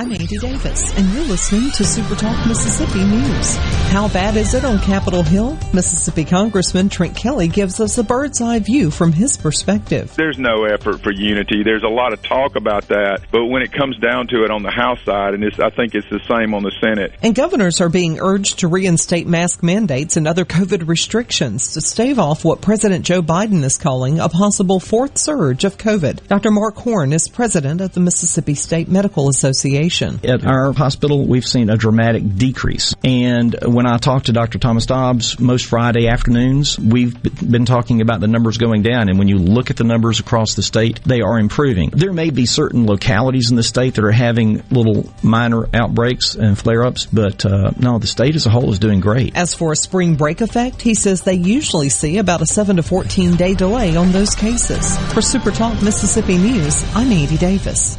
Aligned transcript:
I'm 0.00 0.12
Andy 0.12 0.38
Davis, 0.38 0.96
and 0.96 1.12
you're 1.12 1.26
listening 1.26 1.70
to 1.72 1.82
SuperTalk 1.82 2.48
Mississippi 2.48 3.04
News. 3.04 3.56
How 3.90 4.08
bad 4.08 4.34
is 4.34 4.54
it 4.54 4.64
on 4.64 4.78
Capitol 4.78 5.22
Hill? 5.22 5.58
Mississippi 5.74 6.24
Congressman 6.24 6.88
Trent 6.88 7.14
Kelly 7.14 7.48
gives 7.48 7.80
us 7.80 7.98
a 7.98 8.02
bird's 8.02 8.40
eye 8.40 8.60
view 8.60 8.90
from 8.90 9.12
his 9.12 9.36
perspective. 9.36 10.14
There's 10.16 10.38
no 10.38 10.64
effort 10.64 11.02
for 11.02 11.12
unity. 11.12 11.64
There's 11.64 11.82
a 11.82 11.88
lot 11.88 12.14
of 12.14 12.22
talk 12.22 12.56
about 12.56 12.88
that, 12.88 13.24
but 13.30 13.44
when 13.44 13.60
it 13.60 13.74
comes 13.74 13.98
down 13.98 14.28
to 14.28 14.42
it 14.42 14.50
on 14.50 14.62
the 14.62 14.70
House 14.70 15.04
side, 15.04 15.34
and 15.34 15.44
I 15.44 15.68
think 15.68 15.94
it's 15.94 16.08
the 16.08 16.20
same 16.30 16.54
on 16.54 16.62
the 16.62 16.72
Senate. 16.80 17.12
And 17.20 17.34
governors 17.34 17.82
are 17.82 17.90
being 17.90 18.20
urged 18.20 18.60
to 18.60 18.68
reinstate 18.68 19.26
mask 19.26 19.62
mandates 19.62 20.16
and 20.16 20.26
other 20.26 20.46
COVID 20.46 20.88
restrictions 20.88 21.74
to 21.74 21.82
stave 21.82 22.18
off 22.18 22.42
what 22.42 22.62
President 22.62 23.04
Joe 23.04 23.20
Biden 23.20 23.62
is 23.64 23.76
calling 23.76 24.18
a 24.18 24.30
possible 24.30 24.80
fourth 24.80 25.18
surge 25.18 25.64
of 25.64 25.76
COVID. 25.76 26.26
Dr. 26.26 26.50
Mark 26.50 26.76
Horne 26.76 27.12
is 27.12 27.28
president 27.28 27.82
of 27.82 27.92
the 27.92 28.00
Mississippi 28.00 28.54
State 28.54 28.88
Medical 28.88 29.28
Association. 29.28 29.89
At 30.24 30.44
our 30.44 30.72
hospital, 30.72 31.26
we've 31.26 31.46
seen 31.46 31.70
a 31.70 31.76
dramatic 31.76 32.36
decrease. 32.36 32.94
And 33.04 33.56
when 33.62 33.86
I 33.86 33.98
talk 33.98 34.24
to 34.24 34.32
Dr. 34.32 34.58
Thomas 34.58 34.86
Dobbs 34.86 35.38
most 35.38 35.66
Friday 35.66 36.08
afternoons, 36.08 36.78
we've 36.78 37.20
been 37.22 37.66
talking 37.66 38.00
about 38.00 38.20
the 38.20 38.28
numbers 38.28 38.58
going 38.58 38.82
down. 38.82 39.08
And 39.08 39.18
when 39.18 39.28
you 39.28 39.38
look 39.38 39.70
at 39.70 39.76
the 39.76 39.84
numbers 39.84 40.20
across 40.20 40.54
the 40.54 40.62
state, 40.62 41.00
they 41.04 41.20
are 41.20 41.38
improving. 41.38 41.90
There 41.90 42.12
may 42.12 42.30
be 42.30 42.46
certain 42.46 42.86
localities 42.86 43.50
in 43.50 43.56
the 43.56 43.62
state 43.62 43.94
that 43.94 44.04
are 44.04 44.12
having 44.12 44.62
little 44.70 45.12
minor 45.22 45.68
outbreaks 45.74 46.34
and 46.34 46.58
flare 46.58 46.84
ups, 46.84 47.06
but 47.06 47.44
uh, 47.44 47.72
no, 47.78 47.98
the 47.98 48.06
state 48.06 48.34
as 48.34 48.46
a 48.46 48.50
whole 48.50 48.72
is 48.72 48.78
doing 48.78 49.00
great. 49.00 49.36
As 49.36 49.54
for 49.54 49.72
a 49.72 49.76
spring 49.76 50.14
break 50.14 50.40
effect, 50.40 50.82
he 50.82 50.94
says 50.94 51.22
they 51.22 51.34
usually 51.34 51.88
see 51.88 52.18
about 52.18 52.42
a 52.42 52.46
7 52.46 52.76
to 52.76 52.82
14 52.82 53.36
day 53.36 53.54
delay 53.54 53.96
on 53.96 54.12
those 54.12 54.34
cases. 54.34 54.98
For 55.12 55.22
Super 55.22 55.50
Talk 55.50 55.82
Mississippi 55.82 56.38
News, 56.38 56.84
I'm 56.94 57.10
Andy 57.12 57.36
Davis. 57.36 57.98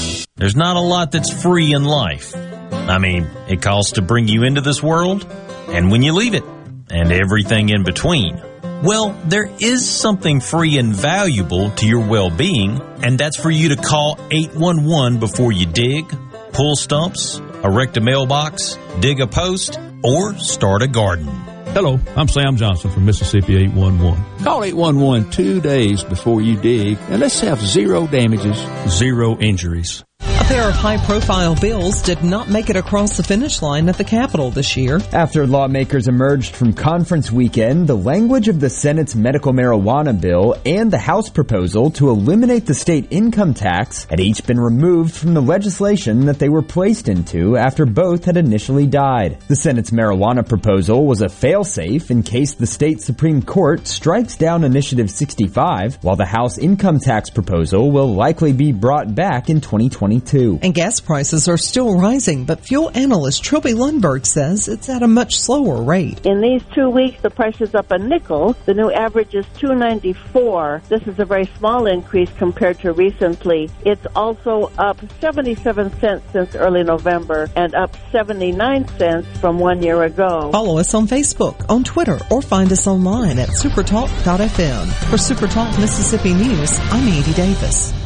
There's 0.41 0.55
not 0.55 0.75
a 0.75 0.79
lot 0.79 1.11
that's 1.11 1.31
free 1.31 1.71
in 1.71 1.83
life. 1.83 2.35
I 2.35 2.97
mean, 2.97 3.29
it 3.47 3.61
costs 3.61 3.91
to 3.91 4.01
bring 4.01 4.27
you 4.27 4.41
into 4.41 4.59
this 4.59 4.81
world 4.81 5.23
and 5.67 5.91
when 5.91 6.01
you 6.01 6.13
leave 6.13 6.33
it 6.33 6.43
and 6.89 7.11
everything 7.11 7.69
in 7.69 7.83
between. 7.83 8.41
Well, 8.81 9.15
there 9.25 9.47
is 9.59 9.87
something 9.87 10.39
free 10.39 10.79
and 10.79 10.95
valuable 10.95 11.69
to 11.69 11.85
your 11.85 12.07
well-being, 12.07 12.81
and 13.03 13.19
that's 13.19 13.37
for 13.37 13.51
you 13.51 13.69
to 13.69 13.75
call 13.75 14.17
811 14.31 15.19
before 15.19 15.51
you 15.51 15.67
dig, 15.67 16.11
pull 16.53 16.75
stumps, 16.75 17.37
erect 17.63 17.97
a 17.97 18.01
mailbox, 18.01 18.79
dig 18.99 19.21
a 19.21 19.27
post, 19.27 19.79
or 20.03 20.35
start 20.39 20.81
a 20.81 20.87
garden. 20.87 21.27
Hello, 21.75 21.99
I'm 22.15 22.27
Sam 22.27 22.57
Johnson 22.57 22.89
from 22.89 23.05
Mississippi 23.05 23.57
811. 23.57 24.43
Call 24.43 24.63
811 24.63 25.29
two 25.29 25.61
days 25.61 26.03
before 26.03 26.41
you 26.41 26.57
dig, 26.57 26.97
and 27.09 27.19
let's 27.19 27.39
have 27.41 27.61
zero 27.61 28.07
damages, 28.07 28.57
zero 28.89 29.37
injuries. 29.37 30.03
Pair 30.51 30.67
of 30.67 30.75
high 30.75 30.97
profile 31.05 31.55
bills 31.55 32.01
did 32.01 32.25
not 32.25 32.49
make 32.49 32.69
it 32.69 32.75
across 32.75 33.15
the 33.15 33.23
finish 33.23 33.61
line 33.61 33.87
at 33.87 33.97
the 33.97 34.03
Capitol 34.03 34.51
this 34.51 34.75
year. 34.75 34.99
After 35.13 35.47
lawmakers 35.47 36.09
emerged 36.09 36.57
from 36.57 36.73
conference 36.73 37.31
weekend, 37.31 37.87
the 37.87 37.95
language 37.95 38.49
of 38.49 38.59
the 38.59 38.69
Senate's 38.69 39.15
medical 39.15 39.53
marijuana 39.53 40.19
bill 40.19 40.57
and 40.65 40.91
the 40.91 40.97
House 40.97 41.29
proposal 41.29 41.89
to 41.91 42.09
eliminate 42.09 42.65
the 42.65 42.73
state 42.73 43.07
income 43.11 43.53
tax 43.53 44.03
had 44.09 44.19
each 44.19 44.45
been 44.45 44.59
removed 44.59 45.15
from 45.15 45.33
the 45.33 45.41
legislation 45.41 46.25
that 46.25 46.37
they 46.37 46.49
were 46.49 46.61
placed 46.61 47.07
into 47.07 47.55
after 47.55 47.85
both 47.85 48.25
had 48.25 48.35
initially 48.35 48.87
died. 48.87 49.37
The 49.47 49.55
Senate's 49.55 49.91
marijuana 49.91 50.45
proposal 50.45 51.05
was 51.05 51.21
a 51.21 51.27
failsafe 51.27 52.11
in 52.11 52.23
case 52.23 52.55
the 52.55 52.67
state 52.67 53.01
Supreme 53.01 53.41
Court 53.41 53.87
strikes 53.87 54.35
down 54.35 54.65
Initiative 54.65 55.09
65, 55.09 56.03
while 56.03 56.17
the 56.17 56.25
House 56.25 56.57
income 56.57 56.99
tax 56.99 57.29
proposal 57.29 57.89
will 57.89 58.13
likely 58.13 58.51
be 58.51 58.73
brought 58.73 59.15
back 59.15 59.49
in 59.49 59.61
2022. 59.61 60.40
And 60.41 60.73
gas 60.73 60.99
prices 60.99 61.47
are 61.47 61.57
still 61.57 61.99
rising, 61.99 62.45
but 62.45 62.61
fuel 62.61 62.91
analyst 62.93 63.43
Trilby 63.43 63.73
Lundberg 63.73 64.25
says 64.25 64.67
it's 64.67 64.89
at 64.89 65.03
a 65.03 65.07
much 65.07 65.39
slower 65.39 65.81
rate. 65.81 66.25
In 66.25 66.41
these 66.41 66.63
two 66.73 66.89
weeks, 66.89 67.21
the 67.21 67.29
price 67.29 67.59
is 67.61 67.75
up 67.75 67.91
a 67.91 67.97
nickel. 67.97 68.55
The 68.65 68.73
new 68.73 68.91
average 68.91 69.35
is 69.35 69.45
294. 69.57 70.81
This 70.89 71.03
is 71.03 71.19
a 71.19 71.25
very 71.25 71.45
small 71.57 71.85
increase 71.85 72.31
compared 72.37 72.79
to 72.79 72.93
recently. 72.93 73.69
It's 73.85 74.05
also 74.15 74.71
up 74.77 74.99
77 75.19 75.99
cents 75.99 76.23
since 76.31 76.55
early 76.55 76.83
November 76.83 77.49
and 77.55 77.75
up 77.75 77.95
79 78.11 78.87
cents 78.97 79.27
from 79.39 79.59
one 79.59 79.83
year 79.83 80.03
ago. 80.03 80.51
Follow 80.51 80.79
us 80.79 80.93
on 80.93 81.07
Facebook, 81.07 81.69
on 81.69 81.83
Twitter, 81.83 82.19
or 82.29 82.41
find 82.41 82.71
us 82.71 82.87
online 82.87 83.37
at 83.37 83.49
supertalk.fm. 83.49 84.87
For 85.09 85.17
Supertalk 85.17 85.79
Mississippi 85.79 86.33
News, 86.33 86.79
I'm 86.91 87.07
Edie 87.07 87.33
Davis. 87.33 88.00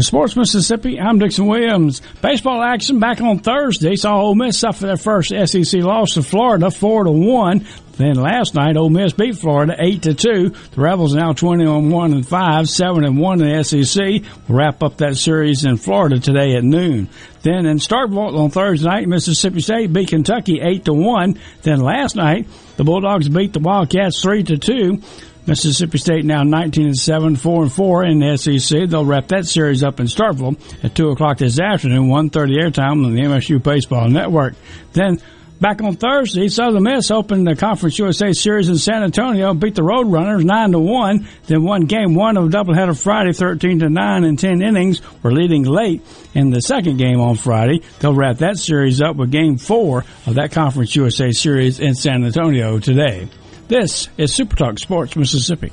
Sports 0.00 0.34
Mississippi, 0.34 0.98
I'm 1.00 1.20
Dixon 1.20 1.46
Williams. 1.46 2.02
Baseball 2.20 2.60
action 2.62 2.98
back 2.98 3.20
on 3.20 3.38
Thursday 3.38 3.94
saw 3.94 4.20
Ole 4.20 4.34
Miss 4.34 4.58
suffer 4.58 4.86
their 4.86 4.96
first 4.96 5.30
SEC 5.30 5.82
loss 5.82 6.14
to 6.14 6.22
Florida, 6.22 6.70
four 6.70 7.04
to 7.04 7.12
one. 7.12 7.64
Then 7.92 8.16
last 8.16 8.56
night, 8.56 8.76
Ole 8.76 8.90
Miss 8.90 9.12
beat 9.12 9.36
Florida 9.36 9.76
eight 9.78 10.02
to 10.02 10.14
two. 10.14 10.48
The 10.48 10.80
Rebels 10.80 11.14
now 11.14 11.32
twenty 11.32 11.64
on 11.64 11.90
one 11.90 12.12
and 12.12 12.26
five, 12.26 12.68
seven 12.68 13.04
and 13.04 13.18
one 13.18 13.40
in 13.40 13.56
the 13.56 13.62
SEC. 13.62 14.24
We'll 14.48 14.58
wrap 14.58 14.82
up 14.82 14.96
that 14.96 15.16
series 15.16 15.64
in 15.64 15.76
Florida 15.76 16.18
today 16.18 16.56
at 16.56 16.64
noon. 16.64 17.08
Then 17.42 17.64
in 17.64 17.78
Starkville 17.78 18.36
on 18.36 18.50
Thursday 18.50 18.88
night, 18.88 19.06
Mississippi 19.06 19.60
State 19.60 19.92
beat 19.92 20.08
Kentucky 20.08 20.60
eight 20.60 20.86
to 20.86 20.92
one. 20.92 21.38
Then 21.62 21.78
last 21.80 22.16
night, 22.16 22.48
the 22.76 22.84
Bulldogs 22.84 23.28
beat 23.28 23.52
the 23.52 23.60
Wildcats 23.60 24.20
three 24.20 24.42
to 24.42 24.58
two. 24.58 25.00
Mississippi 25.46 25.98
State 25.98 26.24
now 26.24 26.42
19 26.42 26.86
and 26.86 26.96
7, 26.96 27.36
4 27.36 27.62
and 27.62 27.72
4 27.72 28.04
in 28.04 28.18
the 28.20 28.36
SEC. 28.36 28.88
They'll 28.88 29.04
wrap 29.04 29.28
that 29.28 29.46
series 29.46 29.82
up 29.82 30.00
in 30.00 30.06
Starkville 30.06 30.58
at 30.82 30.94
2 30.94 31.10
o'clock 31.10 31.38
this 31.38 31.60
afternoon, 31.60 32.08
1.30 32.08 32.62
airtime 32.62 33.04
on 33.04 33.14
the 33.14 33.22
MSU 33.22 33.62
Baseball 33.62 34.08
Network. 34.08 34.54
Then 34.94 35.20
back 35.60 35.82
on 35.82 35.96
Thursday, 35.96 36.48
Southern 36.48 36.84
Miss 36.84 37.10
opened 37.10 37.46
the 37.46 37.56
Conference 37.56 37.98
USA 37.98 38.32
Series 38.32 38.70
in 38.70 38.78
San 38.78 39.02
Antonio, 39.02 39.52
beat 39.52 39.74
the 39.74 39.82
Roadrunners 39.82 40.44
9 40.44 40.72
to 40.72 40.78
1, 40.78 41.28
then 41.46 41.62
won 41.62 41.82
game 41.82 42.14
one 42.14 42.38
of 42.38 42.46
a 42.46 42.48
doubleheader 42.48 42.98
Friday 42.98 43.32
13 43.32 43.80
to 43.80 43.90
9 43.90 44.24
in 44.24 44.36
10 44.38 44.62
innings, 44.62 45.02
were 45.22 45.32
leading 45.32 45.64
late 45.64 46.02
in 46.32 46.50
the 46.50 46.62
second 46.62 46.96
game 46.96 47.20
on 47.20 47.36
Friday. 47.36 47.82
They'll 48.00 48.14
wrap 48.14 48.38
that 48.38 48.56
series 48.56 49.02
up 49.02 49.16
with 49.16 49.30
game 49.30 49.58
four 49.58 50.04
of 50.26 50.36
that 50.36 50.52
Conference 50.52 50.96
USA 50.96 51.32
Series 51.32 51.80
in 51.80 51.94
San 51.94 52.24
Antonio 52.24 52.78
today. 52.78 53.28
This 53.66 54.08
is 54.18 54.34
Super 54.34 54.56
Talk 54.56 54.78
Sports 54.78 55.16
Mississippi. 55.16 55.72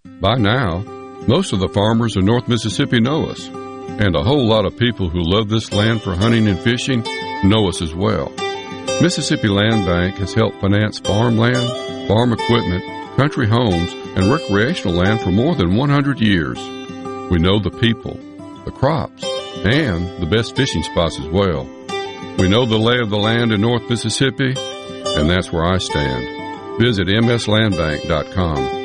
By 0.21 0.35
now, 0.35 0.83
most 1.27 1.51
of 1.51 1.59
the 1.59 1.67
farmers 1.69 2.15
in 2.15 2.25
North 2.25 2.47
Mississippi 2.47 2.99
know 2.99 3.25
us, 3.25 3.47
and 3.47 4.15
a 4.15 4.21
whole 4.21 4.47
lot 4.47 4.65
of 4.65 4.77
people 4.77 5.09
who 5.09 5.23
love 5.23 5.49
this 5.49 5.73
land 5.73 6.03
for 6.03 6.13
hunting 6.13 6.47
and 6.47 6.59
fishing 6.59 7.03
know 7.43 7.67
us 7.67 7.81
as 7.81 7.95
well. 7.95 8.31
Mississippi 9.01 9.47
Land 9.47 9.83
Bank 9.87 10.17
has 10.17 10.35
helped 10.35 10.61
finance 10.61 10.99
farmland, 10.99 12.07
farm 12.07 12.33
equipment, 12.33 12.83
country 13.17 13.47
homes, 13.47 13.91
and 14.15 14.31
recreational 14.31 14.95
land 14.95 15.21
for 15.21 15.31
more 15.31 15.55
than 15.55 15.75
100 15.75 16.21
years. 16.21 16.59
We 17.31 17.39
know 17.39 17.57
the 17.57 17.75
people, 17.81 18.13
the 18.63 18.71
crops, 18.71 19.23
and 19.65 20.21
the 20.21 20.27
best 20.27 20.55
fishing 20.55 20.83
spots 20.83 21.19
as 21.19 21.27
well. 21.29 21.63
We 22.37 22.47
know 22.47 22.67
the 22.67 22.77
lay 22.77 22.99
of 22.99 23.09
the 23.09 23.17
land 23.17 23.51
in 23.51 23.61
North 23.61 23.89
Mississippi, 23.89 24.53
and 24.55 25.27
that's 25.27 25.51
where 25.51 25.65
I 25.65 25.79
stand. 25.79 26.79
Visit 26.79 27.07
mslandbank.com. 27.07 28.80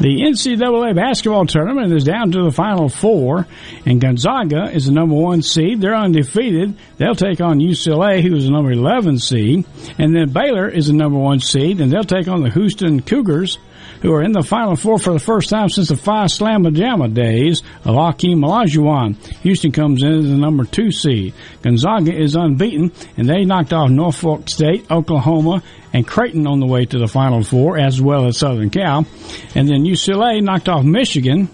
The 0.00 0.22
NCAA 0.22 0.94
basketball 0.94 1.46
tournament 1.46 1.92
is 1.92 2.04
down 2.04 2.30
to 2.30 2.44
the 2.44 2.52
final 2.52 2.88
four, 2.88 3.48
and 3.84 4.00
Gonzaga 4.00 4.70
is 4.70 4.86
the 4.86 4.92
number 4.92 5.16
one 5.16 5.42
seed. 5.42 5.80
They're 5.80 5.96
undefeated. 5.96 6.76
They'll 6.98 7.16
take 7.16 7.40
on 7.40 7.58
UCLA, 7.58 8.22
who 8.22 8.36
is 8.36 8.44
the 8.44 8.52
number 8.52 8.70
11 8.70 9.18
seed. 9.18 9.66
And 9.98 10.14
then 10.14 10.30
Baylor 10.30 10.68
is 10.68 10.86
the 10.86 10.92
number 10.92 11.18
one 11.18 11.40
seed, 11.40 11.80
and 11.80 11.92
they'll 11.92 12.04
take 12.04 12.28
on 12.28 12.42
the 12.42 12.50
Houston 12.50 13.02
Cougars, 13.02 13.58
who 14.02 14.12
are 14.12 14.22
in 14.22 14.32
the 14.32 14.42
Final 14.42 14.76
Four 14.76 14.98
for 14.98 15.12
the 15.12 15.18
first 15.18 15.50
time 15.50 15.68
since 15.68 15.88
the 15.88 15.96
Phi 15.96 16.24
Slama 16.24 16.72
Jama 16.72 17.08
days 17.08 17.62
of 17.84 17.94
Akeem 17.94 18.44
Olajuwon. 18.44 19.16
Houston 19.42 19.72
comes 19.72 20.02
in 20.02 20.12
as 20.12 20.28
the 20.28 20.36
number 20.36 20.64
two 20.64 20.90
seed. 20.90 21.34
Gonzaga 21.62 22.12
is 22.14 22.34
unbeaten, 22.34 22.92
and 23.16 23.28
they 23.28 23.44
knocked 23.44 23.72
off 23.72 23.90
Norfolk 23.90 24.48
State, 24.48 24.90
Oklahoma, 24.90 25.62
and 25.92 26.06
Creighton 26.06 26.46
on 26.46 26.60
the 26.60 26.66
way 26.66 26.84
to 26.84 26.98
the 26.98 27.08
Final 27.08 27.42
Four, 27.42 27.78
as 27.78 28.00
well 28.00 28.26
as 28.26 28.38
Southern 28.38 28.70
Cal. 28.70 29.06
And 29.54 29.68
then 29.68 29.84
UCLA 29.84 30.42
knocked 30.42 30.68
off 30.68 30.84
Michigan 30.84 31.48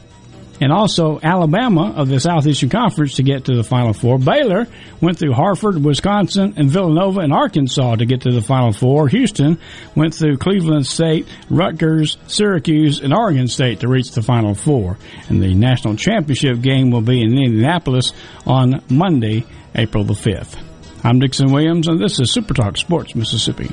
and 0.61 0.73
also 0.73 1.19
Alabama 1.23 1.93
of 1.97 2.09
the 2.09 2.21
Southeastern 2.21 2.69
Conference 2.69 3.17
to 3.17 3.23
get 3.23 3.47
to 3.47 3.55
the 3.55 3.65
Final 3.65 3.93
Four. 3.93 4.19
Baylor 4.19 4.67
went 5.01 5.19
through 5.19 5.33
Hartford, 5.33 5.83
Wisconsin, 5.83 6.55
and 6.57 6.71
Villanova 6.71 7.21
and 7.21 7.33
Arkansas 7.33 7.97
to 7.97 8.07
get 8.07 8.23
to 8.23 8.33
the 8.33 8.43
Final 8.43 8.73
Four. 8.73 9.09
Houston 9.09 9.59
went 9.95 10.15
through 10.15 10.37
Cleveland 10.39 10.87
State, 10.87 11.27
Rutgers, 11.51 12.17
Syracuse, 12.27 13.01
and 13.01 13.13
Oregon 13.13 13.49
State 13.49 13.81
to 13.81 13.89
reach 13.89 14.13
the 14.13 14.23
Final 14.23 14.55
Four. 14.55 14.99
And 15.29 15.43
the 15.43 15.55
national 15.55 15.97
championship 15.97 16.61
game 16.61 16.91
will 16.91 17.03
be 17.03 17.21
in 17.23 17.37
Indianapolis 17.37 18.13
on 18.47 18.83
Monday, 18.89 19.45
April 19.75 20.05
the 20.05 20.15
5th. 20.15 20.57
I'm 21.03 21.19
Dixon 21.19 21.53
Williams, 21.53 21.87
and 21.87 22.01
this 22.01 22.19
is 22.19 22.33
Super 22.33 22.55
Talk 22.55 22.79
Sports 22.79 23.15
Mississippi. 23.15 23.71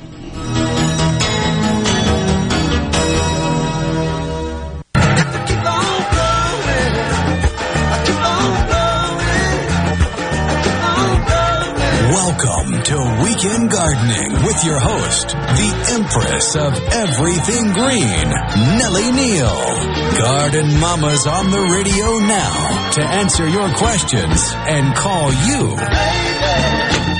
With 14.61 14.67
your 14.67 14.79
host, 14.79 15.29
the 15.29 15.93
Empress 15.93 16.55
of 16.55 16.73
Everything 16.93 17.73
Green, 17.73 18.29
Nellie 18.77 19.11
Neal. 19.11 20.17
Garden 20.17 20.79
Mama's 20.79 21.25
on 21.27 21.49
the 21.51 21.61
radio 21.73 22.19
now 22.19 22.91
to 22.91 23.03
answer 23.03 23.47
your 23.47 23.69
questions 23.75 24.51
and 24.53 24.95
call 24.95 25.31
you. 25.31 25.75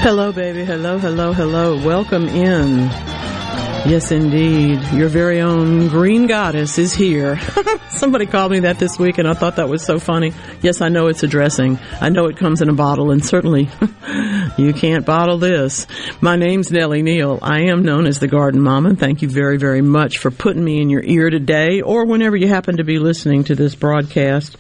Hello, 0.02 0.32
baby. 0.32 0.66
Hello, 0.66 0.98
hello, 1.00 1.34
hello. 1.34 1.78
Welcome 1.86 2.28
in. 2.28 3.11
Yes, 3.84 4.12
indeed. 4.12 4.80
Your 4.94 5.10
very 5.10 5.42
own 5.42 5.88
green 5.88 6.28
goddess 6.28 6.78
is 6.78 6.94
here. 6.94 7.40
Somebody 7.90 8.28
called 8.28 8.52
me 8.52 8.60
that 8.60 8.78
this 8.78 9.00
week 9.00 9.18
and 9.18 9.28
I 9.28 9.34
thought 9.34 9.56
that 9.56 9.68
was 9.68 9.84
so 9.84 9.98
funny. 9.98 10.34
Yes, 10.62 10.82
I 10.82 10.90
know 10.90 11.08
it's 11.08 11.24
a 11.24 11.28
dressing. 11.28 11.80
I 12.00 12.10
know 12.10 12.28
it 12.28 12.38
comes 12.38 12.62
in 12.62 12.70
a 12.70 12.74
bottle 12.74 13.10
and 13.10 13.26
certainly 13.26 13.70
you 14.58 14.72
can't 14.74 15.04
bottle 15.04 15.40
this. 15.40 15.88
My 16.22 16.36
name's 16.36 16.72
Nellie 16.72 17.02
Neal. 17.02 17.40
I 17.42 17.64
am 17.64 17.84
known 17.84 18.06
as 18.06 18.20
the 18.20 18.28
Garden 18.28 18.62
Mama. 18.62 18.96
Thank 18.96 19.24
you 19.24 19.30
very, 19.30 19.58
very 19.58 19.82
much 19.82 20.20
for 20.20 20.30
putting 20.30 20.64
me 20.64 20.80
in 20.80 20.92
your 20.92 21.04
ear 21.04 21.32
today 21.32 21.82
or 21.82 22.06
whenever 22.06 22.38
you 22.38 22.48
happen 22.48 22.78
to 22.78 22.84
be 22.84 23.00
listening 23.00 23.46
to 23.46 23.56
this 23.56 23.74
broadcast. 23.74 24.58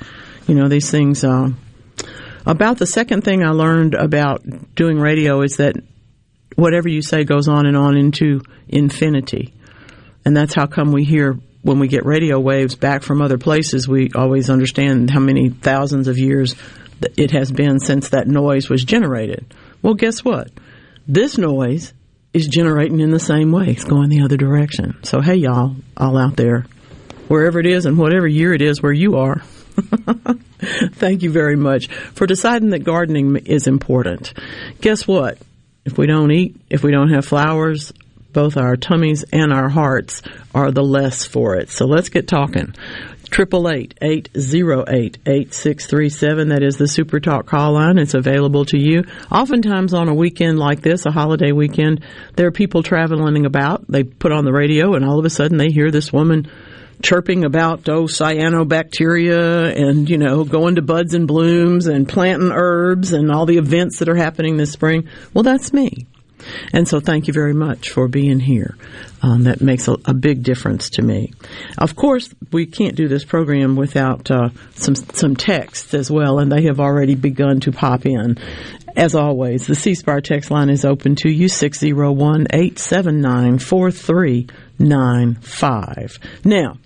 You 0.47 0.55
know, 0.55 0.67
these 0.67 0.89
things, 0.89 1.23
uh, 1.23 1.51
about 2.47 2.79
the 2.79 2.87
second 2.87 3.23
thing 3.23 3.43
I 3.43 3.51
learned 3.51 3.93
about 3.93 4.43
doing 4.75 4.99
radio 4.99 5.41
is 5.41 5.57
that 5.57 5.75
whatever 6.55 6.89
you 6.89 7.01
say 7.01 7.23
goes 7.23 7.47
on 7.47 7.65
and 7.65 7.77
on 7.77 7.97
into 7.97 8.41
infinity. 8.67 9.53
And 10.25 10.35
that's 10.35 10.53
how 10.53 10.67
come 10.67 10.91
we 10.91 11.03
hear 11.03 11.37
when 11.63 11.79
we 11.79 11.87
get 11.87 12.05
radio 12.05 12.39
waves 12.39 12.75
back 12.75 13.03
from 13.03 13.21
other 13.21 13.37
places, 13.37 13.87
we 13.87 14.09
always 14.15 14.49
understand 14.49 15.09
how 15.09 15.19
many 15.19 15.49
thousands 15.49 16.07
of 16.07 16.17
years 16.17 16.55
it 17.17 17.31
has 17.31 17.51
been 17.51 17.79
since 17.79 18.09
that 18.09 18.27
noise 18.27 18.69
was 18.69 18.83
generated. 18.83 19.53
Well, 19.81 19.93
guess 19.93 20.23
what? 20.23 20.49
This 21.07 21.37
noise 21.37 21.93
is 22.33 22.47
generating 22.47 22.99
in 22.99 23.11
the 23.11 23.19
same 23.19 23.51
way. 23.51 23.67
It's 23.67 23.83
going 23.83 24.09
the 24.09 24.23
other 24.23 24.37
direction. 24.37 25.03
So, 25.03 25.21
hey, 25.21 25.35
y'all, 25.35 25.75
all 25.97 26.17
out 26.17 26.37
there, 26.37 26.65
wherever 27.27 27.59
it 27.59 27.65
is 27.65 27.85
and 27.85 27.97
whatever 27.97 28.27
year 28.27 28.53
it 28.53 28.61
is 28.61 28.81
where 28.81 28.93
you 28.93 29.17
are. 29.17 29.41
Thank 30.93 31.23
you 31.23 31.31
very 31.31 31.55
much 31.55 31.87
for 31.87 32.27
deciding 32.27 32.69
that 32.69 32.83
gardening 32.83 33.35
is 33.37 33.67
important. 33.67 34.33
Guess 34.79 35.07
what? 35.07 35.37
If 35.85 35.97
we 35.97 36.07
don't 36.07 36.31
eat, 36.31 36.55
if 36.69 36.83
we 36.83 36.91
don't 36.91 37.11
have 37.13 37.25
flowers, 37.25 37.91
both 38.31 38.55
our 38.55 38.75
tummies 38.75 39.23
and 39.33 39.51
our 39.51 39.69
hearts 39.69 40.21
are 40.53 40.71
the 40.71 40.83
less 40.83 41.25
for 41.25 41.55
it. 41.55 41.69
So 41.69 41.85
let's 41.85 42.09
get 42.09 42.27
talking. 42.27 42.73
Triple 43.29 43.69
eight 43.69 43.93
eight 44.01 44.29
zero 44.37 44.83
eight 44.89 45.17
eight 45.25 45.53
six 45.53 45.85
three 45.85 46.09
seven. 46.09 46.49
That 46.49 46.63
is 46.63 46.75
the 46.75 46.87
Super 46.87 47.21
Talk 47.21 47.45
call 47.45 47.73
line. 47.73 47.97
It's 47.97 48.13
available 48.13 48.65
to 48.65 48.77
you. 48.77 49.05
Oftentimes 49.31 49.93
on 49.93 50.09
a 50.09 50.13
weekend 50.13 50.59
like 50.59 50.81
this, 50.81 51.05
a 51.05 51.11
holiday 51.11 51.53
weekend, 51.53 52.03
there 52.35 52.47
are 52.47 52.51
people 52.51 52.83
traveling 52.83 53.45
about. 53.45 53.87
They 53.87 54.03
put 54.03 54.33
on 54.33 54.43
the 54.43 54.51
radio, 54.51 54.95
and 54.95 55.05
all 55.05 55.17
of 55.17 55.25
a 55.25 55.29
sudden 55.29 55.57
they 55.57 55.69
hear 55.69 55.91
this 55.91 56.11
woman 56.11 56.51
chirping 57.01 57.43
about 57.43 57.87
oh 57.89 58.03
cyanobacteria 58.03 59.75
and 59.75 60.09
you 60.09 60.17
know 60.17 60.43
going 60.43 60.75
to 60.75 60.81
buds 60.81 61.13
and 61.13 61.27
blooms 61.27 61.87
and 61.87 62.07
planting 62.07 62.51
herbs 62.51 63.13
and 63.13 63.31
all 63.31 63.45
the 63.45 63.57
events 63.57 63.99
that 63.99 64.09
are 64.09 64.15
happening 64.15 64.57
this 64.57 64.71
spring. 64.71 65.07
Well, 65.33 65.43
that's 65.43 65.73
me. 65.73 66.07
And 66.73 66.87
so 66.87 66.99
thank 66.99 67.27
you 67.27 67.33
very 67.33 67.53
much 67.53 67.89
for 67.89 68.07
being 68.07 68.39
here. 68.39 68.75
Um, 69.21 69.43
that 69.43 69.61
makes 69.61 69.87
a, 69.87 69.97
a, 70.05 70.15
big 70.15 70.41
difference 70.41 70.89
to 70.91 71.03
me. 71.03 71.33
Of 71.77 71.95
course, 71.95 72.33
we 72.51 72.65
can't 72.65 72.95
do 72.95 73.07
this 73.07 73.23
program 73.23 73.75
without 73.75 74.31
uh, 74.31 74.49
some 74.73 74.95
some 74.95 75.35
texts 75.35 75.93
as 75.93 76.09
well, 76.09 76.39
and 76.39 76.51
they 76.51 76.63
have 76.63 76.79
already 76.79 77.13
begun 77.13 77.59
to 77.61 77.71
pop 77.71 78.07
in. 78.07 78.39
As 78.95 79.13
always, 79.15 79.67
the 79.67 79.75
C 79.75 79.93
Spire 79.95 80.21
text 80.21 80.49
line 80.49 80.71
is 80.71 80.85
open 80.85 81.15
to 81.17 81.29
you, 81.29 81.47
601 81.47 82.47
879 82.51 83.59
4395. 83.59 86.19
Now, 86.43 86.77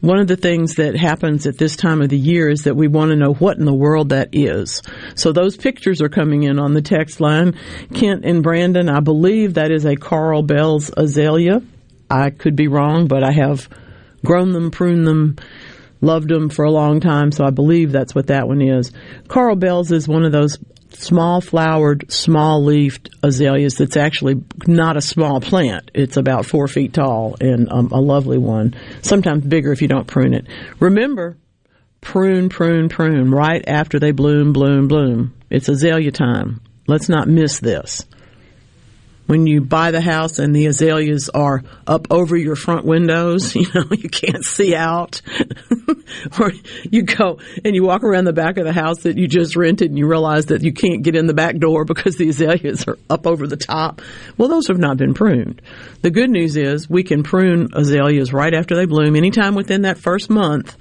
one 0.00 0.18
of 0.18 0.26
the 0.26 0.36
things 0.36 0.76
that 0.76 0.96
happens 0.96 1.46
at 1.46 1.58
this 1.58 1.76
time 1.76 2.00
of 2.00 2.08
the 2.08 2.18
year 2.18 2.48
is 2.48 2.62
that 2.62 2.76
we 2.76 2.88
want 2.88 3.10
to 3.10 3.16
know 3.16 3.34
what 3.34 3.58
in 3.58 3.64
the 3.64 3.74
world 3.74 4.10
that 4.10 4.30
is. 4.32 4.82
So 5.14 5.32
those 5.32 5.56
pictures 5.56 6.00
are 6.00 6.08
coming 6.08 6.42
in 6.42 6.58
on 6.58 6.74
the 6.74 6.82
text 6.82 7.20
line. 7.20 7.58
Kent 7.94 8.24
and 8.24 8.42
Brandon, 8.42 8.88
I 8.88 9.00
believe 9.00 9.54
that 9.54 9.70
is 9.70 9.84
a 9.84 9.96
Coral 9.96 10.42
Bells 10.42 10.90
azalea. 10.96 11.62
I 12.10 12.30
could 12.30 12.56
be 12.56 12.68
wrong, 12.68 13.06
but 13.06 13.22
I 13.22 13.32
have 13.32 13.68
grown 14.24 14.52
them, 14.52 14.70
pruned 14.70 15.06
them, 15.06 15.36
loved 16.00 16.28
them 16.28 16.48
for 16.48 16.64
a 16.64 16.70
long 16.70 17.00
time, 17.00 17.30
so 17.30 17.44
I 17.44 17.50
believe 17.50 17.92
that's 17.92 18.14
what 18.14 18.28
that 18.28 18.48
one 18.48 18.62
is. 18.62 18.92
Coral 19.28 19.56
Bells 19.56 19.92
is 19.92 20.08
one 20.08 20.24
of 20.24 20.32
those 20.32 20.58
small 20.94 21.40
flowered, 21.40 22.10
small 22.10 22.64
leafed 22.64 23.10
azaleas 23.22 23.76
that's 23.76 23.96
actually 23.96 24.42
not 24.66 24.96
a 24.96 25.02
small 25.02 25.40
plant. 25.40 25.90
It's 25.94 26.16
about 26.16 26.46
four 26.46 26.68
feet 26.68 26.92
tall 26.92 27.36
and 27.40 27.70
um, 27.70 27.90
a 27.92 28.00
lovely 28.00 28.38
one. 28.38 28.74
Sometimes 29.02 29.44
bigger 29.44 29.72
if 29.72 29.82
you 29.82 29.88
don't 29.88 30.06
prune 30.06 30.34
it. 30.34 30.46
Remember, 30.78 31.36
prune, 32.00 32.48
prune, 32.48 32.88
prune 32.88 33.30
right 33.30 33.64
after 33.66 33.98
they 33.98 34.12
bloom, 34.12 34.52
bloom, 34.52 34.88
bloom. 34.88 35.34
It's 35.50 35.68
azalea 35.68 36.12
time. 36.12 36.60
Let's 36.86 37.08
not 37.08 37.28
miss 37.28 37.60
this 37.60 38.04
when 39.30 39.46
you 39.46 39.60
buy 39.60 39.92
the 39.92 40.00
house 40.00 40.40
and 40.40 40.52
the 40.52 40.66
azaleas 40.66 41.28
are 41.28 41.62
up 41.86 42.08
over 42.10 42.36
your 42.36 42.56
front 42.56 42.84
windows, 42.84 43.54
you 43.54 43.64
know, 43.72 43.84
you 43.92 44.08
can't 44.08 44.44
see 44.44 44.74
out. 44.74 45.22
or 46.40 46.50
you 46.90 47.02
go 47.04 47.38
and 47.64 47.76
you 47.76 47.84
walk 47.84 48.02
around 48.02 48.24
the 48.24 48.32
back 48.32 48.58
of 48.58 48.64
the 48.64 48.72
house 48.72 49.04
that 49.04 49.16
you 49.16 49.28
just 49.28 49.54
rented 49.54 49.88
and 49.88 49.96
you 49.96 50.08
realize 50.08 50.46
that 50.46 50.62
you 50.62 50.72
can't 50.72 51.04
get 51.04 51.14
in 51.14 51.28
the 51.28 51.32
back 51.32 51.56
door 51.58 51.84
because 51.84 52.16
the 52.16 52.28
azaleas 52.28 52.88
are 52.88 52.98
up 53.08 53.24
over 53.24 53.46
the 53.46 53.56
top. 53.56 54.02
Well, 54.36 54.48
those 54.48 54.66
have 54.66 54.78
not 54.78 54.96
been 54.96 55.14
pruned. 55.14 55.62
The 56.02 56.10
good 56.10 56.30
news 56.30 56.56
is 56.56 56.90
we 56.90 57.04
can 57.04 57.22
prune 57.22 57.68
azaleas 57.72 58.32
right 58.32 58.52
after 58.52 58.74
they 58.74 58.86
bloom 58.86 59.14
anytime 59.14 59.54
within 59.54 59.82
that 59.82 59.98
first 59.98 60.28
month. 60.28 60.76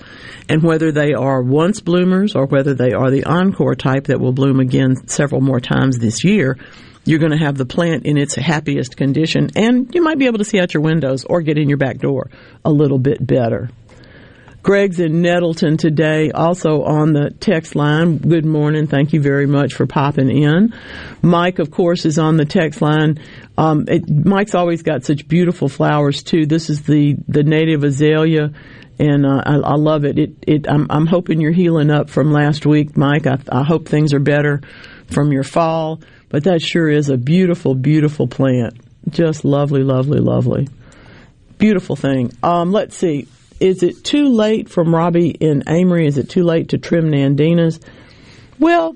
And 0.50 0.64
whether 0.64 0.92
they 0.92 1.14
are 1.14 1.44
once 1.44 1.82
bloomers 1.82 2.36
or 2.36 2.48
whether 2.48 2.74
they 2.74 2.94
are 2.94 3.12
the 3.12 3.26
encore 3.26 3.76
type 3.76 4.06
that 4.06 4.20
will 4.20 4.34
bloom 4.34 4.60
again 4.60 5.08
several 5.08 5.40
more 5.42 5.60
times 5.60 6.00
this 6.00 6.24
year, 6.24 6.58
you're 7.06 7.20
going 7.20 7.32
to 7.32 7.38
have 7.38 7.58
the 7.58 7.66
plant 7.66 8.06
in 8.06 8.18
its 8.18 8.36
happiest 8.36 8.98
condition, 8.98 9.50
and 9.56 9.94
you 9.94 10.04
might 10.04 10.20
be 10.20 10.26
able 10.26 10.40
to 10.40 10.46
see 10.46 10.60
out 10.60 10.74
your 10.74 10.84
windows 10.84 11.26
or 11.26 11.42
get 11.42 11.58
in 11.58 11.70
your 11.70 11.78
back 11.78 11.98
door 12.00 12.30
a 12.64 12.72
little 12.72 13.00
bit 13.00 13.26
better. 13.26 13.70
Greg's 14.62 15.00
in 15.00 15.22
Nettleton 15.22 15.78
today, 15.78 16.32
also 16.32 16.84
on 16.84 17.14
the 17.14 17.32
text 17.32 17.76
line. 17.76 18.18
Good 18.18 18.46
morning. 18.46 18.88
Thank 18.88 19.14
you 19.14 19.22
very 19.22 19.48
much 19.48 19.74
for 19.74 19.88
popping 19.88 20.30
in. 20.30 20.74
Mike, 21.22 21.60
of 21.60 21.72
course, 21.72 22.06
is 22.06 22.20
on 22.20 22.36
the 22.36 22.46
text 22.46 22.82
line. 22.82 23.20
Um, 23.58 23.86
it, 23.88 24.10
Mike's 24.10 24.56
always 24.56 24.84
got 24.84 25.06
such 25.06 25.28
beautiful 25.28 25.70
flowers 25.70 26.24
too. 26.24 26.46
This 26.46 26.70
is 26.70 26.84
the 26.84 27.16
the 27.28 27.44
native 27.44 27.86
azalea, 27.86 28.52
and 29.00 29.26
uh, 29.26 29.42
I, 29.46 29.56
I, 29.56 29.76
love 29.76 30.04
it. 30.04 30.20
It, 30.20 30.32
it 30.46 30.70
I'm, 30.70 30.88
I'm, 30.90 31.06
hoping 31.06 31.40
you're 31.40 31.52
healing 31.52 31.90
up 31.90 32.10
from 32.10 32.32
last 32.34 32.66
week, 32.66 32.98
Mike. 32.98 33.28
I, 33.28 33.40
I 33.50 33.64
hope 33.64 33.88
things 33.88 34.14
are 34.14 34.20
better 34.20 34.62
from 35.08 35.32
your 35.32 35.44
fall. 35.44 36.02
But 36.30 36.44
that 36.44 36.62
sure 36.62 36.90
is 36.90 37.10
a 37.10 37.18
beautiful, 37.18 37.76
beautiful 37.76 38.28
plant. 38.28 38.80
Just 39.10 39.44
lovely, 39.44 39.84
lovely, 39.84 40.20
lovely. 40.20 40.68
Beautiful 41.58 41.96
thing. 41.96 42.32
Um, 42.44 42.72
let's 42.72 42.96
see. 42.96 43.28
Is 43.60 43.84
it 43.84 44.04
too 44.04 44.30
late 44.30 44.70
from 44.70 44.94
Robbie 44.94 45.30
in 45.32 45.64
Amory? 45.68 46.08
Is 46.08 46.18
it 46.18 46.30
too 46.30 46.44
late 46.44 46.70
to 46.70 46.78
trim 46.78 47.12
Nandinas? 47.12 47.84
Well, 48.58 48.96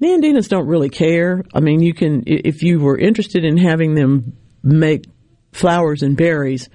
Nandinas 0.00 0.48
don't 0.48 0.66
really 0.66 0.90
care. 0.90 1.42
I 1.52 1.60
mean, 1.60 1.80
you 1.80 1.94
can, 1.94 2.24
if 2.26 2.62
you 2.62 2.78
were 2.80 2.98
interested 2.98 3.44
in 3.44 3.56
having 3.56 3.94
them 3.94 4.36
make 4.62 5.06
flowers 5.52 6.02
and 6.02 6.16
berries, 6.16 6.68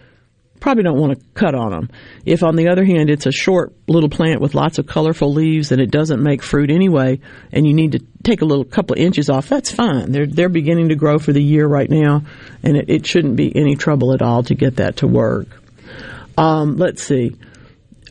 probably 0.60 0.84
don't 0.84 1.00
want 1.00 1.18
to 1.18 1.26
cut 1.34 1.56
on 1.56 1.72
them. 1.72 1.90
If, 2.26 2.44
on 2.44 2.56
the 2.56 2.70
other 2.70 2.86
hand, 2.86 3.10
it's 3.10 3.26
a 3.26 3.32
short 3.32 3.74
little 3.88 4.10
plant 4.10 4.42
with 4.42 4.56
lots 4.56 4.78
of 4.78 4.88
colorful 4.88 5.34
leaves 5.34 5.72
and 5.72 5.82
it 5.82 5.92
doesn't 5.92 6.22
make 6.22 6.44
fruit 6.44 6.70
anyway, 6.70 7.20
and 7.52 7.66
you 7.68 7.74
need 7.74 7.94
to 7.94 8.00
take 8.24 8.42
a 8.42 8.46
little 8.46 8.66
couple 8.66 8.96
of 8.96 9.00
inches 9.00 9.30
off, 9.30 9.50
that's 9.50 9.72
fine. 9.72 10.12
They're 10.12 10.28
they're 10.28 10.50
beginning 10.50 10.90
to 10.90 10.96
grow 10.96 11.20
for 11.20 11.34
the 11.34 11.42
year 11.42 11.68
right 11.68 11.90
now, 11.90 12.24
and 12.64 12.78
it, 12.78 12.90
it 12.90 13.06
shouldn't 13.06 13.36
be 13.36 13.56
any 13.56 13.76
trouble 13.76 14.14
at 14.14 14.22
all 14.22 14.44
to 14.44 14.56
get 14.56 14.78
that 14.78 14.98
to 14.98 15.08
work. 15.08 15.48
Um, 16.38 16.78
let's 16.78 17.04
see. 17.04 17.36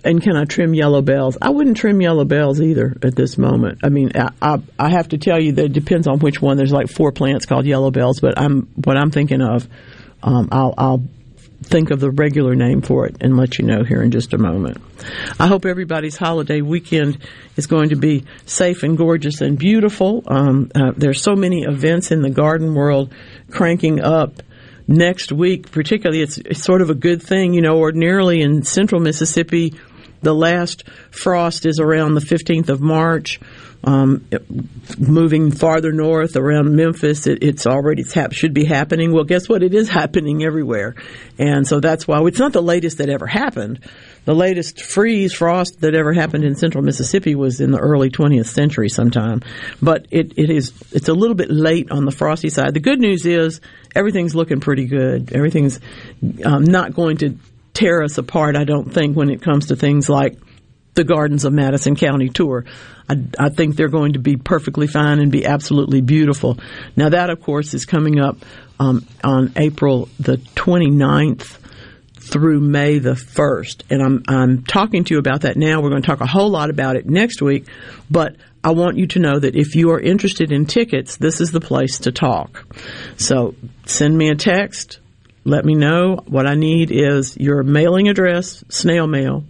And 0.05 0.23
can 0.23 0.37
I 0.37 0.45
trim 0.45 0.75
yellow 0.75 1.03
bells? 1.03 1.37
I 1.43 1.51
wouldn't 1.51 1.77
trim 1.77 2.01
yellow 2.01 2.25
bells 2.25 2.61
either 2.61 2.97
at 3.03 3.17
this 3.17 3.37
moment. 3.37 3.81
I 3.83 3.89
mean, 3.89 4.13
I, 4.15 4.31
I, 4.41 4.63
I 4.79 4.91
have 4.91 5.09
to 5.09 5.19
tell 5.19 5.41
you 5.41 5.53
that 5.53 5.65
it 5.67 5.73
depends 5.73 6.07
on 6.07 6.21
which 6.21 6.41
one. 6.41 6.57
There's 6.57 6.73
like 6.73 6.89
four 6.89 7.11
plants 7.13 7.47
called 7.47 7.67
yellow 7.67 7.91
bells, 7.91 8.21
but 8.21 8.39
I'm 8.39 8.69
what 8.85 8.97
I'm 8.97 9.11
thinking 9.11 9.43
of. 9.43 9.69
Um, 10.23 10.49
I'll, 10.53 10.75
I'll 10.79 11.05
think 11.63 11.91
of 11.91 12.01
the 12.01 12.11
regular 12.11 12.55
name 12.55 12.83
for 12.83 13.07
it 13.07 13.17
and 13.21 13.37
let 13.37 13.59
you 13.59 13.65
know 13.65 13.83
here 13.83 14.03
in 14.03 14.11
just 14.11 14.33
a 14.33 14.39
moment. 14.39 14.81
I 15.39 15.47
hope 15.47 15.65
everybody's 15.65 16.17
holiday 16.17 16.61
weekend 16.61 17.19
is 17.57 17.67
going 17.67 17.91
to 17.91 17.97
be 17.97 18.25
safe 18.47 18.83
and 18.83 18.97
gorgeous 18.97 19.41
and 19.41 19.59
beautiful. 19.59 20.23
Um, 20.27 20.71
uh, 20.75 20.93
there's 20.97 21.21
so 21.21 21.35
many 21.35 21.63
events 21.63 22.11
in 22.11 22.23
the 22.23 22.31
garden 22.31 22.75
world 22.75 23.13
cranking 23.51 24.01
up 24.01 24.43
next 24.87 25.33
week, 25.33 25.71
particularly. 25.71 26.23
It's, 26.23 26.39
it's 26.39 26.63
sort 26.63 26.81
of 26.81 26.91
a 26.91 26.95
good 26.95 27.23
thing, 27.23 27.53
you 27.53 27.61
know. 27.61 27.79
Ordinarily 27.79 28.41
in 28.41 28.63
central 28.63 29.01
Mississippi, 29.01 29.75
the 30.23 30.35
last 30.35 30.85
frost 31.11 31.67
is 31.67 31.79
around 31.81 32.15
the 32.15 32.21
15th 32.21 32.69
of 32.69 32.81
March. 32.81 33.41
Um, 33.85 34.27
moving 34.99 35.53
farther 35.53 35.93
north 35.93 36.35
around 36.35 36.75
Memphis, 36.75 37.29
it, 37.29 37.45
it's 37.45 37.65
already 37.65 38.03
it's 38.03 38.13
hap- 38.13 38.33
should 38.33 38.53
be 38.53 38.65
happening. 38.65 39.13
Well, 39.13 39.23
guess 39.23 39.49
what? 39.49 39.63
It 39.63 39.73
is 39.73 39.89
happening 40.01 40.43
everywhere, 40.43 40.97
and 41.39 41.65
so 41.65 41.79
that's 41.79 42.07
why 42.09 42.21
it's 42.23 42.41
not 42.41 42.53
the 42.53 42.61
latest 42.61 42.99
that 42.99 43.09
ever 43.09 43.29
happened. 43.29 43.79
The 44.25 44.35
latest 44.35 44.83
freeze 44.83 45.33
frost 45.33 45.81
that 45.83 45.95
ever 45.95 46.13
happened 46.13 46.43
in 46.43 46.57
central 46.57 46.83
Mississippi 46.83 47.37
was 47.37 47.61
in 47.61 47.71
the 47.71 47.79
early 47.79 48.11
20th 48.11 48.47
century 48.47 48.89
sometime, 48.89 49.43
but 49.81 50.09
it, 50.11 50.37
it 50.37 50.51
is 50.51 50.73
it's 50.91 51.09
a 51.09 51.15
little 51.15 51.37
bit 51.37 51.49
late 51.49 51.93
on 51.93 52.05
the 52.05 52.11
frosty 52.11 52.51
side. 52.51 52.75
The 52.75 52.81
good 52.81 52.99
news 52.99 53.27
is 53.27 53.61
everything's 53.95 54.35
looking 54.35 54.59
pretty 54.59 54.87
good. 54.87 55.33
Everything's 55.33 55.79
um, 56.45 56.65
not 56.65 56.95
going 56.95 57.19
to 57.19 57.39
tear 57.79 58.03
us 58.03 58.19
apart. 58.19 58.57
I 58.57 58.65
don't 58.65 58.93
think 58.93 59.17
when 59.17 59.31
it 59.31 59.41
comes 59.41 59.67
to 59.67 59.77
things 59.77 60.09
like 60.09 60.37
the 60.95 61.05
Gardens 61.05 61.45
of 61.45 61.53
Madison 61.53 61.95
County 61.95 62.29
tour. 62.29 62.65
I, 63.09 63.17
I, 63.39 63.49
think 63.51 63.77
they're 63.77 63.89
going 63.89 64.15
to 64.15 64.19
be 64.19 64.37
perfectly 64.37 64.89
fine 64.89 65.21
and 65.21 65.31
be 65.31 65.47
absolutely 65.47 66.01
beautiful. 66.01 66.59
Now, 66.97 67.11
that, 67.11 67.31
of 67.31 67.41
course, 67.41 67.73
is 67.75 67.87
coming 67.87 68.19
up 68.19 68.39
um, 68.81 69.07
on 69.23 69.53
April 69.55 70.09
the 70.19 70.39
29th 70.39 71.57
through 72.15 72.59
May 72.59 72.99
the 72.99 73.13
1st. 73.13 73.85
And 73.91 74.03
I'm, 74.03 74.25
I'm 74.27 74.65
talking 74.65 75.05
to 75.05 75.15
you 75.15 75.21
about 75.21 75.43
that 75.43 75.57
now. 75.57 75.81
We're 75.81 75.91
going 75.91 76.03
to 76.03 76.07
talk 76.07 76.21
a 76.21 76.27
whole 76.27 76.51
lot 76.51 76.69
about 76.69 76.97
it 76.97 77.07
next 77.07 77.41
week. 77.41 77.67
But 78.11 78.35
I 78.65 78.73
want 78.73 78.99
you 78.99 79.07
to 79.07 79.21
know 79.21 79.39
that 79.39 79.55
if 79.55 79.77
you 79.77 79.93
are 79.93 80.01
interested 80.01 80.51
in 80.51 80.67
tickets, 80.67 81.17
this 81.17 81.41
is 81.41 81.53
the 81.53 81.61
place 81.61 82.01
to 82.01 82.13
talk. 82.13 82.67
So 83.19 83.55
send 83.87 84.19
me 84.19 84.31
a 84.31 84.35
text. 84.35 84.99
Let 85.45 85.65
me 85.65 85.75
know. 85.75 86.17
What 86.27 86.47
I 86.47 86.55
need 86.55 86.91
is 86.91 87.37
your 87.37 87.63
mailing 87.63 88.09
address, 88.09 88.65
snail 88.69 89.07
mail, 89.07 89.45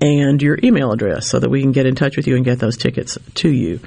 and 0.00 0.40
your 0.40 0.58
email 0.62 0.92
address 0.92 1.28
so 1.28 1.38
that 1.38 1.50
we 1.50 1.60
can 1.60 1.72
get 1.72 1.86
in 1.86 1.94
touch 1.94 2.16
with 2.16 2.26
you 2.26 2.36
and 2.36 2.44
get 2.44 2.58
those 2.58 2.76
tickets 2.76 3.18
to 3.34 3.48
you. 3.48 3.80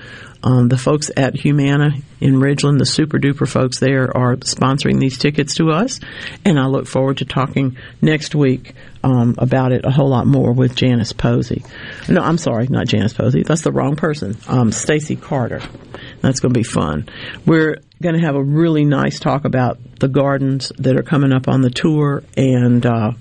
Um, 0.44 0.70
the 0.70 0.78
folks 0.78 1.12
at 1.16 1.36
Humana 1.36 1.92
in 2.20 2.36
Ridgeland, 2.36 2.80
the 2.80 2.86
super 2.86 3.20
duper 3.20 3.48
folks 3.48 3.80
there, 3.80 4.16
are 4.16 4.36
sponsoring 4.38 5.00
these 5.00 5.18
tickets 5.18 5.56
to 5.56 5.70
us, 5.72 6.00
and 6.44 6.60
I 6.60 6.66
look 6.66 6.88
forward 6.88 7.18
to 7.18 7.26
talking 7.26 7.78
next 8.02 8.34
week 8.34 8.74
um, 9.04 9.36
about 9.38 9.72
it 9.72 9.86
a 9.86 9.92
whole 9.92 10.10
lot 10.10 10.26
more 10.26 10.52
with 10.54 10.76
Janice 10.76 11.14
Posey. 11.14 11.64
No, 12.10 12.22
I'm 12.22 12.38
sorry, 12.38 12.68
not 12.68 12.88
Janice 12.88 13.14
Posey. 13.14 13.44
That's 13.44 13.62
the 13.62 13.72
wrong 13.72 13.96
person. 13.96 14.38
Um, 14.48 14.72
Stacy 14.72 15.16
Carter. 15.16 15.62
That's 16.22 16.40
going 16.40 16.54
to 16.54 16.60
be 16.60 16.64
fun. 16.64 17.08
We're 17.46 17.78
going 18.02 18.16
to 18.16 18.22
have 18.22 18.36
a 18.36 18.44
really 18.44 18.86
nice 18.86 19.20
talk 19.20 19.46
about 19.46 19.80
the 20.00 20.08
gardens 20.08 20.72
that 20.78 20.98
are 20.98 21.04
coming 21.04 21.32
up 21.32 21.48
on 21.48 21.62
the 21.62 21.70
tour 21.70 22.24
and. 22.36 22.86
Uh, 22.86 23.12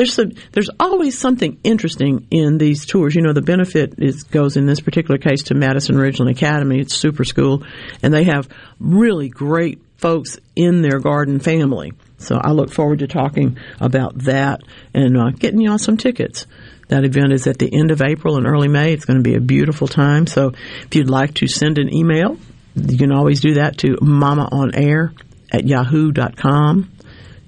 there's 0.00 0.18
there's 0.52 0.70
always 0.80 1.18
something 1.18 1.58
interesting 1.62 2.26
in 2.30 2.56
these 2.56 2.86
tours. 2.86 3.14
You 3.14 3.20
know, 3.20 3.34
the 3.34 3.42
benefit 3.42 3.94
is 3.98 4.22
goes 4.22 4.56
in 4.56 4.64
this 4.64 4.80
particular 4.80 5.18
case 5.18 5.42
to 5.44 5.54
Madison 5.54 5.96
Ridgeland 5.96 6.30
Academy. 6.30 6.80
It's 6.80 6.94
super 6.94 7.22
school, 7.22 7.64
and 8.02 8.14
they 8.14 8.24
have 8.24 8.48
really 8.78 9.28
great 9.28 9.82
folks 9.98 10.38
in 10.56 10.80
their 10.80 11.00
garden 11.00 11.38
family. 11.38 11.92
So 12.16 12.40
I 12.42 12.52
look 12.52 12.72
forward 12.72 13.00
to 13.00 13.08
talking 13.08 13.58
about 13.78 14.16
that 14.20 14.62
and 14.94 15.18
uh, 15.18 15.30
getting 15.30 15.60
y'all 15.60 15.76
some 15.76 15.98
tickets. 15.98 16.46
That 16.88 17.04
event 17.04 17.34
is 17.34 17.46
at 17.46 17.58
the 17.58 17.70
end 17.70 17.90
of 17.90 18.00
April 18.00 18.38
and 18.38 18.46
early 18.46 18.68
May. 18.68 18.94
It's 18.94 19.04
going 19.04 19.18
to 19.18 19.22
be 19.22 19.36
a 19.36 19.40
beautiful 19.40 19.86
time. 19.86 20.26
So 20.26 20.52
if 20.86 20.94
you'd 20.94 21.10
like 21.10 21.34
to 21.34 21.46
send 21.46 21.76
an 21.76 21.94
email, 21.94 22.38
you 22.74 22.96
can 22.96 23.12
always 23.12 23.40
do 23.40 23.54
that 23.54 23.76
to 23.78 23.96
mamaonair 23.96 25.12
at 25.52 25.66
yahoo.com. 25.66 26.90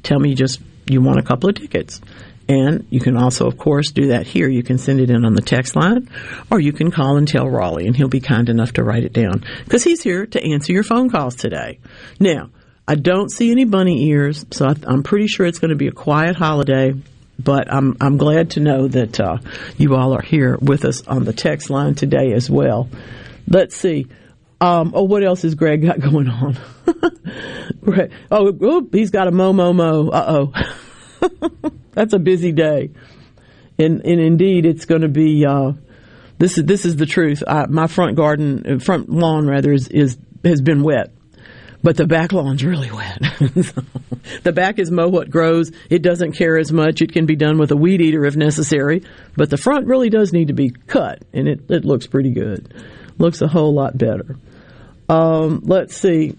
Tell 0.02 0.20
me 0.20 0.34
just 0.34 0.60
you 0.86 1.00
want 1.00 1.18
a 1.18 1.22
couple 1.22 1.48
of 1.48 1.56
tickets. 1.56 2.00
And 2.48 2.86
you 2.90 3.00
can 3.00 3.16
also, 3.16 3.46
of 3.46 3.56
course, 3.56 3.92
do 3.92 4.08
that 4.08 4.26
here. 4.26 4.48
You 4.48 4.62
can 4.62 4.78
send 4.78 5.00
it 5.00 5.10
in 5.10 5.24
on 5.24 5.34
the 5.34 5.42
text 5.42 5.76
line, 5.76 6.08
or 6.50 6.60
you 6.60 6.72
can 6.72 6.90
call 6.90 7.16
and 7.16 7.26
tell 7.26 7.48
Raleigh, 7.48 7.86
and 7.86 7.96
he'll 7.96 8.08
be 8.08 8.20
kind 8.20 8.48
enough 8.48 8.72
to 8.74 8.84
write 8.84 9.04
it 9.04 9.12
down 9.12 9.44
because 9.64 9.84
he's 9.84 10.02
here 10.02 10.26
to 10.26 10.42
answer 10.42 10.72
your 10.72 10.82
phone 10.82 11.08
calls 11.08 11.36
today. 11.36 11.78
Now, 12.18 12.50
I 12.86 12.96
don't 12.96 13.30
see 13.30 13.50
any 13.50 13.64
bunny 13.64 14.08
ears, 14.08 14.44
so 14.50 14.66
I, 14.66 14.92
am 14.92 15.02
pretty 15.02 15.28
sure 15.28 15.46
it's 15.46 15.60
going 15.60 15.70
to 15.70 15.76
be 15.76 15.88
a 15.88 15.92
quiet 15.92 16.36
holiday. 16.36 16.94
But 17.38 17.72
I'm 17.72 17.96
I'm 18.00 18.18
glad 18.18 18.50
to 18.52 18.60
know 18.60 18.88
that 18.88 19.18
uh, 19.18 19.38
you 19.76 19.94
all 19.94 20.12
are 20.12 20.22
here 20.22 20.58
with 20.60 20.84
us 20.84 21.06
on 21.06 21.24
the 21.24 21.32
text 21.32 21.70
line 21.70 21.94
today 21.94 22.32
as 22.32 22.50
well. 22.50 22.88
Let's 23.48 23.74
see. 23.74 24.06
Um, 24.60 24.92
oh, 24.94 25.04
what 25.04 25.24
else 25.24 25.42
has 25.42 25.54
Greg 25.54 25.82
got 25.82 25.98
going 26.10 26.28
on? 26.28 26.56
oh, 28.30 28.58
oh, 28.62 28.88
he's 28.92 29.10
got 29.10 29.26
a 29.26 29.32
mo 29.32 29.52
mo 29.52 29.72
mo. 29.72 30.10
Uh 30.10 30.50
oh. 31.22 31.70
That's 31.92 32.14
a 32.14 32.18
busy 32.18 32.52
day, 32.52 32.90
and 33.78 34.04
and 34.04 34.20
indeed, 34.20 34.66
it's 34.66 34.84
going 34.84 35.02
to 35.02 35.08
be. 35.08 35.44
Uh, 35.46 35.72
this 36.38 36.58
is 36.58 36.64
this 36.64 36.84
is 36.84 36.96
the 36.96 37.06
truth. 37.06 37.42
I, 37.46 37.66
my 37.66 37.86
front 37.86 38.16
garden, 38.16 38.64
uh, 38.66 38.78
front 38.78 39.10
lawn 39.10 39.46
rather, 39.46 39.72
is, 39.72 39.88
is 39.88 40.18
has 40.44 40.60
been 40.60 40.82
wet, 40.82 41.12
but 41.82 41.96
the 41.96 42.06
back 42.06 42.32
lawn's 42.32 42.64
really 42.64 42.90
wet. 42.90 43.18
the 44.42 44.52
back 44.52 44.78
is 44.78 44.90
mow 44.90 45.08
what 45.08 45.30
grows. 45.30 45.70
It 45.90 46.02
doesn't 46.02 46.32
care 46.32 46.58
as 46.58 46.72
much. 46.72 47.02
It 47.02 47.12
can 47.12 47.26
be 47.26 47.36
done 47.36 47.58
with 47.58 47.70
a 47.70 47.76
weed 47.76 48.00
eater 48.00 48.24
if 48.24 48.36
necessary, 48.36 49.02
but 49.36 49.50
the 49.50 49.56
front 49.56 49.86
really 49.86 50.10
does 50.10 50.32
need 50.32 50.48
to 50.48 50.54
be 50.54 50.70
cut, 50.70 51.22
and 51.32 51.46
it 51.46 51.70
it 51.70 51.84
looks 51.84 52.06
pretty 52.06 52.30
good. 52.30 52.74
Looks 53.18 53.42
a 53.42 53.48
whole 53.48 53.74
lot 53.74 53.96
better. 53.96 54.36
Um, 55.08 55.60
let's 55.64 55.96
see. 55.96 56.36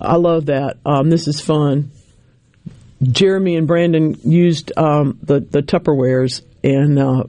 I 0.00 0.16
love 0.16 0.46
that. 0.46 0.78
Um, 0.86 1.10
this 1.10 1.26
is 1.26 1.40
fun. 1.40 1.90
Jeremy 3.12 3.56
and 3.56 3.66
Brandon 3.66 4.16
used 4.24 4.72
um, 4.76 5.18
the 5.22 5.40
the 5.40 5.62
Tupperwares 5.62 6.42
and 6.62 6.98
uh, 6.98 7.24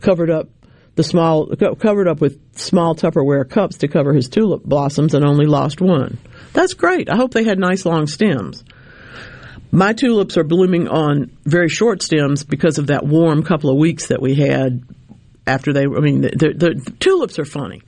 covered 0.00 0.30
up 0.30 0.48
the 0.94 1.04
small 1.04 1.46
covered 1.76 2.08
up 2.08 2.20
with 2.20 2.38
small 2.56 2.94
Tupperware 2.94 3.48
cups 3.48 3.78
to 3.78 3.88
cover 3.88 4.12
his 4.12 4.28
tulip 4.28 4.62
blossoms 4.64 5.14
and 5.14 5.24
only 5.24 5.46
lost 5.46 5.80
one. 5.80 6.18
That's 6.52 6.74
great. 6.74 7.08
I 7.08 7.16
hope 7.16 7.32
they 7.32 7.44
had 7.44 7.58
nice 7.58 7.84
long 7.84 8.06
stems. 8.06 8.64
My 9.72 9.92
tulips 9.92 10.36
are 10.36 10.44
blooming 10.44 10.88
on 10.88 11.30
very 11.44 11.68
short 11.68 12.02
stems 12.02 12.42
because 12.42 12.78
of 12.78 12.88
that 12.88 13.06
warm 13.06 13.44
couple 13.44 13.70
of 13.70 13.76
weeks 13.76 14.08
that 14.08 14.20
we 14.20 14.34
had 14.34 14.82
after 15.46 15.72
they. 15.72 15.82
I 15.84 16.00
mean, 16.00 16.22
the, 16.22 16.30
the, 16.30 16.74
the 16.74 16.90
tulips 16.98 17.38
are 17.38 17.44
funny. 17.44 17.82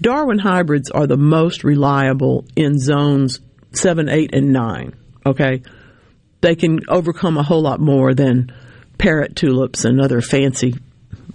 Darwin 0.00 0.38
hybrids 0.38 0.90
are 0.90 1.06
the 1.06 1.16
most 1.16 1.64
reliable 1.64 2.44
in 2.54 2.78
zones 2.78 3.40
seven, 3.72 4.08
eight, 4.08 4.34
and 4.34 4.52
nine. 4.52 4.94
Okay, 5.24 5.62
they 6.46 6.54
can 6.54 6.78
overcome 6.86 7.36
a 7.36 7.42
whole 7.42 7.60
lot 7.60 7.80
more 7.80 8.14
than 8.14 8.52
parrot 8.98 9.34
tulips 9.34 9.84
and 9.84 10.00
other 10.00 10.20
fancy, 10.20 10.76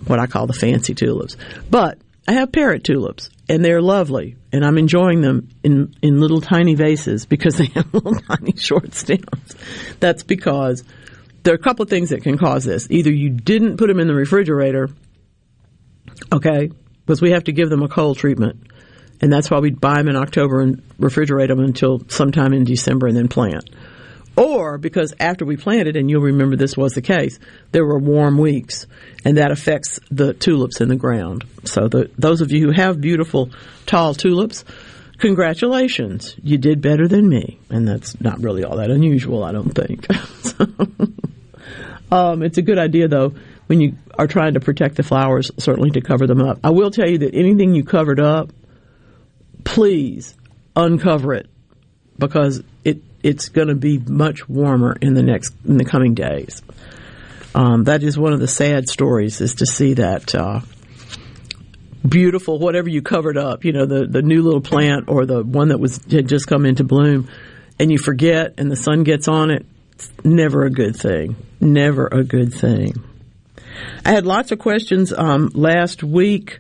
what 0.08 0.20
I 0.20 0.26
call 0.26 0.48
the 0.48 0.54
fancy 0.54 0.96
tulips. 0.96 1.36
But 1.70 1.98
I 2.30 2.34
have 2.34 2.54
parrot 2.54 2.86
tulips, 2.86 3.30
and 3.50 3.64
they're 3.64 3.82
lovely, 3.82 4.38
and 4.54 4.64
I'm 4.64 4.78
enjoying 4.78 5.20
them 5.20 5.50
in, 5.64 5.94
in 6.02 6.22
little 6.22 6.40
tiny 6.40 6.76
vases 6.76 7.26
because 7.26 7.58
they 7.58 7.66
have 7.66 7.94
little 7.94 8.16
tiny 8.16 8.56
short 8.56 8.94
stems. 8.94 9.54
That's 10.00 10.24
because 10.24 10.86
there 11.44 11.54
are 11.54 11.58
a 11.58 11.62
couple 11.62 11.84
of 11.84 11.90
things 11.90 12.12
that 12.12 12.24
can 12.24 12.38
cause 12.38 12.64
this. 12.64 12.88
Either 12.90 13.12
you 13.12 13.32
didn't 13.32 13.76
put 13.76 13.88
them 13.88 14.00
in 14.00 14.08
the 14.08 14.16
refrigerator, 14.16 14.88
okay, 16.32 16.72
because 17.06 17.22
we 17.22 17.32
have 17.32 17.44
to 17.44 17.52
give 17.52 17.70
them 17.70 17.84
a 17.84 17.90
cold 17.90 18.18
treatment. 18.18 18.66
And 19.20 19.32
that's 19.32 19.52
why 19.52 19.60
we'd 19.60 19.82
buy 19.82 19.96
them 19.96 20.08
in 20.08 20.16
October 20.16 20.62
and 20.62 20.82
refrigerate 20.98 21.50
them 21.50 21.60
until 21.60 22.02
sometime 22.08 22.54
in 22.54 22.64
December 22.64 23.08
and 23.08 23.18
then 23.18 23.28
plant. 23.28 23.70
Or 24.38 24.78
because 24.78 25.14
after 25.20 25.46
we 25.46 25.58
planted, 25.58 25.96
and 25.96 26.10
you'll 26.10 26.22
remember 26.22 26.56
this 26.56 26.78
was 26.78 26.94
the 26.94 27.02
case, 27.02 27.38
there 27.72 27.86
were 27.86 28.00
warm 28.00 28.38
weeks, 28.38 28.88
and 29.26 29.38
that 29.38 29.52
affects 29.52 30.00
the 30.10 30.34
tulips 30.34 30.80
in 30.80 30.88
the 30.88 30.96
ground. 30.96 31.44
So 31.66 31.88
the, 31.88 32.10
those 32.18 32.42
of 32.42 32.52
you 32.52 32.68
who 32.68 32.72
have 32.72 33.02
beautiful 33.02 33.50
tall 33.86 34.14
tulips, 34.14 34.64
congratulations, 35.18 36.36
you 36.42 36.58
did 36.58 36.82
better 36.82 37.08
than 37.08 37.28
me, 37.28 37.60
and 37.70 37.88
that's 37.88 38.20
not 38.22 38.40
really 38.40 38.64
all 38.64 38.78
that 38.78 38.90
unusual, 38.90 39.44
I 39.44 39.52
don't 39.52 39.72
think. 39.72 40.08
so, 40.44 40.66
um, 42.16 42.42
it's 42.42 42.58
a 42.58 42.62
good 42.62 42.80
idea 42.80 43.10
though 43.10 43.34
when 43.68 43.82
you 43.82 43.96
are 44.18 44.28
trying 44.28 44.54
to 44.54 44.60
protect 44.60 44.96
the 44.96 45.04
flowers, 45.04 45.52
certainly 45.58 45.92
to 45.92 46.02
cover 46.02 46.26
them 46.26 46.42
up. 46.42 46.60
I 46.64 46.72
will 46.72 46.92
tell 46.92 47.10
you 47.10 47.20
that 47.20 47.36
anything 47.36 47.74
you 47.74 47.84
covered 47.84 48.20
up, 48.20 48.52
please 49.64 50.36
uncover 50.76 51.34
it 51.34 51.48
because 52.18 52.64
it 52.84 53.02
it's 53.24 53.50
going 53.50 53.68
to 53.68 53.76
be 53.76 53.98
much 53.98 54.48
warmer 54.48 54.96
in 55.02 55.14
the 55.14 55.24
next 55.24 55.54
in 55.66 55.78
the 55.78 55.86
coming 55.86 56.14
days. 56.14 56.62
Um, 57.54 57.84
that 57.86 58.04
is 58.04 58.18
one 58.18 58.34
of 58.34 58.40
the 58.40 58.48
sad 58.48 58.88
stories 58.88 59.42
is 59.42 59.56
to 59.56 59.66
see 59.66 59.96
that 59.96 60.34
uh, 60.34 60.62
beautiful 62.08 62.60
whatever 62.60 62.90
you 62.90 63.02
covered 63.02 63.38
up, 63.38 63.66
you 63.66 63.74
know, 63.74 63.86
the 63.86 64.06
the 64.08 64.22
new 64.22 64.42
little 64.42 64.62
plant 64.62 65.10
or 65.10 65.26
the 65.26 65.44
one 65.44 65.70
that 65.70 65.80
was 65.80 66.00
had 66.10 66.28
just 66.28 66.48
come 66.48 66.66
into 66.66 66.84
bloom, 66.84 67.30
and 67.80 67.92
you 67.92 67.98
forget, 67.98 68.56
and 68.58 68.72
the 68.72 68.76
sun 68.76 69.04
gets 69.04 69.28
on 69.28 69.52
it. 69.52 69.66
Never 70.24 70.64
a 70.64 70.72
good 70.72 70.96
thing. 70.96 71.36
Never 71.60 72.08
a 72.08 72.24
good 72.24 72.54
thing. 72.54 73.04
I 74.06 74.12
had 74.12 74.26
lots 74.26 74.52
of 74.52 74.60
questions 74.60 75.14
um, 75.14 75.52
last 75.54 76.04
week 76.04 76.60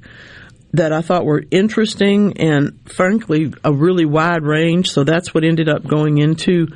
that 0.73 0.93
I 0.93 1.01
thought 1.01 1.25
were 1.25 1.43
interesting 1.51 2.37
and 2.37 2.79
frankly 2.89 3.53
a 3.63 3.73
really 3.73 4.05
wide 4.05 4.43
range. 4.43 4.91
So 4.91 5.03
that's 5.03 5.33
what 5.33 5.43
ended 5.43 5.67
up 5.67 5.85
going 5.85 6.17
into 6.17 6.67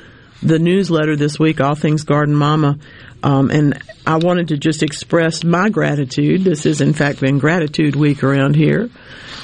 the 0.44 0.60
newsletter 0.60 1.16
this 1.16 1.40
week, 1.40 1.62
All 1.62 1.76
Things 1.76 2.04
Garden 2.04 2.36
Mama. 2.36 2.78
Um, 3.24 3.50
and 3.50 3.82
I 4.06 4.18
wanted 4.18 4.50
to 4.50 4.58
just 4.58 4.84
express 4.84 5.44
my 5.44 5.70
gratitude. 5.70 6.44
This 6.44 6.66
has 6.66 6.82
in 6.82 6.94
fact 6.94 7.22
been 7.22 7.40
gratitude 7.40 7.96
week 7.96 8.24
around 8.24 8.56
here. 8.56 8.90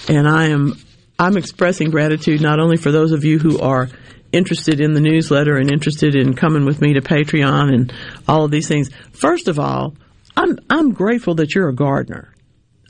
And 0.07 0.27
I 0.27 0.47
am, 0.47 0.73
I'm 1.17 1.37
expressing 1.37 1.89
gratitude 1.89 2.41
not 2.41 2.59
only 2.59 2.77
for 2.77 2.91
those 2.91 3.11
of 3.11 3.23
you 3.23 3.39
who 3.39 3.59
are 3.59 3.89
interested 4.31 4.79
in 4.79 4.93
the 4.93 5.01
newsletter 5.01 5.57
and 5.57 5.71
interested 5.71 6.15
in 6.15 6.35
coming 6.35 6.65
with 6.65 6.81
me 6.81 6.93
to 6.93 7.01
Patreon 7.01 7.73
and 7.73 7.93
all 8.27 8.45
of 8.45 8.51
these 8.51 8.67
things. 8.67 8.89
First 9.13 9.47
of 9.47 9.59
all, 9.59 9.95
I'm, 10.35 10.59
I'm 10.69 10.93
grateful 10.93 11.35
that 11.35 11.55
you're 11.55 11.69
a 11.69 11.75
gardener. 11.75 12.30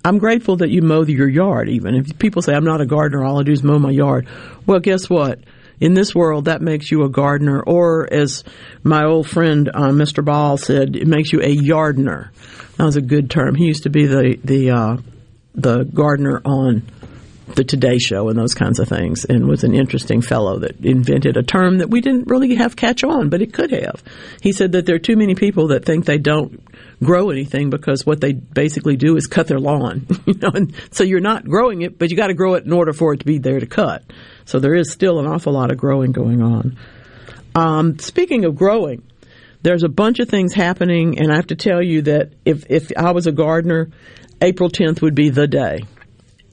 I'm 0.04 0.18
grateful 0.18 0.58
that 0.58 0.70
you 0.70 0.82
mow 0.82 1.04
your 1.04 1.30
yard 1.30 1.70
even. 1.70 1.96
If 1.96 2.18
people 2.18 2.42
say 2.42 2.54
I'm 2.54 2.64
not 2.64 2.82
a 2.82 2.86
gardener, 2.86 3.24
all 3.24 3.40
I 3.40 3.44
do 3.44 3.52
is 3.52 3.64
mow 3.64 3.78
my 3.80 3.92
yard. 3.92 4.28
Well, 4.66 4.80
guess 4.80 5.10
what? 5.10 5.40
In 5.80 5.94
this 5.94 6.14
world, 6.14 6.46
that 6.46 6.62
makes 6.62 6.92
you 6.92 7.04
a 7.04 7.10
gardener, 7.10 7.62
or 7.62 8.12
as 8.12 8.44
my 8.84 9.04
old 9.04 9.28
friend 9.28 9.70
uh, 9.70 9.90
Mr. 9.90 10.24
Ball 10.24 10.58
said, 10.58 10.96
it 10.96 11.08
makes 11.08 11.34
you 11.34 11.42
a 11.42 11.50
yardner. 11.50 12.32
That 12.78 12.86
was 12.86 12.98
a 12.98 13.02
good 13.02 13.30
term. 13.30 13.56
He 13.56 13.66
used 13.66 13.84
to 13.84 13.90
be 13.90 14.06
the 14.06 14.40
the 14.44 14.72
uh, 14.72 14.98
the 15.56 15.84
gardener 15.84 16.42
on 16.46 16.84
the 17.56 17.64
Today 17.64 17.98
Show 17.98 18.30
and 18.30 18.38
those 18.38 18.54
kinds 18.54 18.80
of 18.80 18.88
things, 18.88 19.26
and 19.26 19.48
was 19.48 19.64
an 19.64 19.76
interesting 19.76 20.22
fellow 20.22 20.60
that 20.60 20.84
invented 20.86 21.38
a 21.38 21.44
term 21.44 21.80
that 21.80 21.90
we 21.90 22.02
didn't 22.02 22.28
really 22.28 22.56
have 22.56 22.76
catch 22.76 23.04
on, 23.04 23.30
but 23.30 23.42
it 23.42 23.54
could 23.54 23.72
have. 23.72 24.04
He 24.42 24.52
said 24.52 24.74
that 24.74 24.86
there 24.86 24.96
are 24.96 25.00
too 25.00 25.16
many 25.16 25.36
people 25.36 25.68
that 25.70 25.86
think 25.86 26.06
they 26.06 26.18
don't 26.18 26.62
grow 27.04 27.30
anything 27.30 27.70
because 27.70 28.06
what 28.06 28.22
they 28.22 28.34
basically 28.34 28.96
do 28.96 29.18
is 29.18 29.28
cut 29.28 29.48
their 29.48 29.60
lawn. 29.60 30.08
you 30.26 30.36
know, 30.36 30.52
and 30.54 30.74
so 30.92 31.04
you're 31.04 31.20
not 31.20 31.46
growing 31.46 31.82
it, 31.82 31.98
but 31.98 32.12
you 32.12 32.18
got 32.18 32.28
to 32.28 32.34
grow 32.34 32.56
it 32.56 32.66
in 32.66 32.74
order 32.74 32.94
for 32.94 33.14
it 33.14 33.18
to 33.18 33.26
be 33.26 33.38
there 33.38 33.60
to 33.60 33.66
cut. 33.66 34.04
So 34.46 34.60
there 34.60 34.76
is 34.76 34.92
still 34.92 35.20
an 35.20 35.28
awful 35.28 35.54
lot 35.54 35.72
of 35.72 35.78
growing 35.78 36.12
going 36.12 36.42
on. 36.42 36.78
Um, 37.56 38.00
speaking 38.00 38.46
of 38.46 38.56
growing, 38.56 39.04
there's 39.62 39.84
a 39.84 39.90
bunch 39.90 40.20
of 40.20 40.30
things 40.30 40.54
happening, 40.54 41.20
and 41.20 41.32
I 41.32 41.36
have 41.36 41.48
to 41.48 41.56
tell 41.56 41.82
you 41.82 42.04
that 42.04 42.32
if 42.46 42.66
if 42.70 42.92
I 42.98 43.12
was 43.12 43.28
a 43.28 43.32
gardener, 43.32 43.90
April 44.42 44.70
10th 44.70 45.02
would 45.02 45.16
be 45.16 45.30
the 45.30 45.48
day. 45.48 45.82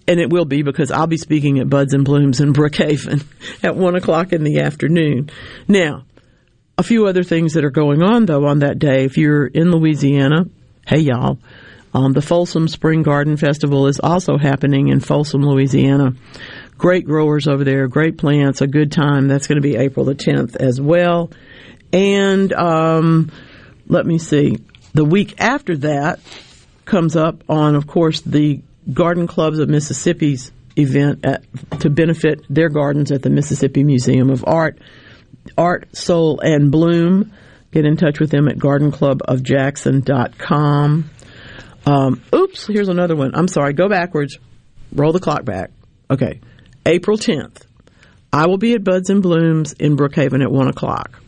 And 0.09 0.19
it 0.19 0.31
will 0.31 0.47
be 0.47 0.63
because 0.63 0.91
I'll 0.91 1.07
be 1.07 1.19
speaking 1.19 1.61
at 1.61 1.69
Buds 1.69 1.95
and 1.95 2.05
Blooms 2.05 2.41
in 2.41 2.53
Brookhaven 2.53 3.25
at 3.63 3.77
one 3.77 3.95
o'clock 3.95 4.33
in 4.33 4.43
the 4.43 4.61
afternoon. 4.61 5.31
Now, 5.69 6.05
a 6.79 6.83
few 6.83 7.07
other 7.07 7.23
things 7.23 7.55
that 7.55 7.65
are 7.65 7.71
going 7.71 8.03
on 8.03 8.27
though 8.27 8.47
on 8.47 8.61
that 8.61 8.79
day. 8.79 9.05
If 9.05 9.19
you're 9.19 9.47
in 9.47 9.71
Louisiana, 9.71 10.47
hey 10.87 11.01
y'all, 11.01 11.39
um, 11.93 12.13
the 12.13 12.23
Folsom 12.23 12.69
Spring 12.69 13.03
Garden 13.03 13.37
Festival 13.37 13.87
is 13.87 13.99
also 14.01 14.39
happening 14.39 14.89
in 14.89 15.01
Folsom, 15.01 15.43
Louisiana. 15.43 16.15
Great 16.77 17.05
growers 17.05 17.49
over 17.49 17.65
there, 17.65 17.89
great 17.89 18.19
plants, 18.19 18.61
a 18.61 18.67
good 18.67 18.93
time. 18.93 19.27
That's 19.27 19.47
going 19.47 19.57
to 19.57 19.63
be 19.63 19.77
April 19.77 20.07
the 20.07 20.15
10th 20.15 20.57
as 20.57 20.81
well. 20.81 21.31
And 21.93 22.53
um, 22.53 23.33
let 23.89 24.07
me 24.07 24.19
see, 24.19 24.59
the 24.93 25.05
week 25.05 25.41
after 25.41 25.77
that 25.79 26.21
comes 26.85 27.17
up 27.17 27.43
on, 27.49 27.75
of 27.75 27.87
course, 27.87 28.21
the 28.21 28.61
Garden 28.93 29.27
Clubs 29.27 29.59
of 29.59 29.69
Mississippi's 29.69 30.53
event 30.77 31.25
at, 31.25 31.43
to 31.81 31.91
benefit 31.91 32.45
their 32.49 32.69
gardens 32.69 33.11
at 33.13 33.23
the 33.23 33.31
Mississippi 33.31 33.85
Museum 33.85 34.31
of 34.31 34.45
Art. 34.47 34.79
Art, 35.57 35.97
Soul, 35.97 36.41
and 36.41 36.71
Bloom. 36.71 37.33
Get 37.71 37.85
in 37.85 37.97
touch 37.97 38.21
with 38.21 38.31
them 38.31 38.49
at 38.49 38.57
gardenclubofjackson.com. 38.57 41.11
Um, 41.87 42.23
oops, 42.35 42.67
here's 42.67 42.89
another 42.89 43.15
one. 43.17 43.35
I'm 43.35 43.49
sorry, 43.49 43.73
go 43.73 43.89
backwards. 43.89 44.39
Roll 44.93 45.13
the 45.13 45.21
clock 45.21 45.45
back. 45.45 45.71
Okay. 46.11 46.41
April 46.87 47.19
10th. 47.19 47.63
I 48.33 48.47
will 48.47 48.59
be 48.59 48.75
at 48.75 48.85
Buds 48.85 49.11
and 49.11 49.23
Blooms 49.23 49.73
in 49.75 49.97
Brookhaven 49.97 50.43
at 50.43 50.51
1 50.51 50.69
o'clock. 50.69 51.21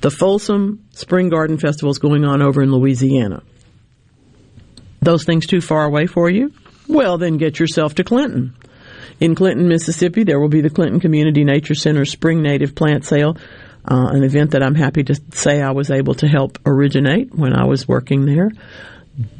The 0.00 0.10
Folsom 0.10 0.86
Spring 0.92 1.28
Garden 1.28 1.58
Festival 1.58 1.90
is 1.90 1.98
going 1.98 2.24
on 2.24 2.42
over 2.42 2.62
in 2.62 2.70
Louisiana. 2.70 3.42
Those 5.00 5.24
things 5.24 5.46
too 5.46 5.60
far 5.60 5.84
away 5.84 6.06
for 6.06 6.30
you? 6.30 6.52
Well, 6.88 7.18
then 7.18 7.36
get 7.36 7.58
yourself 7.58 7.94
to 7.96 8.04
Clinton. 8.04 8.54
In 9.18 9.34
Clinton, 9.34 9.68
Mississippi, 9.68 10.24
there 10.24 10.38
will 10.38 10.48
be 10.48 10.60
the 10.60 10.70
Clinton 10.70 11.00
Community 11.00 11.42
Nature 11.42 11.74
Center 11.74 12.04
Spring 12.04 12.42
Native 12.42 12.74
Plant 12.74 13.04
Sale, 13.04 13.36
uh, 13.90 14.08
an 14.12 14.22
event 14.22 14.50
that 14.50 14.62
I'm 14.62 14.74
happy 14.74 15.04
to 15.04 15.20
say 15.32 15.62
I 15.62 15.70
was 15.70 15.90
able 15.90 16.14
to 16.14 16.28
help 16.28 16.58
originate 16.66 17.34
when 17.34 17.54
I 17.54 17.64
was 17.64 17.88
working 17.88 18.26
there. 18.26 18.50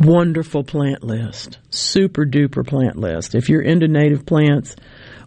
Wonderful 0.00 0.64
plant 0.64 1.04
list, 1.04 1.58
super 1.70 2.24
duper 2.24 2.66
plant 2.66 2.96
list. 2.96 3.34
If 3.34 3.50
you're 3.50 3.60
into 3.60 3.88
native 3.88 4.24
plants, 4.24 4.74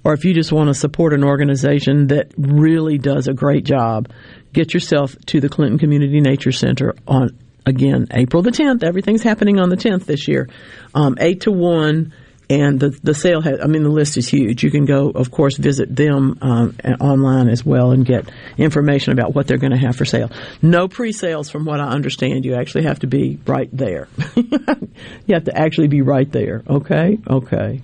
or 0.03 0.13
if 0.13 0.25
you 0.25 0.33
just 0.33 0.51
want 0.51 0.69
to 0.69 0.73
support 0.73 1.13
an 1.13 1.23
organization 1.23 2.07
that 2.07 2.31
really 2.37 2.97
does 2.97 3.27
a 3.27 3.33
great 3.33 3.65
job, 3.65 4.09
get 4.53 4.73
yourself 4.73 5.15
to 5.27 5.39
the 5.39 5.49
Clinton 5.49 5.77
Community 5.77 6.21
Nature 6.21 6.51
Center 6.51 6.95
on 7.07 7.37
again 7.65 8.07
April 8.11 8.43
the 8.43 8.51
10th. 8.51 8.83
Everything's 8.83 9.23
happening 9.23 9.59
on 9.59 9.69
the 9.69 9.77
10th 9.77 10.05
this 10.05 10.27
year, 10.27 10.49
um, 10.93 11.17
eight 11.19 11.41
to 11.41 11.51
one 11.51 12.13
and 12.49 12.79
the 12.79 12.89
the 13.03 13.13
sale 13.13 13.41
has, 13.41 13.59
I 13.61 13.67
mean, 13.67 13.83
the 13.83 13.89
list 13.89 14.17
is 14.17 14.27
huge. 14.27 14.63
You 14.63 14.71
can 14.71 14.85
go, 14.85 15.11
of 15.11 15.29
course, 15.29 15.57
visit 15.57 15.95
them 15.95 16.39
um, 16.41 16.75
online 16.99 17.47
as 17.47 17.63
well 17.63 17.91
and 17.91 18.03
get 18.05 18.29
information 18.57 19.13
about 19.13 19.35
what 19.35 19.45
they're 19.45 19.57
going 19.57 19.71
to 19.71 19.77
have 19.77 19.95
for 19.95 20.05
sale. 20.05 20.31
No 20.61 20.87
pre-sales, 20.87 21.49
from 21.49 21.65
what 21.65 21.79
I 21.79 21.89
understand. 21.89 22.45
You 22.45 22.55
actually 22.55 22.85
have 22.85 22.99
to 22.99 23.07
be 23.07 23.39
right 23.45 23.69
there. 23.71 24.07
you 24.35 25.35
have 25.35 25.43
to 25.45 25.55
actually 25.55 25.89
be 25.89 26.01
right 26.01 26.29
there. 26.31 26.63
Okay, 26.67 27.19
okay. 27.27 27.81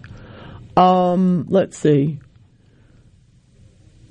Um, 0.75 1.45
let's 1.47 1.77
see. 1.77 2.19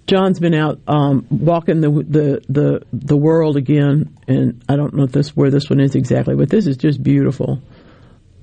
John's 0.06 0.38
been 0.38 0.54
out 0.54 0.80
um, 0.86 1.26
walking 1.30 1.80
the, 1.80 1.90
the 1.90 2.42
the 2.48 2.82
the 2.92 3.16
world 3.16 3.56
again, 3.56 4.16
and 4.28 4.62
I 4.68 4.76
don't 4.76 4.94
know 4.94 5.06
this 5.06 5.34
where 5.34 5.50
this 5.50 5.70
one 5.70 5.80
is 5.80 5.94
exactly, 5.94 6.34
but 6.34 6.50
this 6.50 6.66
is 6.66 6.76
just 6.76 7.02
beautiful. 7.02 7.62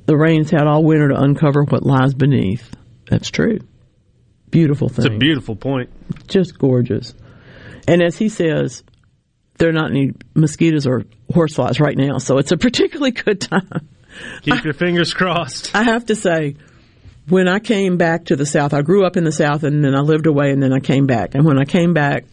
The 0.07 0.17
rain's 0.17 0.49
had 0.49 0.65
all 0.65 0.83
winter 0.83 1.09
to 1.09 1.21
uncover 1.21 1.63
what 1.63 1.83
lies 1.83 2.13
beneath. 2.13 2.73
That's 3.09 3.29
true. 3.29 3.59
Beautiful 4.49 4.89
thing. 4.89 5.05
It's 5.05 5.15
a 5.15 5.17
beautiful 5.17 5.55
point. 5.55 5.89
Just 6.27 6.57
gorgeous. 6.57 7.13
And 7.87 8.01
as 8.01 8.17
he 8.17 8.29
says, 8.29 8.83
there 9.57 9.69
are 9.69 9.73
not 9.73 9.91
any 9.91 10.13
mosquitoes 10.33 10.87
or 10.87 11.05
horseflies 11.31 11.79
right 11.79 11.95
now, 11.95 12.17
so 12.17 12.37
it's 12.39 12.51
a 12.51 12.57
particularly 12.57 13.11
good 13.11 13.39
time. 13.39 13.87
Keep 14.41 14.63
your 14.63 14.73
fingers 14.73 15.13
crossed. 15.13 15.73
I 15.75 15.83
have 15.83 16.07
to 16.07 16.15
say, 16.15 16.55
when 17.31 17.47
I 17.47 17.59
came 17.59 17.95
back 17.95 18.25
to 18.25 18.35
the 18.35 18.45
South, 18.45 18.73
I 18.73 18.81
grew 18.81 19.05
up 19.05 19.15
in 19.15 19.23
the 19.23 19.31
South 19.31 19.63
and 19.63 19.85
then 19.85 19.95
I 19.95 20.01
lived 20.01 20.27
away 20.27 20.51
and 20.51 20.61
then 20.61 20.73
I 20.73 20.81
came 20.81 21.07
back. 21.07 21.33
And 21.33 21.45
when 21.45 21.57
I 21.57 21.63
came 21.63 21.93
back, 21.93 22.25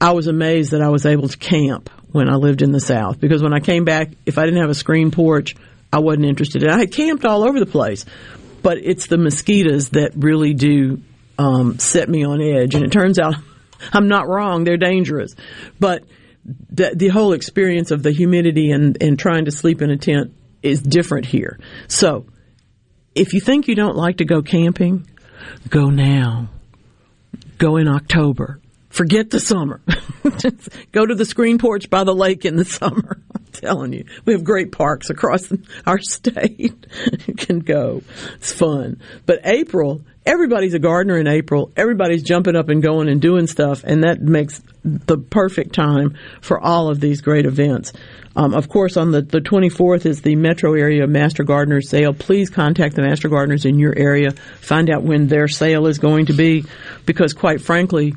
I 0.00 0.12
was 0.12 0.28
amazed 0.28 0.70
that 0.70 0.82
I 0.82 0.88
was 0.90 1.04
able 1.04 1.26
to 1.26 1.36
camp 1.36 1.90
when 2.12 2.28
I 2.28 2.36
lived 2.36 2.62
in 2.62 2.70
the 2.70 2.78
South 2.78 3.18
because 3.18 3.42
when 3.42 3.52
I 3.52 3.58
came 3.58 3.84
back, 3.84 4.12
if 4.24 4.38
I 4.38 4.44
didn't 4.44 4.60
have 4.60 4.70
a 4.70 4.74
screen 4.74 5.10
porch, 5.10 5.56
I 5.92 5.98
wasn't 5.98 6.26
interested 6.26 6.62
And 6.62 6.70
I 6.70 6.78
had 6.78 6.92
camped 6.92 7.24
all 7.24 7.42
over 7.42 7.58
the 7.58 7.66
place, 7.66 8.04
but 8.62 8.78
it's 8.78 9.08
the 9.08 9.18
mosquitoes 9.18 9.88
that 9.90 10.12
really 10.14 10.54
do 10.54 11.02
um, 11.36 11.80
set 11.80 12.08
me 12.08 12.24
on 12.24 12.40
edge. 12.40 12.76
And 12.76 12.84
it 12.84 12.92
turns 12.92 13.18
out 13.18 13.34
I'm 13.92 14.06
not 14.06 14.28
wrong; 14.28 14.62
they're 14.62 14.76
dangerous. 14.76 15.34
But 15.80 16.04
the, 16.70 16.92
the 16.94 17.08
whole 17.08 17.32
experience 17.32 17.90
of 17.90 18.04
the 18.04 18.12
humidity 18.12 18.70
and, 18.70 18.96
and 19.02 19.18
trying 19.18 19.46
to 19.46 19.50
sleep 19.50 19.82
in 19.82 19.90
a 19.90 19.96
tent 19.96 20.34
is 20.62 20.80
different 20.80 21.26
here. 21.26 21.58
So 21.88 22.26
if 23.14 23.32
you 23.32 23.40
think 23.40 23.68
you 23.68 23.74
don't 23.74 23.96
like 23.96 24.18
to 24.18 24.24
go 24.24 24.42
camping, 24.42 25.06
go 25.68 25.90
now. 25.90 26.48
go 27.58 27.76
in 27.76 27.88
October. 27.88 28.60
Forget 28.90 29.30
the 29.30 29.40
summer. 29.40 29.80
Just 30.38 30.68
go 30.92 31.04
to 31.04 31.14
the 31.16 31.24
screen 31.24 31.58
porch 31.58 31.90
by 31.90 32.04
the 32.04 32.14
lake 32.14 32.44
in 32.44 32.56
the 32.56 32.64
summer. 32.80 33.18
I'm 33.34 33.44
telling 33.52 33.92
you, 33.92 34.04
we 34.24 34.32
have 34.34 34.44
great 34.44 34.70
parks 34.70 35.10
across 35.10 35.52
our 35.86 35.98
state. 36.00 36.86
you 37.26 37.34
can 37.34 37.58
go. 37.60 38.02
It's 38.36 38.52
fun. 38.52 39.00
But 39.26 39.40
April, 39.44 40.02
everybody's 40.26 40.74
a 40.74 40.78
gardener 40.78 41.18
in 41.18 41.26
April. 41.26 41.72
Everybody's 41.76 42.22
jumping 42.22 42.56
up 42.56 42.68
and 42.68 42.82
going 42.82 43.08
and 43.08 43.20
doing 43.20 43.46
stuff, 43.46 43.84
and 43.84 44.04
that 44.04 44.20
makes 44.20 44.62
the 44.84 45.18
perfect 45.18 45.74
time 45.74 46.16
for 46.40 46.60
all 46.60 46.88
of 46.90 47.00
these 47.00 47.20
great 47.20 47.46
events. 47.46 47.92
Um, 48.36 48.52
of 48.54 48.68
course, 48.68 48.96
on 48.96 49.12
the, 49.12 49.22
the 49.22 49.40
24th 49.40 50.06
is 50.06 50.22
the 50.22 50.36
metro 50.36 50.74
area 50.74 51.06
Master 51.06 51.44
Gardeners 51.44 51.88
sale. 51.88 52.12
Please 52.12 52.50
contact 52.50 52.96
the 52.96 53.02
Master 53.02 53.28
Gardeners 53.28 53.64
in 53.64 53.78
your 53.78 53.96
area. 53.96 54.32
Find 54.60 54.90
out 54.90 55.02
when 55.02 55.28
their 55.28 55.48
sale 55.48 55.86
is 55.86 55.98
going 55.98 56.26
to 56.26 56.32
be, 56.32 56.64
because 57.06 57.32
quite 57.32 57.60
frankly, 57.60 58.14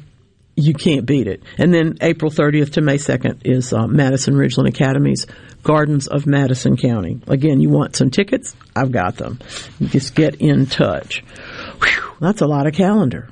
you 0.56 0.74
can't 0.74 1.06
beat 1.06 1.28
it. 1.28 1.44
And 1.60 1.72
then 1.72 1.98
April 2.02 2.32
30th 2.32 2.74
to 2.74 2.82
May 2.82 2.98
2nd 2.98 3.42
is 3.46 3.72
uh, 3.72 3.86
Madison 3.86 4.34
Ridgeland 4.34 4.68
Academy's 4.68 5.28
Gardens 5.62 6.08
of 6.08 6.26
Madison 6.26 6.78
County. 6.78 7.22
Again, 7.28 7.60
you 7.60 7.70
want 7.70 7.96
some 7.96 8.10
tickets? 8.10 8.56
I've 8.76 8.92
got 8.92 9.18
them. 9.18 9.40
Just 9.82 10.16
get 10.16 10.36
in 10.36 10.66
touch. 10.66 11.24
Whew, 11.82 12.14
that's 12.20 12.42
a 12.42 12.48
lot 12.48 12.68
of 12.68 12.74
calendar. 12.74 13.30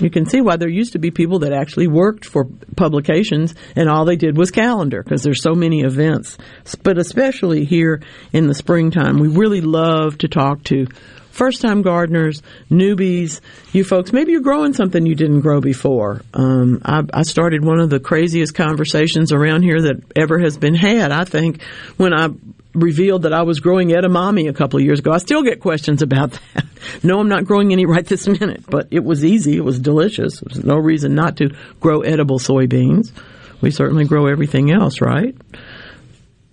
You 0.00 0.10
can 0.10 0.26
see 0.26 0.40
why 0.40 0.56
there 0.56 0.68
used 0.68 0.92
to 0.92 0.98
be 0.98 1.10
people 1.10 1.40
that 1.40 1.52
actually 1.52 1.86
worked 1.86 2.24
for 2.24 2.46
publications 2.76 3.54
and 3.76 3.88
all 3.88 4.04
they 4.04 4.16
did 4.16 4.36
was 4.36 4.50
calendar 4.50 5.02
because 5.02 5.22
there's 5.22 5.42
so 5.42 5.54
many 5.54 5.82
events. 5.82 6.36
But 6.82 6.98
especially 6.98 7.64
here 7.64 8.02
in 8.32 8.46
the 8.46 8.54
springtime, 8.54 9.18
we 9.18 9.28
really 9.28 9.60
love 9.60 10.18
to 10.18 10.28
talk 10.28 10.64
to 10.64 10.86
first 11.30 11.60
time 11.60 11.82
gardeners, 11.82 12.42
newbies, 12.70 13.40
you 13.72 13.84
folks, 13.84 14.12
maybe 14.12 14.32
you're 14.32 14.40
growing 14.40 14.72
something 14.72 15.04
you 15.04 15.14
didn't 15.14 15.40
grow 15.40 15.60
before. 15.60 16.22
Um, 16.32 16.80
I, 16.84 17.02
I, 17.12 17.22
started 17.22 17.64
one 17.64 17.80
of 17.80 17.90
the 17.90 17.98
craziest 17.98 18.54
conversations 18.54 19.32
around 19.32 19.62
here 19.62 19.82
that 19.82 19.96
ever 20.14 20.38
has 20.38 20.56
been 20.56 20.74
had, 20.74 21.10
I 21.10 21.24
think, 21.24 21.62
when 21.96 22.14
I 22.14 22.28
revealed 22.74 23.22
that 23.22 23.32
I 23.32 23.42
was 23.42 23.60
growing 23.60 23.88
edamame 23.88 24.48
a 24.48 24.52
couple 24.52 24.78
of 24.78 24.84
years 24.84 24.98
ago. 24.98 25.12
I 25.12 25.18
still 25.18 25.42
get 25.42 25.60
questions 25.60 26.02
about 26.02 26.32
that. 26.54 26.66
no, 27.02 27.20
I'm 27.20 27.28
not 27.28 27.44
growing 27.44 27.72
any 27.72 27.86
right 27.86 28.04
this 28.04 28.26
minute, 28.26 28.64
but 28.68 28.88
it 28.90 29.04
was 29.04 29.24
easy. 29.24 29.56
It 29.56 29.64
was 29.64 29.78
delicious. 29.78 30.40
There's 30.40 30.64
no 30.64 30.76
reason 30.76 31.14
not 31.14 31.36
to 31.38 31.50
grow 31.80 32.00
edible 32.00 32.38
soybeans. 32.38 33.12
We 33.60 33.70
certainly 33.70 34.04
grow 34.04 34.26
everything 34.26 34.70
else, 34.70 35.00
right? 35.00 35.34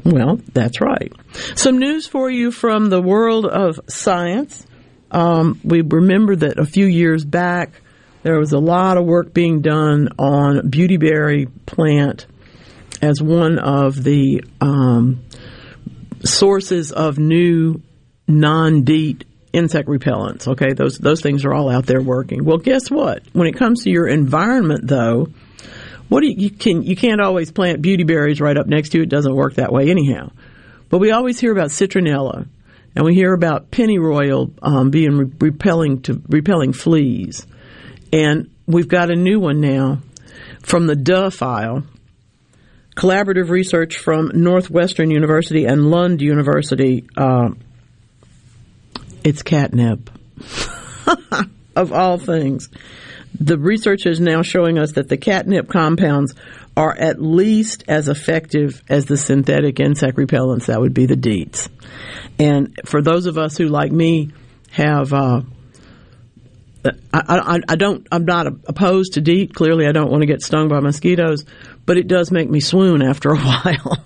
Well, 0.04 0.40
that's 0.54 0.82
right. 0.82 1.12
Some 1.56 1.78
news 1.78 2.08
for 2.08 2.30
you 2.30 2.52
from 2.52 2.90
the 2.90 3.02
world 3.02 3.46
of 3.46 3.80
science. 3.88 4.66
Um, 5.12 5.60
we 5.64 5.82
remember 5.82 6.36
that 6.38 6.58
a 6.58 6.66
few 6.66 6.86
years 6.86 7.26
back 7.26 7.72
there 8.24 8.40
was 8.40 8.54
a 8.54 8.60
lot 8.60 8.98
of 8.98 9.06
work 9.06 9.34
being 9.34 9.62
done 9.62 10.10
on 10.20 10.70
beautyberry 10.70 11.50
plant 11.66 12.28
as 13.02 13.22
one 13.22 13.58
of 13.58 14.02
the 14.04 14.44
um, 14.60 15.24
sources 16.24 16.92
of 16.92 17.18
new 17.18 17.82
non-DEET 18.28 19.26
insect 19.54 19.88
repellents. 19.88 20.48
Okay, 20.48 20.74
those 20.74 20.98
those 20.98 21.22
things 21.22 21.46
are 21.46 21.54
all 21.54 21.70
out 21.70 21.86
there 21.86 22.02
working. 22.02 22.46
Well, 22.46 22.58
guess 22.58 22.90
what? 22.90 23.24
When 23.34 23.48
it 23.48 23.58
comes 23.58 23.84
to 23.84 23.90
your 23.90 24.08
environment, 24.08 24.88
though, 24.88 25.28
what 26.10 26.22
do 26.22 26.28
you, 26.28 26.36
you 26.38 26.50
can 26.50 26.84
you 26.84 26.96
can't 26.96 27.22
always 27.22 27.52
plant 27.52 27.82
beauty 27.82 28.04
berries 28.04 28.42
right 28.42 28.58
up 28.58 28.68
next 28.68 28.90
to 28.90 28.98
you. 28.98 29.04
It 29.04 29.10
doesn't 29.10 29.36
work 29.36 29.56
that 29.56 29.72
way 29.72 29.90
anyhow. 29.90 30.32
But 30.90 31.00
we 31.00 31.12
always 31.12 31.40
hear 31.40 31.52
about 31.52 31.70
citronella 31.70 32.48
and 32.96 33.06
we 33.06 33.16
hear 33.16 33.34
about 33.34 33.72
pennyroyal 33.72 34.52
um, 34.62 34.90
being 34.90 35.18
re- 35.18 35.32
repelling 35.40 36.02
to 36.04 36.22
repelling 36.28 36.74
fleas, 36.74 37.46
and 38.12 38.50
we've 38.68 38.88
got 38.88 39.12
a 39.12 39.16
new 39.16 39.40
one 39.40 39.62
now 39.62 40.00
from 40.62 40.88
the 40.88 40.96
Duh 40.96 41.30
file. 41.30 41.84
Collaborative 42.95 43.49
research 43.49 43.97
from 43.97 44.32
Northwestern 44.34 45.12
University 45.12 45.65
and 45.65 45.89
Lund 45.89 46.21
University. 46.21 47.08
Uh, 47.15 47.51
it's 49.23 49.43
catnip, 49.43 50.10
of 51.75 51.93
all 51.93 52.17
things. 52.17 52.69
The 53.39 53.58
research 53.58 54.06
is 54.06 54.19
now 54.19 54.41
showing 54.41 54.77
us 54.77 54.93
that 54.93 55.08
the 55.08 55.17
catnip 55.17 55.69
compounds 55.69 56.36
are 56.75 56.95
at 56.97 57.21
least 57.21 57.84
as 57.88 58.08
effective 58.08 58.82
as 58.89 59.06
the 59.06 59.17
synthetic 59.17 59.80
insect 59.80 60.17
repellents. 60.17 60.65
That 60.65 60.80
would 60.80 60.93
be 60.93 61.06
the 61.06 61.15
DEETs. 61.15 61.69
And 62.39 62.77
for 62.86 63.01
those 63.01 63.25
of 63.25 63.38
us 63.38 63.58
who, 63.58 63.67
like 63.67 63.91
me, 63.91 64.32
have 64.71 65.13
uh, 65.13 65.41
I, 66.84 66.89
I, 67.13 67.60
I, 67.67 67.76
don't. 67.76 68.08
I'm 68.12 68.26
not 68.26 68.48
opposed 68.48 69.13
to 69.13 69.22
DEET. 69.22 69.54
Clearly, 69.54 69.88
I 69.88 69.91
don't 69.91 70.10
want 70.10 70.22
to 70.22 70.28
get 70.28 70.41
stung 70.41 70.67
by 70.67 70.80
mosquitoes, 70.80 71.46
but 71.86 71.98
it 71.98 72.08
does 72.08 72.32
make 72.32 72.50
me 72.50 72.60
swoon 72.60 73.02
after 73.02 73.32
a 73.32 73.38
while. 73.38 74.04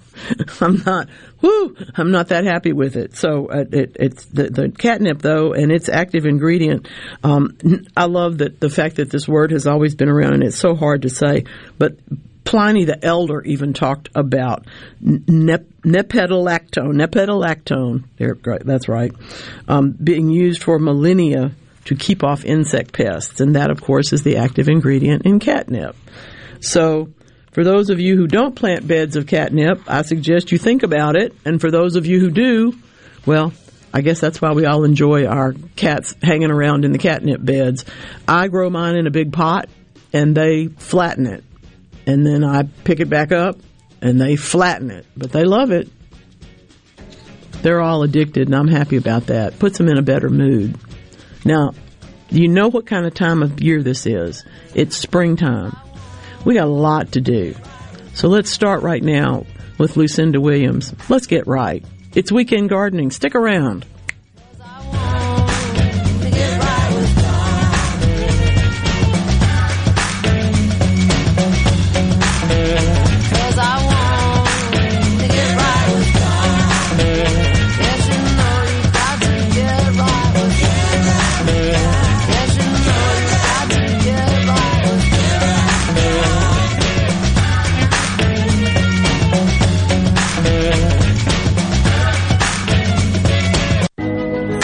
I'm 0.62 0.82
not. 0.86 1.10
Whoo! 1.42 1.76
I'm 1.96 2.12
not 2.12 2.30
that 2.30 2.44
happy 2.44 2.74
with 2.74 2.96
it. 2.96 3.16
So 3.16 3.48
uh, 3.48 3.66
it, 3.72 3.96
it's 4.00 4.26
the, 4.26 4.50
the, 4.50 4.70
catnip 4.70 5.22
though, 5.22 5.54
and 5.54 5.72
its 5.72 5.90
active 5.90 6.26
ingredient. 6.26 6.88
Um, 7.24 7.58
I 7.96 8.06
love 8.06 8.40
that 8.40 8.60
the 8.60 8.70
fact 8.70 8.98
that 8.98 9.10
this 9.10 9.28
word 9.28 9.52
has 9.52 9.68
always 9.68 9.96
been 9.96 10.10
around, 10.10 10.34
and 10.34 10.44
it's 10.44 10.58
so 10.58 10.76
hard 10.76 11.04
to 11.04 11.10
say. 11.10 11.46
But 11.78 11.98
Pliny 12.44 12.86
the 12.86 13.04
Elder 13.04 13.42
even 13.42 13.74
talked 13.74 14.10
about 14.16 14.66
nep- 15.02 15.70
nepetalactone, 15.82 16.96
there, 18.18 18.38
that's 18.64 18.88
right, 18.88 19.12
um, 19.68 19.92
being 19.92 20.30
used 20.30 20.64
for 20.64 20.80
millennia 20.80 21.52
to 21.86 21.96
keep 21.96 22.24
off 22.24 22.46
insect 22.46 22.94
pests. 22.94 23.40
And 23.40 23.56
that, 23.56 23.72
of 23.72 23.82
course, 23.82 24.14
is 24.14 24.24
the 24.24 24.38
active 24.38 24.68
ingredient 24.68 25.26
in 25.26 25.40
catnip. 25.40 25.96
So, 26.60 27.10
for 27.52 27.64
those 27.64 27.90
of 27.90 28.00
you 28.00 28.18
who 28.18 28.28
don't 28.28 28.56
plant 28.56 28.88
beds 28.88 29.16
of 29.16 29.28
catnip, 29.28 29.82
I 29.88 30.02
suggest 30.02 30.52
you 30.52 30.58
think 30.58 30.84
about 30.84 31.16
it. 31.16 31.34
And 31.46 31.62
for 31.62 31.72
those 31.72 31.96
of 31.96 32.06
you 32.06 32.20
who 32.20 32.30
do, 32.30 32.74
well, 33.26 33.54
I 33.94 34.02
guess 34.02 34.20
that's 34.20 34.42
why 34.42 34.52
we 34.52 34.66
all 34.66 34.84
enjoy 34.84 35.26
our 35.26 35.54
cats 35.76 36.16
hanging 36.22 36.52
around 36.52 36.84
in 36.84 36.92
the 36.92 36.98
catnip 36.98 37.44
beds. 37.44 37.86
I 38.28 38.50
grow 38.50 38.70
mine 38.70 38.98
in 38.98 39.08
a 39.08 39.12
big 39.12 39.32
pot 39.32 39.70
and 40.12 40.36
they 40.36 40.68
flatten 40.68 41.28
it 41.28 41.46
and 42.08 42.26
then 42.26 42.44
I 42.44 42.64
pick 42.64 43.00
it 43.00 43.10
back 43.10 43.32
up 43.32 43.58
and 44.02 44.20
they 44.20 44.36
flatten 44.36 44.92
it, 44.92 45.06
but 45.18 45.32
they 45.32 45.44
love 45.44 45.72
it. 45.72 45.90
They're 47.62 47.82
all 47.82 48.04
addicted, 48.04 48.48
and 48.48 48.56
I'm 48.56 48.68
happy 48.68 48.98
about 48.98 49.28
that. 49.28 49.58
Puts 49.58 49.78
them 49.80 49.88
in 49.88 49.98
a 49.98 50.04
better 50.04 50.30
mood. 50.30 50.78
Now, 51.46 51.74
you 52.30 52.48
know 52.48 52.68
what 52.70 52.88
kind 52.88 53.06
of 53.06 53.14
time 53.14 53.44
of 53.44 53.62
year 53.62 53.84
this 53.84 54.06
is. 54.06 54.44
It's 54.74 54.98
springtime. 54.98 55.78
We 56.44 56.56
got 56.56 56.68
a 56.68 56.72
lot 56.72 57.14
to 57.14 57.22
do. 57.22 57.56
So 58.14 58.28
let's 58.28 58.50
start 58.50 58.82
right 58.82 59.04
now 59.04 59.46
with 59.78 59.96
Lucinda 59.96 60.42
Williams. 60.42 60.94
Let's 61.10 61.28
get 61.28 61.48
right. 61.48 61.86
It's 62.14 62.32
weekend 62.32 62.70
gardening. 62.70 63.12
Stick 63.12 63.36
around. 63.36 63.86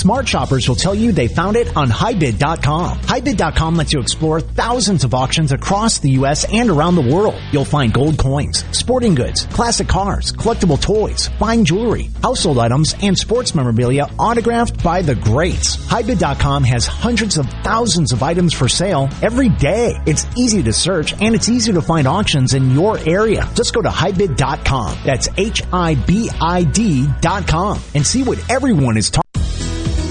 Smart 0.00 0.26
shoppers 0.26 0.66
will 0.66 0.76
tell 0.76 0.94
you 0.94 1.12
they 1.12 1.28
found 1.28 1.56
it 1.56 1.76
on 1.76 1.90
HiBid.com. 1.90 3.00
HiBid.com 3.00 3.74
lets 3.74 3.92
you 3.92 4.00
explore 4.00 4.40
thousands 4.40 5.04
of 5.04 5.12
auctions 5.12 5.52
across 5.52 5.98
the 5.98 6.12
U.S. 6.12 6.50
and 6.50 6.70
around 6.70 6.94
the 6.94 7.14
world. 7.14 7.38
You'll 7.52 7.66
find 7.66 7.92
gold 7.92 8.16
coins, 8.16 8.64
sporting 8.72 9.14
goods, 9.14 9.44
classic 9.44 9.88
cars, 9.88 10.32
collectible 10.32 10.80
toys, 10.80 11.28
fine 11.38 11.66
jewelry, 11.66 12.08
household 12.22 12.56
items, 12.56 12.94
and 13.02 13.18
sports 13.18 13.54
memorabilia 13.54 14.06
autographed 14.18 14.82
by 14.82 15.02
the 15.02 15.16
greats. 15.16 15.76
HiBid.com 15.76 16.64
has 16.64 16.86
hundreds 16.86 17.36
of 17.36 17.44
thousands 17.62 18.12
of 18.12 18.22
items 18.22 18.54
for 18.54 18.70
sale 18.70 19.10
every 19.20 19.50
day. 19.50 20.00
It's 20.06 20.26
easy 20.34 20.62
to 20.62 20.72
search 20.72 21.12
and 21.20 21.34
it's 21.34 21.50
easy 21.50 21.74
to 21.74 21.82
find 21.82 22.08
auctions 22.08 22.54
in 22.54 22.70
your 22.70 22.98
area. 23.06 23.46
Just 23.54 23.74
go 23.74 23.82
to 23.82 23.90
HiBid.com. 23.90 24.96
That's 25.04 25.28
H-I-B-I-D 25.36 27.06
dot 27.20 27.46
com 27.46 27.78
and 27.94 28.06
see 28.06 28.22
what 28.22 28.42
everyone 28.50 28.96
is 28.96 29.10
talking 29.10 29.29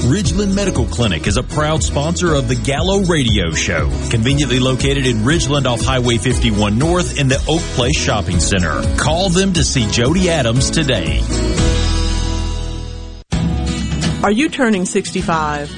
Ridgeland 0.09 0.55
Medical 0.55 0.87
Clinic 0.87 1.27
is 1.27 1.37
a 1.37 1.43
proud 1.43 1.83
sponsor 1.83 2.33
of 2.33 2.47
the 2.47 2.55
Gallo 2.55 3.01
Radio 3.01 3.51
Show, 3.51 3.91
conveniently 4.09 4.57
located 4.57 5.05
in 5.05 5.17
Ridgeland 5.17 5.67
off 5.67 5.81
Highway 5.81 6.17
51 6.17 6.79
North 6.79 7.19
in 7.19 7.27
the 7.27 7.37
Oak 7.47 7.61
Place 7.75 7.95
Shopping 7.95 8.39
Center. 8.39 8.81
Call 8.97 9.29
them 9.29 9.53
to 9.53 9.63
see 9.63 9.87
Jody 9.91 10.31
Adams 10.31 10.71
today. 10.71 11.21
Are 14.23 14.31
you 14.31 14.49
turning 14.49 14.85
65? 14.85 15.69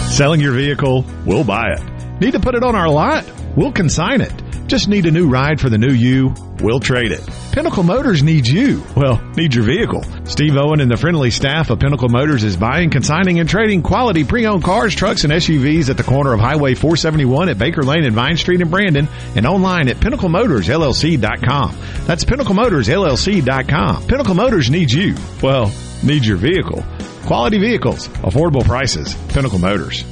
Selling 0.09 0.41
your 0.41 0.55
vehicle? 0.55 1.05
We'll 1.27 1.45
buy 1.45 1.73
it. 1.73 1.83
Need 2.23 2.33
to 2.33 2.41
put 2.41 2.55
it 2.55 2.63
on 2.63 2.75
our 2.75 2.89
lot? 2.89 3.31
We'll 3.55 3.73
consign 3.73 4.23
it. 4.23 4.33
Just 4.67 4.89
need 4.89 5.07
a 5.07 5.13
new 5.13 5.29
ride 5.29 5.61
for 5.61 5.71
the 5.71 5.79
new 5.79 5.93
you? 5.93 6.35
We'll 6.61 6.81
trade 6.81 7.13
it. 7.13 7.21
Pinnacle 7.53 7.85
Motors 7.85 8.25
needs 8.25 8.51
you. 8.51 8.83
Well, 8.97 9.23
needs 9.37 9.55
your 9.55 9.65
vehicle. 9.65 10.03
Steve 10.25 10.57
Owen 10.57 10.81
and 10.81 10.91
the 10.91 10.97
friendly 10.97 11.31
staff 11.31 11.71
of 11.71 11.79
Pinnacle 11.79 12.09
Motors 12.09 12.43
is 12.43 12.57
buying, 12.57 12.91
consigning, 12.91 13.39
and 13.39 13.49
trading 13.49 13.83
quality 13.83 14.25
pre-owned 14.25 14.65
cars, 14.65 14.93
trucks, 14.95 15.23
and 15.23 15.33
SUVs 15.33 15.89
at 15.89 15.97
the 15.97 16.03
corner 16.03 16.33
of 16.33 16.41
Highway 16.41 16.75
471 16.75 17.49
at 17.49 17.59
Baker 17.59 17.85
Lane 17.85 18.05
and 18.05 18.15
Vine 18.15 18.37
Street 18.37 18.61
in 18.61 18.69
Brandon 18.69 19.07
and 19.37 19.47
online 19.47 19.89
at 19.89 19.97
PinnacleMotorsLLC.com. 19.97 21.77
That's 22.07 22.25
PinnacleMotorsLLC.com. 22.25 24.07
Pinnacle 24.09 24.35
Motors 24.35 24.69
needs 24.69 24.93
you. 24.93 25.15
Well, 25.41 25.73
needs 26.03 26.27
your 26.27 26.39
vehicle. 26.39 26.83
Quality 27.27 27.59
vehicles, 27.59 28.09
affordable 28.09 28.65
prices, 28.65 29.15
Pinnacle 29.29 29.59
Motors. 29.61 30.05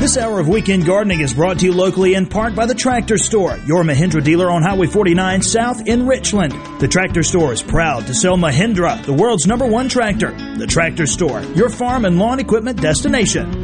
This 0.00 0.18
hour 0.18 0.40
of 0.40 0.48
Weekend 0.48 0.84
Gardening 0.84 1.20
is 1.20 1.32
brought 1.32 1.60
to 1.60 1.66
you 1.66 1.72
locally 1.72 2.14
in 2.14 2.26
part 2.26 2.54
by 2.54 2.66
the 2.66 2.74
Tractor 2.74 3.16
Store, 3.16 3.56
your 3.64 3.84
Mahindra 3.84 4.22
dealer 4.22 4.50
on 4.50 4.60
Highway 4.60 4.86
49 4.86 5.40
South 5.40 5.86
in 5.86 6.06
Richland. 6.06 6.52
The 6.80 6.88
Tractor 6.88 7.22
Store 7.22 7.52
is 7.52 7.62
proud 7.62 8.06
to 8.08 8.14
sell 8.14 8.36
Mahindra, 8.36 9.02
the 9.06 9.14
world's 9.14 9.46
number 9.46 9.66
one 9.66 9.88
tractor. 9.88 10.32
The 10.58 10.66
Tractor 10.66 11.06
Store, 11.06 11.42
your 11.54 11.70
farm 11.70 12.04
and 12.04 12.18
lawn 12.18 12.40
equipment 12.40 12.82
destination. 12.82 13.63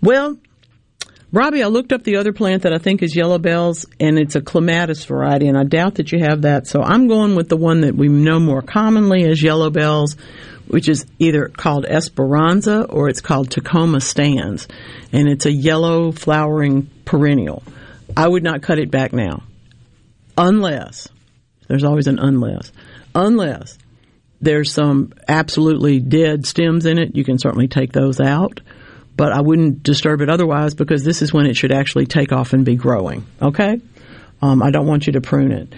Well, 0.00 0.38
Robbie, 1.32 1.62
I 1.64 1.66
looked 1.66 1.92
up 1.92 2.04
the 2.04 2.18
other 2.18 2.32
plant 2.32 2.62
that 2.62 2.72
I 2.72 2.78
think 2.78 3.02
is 3.02 3.16
yellow 3.16 3.38
bells, 3.38 3.84
and 3.98 4.16
it's 4.16 4.36
a 4.36 4.40
clematis 4.40 5.04
variety, 5.04 5.48
and 5.48 5.58
I 5.58 5.64
doubt 5.64 5.96
that 5.96 6.12
you 6.12 6.20
have 6.20 6.42
that. 6.42 6.68
So 6.68 6.82
I'm 6.82 7.08
going 7.08 7.34
with 7.34 7.48
the 7.48 7.56
one 7.56 7.80
that 7.80 7.96
we 7.96 8.06
know 8.06 8.38
more 8.38 8.62
commonly 8.62 9.24
as 9.24 9.42
yellow 9.42 9.70
bells, 9.70 10.16
which 10.70 10.88
is 10.88 11.04
either 11.18 11.48
called 11.48 11.84
Esperanza 11.84 12.84
or 12.84 13.08
it's 13.08 13.20
called 13.20 13.50
Tecoma 13.50 14.00
stans, 14.00 14.68
and 15.12 15.28
it's 15.28 15.44
a 15.44 15.52
yellow 15.52 16.12
flowering 16.12 16.88
perennial. 17.04 17.62
I 18.16 18.28
would 18.28 18.44
not 18.44 18.62
cut 18.62 18.78
it 18.78 18.90
back 18.90 19.12
now, 19.12 19.42
unless 20.38 21.08
There's 21.66 21.84
always 21.84 22.08
an 22.08 22.18
unless. 22.18 22.72
Unless 23.14 23.78
there's 24.40 24.72
some 24.72 25.12
absolutely 25.28 26.00
dead 26.00 26.46
stems 26.46 26.86
in 26.86 26.98
it, 26.98 27.14
you 27.14 27.24
can 27.24 27.38
certainly 27.38 27.68
take 27.68 27.92
those 27.92 28.20
out. 28.20 28.60
But 29.16 29.32
I 29.32 29.40
wouldn't 29.40 29.82
disturb 29.82 30.20
it 30.20 30.30
otherwise 30.30 30.74
because 30.74 31.04
this 31.04 31.22
is 31.22 31.32
when 31.32 31.46
it 31.46 31.56
should 31.56 31.72
actually 31.72 32.06
take 32.06 32.32
off 32.32 32.52
and 32.52 32.64
be 32.64 32.74
growing. 32.74 33.26
Okay? 33.40 33.80
Um, 34.42 34.62
I 34.62 34.70
don't 34.70 34.86
want 34.86 35.06
you 35.06 35.12
to 35.12 35.20
prune 35.20 35.52
it. 35.52 35.74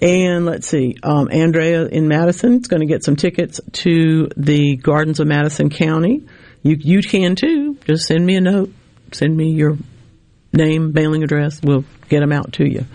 And 0.00 0.44
let's 0.44 0.66
see, 0.66 0.96
um, 1.02 1.28
Andrea 1.30 1.86
in 1.86 2.08
Madison 2.08 2.60
is 2.60 2.66
going 2.66 2.80
to 2.80 2.86
get 2.86 3.04
some 3.04 3.16
tickets 3.16 3.60
to 3.72 4.28
the 4.36 4.76
Gardens 4.76 5.20
of 5.20 5.28
Madison 5.28 5.70
County. 5.70 6.24
You 6.62 6.76
you 6.80 7.00
can 7.00 7.36
too. 7.36 7.78
Just 7.86 8.06
send 8.06 8.24
me 8.26 8.36
a 8.36 8.40
note. 8.40 8.72
Send 9.12 9.36
me 9.36 9.52
your 9.52 9.78
name, 10.52 10.92
mailing 10.92 11.22
address. 11.22 11.60
We'll 11.62 11.84
get 12.08 12.20
them 12.20 12.32
out 12.32 12.54
to 12.54 12.64
you. 12.64 12.86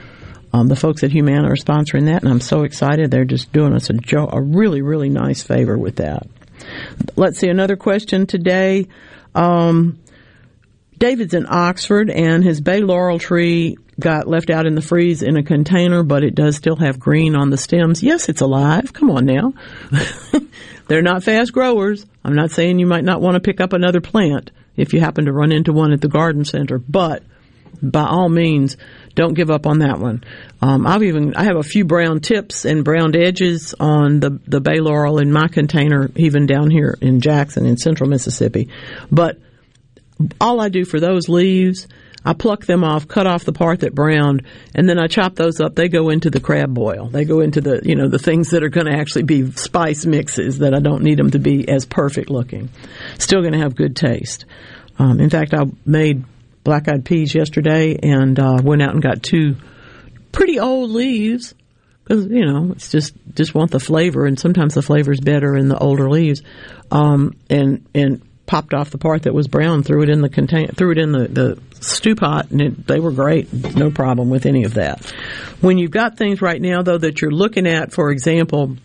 Um, 0.52 0.68
the 0.68 0.76
folks 0.76 1.04
at 1.04 1.12
Humana 1.12 1.50
are 1.50 1.56
sponsoring 1.56 2.06
that, 2.06 2.24
and 2.24 2.32
I'm 2.32 2.42
so 2.42 2.64
excited. 2.64 3.12
They're 3.12 3.26
just 3.26 3.54
doing 3.54 3.74
us 3.74 3.90
a, 3.90 3.94
jo- 3.94 4.30
a 4.32 4.42
really, 4.42 4.82
really 4.82 5.10
nice 5.10 5.44
favor 5.44 5.78
with 5.78 5.98
that. 5.98 6.28
Let's 7.16 7.40
see, 7.40 7.50
another 7.50 7.78
question 7.78 8.26
today. 8.26 8.88
Um, 9.36 10.00
David's 10.98 11.36
in 11.36 11.46
Oxford, 11.48 12.10
and 12.10 12.44
his 12.44 12.62
bay 12.62 12.82
laurel 12.82 13.20
tree 13.20 13.78
got 14.00 14.28
left 14.28 14.50
out 14.50 14.66
in 14.66 14.76
the 14.76 14.82
freeze 14.82 15.22
in 15.22 15.38
a 15.38 15.44
container, 15.44 16.04
but 16.04 16.24
it 16.24 16.36
does 16.36 16.56
still 16.56 16.76
have 16.78 17.00
green 17.00 17.36
on 17.36 17.50
the 17.50 17.58
stems. 17.58 18.02
Yes, 18.02 18.30
it's 18.30 18.42
alive. 18.42 18.94
Come 18.94 19.12
on 19.12 19.26
now. 19.26 19.54
They're 20.88 21.02
not 21.02 21.24
fast 21.24 21.54
growers. 21.54 22.06
I'm 22.24 22.36
not 22.36 22.52
saying 22.52 22.80
you 22.80 22.88
might 22.88 23.04
not 23.04 23.22
want 23.22 23.36
to 23.36 23.40
pick 23.40 23.62
up 23.62 23.74
another 23.74 24.02
plant 24.02 24.52
if 24.76 24.94
you 24.94 25.00
happen 25.00 25.26
to 25.26 25.34
run 25.34 25.52
into 25.52 25.74
one 25.74 25.92
at 25.92 26.02
the 26.02 26.08
garden 26.08 26.46
center, 26.46 26.80
but 26.80 27.24
by 27.82 28.06
all 28.06 28.30
means, 28.30 28.78
don't 29.16 29.34
give 29.34 29.50
up 29.50 29.66
on 29.66 29.80
that 29.80 30.00
one. 30.00 30.24
Um, 30.62 30.86
I've 30.86 31.04
even 31.04 31.36
I 31.36 31.44
have 31.44 31.58
a 31.58 31.64
few 31.64 31.86
brown 31.86 32.20
tips 32.20 32.66
and 32.66 32.84
browned 32.84 33.16
edges 33.16 33.74
on 33.80 34.20
the 34.20 34.40
the 34.48 34.62
bay 34.62 34.80
laurel 34.80 35.20
in 35.20 35.32
my 35.32 35.48
container, 35.48 36.10
even 36.16 36.46
down 36.46 36.70
here 36.70 36.98
in 37.02 37.22
Jackson 37.22 37.66
in 37.66 37.78
central 37.78 38.10
Mississippi. 38.10 38.70
But 39.12 39.38
all 40.42 40.60
I 40.60 40.70
do 40.70 40.86
for 40.86 41.00
those 41.00 41.30
leaves, 41.30 41.88
I 42.24 42.34
pluck 42.34 42.66
them 42.66 42.84
off, 42.84 43.08
cut 43.08 43.28
off 43.28 43.46
the 43.46 43.54
part 43.54 43.80
that 43.80 43.96
browned, 43.96 44.44
and 44.76 44.90
then 44.90 45.00
I 45.00 45.08
chop 45.08 45.36
those 45.36 45.62
up. 45.62 45.76
They 45.76 45.88
go 45.88 46.10
into 46.10 46.30
the 46.30 46.42
crab 46.42 46.74
boil. 46.74 47.08
They 47.08 47.24
go 47.24 47.40
into 47.40 47.62
the 47.62 47.82
you 47.84 47.96
know 47.96 48.10
the 48.10 48.20
things 48.20 48.50
that 48.52 48.64
are 48.64 48.70
going 48.70 48.88
to 48.88 48.98
actually 48.98 49.24
be 49.24 49.52
spice 49.52 50.06
mixes 50.06 50.60
that 50.60 50.74
I 50.74 50.80
don't 50.80 51.04
need 51.04 51.18
them 51.18 51.32
to 51.32 51.40
be 51.40 51.68
as 51.70 51.86
perfect 51.86 52.30
looking. 52.30 52.70
Still 53.18 53.42
going 53.42 53.54
to 53.54 53.60
have 53.60 53.76
good 53.76 53.96
taste. 53.96 54.46
Um, 54.98 55.22
in 55.22 55.30
fact, 55.30 55.54
I 55.54 55.64
made 55.86 56.26
black 56.64 56.90
eyed 56.90 57.06
peas 57.06 57.34
yesterday 57.34 57.98
and 58.04 58.38
uh, 58.38 58.60
went 58.62 58.82
out 58.82 58.94
and 58.94 59.02
got 59.02 59.24
two 59.24 59.56
pretty 60.32 60.60
old 60.60 60.92
leaves 60.92 61.56
because 62.04 62.26
you 62.26 62.46
know 62.46 62.74
it's 62.74 62.92
just 62.92 63.14
just 63.34 63.56
want 63.56 63.72
the 63.72 63.80
flavor, 63.80 64.26
and 64.26 64.38
sometimes 64.40 64.74
the 64.74 64.82
flavor 64.82 65.12
is 65.12 65.22
better 65.22 65.56
in 65.56 65.70
the 65.70 65.78
older 65.78 66.10
leaves. 66.10 66.42
Um, 66.92 67.36
and 67.50 67.86
and 67.96 68.22
popped 68.50 68.74
off 68.74 68.90
the 68.90 68.98
part 68.98 69.24
that 69.24 69.34
was 69.34 69.48
brown, 69.48 69.84
threw 69.84 70.02
it 70.02 70.10
in 70.10 70.22
the 70.22 70.28
contain, 70.28 70.70
threw 70.70 70.92
it 70.92 70.98
in 70.98 71.12
the, 71.12 71.28
the 71.28 71.62
stew 71.82 72.16
pot, 72.16 72.50
and 72.50 72.60
it, 72.60 72.88
they 72.88 73.00
were 73.00 73.12
great. 73.12 73.54
No 73.76 73.92
problem 73.92 74.32
with 74.32 74.48
any 74.48 74.64
of 74.64 74.74
that. 74.74 75.06
When 75.62 75.78
you've 75.78 75.92
got 75.92 76.18
things 76.18 76.42
right 76.42 76.60
now 76.60 76.82
though 76.82 76.98
that 76.98 77.22
you're 77.22 77.32
looking 77.32 77.68
at, 77.68 77.94
for 77.94 78.12
example. 78.12 78.76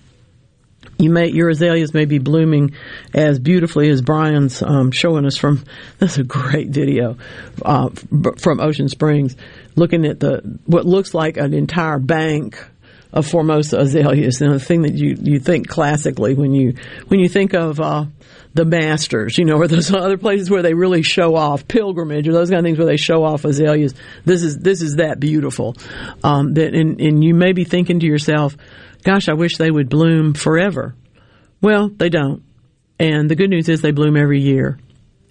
You 0.97 1.11
may 1.11 1.29
your 1.29 1.49
azaleas 1.49 1.93
may 1.93 2.05
be 2.05 2.19
blooming 2.19 2.77
as 3.13 3.41
beautifully 3.41 3.89
as 3.91 4.01
Brian's 4.01 4.63
um, 4.63 4.93
showing 4.93 5.27
us 5.27 5.37
from. 5.37 5.65
That's 5.99 6.19
a 6.19 6.23
great 6.23 6.69
video 6.69 7.17
uh, 7.65 7.89
from 8.39 8.61
Ocean 8.61 8.89
Springs, 8.89 9.35
looking 9.75 10.07
at 10.07 10.21
the 10.21 10.61
what 10.67 10.87
looks 10.87 11.13
like 11.13 11.37
an 11.37 11.53
entire 11.53 11.99
bank 11.99 12.65
of 13.13 13.27
Formosa 13.27 13.79
azaleas. 13.79 14.41
And 14.41 14.53
the 14.53 14.61
thing 14.61 14.83
that 14.83 14.95
you, 14.95 15.17
you 15.21 15.41
think 15.41 15.69
classically 15.69 16.35
when 16.35 16.55
you 16.55 16.75
when 17.09 17.19
you 17.19 17.29
think 17.29 17.55
of 17.55 17.81
uh, 17.81 18.05
the 18.55 18.65
masters, 18.65 19.37
you 19.37 19.45
know, 19.45 19.57
or 19.57 19.69
those 19.69 19.93
other 19.95 20.17
places 20.17 20.49
where 20.49 20.63
they 20.63 20.75
really 20.75 21.03
show 21.03 21.35
off 21.35 21.69
pilgrimage 21.69 22.27
or 22.27 22.33
those 22.33 22.51
kind 22.51 22.61
of 22.61 22.65
things 22.65 22.79
where 22.79 22.87
they 22.87 22.97
show 22.97 23.25
off 23.25 23.45
azaleas. 23.45 23.95
This 24.25 24.43
is 24.43 24.59
this 24.59 24.81
is 24.81 24.97
that 24.97 25.21
beautiful. 25.21 25.77
Um, 26.23 26.55
that 26.55 26.75
and, 26.75 27.01
and 27.01 27.23
you 27.23 27.35
may 27.35 27.53
be 27.53 27.65
thinking 27.65 28.01
to 28.01 28.07
yourself, 28.07 28.57
"Gosh, 29.03 29.29
I 29.29 29.35
wish 29.35 29.57
they 29.57 29.71
would 29.71 29.89
bloom 29.89 30.35
forever." 30.35 30.95
Well, 31.61 31.89
they 31.89 32.09
don't. 32.09 32.43
And 32.99 33.31
the 33.31 33.35
good 33.35 33.51
news 33.51 33.69
is 33.69 33.81
they 33.81 33.91
bloom 33.91 34.17
every 34.17 34.41
year. 34.41 34.79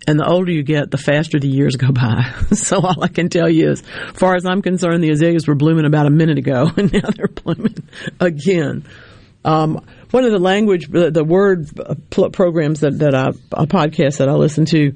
And 0.06 0.20
the 0.20 0.28
older 0.28 0.52
you 0.52 0.64
get, 0.64 0.92
the 0.92 0.98
faster 0.98 1.40
the 1.40 1.48
years 1.48 1.78
go 1.78 1.92
by. 1.92 2.34
so 2.52 2.82
all 2.82 3.02
I 3.02 3.08
can 3.08 3.30
tell 3.30 3.50
you 3.50 3.72
is, 3.72 3.82
as 3.82 4.16
far 4.16 4.36
as 4.36 4.46
I'm 4.46 4.62
concerned, 4.62 5.02
the 5.02 5.12
azaleas 5.12 5.48
were 5.48 5.56
blooming 5.56 5.86
about 5.86 6.08
a 6.08 6.10
minute 6.10 6.38
ago, 6.38 6.70
and 6.78 6.92
now 6.92 7.10
they're 7.16 7.28
blooming 7.28 7.88
again. 8.20 8.84
Um, 9.46 9.86
one 10.12 10.26
of 10.26 10.32
the 10.32 10.40
language, 10.40 10.88
the, 10.90 11.24
word 11.24 11.70
programs 12.10 12.82
that, 12.82 13.00
that 13.00 13.16
I, 13.16 13.30
a 13.52 13.68
podcast 13.68 14.18
that 14.18 14.30
I 14.30 14.34
listened 14.34 14.68
to 14.70 14.94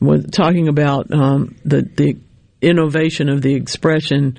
was 0.00 0.26
talking 0.26 0.68
about 0.68 1.10
um, 1.12 1.56
the 1.64 1.82
the 1.82 2.18
innovation 2.60 3.28
of 3.28 3.42
the 3.42 3.54
expression. 3.54 4.38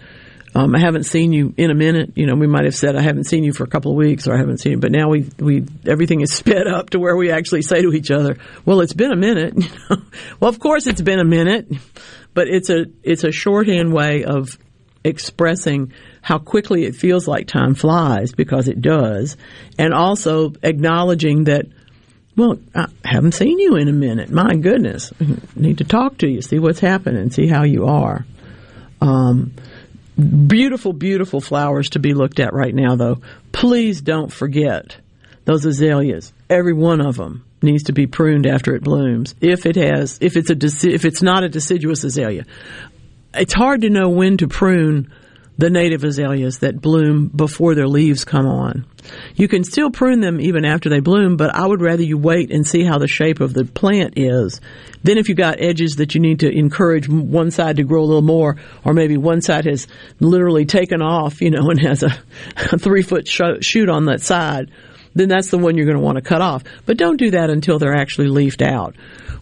Um, 0.56 0.76
I 0.76 0.80
haven't 0.80 1.04
seen 1.04 1.34
you 1.34 1.54
in 1.58 1.72
a 1.72 1.76
minute. 1.76 2.14
You 2.16 2.26
know, 2.26 2.36
we 2.36 2.48
might 2.48 2.66
have 2.66 2.76
said 2.76 2.96
I 2.96 3.02
haven't 3.02 3.26
seen 3.26 3.44
you 3.44 3.54
for 3.54 3.64
a 3.64 3.68
couple 3.68 3.92
of 3.92 3.98
weeks, 3.98 4.28
or 4.28 4.34
I 4.34 4.38
haven't 4.38 4.60
seen 4.60 4.74
you. 4.74 4.80
But 4.80 4.92
now 4.92 5.10
we 5.10 5.30
we 5.40 5.66
everything 5.86 6.22
is 6.22 6.34
sped 6.34 6.68
up 6.68 6.92
to 6.92 7.00
where 7.00 7.16
we 7.16 7.32
actually 7.32 7.62
say 7.62 7.82
to 7.82 7.94
each 7.94 8.12
other, 8.12 8.38
"Well, 8.66 8.82
it's 8.82 8.94
been 8.94 9.12
a 9.12 9.16
minute." 9.16 9.56
well, 10.40 10.50
of 10.50 10.60
course 10.60 10.88
it's 10.88 11.02
been 11.02 11.20
a 11.20 11.26
minute, 11.26 11.68
but 12.34 12.48
it's 12.48 12.70
a 12.70 12.86
it's 13.04 13.24
a 13.24 13.32
shorthand 13.32 13.94
way 13.94 14.24
of 14.24 14.58
expressing 15.04 15.94
how 16.28 16.38
quickly 16.38 16.84
it 16.84 16.94
feels 16.94 17.26
like 17.26 17.48
time 17.48 17.74
flies 17.74 18.34
because 18.34 18.68
it 18.68 18.82
does, 18.82 19.38
and 19.80 19.94
also 19.94 20.52
acknowledging 20.62 21.46
that. 21.46 21.68
Well, 22.36 22.60
I 22.76 22.88
haven't 23.06 23.34
seen 23.34 23.58
you 23.60 23.78
in 23.78 23.88
a 23.88 23.94
minute. 23.94 24.30
My 24.30 24.54
goodness, 24.56 25.14
I 25.22 25.38
need 25.56 25.78
to 25.78 25.86
talk 25.86 26.18
to 26.18 26.28
you, 26.28 26.42
see 26.42 26.60
what's 26.60 26.82
happening, 26.82 27.32
see 27.32 27.48
how 27.48 27.64
you 27.64 27.86
are. 27.86 28.26
Um, 29.00 29.54
beautiful, 30.18 30.92
beautiful 30.92 31.40
flowers 31.40 31.92
to 31.92 32.00
be 32.00 32.14
looked 32.14 32.42
at 32.42 32.54
right 32.54 32.76
now, 32.76 32.98
though. 32.98 33.22
Please 33.54 34.02
don't 34.02 34.32
forget 34.32 34.98
those 35.46 35.66
azaleas. 35.66 36.34
Every 36.50 36.74
one 36.74 37.00
of 37.00 37.16
them 37.16 37.46
needs 37.62 37.84
to 37.84 37.94
be 37.94 38.06
pruned 38.06 38.46
after 38.46 38.76
it 38.76 38.84
blooms. 38.84 39.34
If 39.40 39.66
it 39.66 39.78
has, 39.78 40.18
if 40.20 40.36
it's 40.36 40.52
a, 40.52 40.94
if 40.94 41.06
it's 41.06 41.22
not 41.22 41.46
a 41.46 41.50
deciduous 41.50 42.04
azalea, 42.04 42.44
it's 43.34 43.54
hard 43.54 43.82
to 43.82 43.90
know 43.90 44.10
when 44.10 44.36
to 44.38 44.50
prune 44.50 45.10
the 45.58 45.70
native 45.70 46.04
azaleas 46.04 46.60
that 46.60 46.82
bloom 46.82 47.28
before 47.28 47.76
their 47.76 47.88
leaves 47.88 48.24
come 48.26 48.46
on. 48.46 48.86
You 49.36 49.48
can 49.48 49.64
still 49.64 49.90
prune 49.90 50.20
them 50.20 50.40
even 50.40 50.66
after 50.66 50.90
they 50.90 51.00
bloom, 51.00 51.38
but 51.38 51.54
I 51.54 51.66
would 51.66 51.82
rather 51.82 52.04
you 52.04 52.18
wait 52.18 52.52
and 52.52 52.68
see 52.68 52.84
how 52.84 52.98
the 52.98 53.08
shape 53.08 53.40
of 53.40 53.54
the 53.54 53.66
plant 53.66 54.14
is. 54.18 54.62
Then 55.04 55.18
if 55.18 55.30
you've 55.30 55.38
got 55.38 55.62
edges 55.62 55.96
that 55.96 56.14
you 56.14 56.22
need 56.22 56.42
to 56.42 56.52
encourage 56.52 57.08
one 57.08 57.52
side 57.52 57.78
to 57.78 57.84
grow 57.84 58.02
a 58.02 58.06
little 58.06 58.22
more, 58.22 58.58
or 58.84 58.94
maybe 58.94 59.18
one 59.18 59.42
side 59.42 59.66
has 59.66 59.88
literally 60.20 60.66
taken 60.66 61.02
off, 61.02 61.42
you 61.42 61.50
know, 61.50 61.70
and 61.70 61.80
has 61.80 62.04
a, 62.04 62.18
a 62.72 62.78
three 62.78 63.02
foot 63.02 63.28
sh- 63.28 63.62
shoot 63.62 63.90
on 63.90 64.06
that 64.06 64.22
side, 64.22 64.72
then 65.20 65.30
that's 65.30 65.50
the 65.50 65.58
one 65.58 65.78
you're 65.78 65.86
going 65.86 65.98
to 65.98 66.04
want 66.04 66.18
to 66.18 66.22
cut 66.22 66.42
off. 66.42 66.64
But 66.86 66.98
don't 66.98 67.18
do 67.18 67.32
that 67.32 67.50
until 67.50 67.80
they're 67.80 67.96
actually 67.96 68.28
leafed 68.28 68.62
out. 68.62 68.96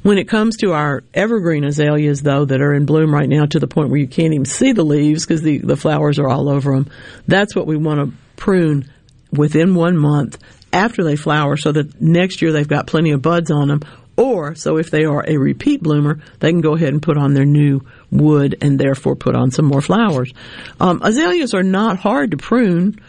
When 0.03 0.17
it 0.17 0.27
comes 0.27 0.57
to 0.57 0.73
our 0.73 1.03
evergreen 1.13 1.63
azaleas, 1.63 2.21
though, 2.21 2.45
that 2.45 2.61
are 2.61 2.73
in 2.73 2.85
bloom 2.85 3.13
right 3.13 3.27
now 3.27 3.45
to 3.47 3.59
the 3.59 3.67
point 3.67 3.89
where 3.89 3.99
you 3.99 4.07
can't 4.07 4.33
even 4.33 4.45
see 4.45 4.71
the 4.71 4.83
leaves 4.83 5.25
because 5.25 5.41
the, 5.41 5.57
the 5.57 5.75
flowers 5.77 6.19
are 6.19 6.29
all 6.29 6.49
over 6.49 6.75
them, 6.75 6.89
that's 7.27 7.55
what 7.55 7.65
we 7.65 7.75
want 7.75 7.99
to 7.99 8.17
prune 8.35 8.89
within 9.31 9.73
one 9.73 9.97
month 9.97 10.37
after 10.71 11.03
they 11.03 11.15
flower 11.15 11.57
so 11.57 11.71
that 11.71 12.01
next 12.01 12.41
year 12.41 12.51
they've 12.51 12.67
got 12.67 12.87
plenty 12.87 13.11
of 13.11 13.21
buds 13.21 13.49
on 13.49 13.69
them. 13.69 13.81
Or, 14.17 14.55
so 14.55 14.77
if 14.77 14.91
they 14.91 15.03
are 15.05 15.25
a 15.27 15.37
repeat 15.37 15.81
bloomer, 15.83 16.19
they 16.39 16.51
can 16.51 16.61
go 16.61 16.75
ahead 16.75 16.89
and 16.89 17.01
put 17.01 17.17
on 17.17 17.33
their 17.33 17.45
new 17.45 17.81
wood 18.11 18.57
and 18.61 18.79
therefore 18.79 19.15
put 19.15 19.35
on 19.35 19.51
some 19.51 19.65
more 19.65 19.81
flowers. 19.81 20.31
Um, 20.79 21.01
azaleas 21.03 21.53
are 21.53 21.63
not 21.63 21.97
hard 21.97 22.31
to 22.31 22.37
prune. 22.37 22.99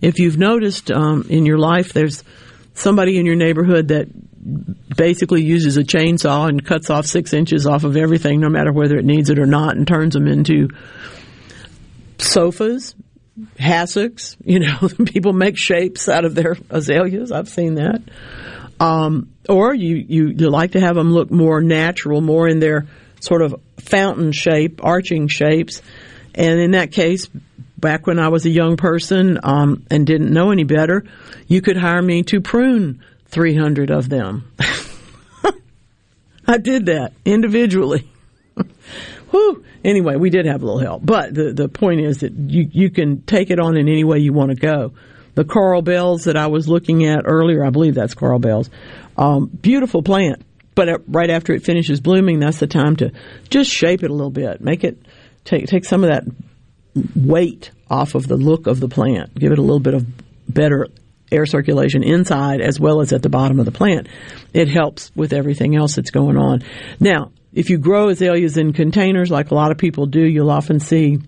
If 0.00 0.18
you've 0.18 0.38
noticed 0.38 0.90
um, 0.90 1.26
in 1.28 1.46
your 1.46 1.58
life, 1.58 1.92
there's 1.92 2.22
somebody 2.74 3.18
in 3.18 3.26
your 3.26 3.36
neighborhood 3.36 3.88
that 3.88 4.08
basically 4.96 5.42
uses 5.42 5.76
a 5.76 5.82
chainsaw 5.82 6.48
and 6.48 6.64
cuts 6.64 6.90
off 6.90 7.06
six 7.06 7.32
inches 7.32 7.66
off 7.66 7.84
of 7.84 7.96
everything, 7.96 8.40
no 8.40 8.48
matter 8.48 8.72
whether 8.72 8.96
it 8.96 9.04
needs 9.04 9.30
it 9.30 9.38
or 9.38 9.46
not, 9.46 9.76
and 9.76 9.86
turns 9.86 10.14
them 10.14 10.26
into 10.26 10.68
sofas, 12.18 12.94
hassocks. 13.58 14.36
You 14.44 14.60
know, 14.60 14.88
people 15.06 15.32
make 15.32 15.56
shapes 15.56 16.08
out 16.08 16.24
of 16.24 16.34
their 16.34 16.56
azaleas. 16.70 17.32
I've 17.32 17.48
seen 17.48 17.74
that. 17.74 18.02
Um, 18.78 19.32
or 19.48 19.74
you, 19.74 19.96
you, 19.96 20.26
you 20.28 20.50
like 20.50 20.72
to 20.72 20.80
have 20.80 20.96
them 20.96 21.12
look 21.12 21.30
more 21.30 21.60
natural, 21.60 22.20
more 22.20 22.48
in 22.48 22.58
their 22.58 22.86
sort 23.20 23.42
of 23.42 23.54
fountain 23.78 24.32
shape, 24.32 24.84
arching 24.84 25.28
shapes. 25.28 25.80
And 26.34 26.60
in 26.60 26.72
that 26.72 26.92
case, 26.92 27.28
back 27.84 28.06
when 28.06 28.18
I 28.18 28.28
was 28.28 28.46
a 28.46 28.50
young 28.50 28.76
person 28.76 29.38
um, 29.44 29.84
and 29.90 30.06
didn't 30.06 30.32
know 30.32 30.50
any 30.50 30.64
better, 30.64 31.04
you 31.46 31.60
could 31.60 31.76
hire 31.76 32.02
me 32.02 32.22
to 32.24 32.40
prune 32.40 33.04
300 33.26 33.90
of 33.90 34.08
them. 34.08 34.50
I 36.48 36.58
did 36.58 36.86
that 36.86 37.12
individually. 37.24 38.08
Whew. 39.30 39.64
Anyway, 39.84 40.16
we 40.16 40.30
did 40.30 40.46
have 40.46 40.62
a 40.62 40.64
little 40.64 40.80
help, 40.80 41.04
but 41.04 41.34
the 41.34 41.52
the 41.52 41.68
point 41.68 42.00
is 42.00 42.18
that 42.20 42.32
you 42.32 42.68
you 42.72 42.90
can 42.90 43.22
take 43.22 43.50
it 43.50 43.60
on 43.60 43.76
in 43.76 43.88
any 43.88 44.02
way 44.02 44.18
you 44.18 44.32
want 44.32 44.50
to 44.50 44.56
go. 44.56 44.92
the 45.34 45.44
coral 45.44 45.82
bells 45.82 46.24
that 46.24 46.36
I 46.36 46.46
was 46.46 46.68
looking 46.68 47.04
at 47.04 47.22
earlier, 47.26 47.64
I 47.64 47.70
believe 47.70 47.94
that's 47.94 48.14
coral 48.14 48.38
bells. 48.38 48.70
Um, 49.18 49.46
beautiful 49.46 50.02
plant, 50.02 50.42
but 50.74 51.02
right 51.08 51.28
after 51.28 51.52
it 51.52 51.64
finishes 51.64 52.00
blooming, 52.00 52.38
that's 52.38 52.60
the 52.60 52.66
time 52.66 52.96
to 52.96 53.12
just 53.50 53.70
shape 53.70 54.02
it 54.02 54.10
a 54.10 54.14
little 54.14 54.30
bit, 54.30 54.60
make 54.60 54.84
it 54.84 54.96
take 55.44 55.66
take 55.66 55.84
some 55.84 56.04
of 56.04 56.10
that 56.10 56.24
weight 57.14 57.70
off 57.90 58.14
of 58.14 58.26
the 58.26 58.36
look 58.36 58.66
of 58.66 58.80
the 58.80 58.88
plant, 58.88 59.34
give 59.34 59.52
it 59.52 59.58
a 59.58 59.62
little 59.62 59.80
bit 59.80 59.94
of 59.94 60.06
better 60.48 60.88
air 61.32 61.46
circulation 61.46 62.02
inside 62.02 62.60
as 62.60 62.78
well 62.78 63.00
as 63.00 63.12
at 63.12 63.22
the 63.22 63.28
bottom 63.28 63.58
of 63.58 63.64
the 63.64 63.72
plant. 63.72 64.08
It 64.52 64.68
helps 64.68 65.10
with 65.14 65.32
everything 65.32 65.74
else 65.74 65.96
that's 65.96 66.10
going 66.10 66.36
on. 66.36 66.62
Now, 67.00 67.32
if 67.52 67.70
you 67.70 67.78
grow 67.78 68.08
azaleas 68.08 68.56
in 68.56 68.72
containers 68.72 69.30
like 69.30 69.50
a 69.50 69.54
lot 69.54 69.70
of 69.70 69.78
people 69.78 70.06
do, 70.06 70.24
you'll 70.24 70.50
often 70.50 70.80
see 70.80 71.18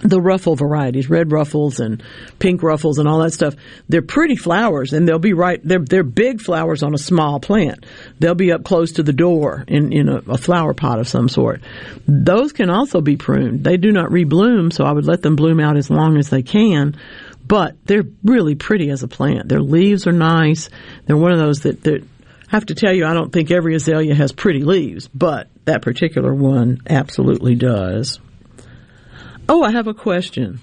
the 0.00 0.20
ruffle 0.20 0.56
varieties, 0.56 1.08
red 1.08 1.30
ruffles 1.30 1.78
and 1.78 2.02
pink 2.38 2.62
ruffles 2.62 2.98
and 2.98 3.06
all 3.06 3.20
that 3.20 3.32
stuff. 3.32 3.54
They're 3.88 4.02
pretty 4.02 4.36
flowers 4.36 4.92
and 4.92 5.06
they'll 5.06 5.18
be 5.18 5.32
right, 5.32 5.60
they're, 5.62 5.78
they're 5.78 6.02
big 6.02 6.40
flowers 6.40 6.82
on 6.82 6.94
a 6.94 6.98
small 6.98 7.38
plant. 7.38 7.86
They'll 8.18 8.34
be 8.34 8.52
up 8.52 8.64
close 8.64 8.92
to 8.92 9.02
the 9.02 9.12
door 9.12 9.64
in, 9.68 9.92
in 9.92 10.08
a, 10.08 10.18
a 10.28 10.38
flower 10.38 10.74
pot 10.74 10.98
of 10.98 11.08
some 11.08 11.28
sort. 11.28 11.60
Those 12.06 12.52
can 12.52 12.70
also 12.70 13.00
be 13.00 13.16
pruned. 13.16 13.64
They 13.64 13.76
do 13.76 13.92
not 13.92 14.10
rebloom, 14.10 14.72
so 14.72 14.84
I 14.84 14.92
would 14.92 15.06
let 15.06 15.22
them 15.22 15.36
bloom 15.36 15.60
out 15.60 15.76
as 15.76 15.90
long 15.90 16.16
as 16.16 16.30
they 16.30 16.42
can 16.42 16.96
but 17.44 17.76
they're 17.84 18.04
really 18.22 18.54
pretty 18.54 18.88
as 18.88 19.02
a 19.02 19.08
plant. 19.08 19.48
Their 19.48 19.60
leaves 19.60 20.06
are 20.06 20.12
nice. 20.12 20.70
They're 21.04 21.16
one 21.16 21.32
of 21.32 21.38
those 21.38 21.62
that, 21.62 21.82
that 21.82 22.02
I 22.02 22.56
have 22.56 22.66
to 22.66 22.74
tell 22.74 22.94
you, 22.94 23.04
I 23.04 23.14
don't 23.14 23.32
think 23.32 23.50
every 23.50 23.74
azalea 23.74 24.14
has 24.14 24.32
pretty 24.32 24.62
leaves, 24.62 25.08
but 25.08 25.48
that 25.64 25.82
particular 25.82 26.32
one 26.32 26.78
absolutely 26.88 27.54
does. 27.56 28.20
Oh, 29.48 29.62
I 29.62 29.72
have 29.72 29.86
a 29.86 29.94
question. 29.94 30.60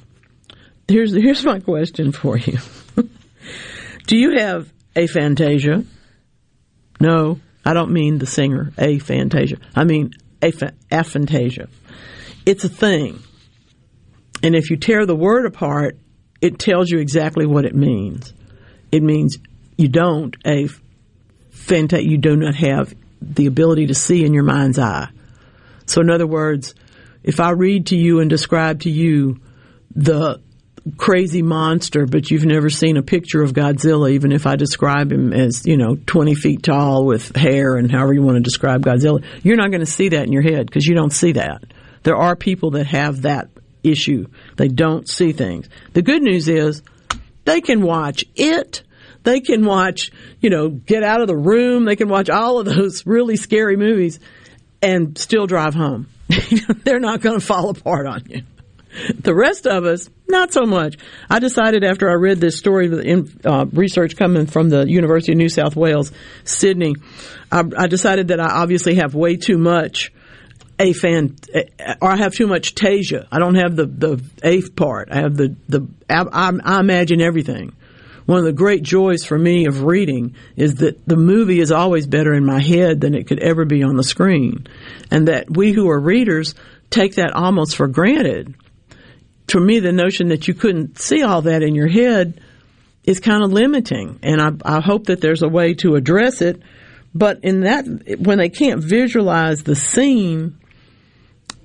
Here's 0.88 1.14
here's 1.14 1.46
my 1.46 1.60
question 1.60 2.12
for 2.12 2.38
you. 2.38 2.58
Do 4.08 4.18
you 4.18 4.38
have 4.40 4.72
a 4.96 5.06
aphantasia? 5.08 5.86
No, 7.00 7.40
I 7.64 7.74
don't 7.74 7.92
mean 7.92 8.18
the 8.18 8.26
singer, 8.26 8.74
a 8.78 8.98
aphantasia. 8.98 9.60
I 9.76 9.84
mean 9.84 10.12
aph- 10.42 10.74
aphantasia. 10.92 11.70
It's 12.46 12.64
a 12.64 12.70
thing. 12.70 13.20
And 14.42 14.56
if 14.56 14.70
you 14.70 14.78
tear 14.78 15.06
the 15.06 15.16
word 15.16 15.46
apart, 15.46 15.98
it 16.42 16.58
tells 16.58 16.90
you 16.90 17.00
exactly 17.00 17.46
what 17.46 17.66
it 17.66 17.76
means. 17.76 18.34
It 18.92 19.04
means 19.04 19.38
you 19.78 19.90
don't 19.90 20.36
a 20.46 20.70
phanta- 21.52 22.04
you 22.04 22.18
do 22.18 22.36
not 22.36 22.56
have 22.56 22.96
the 23.22 23.46
ability 23.46 23.88
to 23.88 23.96
see 23.96 24.26
in 24.26 24.34
your 24.34 24.44
mind's 24.44 24.80
eye. 24.80 25.10
So 25.86 26.02
in 26.02 26.10
other 26.10 26.28
words, 26.28 26.74
if 27.24 27.40
I 27.40 27.52
read 27.52 27.88
to 27.88 27.96
you 27.96 28.20
and 28.20 28.30
describe 28.30 28.82
to 28.82 28.90
you 28.90 29.40
the 29.96 30.42
crazy 30.98 31.42
monster, 31.42 32.06
but 32.06 32.32
you've 32.32 32.46
never 32.46 32.70
seen 32.70 32.98
a 32.98 33.04
picture 33.04 33.42
of 33.42 33.54
Godzilla, 33.54 34.12
even 34.12 34.32
if 34.32 34.48
I 34.48 34.56
describe 34.56 35.12
him 35.12 35.34
as, 35.34 35.66
you 35.66 35.78
know, 35.78 35.98
20 36.06 36.36
feet 36.36 36.64
tall 36.64 37.06
with 37.06 37.36
hair 37.36 37.76
and 37.76 37.92
however 37.92 38.14
you 38.14 38.22
want 38.22 38.38
to 38.38 38.42
describe 38.42 38.84
Godzilla, 38.84 39.24
you're 39.44 39.58
not 39.58 39.72
going 39.72 39.82
to 39.82 39.86
see 39.86 40.10
that 40.10 40.26
in 40.26 40.32
your 40.32 40.42
head 40.42 40.66
because 40.66 40.86
you 40.86 40.96
don't 40.96 41.14
see 41.14 41.34
that. 41.34 41.64
There 42.04 42.16
are 42.16 42.36
people 42.36 42.72
that 42.72 42.88
have 42.88 43.24
that 43.24 43.50
issue. 43.84 44.28
They 44.56 44.68
don't 44.68 45.08
see 45.10 45.32
things. 45.32 45.70
The 45.94 46.02
good 46.02 46.22
news 46.22 46.48
is 46.48 46.82
they 47.46 47.62
can 47.62 47.82
watch 47.82 48.24
it. 48.36 48.84
They 49.24 49.42
can 49.42 49.66
watch, 49.66 50.12
you 50.40 50.50
know, 50.50 50.70
get 50.70 51.04
out 51.04 51.22
of 51.22 51.28
the 51.28 51.36
room. 51.36 51.86
They 51.86 51.98
can 51.98 52.08
watch 52.08 52.30
all 52.30 52.60
of 52.60 52.66
those 52.66 53.06
really 53.06 53.36
scary 53.36 53.76
movies 53.76 54.20
and 54.82 55.18
still 55.18 55.46
drive 55.46 55.74
home. 55.74 56.08
They're 56.84 57.00
not 57.00 57.22
going 57.22 57.40
to 57.40 57.46
fall 57.46 57.70
apart 57.70 58.08
on 58.08 58.24
you. 58.28 58.44
The 59.20 59.36
rest 59.36 59.68
of 59.68 59.86
us, 59.86 60.10
not 60.28 60.52
so 60.52 60.66
much. 60.66 60.98
I 61.30 61.40
decided 61.40 61.84
after 61.84 62.10
I 62.10 62.14
read 62.14 62.40
this 62.40 62.58
story, 62.58 62.88
in 62.88 63.32
uh, 63.46 63.66
research 63.72 64.16
coming 64.16 64.48
from 64.48 64.70
the 64.70 64.88
University 64.88 65.34
of 65.34 65.38
New 65.38 65.50
South 65.50 65.76
Wales, 65.76 66.12
Sydney, 66.44 66.96
I, 67.52 67.64
I 67.78 67.88
decided 67.88 68.30
that 68.30 68.40
I 68.40 68.48
obviously 68.48 68.96
have 68.96 69.14
way 69.14 69.38
too 69.38 69.58
much 69.58 70.12
a 70.80 70.94
fan, 70.94 71.36
or 72.02 72.10
I 72.10 72.16
have 72.16 72.34
too 72.34 72.48
much 72.48 72.74
tasia. 72.74 73.28
I 73.32 73.40
don't 73.40 73.56
have 73.56 73.76
the 73.76 73.86
the 73.86 74.24
eighth 74.44 74.76
part. 74.76 75.10
I 75.12 75.18
have 75.18 75.36
the 75.36 75.56
the. 75.68 75.88
I, 76.10 76.24
I, 76.64 76.80
imagine 76.80 77.22
everything. 77.22 77.76
One 78.30 78.38
of 78.38 78.46
the 78.46 78.54
great 78.54 78.84
joys 78.84 79.26
for 79.26 79.40
me 79.40 79.66
of 79.66 79.82
reading 79.82 80.36
is 80.56 80.76
that 80.76 81.04
the 81.08 81.18
movie 81.18 81.60
is 81.60 81.72
always 81.72 82.06
better 82.06 82.32
in 82.32 82.46
my 82.46 82.62
head 82.62 83.02
than 83.02 83.16
it 83.16 83.26
could 83.26 83.40
ever 83.40 83.66
be 83.66 83.82
on 83.82 83.96
the 83.96 84.04
screen, 84.04 84.68
and 85.10 85.28
that 85.28 85.50
we 85.50 85.72
who 85.72 85.90
are 85.90 86.00
readers 86.00 86.54
take 86.92 87.16
that 87.16 87.34
almost 87.34 87.76
for 87.76 87.88
granted. 87.88 88.54
For 89.48 89.60
me, 89.60 89.80
the 89.80 89.92
notion 89.92 90.28
that 90.28 90.48
you 90.48 90.54
couldn't 90.54 91.00
see 91.00 91.24
all 91.24 91.42
that 91.42 91.64
in 91.64 91.74
your 91.74 91.88
head 91.88 92.40
is 93.04 93.20
kind 93.20 93.44
of 93.44 93.52
limiting, 93.52 94.20
and 94.22 94.40
I, 94.40 94.78
I 94.78 94.80
hope 94.80 95.08
that 95.08 95.22
there's 95.22 95.42
a 95.42 95.50
way 95.50 95.74
to 95.74 95.96
address 95.96 96.44
it. 96.44 96.62
But 97.16 97.44
in 97.44 97.62
that, 97.62 97.88
when 98.20 98.38
they 98.38 98.50
can't 98.50 98.84
visualize 98.84 99.64
the 99.64 99.76
scene, 99.76 100.59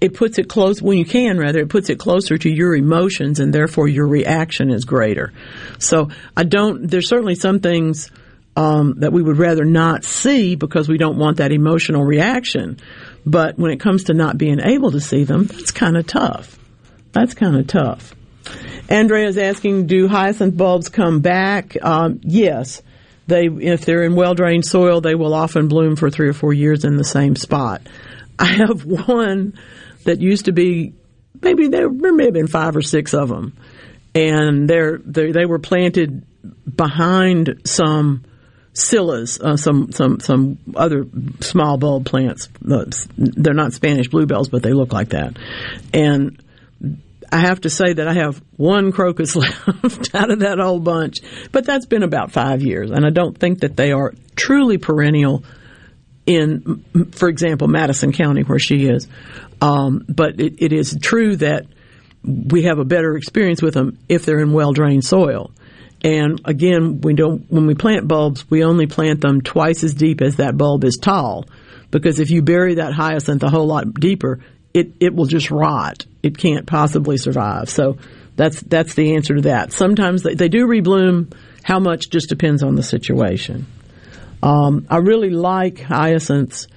it 0.05 0.13
puts 0.13 0.39
it 0.39 0.51
close 0.51 0.83
when 0.83 0.99
you 0.99 1.05
can 1.07 1.39
rather 1.39 1.61
it 1.61 1.71
puts 1.71 1.89
it 1.89 1.99
closer 1.99 2.37
to 2.37 2.51
your 2.51 2.77
emotions 2.77 3.41
and 3.41 3.55
therefore 3.55 3.89
your 3.89 4.07
reaction 4.07 4.71
is 4.71 4.85
greater. 4.85 5.33
So 5.79 6.11
i 6.37 6.45
don't 6.45 6.91
there's 6.91 7.09
certainly 7.09 7.35
some 7.35 7.61
things 7.61 8.11
um, 8.55 8.97
that 8.99 9.13
we 9.13 9.23
would 9.23 9.39
rather 9.39 9.65
not 9.65 10.05
see 10.05 10.57
because 10.57 10.89
we 10.89 10.99
don't 10.99 11.17
want 11.17 11.39
that 11.39 11.53
emotional 11.53 12.05
reaction. 12.05 12.79
But 13.25 13.59
when 13.59 13.73
it 13.73 13.81
comes 13.81 14.05
to 14.05 14.15
not 14.15 14.37
being 14.37 14.61
able 14.61 14.93
to 14.93 15.01
see 15.01 15.25
them 15.25 15.47
that's 15.47 15.71
kind 15.71 15.97
of 15.97 16.07
tough. 16.07 16.59
That's 17.13 17.33
kind 17.33 17.57
of 17.57 17.67
tough. 17.67 18.15
Andrea 18.91 19.27
is 19.27 19.39
asking 19.39 19.87
do 19.87 20.07
hyacinth 20.07 20.55
bulbs 20.55 20.91
come 20.91 21.21
back? 21.21 21.79
Um, 21.83 22.21
yes. 22.23 22.83
They 23.27 23.47
if 23.47 23.87
they're 23.87 24.03
in 24.03 24.17
well 24.17 24.35
drained 24.35 24.67
soil 24.67 25.01
they 25.01 25.15
will 25.15 25.33
often 25.33 25.69
bloom 25.69 25.97
for 25.97 26.11
three 26.11 26.29
or 26.29 26.35
four 26.35 26.53
years 26.53 26.85
in 26.85 26.99
the 26.99 27.05
same 27.05 27.37
spot. 27.37 27.81
I 28.39 28.47
have 28.47 28.85
one 29.09 29.55
that 30.05 30.21
used 30.21 30.47
to 30.47 30.53
be 30.53 30.95
maybe 31.43 31.69
there, 31.69 31.89
there 31.89 32.13
may 32.13 32.25
have 32.25 32.35
been 32.35 32.47
five 32.47 32.77
or 32.77 32.83
six 32.83 33.15
of 33.15 33.29
them, 33.29 33.57
and 34.15 34.69
they're, 34.69 34.99
they're 35.05 35.33
they 35.33 35.47
were 35.47 35.59
planted 35.59 36.25
behind 36.75 37.63
some 37.65 38.25
scillas, 38.73 39.41
uh, 39.41 39.57
some 39.57 39.93
some 39.93 40.21
some 40.21 40.59
other 40.75 41.07
small 41.41 41.77
bulb 41.77 42.07
plants. 42.07 42.49
They're 42.61 43.55
not 43.55 43.73
Spanish 43.73 44.09
bluebells, 44.09 44.49
but 44.49 44.63
they 44.63 44.73
look 44.73 44.93
like 44.93 45.11
that. 45.11 45.37
And 45.93 46.43
I 47.31 47.39
have 47.39 47.63
to 47.63 47.71
say 47.71 47.93
that 47.93 48.07
I 48.07 48.15
have 48.15 48.43
one 48.57 48.93
crocus 48.93 49.37
left 49.37 50.15
out 50.15 50.31
of 50.31 50.41
that 50.41 50.59
whole 50.59 50.81
bunch, 50.81 51.21
but 51.53 51.65
that's 51.65 51.87
been 51.87 52.03
about 52.03 52.33
five 52.33 52.63
years, 52.63 52.91
and 52.91 53.07
I 53.07 53.11
don't 53.11 53.37
think 53.37 53.61
that 53.61 53.77
they 53.77 53.93
are 53.93 54.13
truly 54.37 54.79
perennial 54.79 55.45
in, 56.27 56.85
for 57.13 57.29
example, 57.29 57.69
Madison 57.69 58.13
County, 58.13 58.43
where 58.43 58.59
she 58.59 58.87
is. 58.87 59.07
Um, 59.61 60.05
but 60.09 60.41
it, 60.41 60.63
it 60.63 60.73
is 60.73 60.97
true 61.01 61.37
that 61.37 61.67
we 62.25 62.63
have 62.63 62.79
a 62.79 62.85
better 62.85 63.17
experience 63.17 63.61
with 63.61 63.75
them 63.75 63.99
if 64.09 64.25
they're 64.25 64.41
in 64.41 64.53
well 64.53 64.73
drained 64.73 65.05
soil. 65.05 65.53
And 66.03 66.41
again, 66.45 67.01
we 67.01 67.15
don't, 67.15 67.51
when 67.51 67.67
we 67.67 67.75
plant 67.75 68.07
bulbs, 68.07 68.49
we 68.51 68.63
only 68.63 68.87
plant 68.87 69.21
them 69.21 69.41
twice 69.41 69.83
as 69.85 69.95
deep 69.95 70.21
as 70.21 70.37
that 70.37 70.57
bulb 70.57 70.85
is 70.85 70.99
tall. 71.01 71.47
Because 71.91 72.21
if 72.21 72.31
you 72.31 72.43
bury 72.43 72.75
that 72.75 72.93
hyacinth 72.93 73.43
a 73.43 73.49
whole 73.49 73.67
lot 73.67 73.95
deeper, 73.95 74.41
it, 74.75 74.93
it 75.01 75.15
will 75.15 75.27
just 75.27 75.51
rot. 75.51 76.05
It 76.23 76.37
can't 76.37 76.67
possibly 76.67 77.17
survive. 77.17 77.71
So 77.71 77.99
that's, 78.37 78.61
that's 78.61 78.95
the 78.95 79.15
answer 79.15 79.37
to 79.37 79.43
that. 79.43 79.73
Sometimes 79.73 80.23
they, 80.23 80.35
they 80.35 80.49
do 80.49 80.67
rebloom. 80.67 81.33
How 81.63 81.81
much 81.81 82.11
just 82.11 82.29
depends 82.29 82.63
on 82.63 82.75
the 82.75 82.83
situation. 82.83 83.67
Um, 84.45 84.87
I 84.91 84.99
really 84.99 85.31
like 85.31 85.81
hyacinths. 85.81 86.69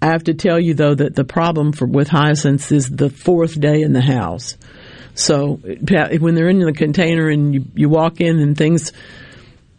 I 0.00 0.08
have 0.08 0.24
to 0.24 0.34
tell 0.34 0.60
you 0.60 0.74
though 0.74 0.94
that 0.94 1.14
the 1.14 1.24
problem 1.24 1.72
for, 1.72 1.86
with 1.86 2.06
hyacinths 2.06 2.70
is 2.70 2.90
the 2.90 3.08
fourth 3.08 3.58
day 3.58 3.80
in 3.80 3.94
the 3.94 4.02
house. 4.02 4.58
So 5.14 5.54
when 5.54 6.34
they're 6.34 6.50
in 6.50 6.60
the 6.60 6.74
container 6.74 7.30
and 7.30 7.54
you, 7.54 7.64
you 7.74 7.88
walk 7.88 8.20
in 8.20 8.38
and 8.38 8.56
things 8.56 8.92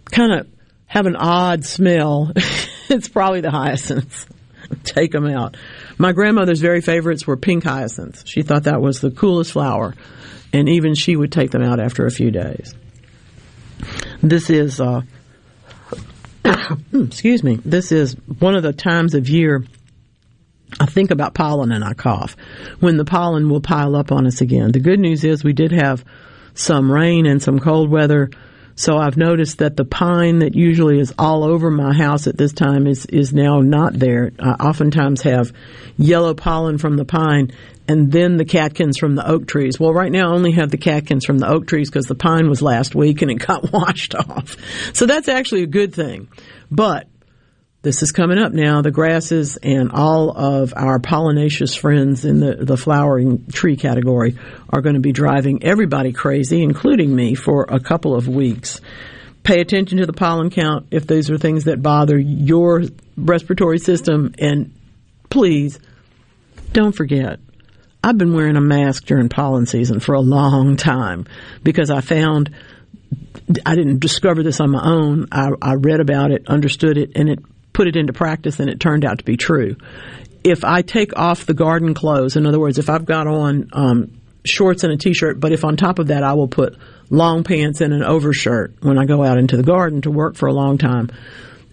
kind 0.05 0.33
of 0.33 0.47
have 0.87 1.05
an 1.05 1.15
odd 1.15 1.65
smell, 1.65 2.31
it's 2.89 3.07
probably 3.07 3.41
the 3.41 3.51
hyacinths. 3.51 4.25
Take 4.83 5.11
them 5.11 5.27
out. 5.27 5.55
My 5.99 6.13
grandmother's 6.13 6.61
very 6.61 6.81
favorites 6.81 7.27
were 7.27 7.37
pink 7.37 7.63
hyacinths. 7.63 8.23
She 8.27 8.41
thought 8.41 8.63
that 8.63 8.81
was 8.81 9.01
the 9.01 9.11
coolest 9.11 9.51
flower, 9.51 9.93
and 10.51 10.67
even 10.67 10.95
she 10.95 11.15
would 11.15 11.31
take 11.31 11.51
them 11.51 11.63
out 11.63 11.79
after 11.79 12.05
a 12.05 12.11
few 12.11 12.31
days. 12.31 12.75
This 14.21 14.49
is, 14.49 14.79
uh, 14.79 15.01
Hmm, 16.91 17.05
excuse 17.05 17.43
me, 17.43 17.59
this 17.65 17.91
is 17.91 18.13
one 18.39 18.55
of 18.55 18.63
the 18.63 18.73
times 18.73 19.15
of 19.15 19.27
year 19.27 19.63
I 20.79 20.85
think 20.85 21.11
about 21.11 21.33
pollen 21.33 21.71
and 21.71 21.83
I 21.83 21.93
cough 21.93 22.35
when 22.79 22.97
the 22.97 23.05
pollen 23.05 23.49
will 23.49 23.61
pile 23.61 23.95
up 23.95 24.11
on 24.11 24.27
us 24.27 24.41
again. 24.41 24.71
The 24.71 24.79
good 24.79 24.99
news 24.99 25.23
is 25.23 25.43
we 25.43 25.53
did 25.53 25.71
have 25.71 26.05
some 26.53 26.91
rain 26.91 27.25
and 27.25 27.41
some 27.41 27.59
cold 27.59 27.89
weather 27.89 28.29
So 28.79 28.97
I've 28.97 29.17
noticed 29.17 29.57
that 29.57 29.75
the 29.75 29.83
pine 29.83 30.39
that 30.39 30.55
usually 30.55 31.01
is 31.01 31.13
all 31.19 31.43
over 31.43 31.69
my 31.69 31.93
house 31.93 32.27
at 32.27 32.37
this 32.37 32.53
time 32.53 32.87
is, 32.87 33.05
is 33.07 33.33
now 33.33 33.59
not 33.59 33.91
there. 33.91 34.31
I 34.39 34.51
oftentimes 34.51 35.21
have 35.23 35.51
yellow 35.97 36.33
pollen 36.33 36.77
from 36.77 36.95
the 36.95 37.03
pine 37.03 37.51
and 37.89 38.09
then 38.09 38.37
the 38.37 38.45
catkins 38.45 38.97
from 38.97 39.15
the 39.15 39.27
oak 39.27 39.47
trees. 39.47 39.77
Well, 39.81 39.91
right 39.91 40.09
now 40.09 40.31
I 40.31 40.33
only 40.33 40.53
have 40.53 40.71
the 40.71 40.77
catkins 40.77 41.25
from 41.25 41.39
the 41.39 41.49
oak 41.49 41.67
trees 41.67 41.89
because 41.89 42.05
the 42.05 42.15
pine 42.15 42.47
was 42.47 42.61
last 42.61 42.95
week 42.95 43.21
and 43.21 43.29
it 43.29 43.45
got 43.45 43.69
washed 43.73 44.15
off. 44.15 44.55
So 44.93 45.05
that's 45.05 45.27
actually 45.27 45.63
a 45.63 45.67
good 45.67 45.93
thing. 45.93 46.29
But 46.71 47.05
this 47.81 48.03
is 48.03 48.11
coming 48.11 48.37
up 48.37 48.51
now. 48.51 48.81
The 48.81 48.91
grasses 48.91 49.57
and 49.57 49.91
all 49.91 50.31
of 50.31 50.73
our 50.75 50.99
pollinaceous 50.99 51.77
friends 51.77 52.25
in 52.25 52.41
the, 52.41 52.55
the 52.55 52.75
flowering 52.75 53.45
tree 53.47 53.77
category 53.77 54.37
are 54.69 54.81
going 54.81 54.95
to 54.95 55.01
be 55.01 55.13
driving 55.13 55.63
everybody 55.63 56.11
crazy, 56.11 56.61
including 56.61 57.15
me, 57.15 57.35
for 57.35 57.65
a 57.69 57.79
couple 57.79 58.15
of 58.15 58.27
weeks. 58.27 58.81
Pay 59.43 59.61
attention 59.61 59.99
to 59.99 60.05
the 60.05 60.13
pollen 60.13 60.49
count 60.49 60.87
if 60.91 61.07
these 61.07 61.31
are 61.31 61.37
things 61.37 61.63
that 61.63 61.81
bother 61.81 62.17
your 62.17 62.83
respiratory 63.15 63.79
system. 63.79 64.33
And 64.37 64.73
please, 65.29 65.79
don't 66.73 66.93
forget, 66.93 67.39
I've 68.03 68.17
been 68.17 68.33
wearing 68.33 68.57
a 68.57 68.61
mask 68.61 69.05
during 69.05 69.29
pollen 69.29 69.65
season 69.65 70.01
for 70.01 70.15
a 70.15 70.21
long 70.21 70.75
time 70.75 71.27
because 71.63 71.89
I 71.89 72.01
found 72.01 72.53
I 73.65 73.75
didn't 73.75 73.99
discover 73.99 74.43
this 74.43 74.59
on 74.59 74.71
my 74.71 74.83
own. 74.83 75.27
I, 75.31 75.49
I 75.61 75.75
read 75.75 76.01
about 76.01 76.31
it, 76.31 76.47
understood 76.47 76.97
it, 76.97 77.11
and 77.15 77.29
it 77.29 77.39
put 77.79 77.87
it 77.87 77.95
into 77.95 78.11
practice, 78.11 78.59
and 78.59 78.69
it 78.69 78.77
turned 78.77 79.05
out 79.05 79.19
to 79.19 79.23
be 79.23 79.37
true. 79.37 79.77
If 80.43 80.65
I 80.65 80.81
take 80.81 81.17
off 81.17 81.45
the 81.45 81.53
garden 81.53 81.93
clothes, 81.93 82.35
in 82.35 82.45
other 82.45 82.59
words, 82.59 82.77
if 82.77 82.89
I've 82.89 83.05
got 83.05 83.25
on 83.25 83.69
um, 83.71 84.19
shorts 84.43 84.83
and 84.83 84.91
a 84.91 84.97
t-shirt, 84.97 85.39
but 85.39 85.53
if 85.53 85.63
on 85.63 85.77
top 85.77 85.97
of 85.97 86.07
that 86.07 86.21
I 86.21 86.33
will 86.33 86.49
put 86.49 86.77
long 87.09 87.45
pants 87.45 87.79
and 87.79 87.93
an 87.93 88.03
overshirt 88.03 88.73
when 88.81 88.97
I 88.97 89.05
go 89.05 89.23
out 89.23 89.37
into 89.37 89.55
the 89.55 89.63
garden 89.63 90.01
to 90.01 90.11
work 90.11 90.35
for 90.35 90.47
a 90.47 90.53
long 90.53 90.77
time, 90.77 91.09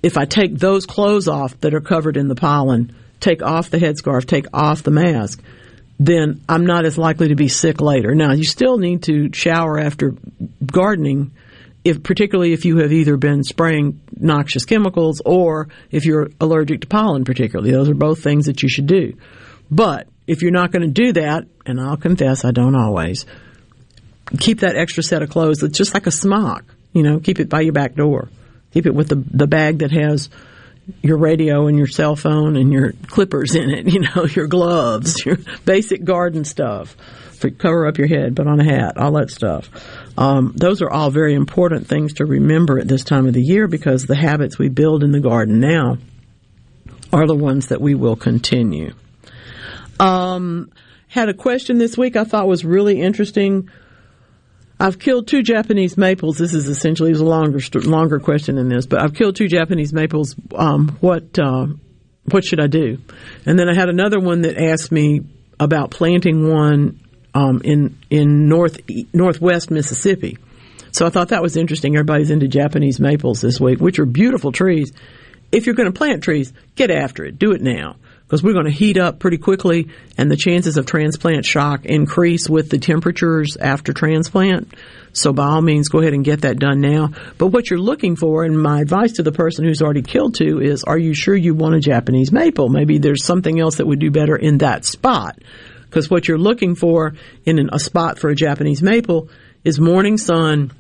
if 0.01 0.17
I 0.17 0.27
take 0.27 0.57
those 0.57 0.87
clothes 0.87 1.27
off 1.27 1.61
that 1.63 1.75
are 1.75 1.81
covered 1.81 2.17
in 2.17 2.29
the 2.29 2.37
pollen, 2.37 2.95
take 3.19 3.43
off 3.43 3.71
the 3.71 3.79
headscarf, 3.79 4.27
take 4.27 4.47
off 4.55 4.85
the 4.85 4.93
mask, 4.93 5.43
then 5.99 6.41
I'm 6.49 6.67
not 6.67 6.85
as 6.85 6.97
likely 6.97 7.31
to 7.31 7.35
be 7.35 7.49
sick 7.49 7.81
later. 7.81 8.15
Now, 8.15 8.31
you 8.31 8.45
still 8.45 8.79
need 8.79 9.03
to 9.03 9.33
shower 9.33 9.77
after 9.77 10.15
gardening, 10.65 11.33
if 11.87 12.03
particularly 12.03 12.53
if 12.53 12.64
you 12.64 12.78
have 12.78 12.93
either 12.93 13.16
been 13.16 13.45
spraying 13.45 14.01
noxious 14.16 14.64
chemicals 14.64 15.22
or 15.24 15.68
if 15.91 16.05
you're 16.05 16.30
allergic 16.41 16.80
to 16.80 16.87
pollen 16.89 17.24
particularly. 17.24 17.70
Those 17.70 17.89
are 17.89 17.95
both 17.95 18.22
things 18.22 18.47
that 18.47 18.62
you 18.62 18.68
should 18.68 18.87
do. 18.87 19.16
But 19.70 20.09
if 20.26 20.43
you're 20.43 20.51
not 20.51 20.72
going 20.72 20.82
to 20.82 20.89
do 20.89 21.12
that, 21.12 21.45
and 21.64 21.80
I'll 21.80 21.97
confess 21.97 22.45
I 22.45 22.51
don't 22.51 22.74
always, 22.74 23.24
keep 24.41 24.61
that 24.61 24.76
extra 24.76 25.05
set 25.05 25.22
of 25.22 25.30
clothes 25.30 25.59
that's 25.59 25.78
just 25.78 25.95
like 25.95 26.09
a 26.09 26.11
smock. 26.11 26.64
You 26.93 27.05
know, 27.05 27.20
keep 27.20 27.39
it 27.39 27.49
by 27.49 27.61
your 27.61 27.72
back 27.72 27.95
door. 27.95 28.30
Keep 28.72 28.87
it 28.87 28.95
with 28.95 29.09
the 29.09 29.16
the 29.16 29.47
bag 29.47 29.78
that 29.78 29.93
has 29.93 30.28
your 31.03 31.16
radio 31.16 31.66
and 31.66 31.76
your 31.76 31.87
cell 31.87 32.16
phone 32.16 32.57
and 32.57 32.72
your 32.72 32.93
clippers 33.07 33.55
in 33.55 33.70
it, 33.70 33.87
you 33.93 34.01
know, 34.01 34.24
your 34.24 34.47
gloves, 34.47 35.24
your 35.24 35.39
basic 35.64 36.05
garden 36.05 36.45
stuff. 36.45 36.97
For 37.37 37.51
cover 37.51 37.87
up 37.87 37.99
your 37.99 38.07
head, 38.07 38.34
put 38.34 38.47
on 38.47 38.61
a 38.61 38.64
hat, 38.64 38.97
all 38.97 39.12
that 39.12 39.30
stuff. 39.30 39.68
Um, 40.16 40.55
those 40.57 40.80
are 40.80 40.89
all 40.89 41.11
very 41.11 41.34
important 41.34 41.87
things 41.87 42.14
to 42.14 42.24
remember 42.24 42.78
at 42.78 42.89
this 42.89 43.05
time 43.05 43.26
of 43.26 43.34
the 43.34 43.43
year 43.43 43.68
because 43.68 44.07
the 44.07 44.16
habits 44.16 44.59
we 44.59 44.70
build 44.70 45.05
in 45.05 45.12
the 45.12 45.20
garden 45.20 45.61
now 45.61 45.99
are 47.12 47.26
the 47.26 47.34
ones 47.34 47.66
that 47.66 47.82
we 47.82 47.95
will 47.95 48.16
continue. 48.16 48.95
Um, 50.01 50.70
had 51.09 51.28
a 51.28 51.34
question 51.34 51.76
this 51.76 51.97
week 51.99 52.16
I 52.16 52.24
thought 52.24 52.49
was 52.49 52.64
really 52.64 53.03
interesting. 53.03 53.68
I've 54.79 54.99
killed 54.99 55.27
two 55.27 55.43
Japanese 55.43 55.97
maples. 55.97 56.37
This 56.37 56.53
is 56.53 56.68
essentially 56.68 57.12
a 57.12 57.16
longer 57.16 57.61
longer 57.81 58.18
question 58.20 58.57
than 58.57 58.68
this, 58.68 58.87
but 58.87 59.03
I've 59.03 59.14
killed 59.14 59.37
two 59.37 59.49
Japanese 59.49 59.93
maples. 59.93 60.37
Um, 60.55 60.99
what 61.01 61.39
uh, 61.39 61.68
what 62.31 62.45
should 62.45 62.61
I 62.61 62.66
do? 62.66 62.99
And 63.47 63.59
then 63.59 63.68
I 63.68 63.74
had 63.74 63.89
another 63.89 64.20
one 64.20 64.43
that 64.43 64.59
asked 64.59 64.93
me 64.93 65.20
about 65.59 65.91
planting 65.91 66.51
one 66.51 67.01
um, 67.35 67.62
in 67.64 67.99
in 68.11 68.49
north 68.49 68.79
northwest 69.14 69.70
Mississippi. 69.70 70.37
So 70.93 71.07
I 71.07 71.11
thought 71.11 71.29
that 71.29 71.43
was 71.43 71.57
interesting. 71.57 71.95
Everybody's 71.95 72.31
into 72.31 72.49
Japanese 72.49 73.01
maples 73.01 73.41
this 73.41 73.61
week, 73.61 73.81
which 73.81 73.99
are 73.99 74.07
beautiful 74.07 74.53
trees. 74.53 74.93
If 75.53 75.66
you're 75.66 75.74
going 75.74 75.91
to 75.91 75.97
plant 75.97 76.22
trees, 76.22 76.53
get 76.74 76.91
after 76.91 77.24
it. 77.24 77.39
Do 77.39 77.53
it 77.53 77.62
now 77.62 77.97
because 78.27 78.43
we're 78.43 78.53
going 78.53 78.64
to 78.64 78.72
heat 78.72 78.99
up 78.99 79.20
pretty 79.20 79.39
quickly 79.39 79.89
and 80.18 80.31
the 80.31 80.37
chances 80.37 80.77
of 80.77 80.85
transplant 80.85 81.45
shock 81.45 81.85
increase 81.85 82.49
with 82.49 82.70
the 82.70 82.79
temperatures 82.79 83.57
after 83.57 83.93
transplant. 83.93 84.74
So 85.12 85.33
by 85.33 85.47
all 85.47 85.62
means, 85.62 85.89
go 85.89 86.01
ahead 86.01 86.12
and 86.12 86.24
get 86.24 86.41
that 86.41 86.59
done 86.59 86.81
now. 86.81 87.11
But 87.39 87.49
what 87.49 87.70
you're 87.70 87.79
looking 87.79 88.16
for, 88.16 88.45
and 88.45 88.61
my 88.61 88.81
advice 88.81 89.12
to 89.14 89.22
the 89.22 89.33
person 89.33 89.64
who's 89.64 89.81
already 89.81 90.03
killed 90.03 90.35
two 90.35 90.61
is, 90.61 90.83
are 90.85 90.99
you 90.99 91.14
sure 91.14 91.37
you 91.37 91.55
want 91.55 91.77
a 91.77 91.81
Japanese 91.81 92.33
maple? 92.33 92.68
Maybe 92.68 92.99
there's 92.99 93.24
something 93.24 93.61
else 93.61 93.77
that 93.77 93.87
would 93.87 94.01
do 94.01 94.11
better 94.11 94.37
in 94.37 94.59
that 94.59 94.85
spot. 94.85 95.39
Because 95.85 96.11
what 96.11 96.27
you're 96.27 96.37
looking 96.37 96.74
for 96.74 97.14
in 97.45 97.70
a 97.72 97.79
spot 97.79 98.18
for 98.18 98.29
a 98.29 98.35
Japanese 98.35 98.83
maple 98.83 99.31
is 99.64 99.81
morning 99.81 100.18
sun, 100.18 100.72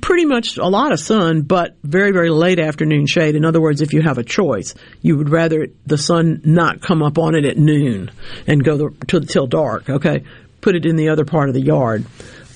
pretty 0.00 0.24
much 0.24 0.58
a 0.58 0.66
lot 0.66 0.92
of 0.92 1.00
sun, 1.00 1.42
but 1.42 1.76
very, 1.82 2.12
very 2.12 2.30
late 2.30 2.58
afternoon 2.58 3.06
shade. 3.06 3.34
In 3.34 3.44
other 3.44 3.60
words, 3.60 3.80
if 3.80 3.92
you 3.92 4.02
have 4.02 4.18
a 4.18 4.24
choice, 4.24 4.74
you 5.00 5.16
would 5.16 5.28
rather 5.28 5.66
the 5.86 5.98
sun 5.98 6.40
not 6.44 6.80
come 6.80 7.02
up 7.02 7.18
on 7.18 7.34
it 7.34 7.44
at 7.44 7.56
noon 7.56 8.10
and 8.46 8.62
go 8.62 8.88
to, 8.88 9.20
till 9.20 9.46
dark, 9.46 9.88
okay? 9.88 10.24
Put 10.60 10.76
it 10.76 10.86
in 10.86 10.96
the 10.96 11.08
other 11.08 11.24
part 11.24 11.48
of 11.48 11.54
the 11.54 11.62
yard 11.62 12.04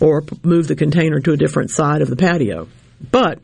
or 0.00 0.22
move 0.42 0.68
the 0.68 0.76
container 0.76 1.20
to 1.20 1.32
a 1.32 1.36
different 1.36 1.70
side 1.70 2.02
of 2.02 2.08
the 2.08 2.16
patio. 2.16 2.68
But 3.10 3.40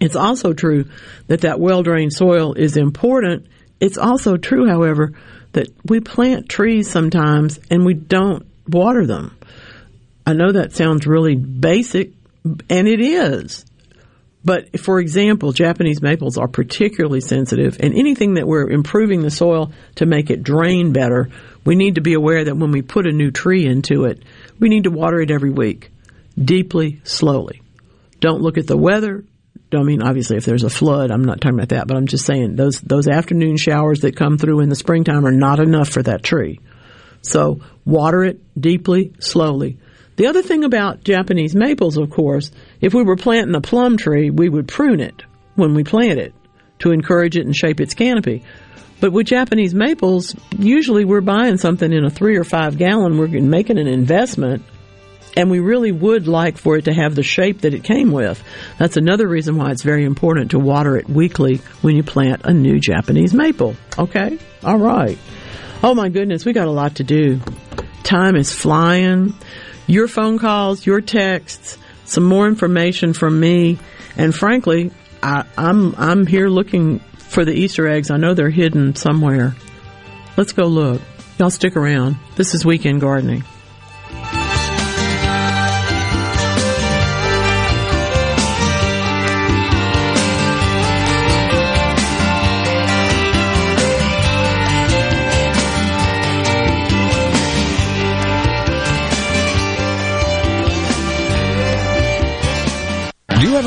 it's 0.00 0.16
also 0.16 0.52
true 0.52 0.86
that 1.26 1.42
that 1.42 1.60
well-drained 1.60 2.12
soil 2.12 2.54
is 2.54 2.76
important. 2.76 3.46
It's 3.80 3.98
also 3.98 4.36
true, 4.36 4.66
however, 4.66 5.12
that 5.52 5.68
we 5.84 6.00
plant 6.00 6.48
trees 6.48 6.90
sometimes 6.90 7.58
and 7.70 7.84
we 7.84 7.94
don't 7.94 8.46
water 8.66 9.06
them. 9.06 9.36
I 10.26 10.32
know 10.32 10.52
that 10.52 10.72
sounds 10.72 11.06
really 11.06 11.36
basic, 11.36 12.12
and 12.44 12.88
it 12.88 13.00
is. 13.00 13.64
But 14.44 14.78
for 14.78 15.00
example, 15.00 15.52
Japanese 15.52 16.02
maples 16.02 16.36
are 16.36 16.48
particularly 16.48 17.22
sensitive, 17.22 17.78
and 17.80 17.94
anything 17.94 18.34
that 18.34 18.46
we're 18.46 18.68
improving 18.68 19.22
the 19.22 19.30
soil 19.30 19.72
to 19.96 20.06
make 20.06 20.28
it 20.28 20.42
drain 20.42 20.92
better, 20.92 21.30
we 21.64 21.76
need 21.76 21.94
to 21.94 22.02
be 22.02 22.12
aware 22.12 22.44
that 22.44 22.56
when 22.56 22.70
we 22.70 22.82
put 22.82 23.06
a 23.06 23.12
new 23.12 23.30
tree 23.30 23.66
into 23.66 24.04
it, 24.04 24.22
we 24.58 24.68
need 24.68 24.84
to 24.84 24.90
water 24.90 25.20
it 25.20 25.30
every 25.30 25.50
week, 25.50 25.90
deeply, 26.38 27.00
slowly. 27.04 27.62
Don't 28.20 28.42
look 28.42 28.58
at 28.58 28.66
the 28.66 28.76
weather. 28.76 29.24
I 29.72 29.82
mean, 29.82 30.02
obviously, 30.02 30.36
if 30.36 30.44
there's 30.44 30.62
a 30.62 30.70
flood, 30.70 31.10
I'm 31.10 31.24
not 31.24 31.40
talking 31.40 31.58
about 31.58 31.70
that, 31.70 31.86
but 31.86 31.96
I'm 31.96 32.06
just 32.06 32.26
saying 32.26 32.54
those 32.54 32.80
those 32.80 33.08
afternoon 33.08 33.56
showers 33.56 34.00
that 34.00 34.14
come 34.14 34.36
through 34.36 34.60
in 34.60 34.68
the 34.68 34.76
springtime 34.76 35.26
are 35.26 35.32
not 35.32 35.58
enough 35.58 35.88
for 35.88 36.02
that 36.02 36.22
tree. 36.22 36.60
So 37.22 37.60
water 37.84 38.22
it 38.24 38.40
deeply, 38.60 39.14
slowly. 39.18 39.78
The 40.16 40.28
other 40.28 40.42
thing 40.42 40.64
about 40.64 41.02
Japanese 41.02 41.54
maples, 41.54 41.96
of 41.96 42.10
course, 42.10 42.50
if 42.80 42.94
we 42.94 43.02
were 43.02 43.16
planting 43.16 43.54
a 43.56 43.60
plum 43.60 43.96
tree, 43.96 44.30
we 44.30 44.48
would 44.48 44.68
prune 44.68 45.00
it 45.00 45.24
when 45.56 45.74
we 45.74 45.82
plant 45.82 46.18
it 46.18 46.34
to 46.80 46.92
encourage 46.92 47.36
it 47.36 47.46
and 47.46 47.54
shape 47.54 47.80
its 47.80 47.94
canopy. 47.94 48.44
But 49.00 49.12
with 49.12 49.26
Japanese 49.26 49.74
maples, 49.74 50.34
usually 50.56 51.04
we're 51.04 51.20
buying 51.20 51.58
something 51.58 51.92
in 51.92 52.04
a 52.04 52.10
three 52.10 52.36
or 52.36 52.44
five 52.44 52.78
gallon, 52.78 53.18
we're 53.18 53.28
making 53.28 53.78
an 53.78 53.88
investment, 53.88 54.62
and 55.36 55.50
we 55.50 55.58
really 55.58 55.90
would 55.90 56.28
like 56.28 56.58
for 56.58 56.76
it 56.76 56.84
to 56.84 56.94
have 56.94 57.16
the 57.16 57.24
shape 57.24 57.62
that 57.62 57.74
it 57.74 57.82
came 57.82 58.12
with. 58.12 58.42
That's 58.78 58.96
another 58.96 59.26
reason 59.26 59.56
why 59.56 59.72
it's 59.72 59.82
very 59.82 60.04
important 60.04 60.52
to 60.52 60.60
water 60.60 60.96
it 60.96 61.08
weekly 61.08 61.56
when 61.82 61.96
you 61.96 62.04
plant 62.04 62.42
a 62.44 62.52
new 62.52 62.78
Japanese 62.78 63.34
maple. 63.34 63.74
Okay? 63.98 64.38
All 64.62 64.78
right. 64.78 65.18
Oh 65.82 65.94
my 65.94 66.08
goodness, 66.08 66.44
we 66.44 66.52
got 66.52 66.68
a 66.68 66.72
lot 66.72 66.96
to 66.96 67.04
do. 67.04 67.40
Time 68.04 68.36
is 68.36 68.52
flying 68.52 69.34
your 69.86 70.08
phone 70.08 70.38
calls, 70.38 70.86
your 70.86 71.00
texts, 71.00 71.78
some 72.04 72.24
more 72.24 72.46
information 72.46 73.12
from 73.12 73.38
me, 73.38 73.78
and 74.16 74.34
frankly, 74.34 74.90
I, 75.22 75.44
I'm 75.56 75.94
I'm 75.96 76.26
here 76.26 76.48
looking 76.48 76.98
for 76.98 77.44
the 77.44 77.52
Easter 77.52 77.88
eggs. 77.88 78.10
I 78.10 78.16
know 78.16 78.34
they're 78.34 78.50
hidden 78.50 78.94
somewhere. 78.94 79.54
Let's 80.36 80.52
go 80.52 80.64
look. 80.64 81.00
Y'all 81.38 81.50
stick 81.50 81.76
around. 81.76 82.16
This 82.36 82.54
is 82.54 82.64
Weekend 82.64 83.00
Gardening. 83.00 83.44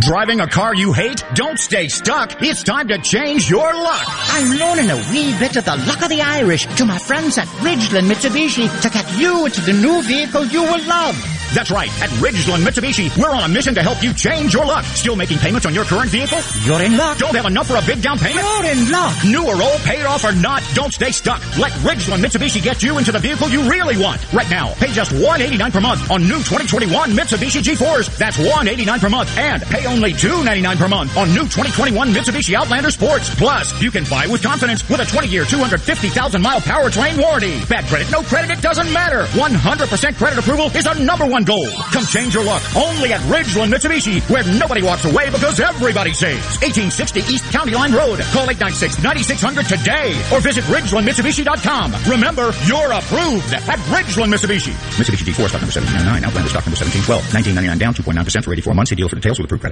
Driving 0.00 0.40
a 0.40 0.48
car 0.48 0.74
you 0.74 0.92
hate? 0.92 1.22
Don't 1.34 1.58
stay 1.58 1.86
stuck. 1.86 2.42
It's 2.42 2.62
time 2.62 2.88
to 2.88 2.98
change 2.98 3.48
your 3.50 3.74
luck. 3.74 4.06
I'm 4.08 4.58
loaning 4.58 4.90
a 4.90 4.96
wee 5.12 5.38
bit 5.38 5.56
of 5.56 5.66
the 5.66 5.76
luck 5.86 6.02
of 6.02 6.08
the 6.08 6.22
Irish 6.22 6.64
to 6.76 6.86
my 6.86 6.98
friends 6.98 7.36
at 7.36 7.46
Ridgeland 7.60 8.10
Mitsubishi 8.10 8.80
to 8.80 8.88
get 8.88 9.18
you 9.18 9.44
into 9.44 9.60
the 9.60 9.74
new 9.74 10.02
vehicle 10.02 10.46
you 10.46 10.62
will 10.62 10.82
love. 10.86 11.14
That's 11.52 11.70
right. 11.70 11.90
At 12.02 12.08
Ridgeland 12.24 12.64
Mitsubishi, 12.64 13.14
we're 13.18 13.28
on 13.28 13.44
a 13.44 13.48
mission 13.48 13.74
to 13.74 13.82
help 13.82 14.02
you 14.02 14.14
change 14.14 14.54
your 14.54 14.64
luck. 14.64 14.86
Still 14.86 15.16
making 15.16 15.38
payments 15.38 15.66
on 15.66 15.74
your 15.74 15.84
current 15.84 16.08
vehicle? 16.08 16.40
You're 16.64 16.80
in 16.80 16.96
luck. 16.96 17.18
Don't 17.18 17.36
have 17.36 17.44
enough 17.44 17.66
for 17.66 17.76
a 17.76 17.82
big 17.82 18.00
down 18.00 18.18
payment? 18.18 18.46
You're 18.46 18.72
in 18.72 18.90
luck. 18.90 19.14
New 19.26 19.46
or 19.46 19.60
old, 19.62 19.80
paid 19.82 20.06
off 20.06 20.24
or 20.24 20.32
not, 20.32 20.62
don't 20.72 20.94
stay 20.94 21.10
stuck. 21.10 21.40
Let 21.58 21.72
Ridgeland 21.84 22.24
Mitsubishi 22.24 22.62
get 22.62 22.82
you 22.82 22.96
into 22.96 23.12
the 23.12 23.18
vehicle 23.18 23.50
you 23.50 23.68
really 23.68 23.98
want. 24.02 24.32
Right 24.32 24.48
now, 24.48 24.72
pay 24.74 24.90
just 24.92 25.12
189 25.12 25.70
per 25.70 25.80
month 25.82 26.10
on 26.10 26.22
new 26.22 26.38
2021 26.38 27.10
Mitsubishi 27.10 27.60
G4s. 27.62 28.16
That's 28.16 28.38
189 28.38 29.00
per 29.00 29.10
month. 29.10 29.36
And 29.36 29.62
pay 29.62 29.81
only 29.86 30.12
299 30.12 30.76
per 30.76 30.88
month 30.88 31.16
on 31.16 31.28
new 31.28 31.42
2021 31.48 32.08
Mitsubishi 32.08 32.54
Outlander 32.54 32.90
Sports. 32.90 33.34
Plus, 33.34 33.80
you 33.80 33.90
can 33.90 34.04
buy 34.04 34.26
with 34.26 34.42
confidence 34.42 34.86
with 34.88 35.00
a 35.00 35.04
20-year, 35.04 35.44
250,000-mile 35.44 36.60
powertrain 36.60 37.20
warranty. 37.20 37.64
Bad 37.66 37.84
credit, 37.86 38.10
no 38.10 38.22
credit, 38.22 38.50
it 38.50 38.62
doesn't 38.62 38.92
matter. 38.92 39.24
100% 39.38 40.16
credit 40.16 40.38
approval 40.38 40.66
is 40.76 40.86
our 40.86 40.94
number 40.98 41.26
one 41.26 41.44
goal. 41.44 41.68
Come 41.92 42.04
change 42.06 42.34
your 42.34 42.44
luck 42.44 42.62
only 42.76 43.12
at 43.12 43.20
Ridgeland 43.22 43.72
Mitsubishi, 43.72 44.20
where 44.30 44.44
nobody 44.58 44.82
walks 44.82 45.04
away 45.04 45.30
because 45.30 45.58
everybody 45.60 46.12
saves. 46.12 46.58
1860 46.62 47.20
East 47.32 47.44
County 47.52 47.74
Line 47.74 47.92
Road. 47.92 48.20
Call 48.32 48.46
896-9600 48.46 49.68
today 49.68 50.14
or 50.32 50.40
visit 50.40 50.64
RidgelandMitsubishi.com. 50.64 51.94
Remember, 52.10 52.52
you're 52.66 52.92
approved 52.92 53.52
at 53.54 53.78
Ridgeland 53.90 54.32
Mitsubishi. 54.32 54.72
Mitsubishi 54.96 55.24
G4 55.26 55.48
stock 55.48 55.60
number 55.62 55.74
1799, 55.74 56.24
Outlander 56.24 56.50
stock 56.50 56.64
number 56.66 56.78
1712, 56.78 57.34
1999 57.34 57.78
down, 57.78 57.94
2.9% 57.94 58.44
for 58.44 58.52
84 58.52 58.74
months. 58.74 58.90
See 58.90 58.96
dealer 58.96 59.08
for 59.08 59.16
details 59.16 59.38
with 59.38 59.46
approved 59.46 59.62
credit. 59.62 59.71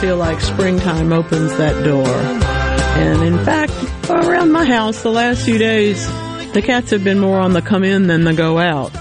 feel 0.00 0.16
like 0.16 0.40
springtime 0.40 1.12
opens 1.12 1.54
that 1.58 1.84
door. 1.84 2.06
And 2.08 3.22
in 3.22 3.44
fact, 3.44 3.70
around 4.08 4.50
my 4.50 4.64
house 4.64 5.02
the 5.02 5.10
last 5.10 5.44
few 5.44 5.58
days, 5.58 6.06
the 6.54 6.62
cats 6.64 6.90
have 6.92 7.04
been 7.04 7.18
more 7.18 7.38
on 7.38 7.52
the 7.52 7.60
come 7.60 7.84
in 7.84 8.06
than 8.06 8.24
the 8.24 8.32
go 8.32 8.56
out. 8.56 8.92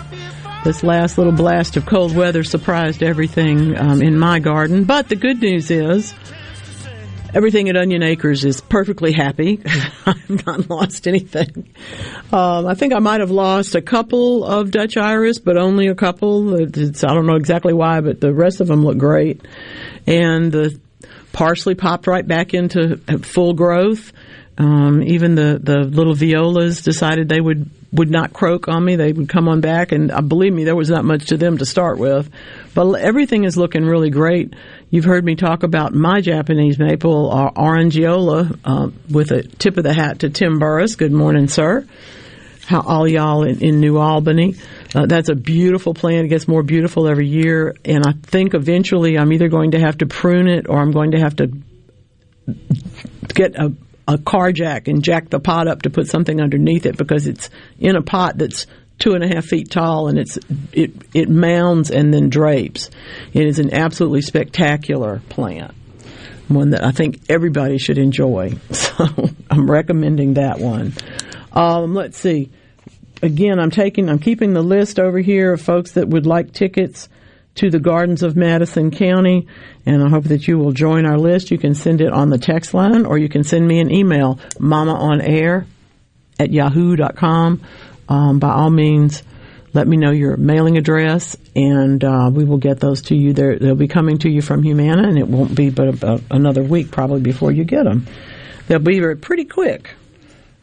This 0.66 0.84
last 0.84 1.18
little 1.18 1.32
blast 1.32 1.78
of 1.78 1.86
cold 1.86 2.14
weather 2.14 2.43
surprised 2.43 3.02
everything 3.02 3.78
um, 3.78 4.02
in 4.02 4.20
my 4.20 4.39
garden. 4.39 4.84
But 4.84 5.08
the 5.08 5.16
good 5.16 5.41
news 5.41 5.72
is, 5.72 6.14
everything 7.34 7.70
at 7.70 7.78
Onion 7.78 8.04
Acres 8.04 8.43
is 8.43 8.60
perfectly 8.60 9.14
happy. 9.14 9.62
I've 10.06 10.45
not 10.45 10.70
lost 10.70 11.08
anything. 11.08 11.74
Um, 12.34 12.68
I 12.68 12.74
think 12.74 12.91
I 12.91 13.00
might 13.00 13.22
have 13.22 13.32
lost 13.32 13.74
a 13.74 13.82
couple 13.82 14.43
of 14.43 14.72
Dutch 14.72 14.97
Iris, 14.97 15.39
but 15.39 15.56
only 15.56 15.88
a 15.88 15.95
couple. 15.95 16.56
It's, 16.60 17.06
I 17.06 17.14
don't 17.14 17.26
know 17.26 17.38
exactly 17.38 17.72
why, 17.72 18.02
but 18.02 18.20
the 18.20 18.34
rest 18.34 18.60
of 18.60 18.68
them 18.68 18.84
look 18.84 18.97
great. 18.97 19.47
And 20.06 20.52
the 20.52 20.78
parsley 21.32 21.76
popped 21.76 22.08
right 22.08 22.28
back 22.28 22.54
into 22.54 22.98
full 23.24 23.54
growth. 23.54 24.12
Um, 24.58 25.04
even 25.04 25.36
the, 25.36 25.58
the 25.62 25.80
little 25.80 26.14
violas 26.14 26.82
decided 26.82 27.30
they 27.30 27.40
would 27.40 27.70
would 27.92 28.12
not 28.12 28.34
croak 28.34 28.68
on 28.68 28.84
me. 28.86 28.96
They 28.98 29.12
would 29.12 29.30
come 29.30 29.48
on 29.48 29.62
back, 29.62 29.92
and 29.92 30.12
uh, 30.12 30.22
believe 30.22 30.54
me, 30.54 30.64
there 30.64 30.76
was 30.76 30.90
not 30.90 31.06
much 31.06 31.28
to 31.28 31.38
them 31.38 31.58
to 31.58 31.66
start 31.66 31.98
with. 31.98 32.30
But 32.74 32.94
everything 32.96 33.46
is 33.46 33.58
looking 33.58 33.84
really 33.84 34.10
great. 34.10 34.54
You've 34.90 35.06
heard 35.06 35.26
me 35.26 35.36
talk 35.36 35.64
about 35.64 35.94
my 35.94 36.22
Japanese 36.22 36.78
maple, 36.78 37.32
uh, 37.32 37.52
Orangeola, 37.52 38.60
uh, 38.64 38.90
with 39.10 39.32
a 39.32 39.44
tip 39.44 39.78
of 39.78 39.84
the 39.84 39.94
hat 39.94 40.20
to 40.20 40.30
Tim 40.30 40.60
Burris. 40.60 40.96
Good 40.96 41.12
morning, 41.12 41.48
sir. 41.48 41.86
How 42.68 42.82
all 42.82 43.08
y'all 43.08 43.44
in, 43.44 43.62
in 43.64 43.80
New 43.80 43.98
Albany. 43.98 44.56
Uh, 44.94 45.06
that's 45.06 45.30
a 45.30 45.36
beautiful 45.36 45.94
plant. 45.94 46.26
It 46.26 46.30
gets 46.30 46.48
more 46.48 46.64
beautiful 46.64 47.08
every 47.08 47.28
year, 47.28 47.76
and 47.86 48.04
I 48.06 48.14
think 48.24 48.54
eventually 48.54 49.18
I'm 49.18 49.32
either 49.32 49.48
going 49.48 49.72
to 49.72 49.80
have 49.80 50.00
to 50.00 50.08
prune 50.08 50.48
it 50.48 50.68
or 50.68 50.80
I'm 50.80 50.92
going 50.92 51.12
to 51.12 51.20
have 51.20 51.36
to 51.38 51.52
get 53.34 53.56
a 53.56 53.74
a 54.10 54.18
car 54.18 54.52
jack 54.52 54.88
and 54.88 55.04
jack 55.04 55.30
the 55.30 55.40
pot 55.40 55.68
up 55.68 55.84
to 55.84 55.92
put 55.92 56.08
something 56.08 56.42
underneath 56.42 56.88
it 56.88 56.98
because 56.98 57.28
it's 57.28 57.52
in 57.78 57.96
a 57.96 58.02
pot 58.02 58.40
that's 58.40 58.66
two 58.98 59.14
and 59.14 59.24
a 59.24 59.28
half 59.28 59.46
feet 59.46 59.70
tall 59.70 60.08
and 60.08 60.18
it's 60.18 60.40
it 60.74 60.92
it 61.14 61.30
mounds 61.30 61.92
and 61.92 62.12
then 62.12 62.30
drapes. 62.30 62.90
It 63.34 63.46
is 63.46 63.60
an 63.60 63.72
absolutely 63.72 64.22
spectacular 64.22 65.22
plant, 65.30 65.76
one 66.48 66.72
that 66.72 66.84
I 66.84 66.92
think 66.92 67.22
everybody 67.30 67.78
should 67.78 67.98
enjoy. 67.98 68.54
So 69.00 69.30
I'm 69.50 69.72
recommending 69.72 70.34
that 70.34 70.60
one. 70.60 70.94
Um, 71.54 71.94
let's 71.94 72.18
see. 72.18 72.52
Again, 73.22 73.59
I'm 73.59 73.72
taking 73.72 74.09
I'm 74.09 74.20
keeping 74.20 74.53
the 74.53 74.61
list 74.61 74.99
over 74.99 75.20
here 75.20 75.53
of 75.53 75.61
folks 75.61 75.93
that 75.93 76.07
would 76.07 76.26
like 76.26 76.53
tickets 76.53 77.09
to 77.55 77.70
the 77.70 77.80
Gardens 77.80 78.24
of 78.24 78.38
Madison 78.38 78.91
County, 78.91 79.47
and 79.86 80.01
I 80.01 80.07
hope 80.07 80.26
that 80.26 80.47
you 80.47 80.57
will 80.57 80.72
join 80.72 81.05
our 81.05 81.17
list. 81.17 81.51
You 81.51 81.57
can 81.57 81.76
send 81.76 81.99
it 81.99 82.13
on 82.13 82.30
the 82.30 82.38
text 82.38 82.74
line 82.74 83.05
or 83.05 83.17
you 83.17 83.28
can 83.28 83.43
send 83.43 83.67
me 83.67 83.80
an 83.80 83.91
email, 83.91 84.39
mama 84.57 84.93
on 84.93 85.20
air 85.20 85.65
at 86.39 86.51
yahoo.com. 86.51 87.61
Um, 88.07 88.39
by 88.39 88.51
all 88.51 88.70
means, 88.70 89.24
let 89.74 89.88
me 89.88 89.97
know 89.97 90.11
your 90.11 90.38
mailing 90.38 90.78
address 90.78 91.36
and 91.55 92.01
uh, 92.01 92.32
we 92.34 92.45
will 92.45 92.57
get 92.57 92.80
those 92.80 93.01
to 93.03 93.15
you. 93.15 93.34
They're, 93.34 93.59
they'll 93.59 93.76
be 93.76 93.89
coming 93.89 94.20
to 94.20 94.30
you 94.30 94.41
from 94.41 94.63
Humana 94.63 95.09
and 95.09 95.20
it 95.20 95.28
won't 95.28 95.53
be 95.53 95.70
but 95.70 95.89
about 95.89 96.22
another 96.32 96.63
week 96.63 96.91
probably 96.91 97.20
before 97.20 97.51
you 97.51 97.65
get 97.65 97.84
them. 97.84 98.07
They'll 98.67 98.80
be 98.80 99.01
pretty 99.15 99.45
quick. 99.45 99.93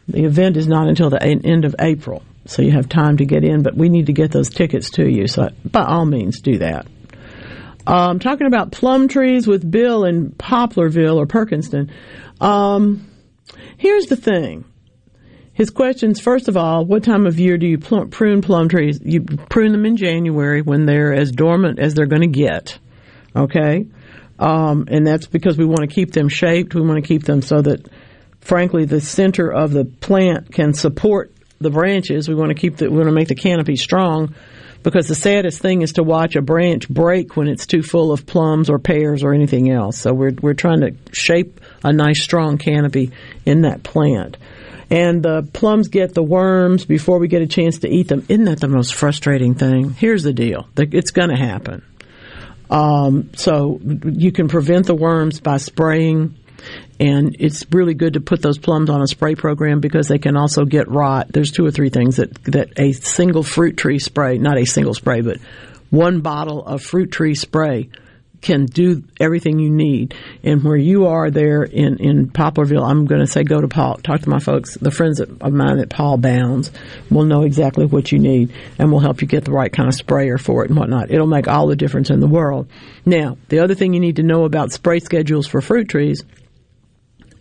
The 0.09 0.25
event 0.25 0.57
is 0.57 0.67
not 0.67 0.89
until 0.89 1.11
the 1.11 1.23
end 1.23 1.65
of 1.65 1.77
April 1.79 2.23
so 2.47 2.63
you 2.63 2.73
have 2.73 2.89
time 2.89 3.17
to 3.19 3.25
get 3.25 3.45
in, 3.45 3.63
but 3.63 3.77
we 3.77 3.89
need 3.89 4.07
to 4.07 4.13
get 4.13 4.33
those 4.33 4.51
tickets 4.51 4.91
to 4.91 5.09
you. 5.09 5.27
So 5.27 5.51
by 5.65 5.85
all 5.85 6.07
means, 6.07 6.41
do 6.41 6.59
that. 6.59 6.87
Um, 7.87 8.19
talking 8.19 8.47
about 8.47 8.73
plum 8.73 9.09
trees 9.09 9.47
with 9.47 9.69
Bill 9.71 10.05
in 10.05 10.31
Poplarville 10.31 11.17
or 11.17 11.27
Perkinston. 11.27 11.91
Um, 12.41 13.09
here's 13.77 14.07
the 14.07 14.17
thing. 14.17 14.65
His 15.53 15.71
questions, 15.71 16.21
first 16.21 16.49
of 16.49 16.57
all, 16.57 16.85
what 16.85 17.05
time 17.05 17.27
of 17.27 17.39
year 17.39 17.57
do 17.57 17.67
you 17.67 17.79
plum, 17.79 18.11
prune 18.11 18.43
plum 18.43 18.69
trees? 18.69 19.01
You 19.03 19.23
prune 19.23 19.73
them 19.73 19.87
in 19.87 19.97
January 19.97 20.61
when 20.63 20.85
they're 20.85 21.15
as 21.15 21.33
dormant 21.33 21.79
as 21.79 21.95
they're 21.95 22.07
going 22.07 22.23
to 22.23 22.39
get. 22.39 22.79
Okay? 23.35 23.87
Um, 24.39 24.87
and 24.89 25.07
that's 25.07 25.27
because 25.27 25.57
we 25.57 25.65
want 25.65 25.81
to 25.81 25.87
keep 25.87 26.13
them 26.13 26.29
shaped. 26.29 26.75
We 26.75 26.83
want 26.83 27.03
to 27.03 27.09
keep 27.09 27.25
them 27.25 27.41
so 27.41 27.63
that, 27.63 27.89
frankly, 28.41 28.85
the 28.85 29.01
center 29.01 29.51
of 29.51 29.73
the 29.73 29.85
plant 29.87 30.53
can 30.53 30.75
support 30.75 31.33
the 31.61 31.71
branches. 31.71 32.29
We 32.29 32.35
want 32.35 32.51
to 32.51 32.55
keep 32.55 32.77
the, 32.77 32.91
we 32.91 32.97
want 32.97 33.09
to 33.09 33.15
make 33.15 33.29
the 33.29 33.35
canopy 33.35 33.77
strong 33.77 34.35
because 34.83 35.09
the 35.09 35.15
saddest 35.15 35.61
thing 35.61 35.83
is 35.83 35.95
to 35.95 36.03
watch 36.03 36.37
a 36.37 36.43
branch 36.43 36.89
break 36.89 37.37
when 37.37 37.49
it's 37.49 37.67
too 37.67 37.83
full 37.83 38.13
of 38.13 38.27
plums 38.27 38.71
or 38.71 38.79
pears 38.79 39.23
or 39.23 39.35
anything 39.35 39.71
else. 39.71 39.99
So 39.99 40.13
we're 40.13 40.33
we're 40.41 40.55
trying 40.55 40.81
to 40.81 40.95
shape 41.13 41.61
a 41.83 41.93
nice 41.93 42.23
strong 42.23 42.59
canopy 42.59 43.13
in 43.45 43.63
that 43.63 43.83
plant. 43.83 44.37
And 44.89 45.23
the 45.23 45.43
plums 45.53 45.89
get 45.89 46.15
the 46.15 46.23
worms 46.23 46.85
before 46.85 47.19
we 47.19 47.27
get 47.27 47.43
a 47.43 47.47
chance 47.49 47.81
to 47.81 47.89
eat 47.89 48.07
them. 48.07 48.25
Isn't 48.29 48.45
that 48.45 48.61
the 48.61 48.69
most 48.69 48.95
frustrating 48.95 49.55
thing? 49.55 49.91
Here's 49.91 50.23
the 50.23 50.33
deal. 50.33 50.69
It's 50.77 51.11
going 51.11 51.31
to 51.31 51.37
happen. 51.37 51.85
Um, 52.71 53.31
so 53.35 53.81
you 53.83 54.31
can 54.31 54.47
prevent 54.47 54.87
the 54.87 54.95
worms 54.95 55.41
by 55.41 55.57
spraying 55.57 56.37
and 56.99 57.37
it's 57.39 57.67
really 57.71 57.95
good 57.95 58.15
to 58.15 58.21
put 58.21 58.43
those 58.43 58.59
plums 58.59 58.91
on 58.91 59.03
a 59.03 59.07
spray 59.07 59.35
program 59.35 59.81
because 59.81 60.09
they 60.09 60.19
can 60.19 60.37
also 60.37 60.65
get 60.65 60.89
rot. 60.89 61.29
There's 61.31 61.53
two 61.53 61.65
or 61.65 61.71
three 61.71 61.91
things 61.91 62.17
that 62.17 62.35
that 62.45 62.79
a 62.79 62.93
single 62.93 63.43
fruit 63.43 63.77
tree 63.77 63.99
spray, 63.99 64.39
not 64.39 64.59
a 64.59 64.65
single 64.65 64.95
spray, 64.95 65.21
but 65.21 65.39
one 65.91 66.21
bottle 66.21 66.65
of 66.65 66.83
fruit 66.83 67.13
tree 67.13 67.35
spray 67.35 67.91
can 68.41 68.67
do 68.67 69.03
everything 69.19 69.59
you 69.59 69.71
need. 69.71 70.15
And 70.45 70.63
where 70.63 70.77
you 70.77 71.07
are 71.07 71.31
there 71.31 71.63
in, 71.63 71.99
in 71.99 72.31
Poplarville, 72.31 72.89
I'm 72.89 73.07
going 73.07 73.21
to 73.21 73.27
say 73.27 73.43
go 73.43 73.61
to 73.61 73.69
Paul, 73.69 73.97
talk 73.97 74.21
to 74.21 74.29
my 74.29 74.39
folks, 74.39 74.75
the 74.75 74.91
friends 74.91 75.21
of 75.21 75.53
mine 75.53 75.79
at 75.79 75.91
Paul 75.91 76.17
Bounds 76.19 76.71
will 77.11 77.25
know 77.25 77.43
exactly 77.43 77.87
what 77.87 78.13
you 78.13 78.19
need 78.19 78.53
and 78.79 78.93
will 78.93 79.01
help 79.01 79.21
you 79.21 79.29
get 79.29 79.45
the 79.45 79.53
right 79.53 79.73
kind 79.73 79.89
of 79.89 79.95
sprayer 79.95 80.39
for 80.39 80.65
it 80.65 80.71
and 80.71 80.79
whatnot. 80.79 81.11
It'll 81.11 81.27
make 81.27 81.49
all 81.49 81.67
the 81.67 81.77
difference 81.77 82.11
in 82.11 82.21
the 82.21 82.27
world. 82.27 82.69
Now, 83.05 83.37
the 83.49 83.61
other 83.61 83.75
thing 83.75 83.95
you 83.95 84.01
need 84.01 84.17
to 84.17 84.23
know 84.23 84.45
about 84.45 84.73
spray 84.73 85.01
schedules 85.01 85.47
for 85.47 85.61
fruit 85.61 85.89
trees 85.89 86.25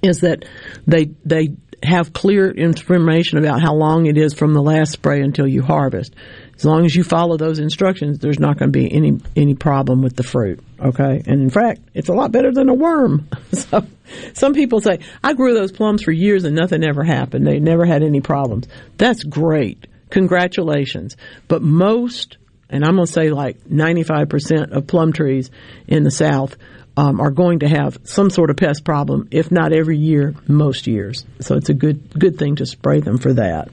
is 0.06 0.22
that 0.22 0.46
they 0.88 1.12
they 1.26 1.50
have 1.84 2.14
clear 2.14 2.50
information 2.50 3.38
about 3.38 3.62
how 3.62 3.74
long 3.74 4.06
it 4.06 4.18
is 4.18 4.34
from 4.34 4.54
the 4.54 4.62
last 4.62 4.92
spray 4.92 5.22
until 5.22 5.48
you 5.48 5.62
harvest. 5.62 6.14
As 6.56 6.66
long 6.66 6.86
as 6.86 6.96
you 6.96 7.04
follow 7.04 7.38
those 7.38 7.60
instructions, 7.60 8.20
there's 8.20 8.40
not 8.40 8.58
going 8.58 8.72
to 8.72 8.78
be 8.78 8.92
any 8.92 9.20
any 9.36 9.56
problem 9.56 10.02
with 10.02 10.16
the 10.16 10.24
fruit. 10.24 10.62
Okay, 10.80 11.22
and 11.26 11.42
in 11.42 11.50
fact, 11.50 11.82
it's 11.94 12.10
a 12.10 12.14
lot 12.14 12.32
better 12.32 12.52
than 12.52 12.70
a 12.70 12.74
worm. 12.74 13.28
so, 13.52 13.86
some 14.34 14.54
people 14.54 14.80
say 14.82 15.00
I 15.24 15.34
grew 15.34 15.54
those 15.54 15.72
plums 15.72 16.04
for 16.04 16.12
years 16.12 16.44
and 16.46 16.56
nothing 16.56 16.84
ever 16.84 17.04
happened. 17.04 17.46
They 17.46 17.60
never 17.60 17.86
had 17.86 18.04
any 18.04 18.22
problems. 18.22 18.68
That's 18.98 19.24
great. 19.24 19.88
Congratulations. 20.10 21.18
But 21.48 21.62
most, 21.62 22.38
and 22.70 22.86
I'm 22.86 22.96
going 22.96 23.08
to 23.08 23.12
say 23.12 23.32
like 23.32 23.66
95% 23.66 24.72
of 24.72 24.88
plum 24.88 25.12
trees 25.12 25.52
in 25.88 26.04
the 26.04 26.12
South 26.12 26.56
um, 26.98 27.20
are 27.20 27.32
going 27.32 27.60
to 27.60 27.68
have 27.68 27.98
some 28.04 28.30
sort 28.30 28.50
of 28.50 28.58
pest 28.58 28.84
problem, 28.84 29.28
if 29.32 29.52
not 29.52 29.74
every 29.74 29.98
year, 29.98 30.34
most 30.48 30.88
years. 30.88 31.26
So 31.42 31.56
it's 31.56 31.70
a 31.70 31.74
good 31.74 32.18
good 32.18 32.38
thing 32.38 32.58
to 32.58 32.66
spray 32.66 33.02
them 33.02 33.18
for 33.18 33.34
that. 33.34 33.70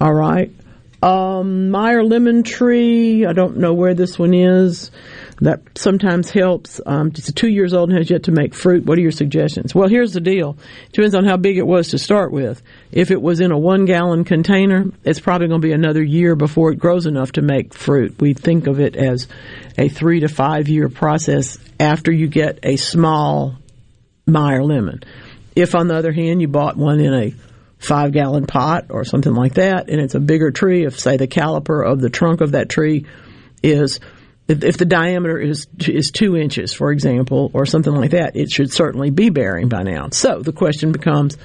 All 0.00 0.12
right. 0.12 0.52
Um, 1.06 1.70
Meyer 1.70 2.02
lemon 2.02 2.42
tree. 2.42 3.24
I 3.24 3.32
don't 3.32 3.58
know 3.58 3.72
where 3.74 3.94
this 3.94 4.18
one 4.18 4.34
is. 4.34 4.90
That 5.40 5.60
sometimes 5.76 6.30
helps. 6.30 6.80
Um, 6.84 7.08
it's 7.08 7.32
two 7.32 7.46
years 7.48 7.74
old 7.74 7.90
and 7.90 7.98
has 7.98 8.10
yet 8.10 8.24
to 8.24 8.32
make 8.32 8.54
fruit. 8.54 8.84
What 8.86 8.98
are 8.98 9.02
your 9.02 9.12
suggestions? 9.12 9.72
Well, 9.72 9.88
here's 9.88 10.14
the 10.14 10.20
deal. 10.20 10.56
Depends 10.90 11.14
on 11.14 11.24
how 11.24 11.36
big 11.36 11.58
it 11.58 11.66
was 11.66 11.90
to 11.90 11.98
start 11.98 12.32
with. 12.32 12.60
If 12.90 13.12
it 13.12 13.22
was 13.22 13.38
in 13.38 13.52
a 13.52 13.58
one 13.58 13.84
gallon 13.84 14.24
container, 14.24 14.86
it's 15.04 15.20
probably 15.20 15.46
going 15.46 15.60
to 15.60 15.68
be 15.68 15.74
another 15.74 16.02
year 16.02 16.34
before 16.34 16.72
it 16.72 16.80
grows 16.80 17.06
enough 17.06 17.32
to 17.32 17.42
make 17.42 17.72
fruit. 17.72 18.20
We 18.20 18.34
think 18.34 18.66
of 18.66 18.80
it 18.80 18.96
as 18.96 19.28
a 19.78 19.88
three 19.88 20.20
to 20.20 20.28
five 20.28 20.68
year 20.68 20.88
process 20.88 21.56
after 21.78 22.10
you 22.10 22.26
get 22.26 22.58
a 22.64 22.74
small 22.76 23.54
Meyer 24.26 24.64
lemon. 24.64 25.04
If, 25.54 25.76
on 25.76 25.86
the 25.86 25.94
other 25.94 26.12
hand, 26.12 26.40
you 26.40 26.48
bought 26.48 26.76
one 26.76 26.98
in 26.98 27.14
a 27.14 27.30
five 27.78 28.12
gallon 28.12 28.46
pot 28.46 28.86
or 28.90 29.04
something 29.04 29.34
like 29.34 29.54
that, 29.54 29.90
and 29.90 30.00
it's 30.00 30.14
a 30.14 30.20
bigger 30.20 30.50
tree, 30.50 30.84
if, 30.84 30.98
say, 30.98 31.16
the 31.16 31.28
caliper 31.28 31.86
of 31.86 32.00
the 32.00 32.10
trunk 32.10 32.40
of 32.40 32.52
that 32.52 32.68
tree 32.68 33.06
is 33.62 34.00
if, 34.48 34.76
the 34.76 34.84
diameter 34.84 35.38
is 35.38 35.66
is 35.86 36.10
two 36.10 36.36
inches, 36.36 36.72
for 36.72 36.92
example, 36.92 37.50
or 37.52 37.66
something 37.66 37.92
like 37.92 38.12
that, 38.12 38.36
it 38.36 38.50
should 38.50 38.72
certainly 38.72 39.10
be 39.10 39.28
bearing 39.28 39.68
by 39.68 39.82
now. 39.82 40.08
So 40.10 40.40
the 40.40 40.52
question 40.52 40.92
becomes, 40.92 41.36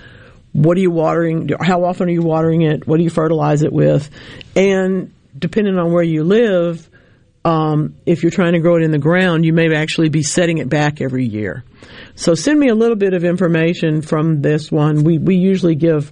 what 0.54 0.78
are 0.78 0.82
you 0.82 0.92
watering? 0.92 1.50
How 1.60 1.84
often 1.84 2.10
are 2.10 2.12
you 2.12 2.22
watering 2.22 2.62
it? 2.62 2.86
What 2.86 2.98
do 2.98 3.04
you 3.04 3.10
fertilize 3.10 3.64
it 3.64 3.74
with? 3.74 4.10
And 4.56 5.14
depending 5.38 5.78
on 5.80 5.92
where 5.92 6.04
you 6.04 6.24
live, 6.24 6.88
um, 7.44 7.96
if 8.06 8.22
you're 8.22 8.32
trying 8.32 8.54
to 8.54 8.60
grow 8.60 8.76
it 8.76 8.84
in 8.84 8.92
the 8.92 9.00
ground, 9.00 9.46
you 9.46 9.54
may 9.54 9.74
actually 9.74 10.10
be 10.10 10.22
setting 10.22 10.60
it 10.60 10.70
back 10.70 11.02
every 11.02 11.26
year. 11.26 11.64
So 12.16 12.36
send 12.36 12.60
me 12.60 12.68
a 12.68 12.76
little 12.76 12.98
bit 12.98 13.14
of 13.14 13.24
information 13.24 14.02
from 14.02 14.42
this 14.42 14.72
one. 14.72 15.04
We 15.04 15.18
we 15.18 15.38
usually 15.38 15.76
give, 15.76 16.12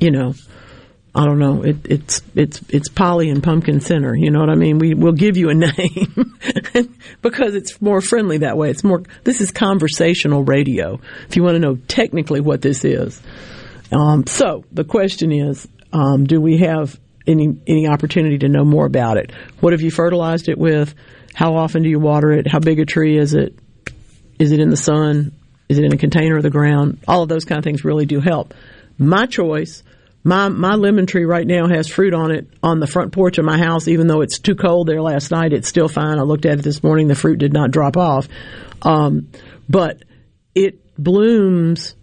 you 0.00 0.10
know, 0.10 0.34
I 1.14 1.24
don't 1.24 1.38
know. 1.38 1.62
It, 1.62 1.76
it's 1.84 2.22
it's 2.34 2.60
it's 2.68 2.88
Polly 2.88 3.30
and 3.30 3.42
Pumpkin 3.42 3.80
Center. 3.80 4.16
You 4.16 4.30
know 4.30 4.40
what 4.40 4.50
I 4.50 4.56
mean? 4.56 4.78
We 4.78 4.94
will 4.94 5.12
give 5.12 5.36
you 5.36 5.48
a 5.48 5.54
name 5.54 6.38
because 7.22 7.54
it's 7.54 7.80
more 7.80 8.00
friendly 8.00 8.38
that 8.38 8.56
way. 8.56 8.70
It's 8.70 8.82
more. 8.82 9.02
This 9.22 9.40
is 9.40 9.52
conversational 9.52 10.42
radio. 10.42 11.00
If 11.28 11.36
you 11.36 11.44
want 11.44 11.54
to 11.54 11.60
know 11.60 11.76
technically 11.86 12.40
what 12.40 12.62
this 12.62 12.84
is, 12.84 13.22
um, 13.92 14.26
so 14.26 14.64
the 14.72 14.84
question 14.84 15.30
is, 15.30 15.68
um, 15.92 16.24
do 16.24 16.40
we 16.40 16.58
have 16.58 16.98
any 17.28 17.60
any 17.66 17.86
opportunity 17.86 18.38
to 18.38 18.48
know 18.48 18.64
more 18.64 18.86
about 18.86 19.16
it? 19.16 19.30
What 19.60 19.72
have 19.72 19.82
you 19.82 19.92
fertilized 19.92 20.48
it 20.48 20.58
with? 20.58 20.94
How 21.32 21.54
often 21.56 21.84
do 21.84 21.88
you 21.88 22.00
water 22.00 22.32
it? 22.32 22.48
How 22.48 22.58
big 22.58 22.80
a 22.80 22.84
tree 22.84 23.16
is 23.16 23.34
it? 23.34 23.56
Is 24.40 24.50
it 24.50 24.58
in 24.58 24.68
the 24.68 24.76
sun? 24.76 25.32
Is 25.68 25.78
it 25.78 25.84
in 25.84 25.92
a 25.92 25.96
container 25.96 26.36
of 26.36 26.42
the 26.42 26.50
ground? 26.50 26.98
All 27.06 27.22
of 27.22 27.28
those 27.28 27.44
kind 27.44 27.58
of 27.58 27.64
things 27.64 27.84
really 27.84 28.04
do 28.04 28.20
help. 28.20 28.52
My 28.98 29.26
choice 29.26 29.82
my 30.24 30.48
my 30.48 30.74
lemon 30.74 31.04
tree 31.06 31.26
right 31.26 31.46
now 31.46 31.68
has 31.68 31.86
fruit 31.86 32.14
on 32.14 32.30
it 32.30 32.48
on 32.62 32.80
the 32.80 32.86
front 32.86 33.12
porch 33.12 33.36
of 33.36 33.44
my 33.44 33.58
house. 33.58 33.86
Even 33.86 34.06
though 34.06 34.22
it's 34.22 34.38
too 34.38 34.54
cold 34.54 34.88
there 34.88 35.02
last 35.02 35.30
night, 35.30 35.52
it's 35.52 35.68
still 35.68 35.88
fine. 35.88 36.18
I 36.18 36.22
looked 36.22 36.46
at 36.46 36.58
it 36.58 36.62
this 36.62 36.82
morning. 36.82 37.08
The 37.08 37.14
fruit 37.14 37.38
did 37.38 37.52
not 37.52 37.70
drop 37.70 37.98
off, 37.98 38.26
um, 38.82 39.28
but 39.68 40.02
it 40.54 40.80
blooms 40.96 41.94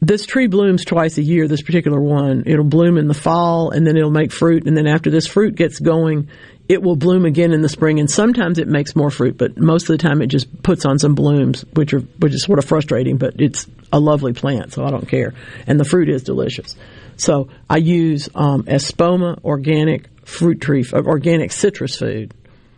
this 0.00 0.26
tree 0.26 0.46
blooms 0.46 0.84
twice 0.84 1.18
a 1.18 1.22
year, 1.22 1.48
this 1.48 1.62
particular 1.62 2.00
one. 2.00 2.44
It'll 2.46 2.64
bloom 2.64 2.98
in 2.98 3.08
the 3.08 3.14
fall 3.14 3.70
and 3.70 3.86
then 3.86 3.96
it'll 3.96 4.10
make 4.10 4.32
fruit. 4.32 4.66
And 4.66 4.76
then 4.76 4.86
after 4.86 5.10
this 5.10 5.26
fruit 5.26 5.56
gets 5.56 5.80
going, 5.80 6.28
it 6.68 6.82
will 6.82 6.96
bloom 6.96 7.24
again 7.24 7.52
in 7.52 7.62
the 7.62 7.68
spring. 7.68 7.98
And 7.98 8.10
sometimes 8.10 8.58
it 8.58 8.68
makes 8.68 8.94
more 8.94 9.10
fruit, 9.10 9.36
but 9.36 9.58
most 9.58 9.88
of 9.88 9.98
the 9.98 9.98
time 9.98 10.22
it 10.22 10.26
just 10.26 10.62
puts 10.62 10.84
on 10.84 10.98
some 10.98 11.14
blooms, 11.14 11.64
which 11.72 11.94
are, 11.94 12.00
which 12.00 12.32
is 12.32 12.44
sort 12.44 12.58
of 12.58 12.64
frustrating, 12.64 13.16
but 13.16 13.40
it's 13.40 13.66
a 13.92 13.98
lovely 13.98 14.34
plant. 14.34 14.72
So 14.72 14.84
I 14.84 14.90
don't 14.90 15.08
care. 15.08 15.34
And 15.66 15.80
the 15.80 15.84
fruit 15.84 16.08
is 16.08 16.22
delicious. 16.22 16.76
So 17.16 17.48
I 17.68 17.78
use, 17.78 18.28
um, 18.34 18.64
Espoma 18.64 19.42
organic 19.42 20.08
fruit 20.24 20.60
tree, 20.60 20.84
uh, 20.92 21.02
organic 21.02 21.50
citrus 21.50 21.96
food. 21.96 22.34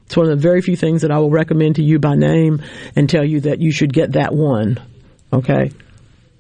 It's 0.07 0.17
one 0.17 0.27
of 0.27 0.31
the 0.31 0.43
very 0.43 0.63
few 0.63 0.77
things 0.77 1.03
that 1.03 1.11
I 1.11 1.19
will 1.19 1.31
recommend 1.31 1.77
to 1.77 1.83
you 1.83 1.99
by 1.99 2.15
name 2.15 2.63
and 2.97 3.11
tell 3.11 3.25
you 3.25 3.41
that 3.43 3.61
you 3.61 3.71
should 3.73 3.93
get 3.93 4.13
that 4.13 4.35
one. 4.35 4.79
Okay. 5.33 5.73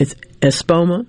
It's 0.01 0.14
Espoma 0.40 1.07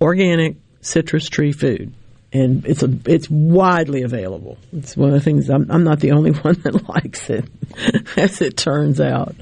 organic 0.00 0.56
citrus 0.80 1.28
tree 1.28 1.52
food. 1.52 1.92
And 2.32 2.64
it's 2.64 2.82
a, 2.82 2.88
it's 3.04 3.28
widely 3.28 4.02
available. 4.02 4.56
It's 4.72 4.96
one 4.96 5.10
of 5.10 5.14
the 5.14 5.20
things 5.20 5.50
I'm, 5.50 5.70
I'm 5.70 5.84
not 5.84 6.00
the 6.00 6.12
only 6.12 6.30
one 6.32 6.54
that 6.62 6.88
likes 6.88 7.28
it, 7.28 7.44
as 8.16 8.40
it 8.40 8.56
turns 8.56 8.98
out, 8.98 9.34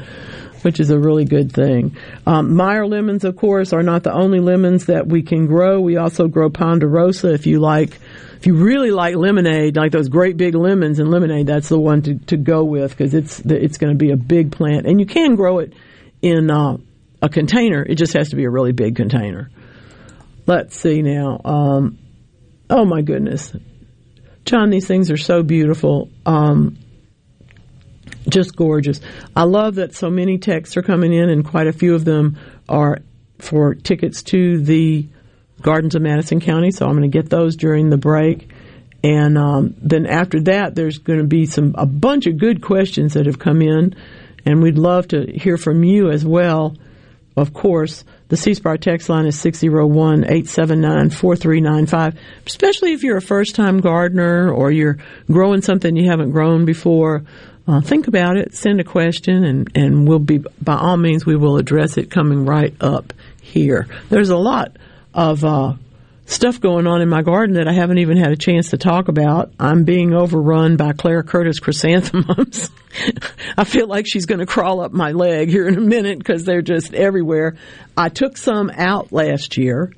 which 0.63 0.81
is 0.81 0.91
a 0.91 0.99
really 0.99 1.25
good 1.25 1.53
thing. 1.53 1.97
Um, 2.27 2.57
Meyer 2.57 2.89
lemons, 2.89 3.23
of 3.23 3.37
course, 3.37 3.73
are 3.73 3.85
not 3.85 4.03
the 4.03 4.13
only 4.13 4.41
lemons 4.41 4.87
that 4.87 5.07
we 5.07 5.23
can 5.23 5.47
grow. 5.47 5.81
We 5.81 5.97
also 5.99 6.27
grow 6.27 6.51
Ponderosa. 6.51 7.33
If 7.33 7.47
you 7.47 7.61
like, 7.61 8.01
if 8.39 8.49
you 8.49 8.55
really 8.57 8.91
like 8.91 9.15
lemonade, 9.15 9.77
like 9.77 9.93
those 9.93 10.09
great 10.09 10.37
big 10.37 10.57
lemons 10.57 10.99
and 10.99 11.09
lemonade, 11.09 11.47
that's 11.47 11.69
the 11.69 11.79
one 11.79 12.03
to, 12.03 12.19
to 12.27 12.37
go 12.37 12.65
with 12.65 12.91
because 12.91 13.15
it's 13.15 13.39
it's 13.39 13.79
going 13.79 13.93
to 13.93 13.99
be 13.99 14.11
a 14.11 14.17
big 14.17 14.51
plant, 14.51 14.87
and 14.87 14.99
you 14.99 15.07
can 15.07 15.37
grow 15.37 15.61
it 15.61 15.73
in 16.23 16.51
uh, 16.51 16.77
a 17.23 17.29
container. 17.29 17.83
It 17.83 17.97
just 17.97 18.13
has 18.15 18.31
to 18.31 18.37
be 18.37 18.45
a 18.45 18.51
really 18.51 18.73
big 18.73 18.97
container. 18.97 19.51
Let's 20.47 20.77
see 20.77 21.03
now. 21.03 21.41
Um, 21.45 21.99
oh 22.69 22.85
my 22.85 23.03
goodness, 23.03 23.53
John, 24.45 24.71
these 24.71 24.87
things 24.87 25.11
are 25.11 25.17
so 25.17 25.43
beautiful. 25.43 26.09
Um, 26.27 26.79
just 28.29 28.57
gorgeous. 28.57 29.01
I 29.35 29.45
love 29.45 29.77
that 29.77 29.95
so 29.95 30.11
many 30.11 30.39
texts 30.39 30.77
are 30.77 30.83
coming 30.83 31.13
in, 31.13 31.29
and 31.31 31.45
quite 31.45 31.67
a 31.67 31.73
few 31.73 31.95
of 31.95 32.05
them 32.05 32.39
are 32.69 32.99
for 33.39 33.75
tickets 33.75 34.23
to 34.25 34.61
the 34.61 35.09
Gardens 35.61 35.95
of 35.95 36.03
Madison 36.03 36.41
County. 36.41 36.71
So 36.71 36.87
I'm 36.87 36.97
going 36.97 37.11
to 37.11 37.17
get 37.17 37.31
those 37.31 37.57
during 37.57 37.91
the 37.91 37.97
break. 37.97 38.51
And 39.03 39.39
um, 39.39 39.75
then 39.79 40.07
after 40.07 40.41
that, 40.43 40.75
there's 40.75 40.99
going 40.99 41.21
to 41.21 41.27
be 41.27 41.47
some 41.47 41.75
a 41.77 41.87
bunch 41.87 42.27
of 42.27 42.39
good 42.39 42.61
questions 42.63 43.15
that 43.15 43.27
have 43.27 43.39
come 43.39 43.63
in, 43.63 43.95
and 44.45 44.63
we'd 44.63 44.79
love 44.79 45.09
to 45.09 45.27
hear 45.33 45.57
from 45.57 45.85
you 45.85 46.11
as 46.11 46.25
well. 46.25 46.77
Of 47.37 47.53
course, 47.55 48.05
the 48.29 48.37
C 48.37 48.55
Spire 48.55 48.77
text 48.77 49.09
line 49.09 49.27
is 49.27 49.39
601 49.39 50.25
879 50.25 51.11
4395. 51.11 52.19
Especially 52.47 52.93
if 52.93 53.03
you're 53.03 53.17
a 53.17 53.23
first 53.23 53.55
time 53.55 53.81
gardener 53.81 54.53
or 54.53 54.71
you're 54.71 54.99
growing 55.31 55.63
something 55.63 55.97
you 55.97 56.11
haven't 56.11 56.33
grown 56.33 56.65
before, 56.65 57.25
uh, 57.69 57.81
think 57.81 58.09
about 58.09 58.37
it, 58.37 58.55
send 58.55 58.81
a 58.81 58.85
question, 58.85 59.45
and, 59.45 59.71
and 59.77 60.09
we'll 60.09 60.19
be, 60.19 60.39
by 60.61 60.77
all 60.77 60.97
means, 60.97 61.25
we 61.25 61.37
will 61.37 61.57
address 61.57 61.99
it 61.99 62.11
coming 62.11 62.45
right 62.45 62.75
up 62.81 63.13
here. 63.41 63.87
There's 64.09 64.31
a 64.31 64.37
lot 64.37 64.77
of 65.15 65.45
uh, 65.45 65.75
stuff 66.31 66.61
going 66.61 66.87
on 66.87 67.03
in 67.03 67.09
my 67.09 67.23
garden 67.23 67.57
that 67.57 67.67
I 67.67 67.73
haven't 67.73 67.99
even 67.99 68.17
had 68.17 68.31
a 68.31 68.37
chance 68.37 68.71
to 68.71 68.79
talk 68.79 69.09
about. 69.09 69.53
I'm 69.59 69.85
being 69.85 70.15
overrun 70.15 70.77
by 70.77 70.93
Clara 70.93 71.25
Curtis 71.25 71.59
chrysanthemums. 71.59 72.71
I 73.59 73.65
feel 73.65 73.89
like 73.89 74.07
she's 74.07 74.27
going 74.27 74.39
to 74.39 74.47
crawl 74.47 74.81
up 74.81 74.93
my 74.93 75.11
leg 75.11 75.49
here 75.49 75.67
in 75.67 75.77
a 75.77 75.81
minute 75.81 76.19
because 76.19 76.45
they're 76.45 76.63
just 76.63 76.95
everywhere. 76.95 77.57
I 77.97 78.09
took 78.11 78.37
some 78.37 78.71
out 78.71 79.13
last 79.13 79.57
year 79.57 79.93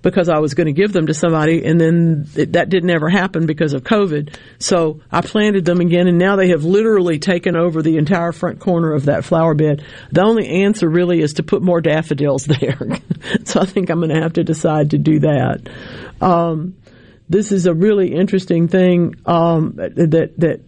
because 0.00 0.28
I 0.28 0.38
was 0.38 0.54
going 0.54 0.66
to 0.66 0.72
give 0.72 0.92
them 0.92 1.06
to 1.08 1.14
somebody, 1.14 1.64
and 1.64 1.80
then 1.80 2.28
it, 2.36 2.52
that 2.52 2.68
didn't 2.68 2.90
ever 2.90 3.08
happen 3.08 3.46
because 3.46 3.72
of 3.72 3.82
COVID. 3.82 4.34
So 4.58 5.00
I 5.10 5.22
planted 5.22 5.64
them 5.64 5.80
again, 5.80 6.06
and 6.06 6.18
now 6.18 6.36
they 6.36 6.48
have 6.48 6.64
literally 6.64 7.18
taken 7.18 7.56
over 7.56 7.82
the 7.82 7.96
entire 7.96 8.32
front 8.32 8.60
corner 8.60 8.92
of 8.92 9.06
that 9.06 9.24
flower 9.24 9.54
bed. 9.54 9.84
The 10.12 10.22
only 10.22 10.64
answer 10.64 10.88
really 10.88 11.20
is 11.20 11.34
to 11.34 11.42
put 11.42 11.62
more 11.62 11.80
daffodils 11.80 12.44
there. 12.60 12.78
so 13.44 13.60
I 13.60 13.64
think 13.64 13.90
I'm 13.90 13.98
going 13.98 14.14
to 14.14 14.22
have 14.22 14.34
to 14.34 14.44
decide 14.44 14.90
to 14.90 14.98
do 14.98 15.20
that. 15.20 15.68
Um, 16.20 16.76
this 17.28 17.52
is 17.52 17.66
a 17.66 17.74
really 17.74 18.14
interesting 18.14 18.68
thing 18.68 19.16
um, 19.26 19.74
that 19.76 20.32
that 20.38 20.60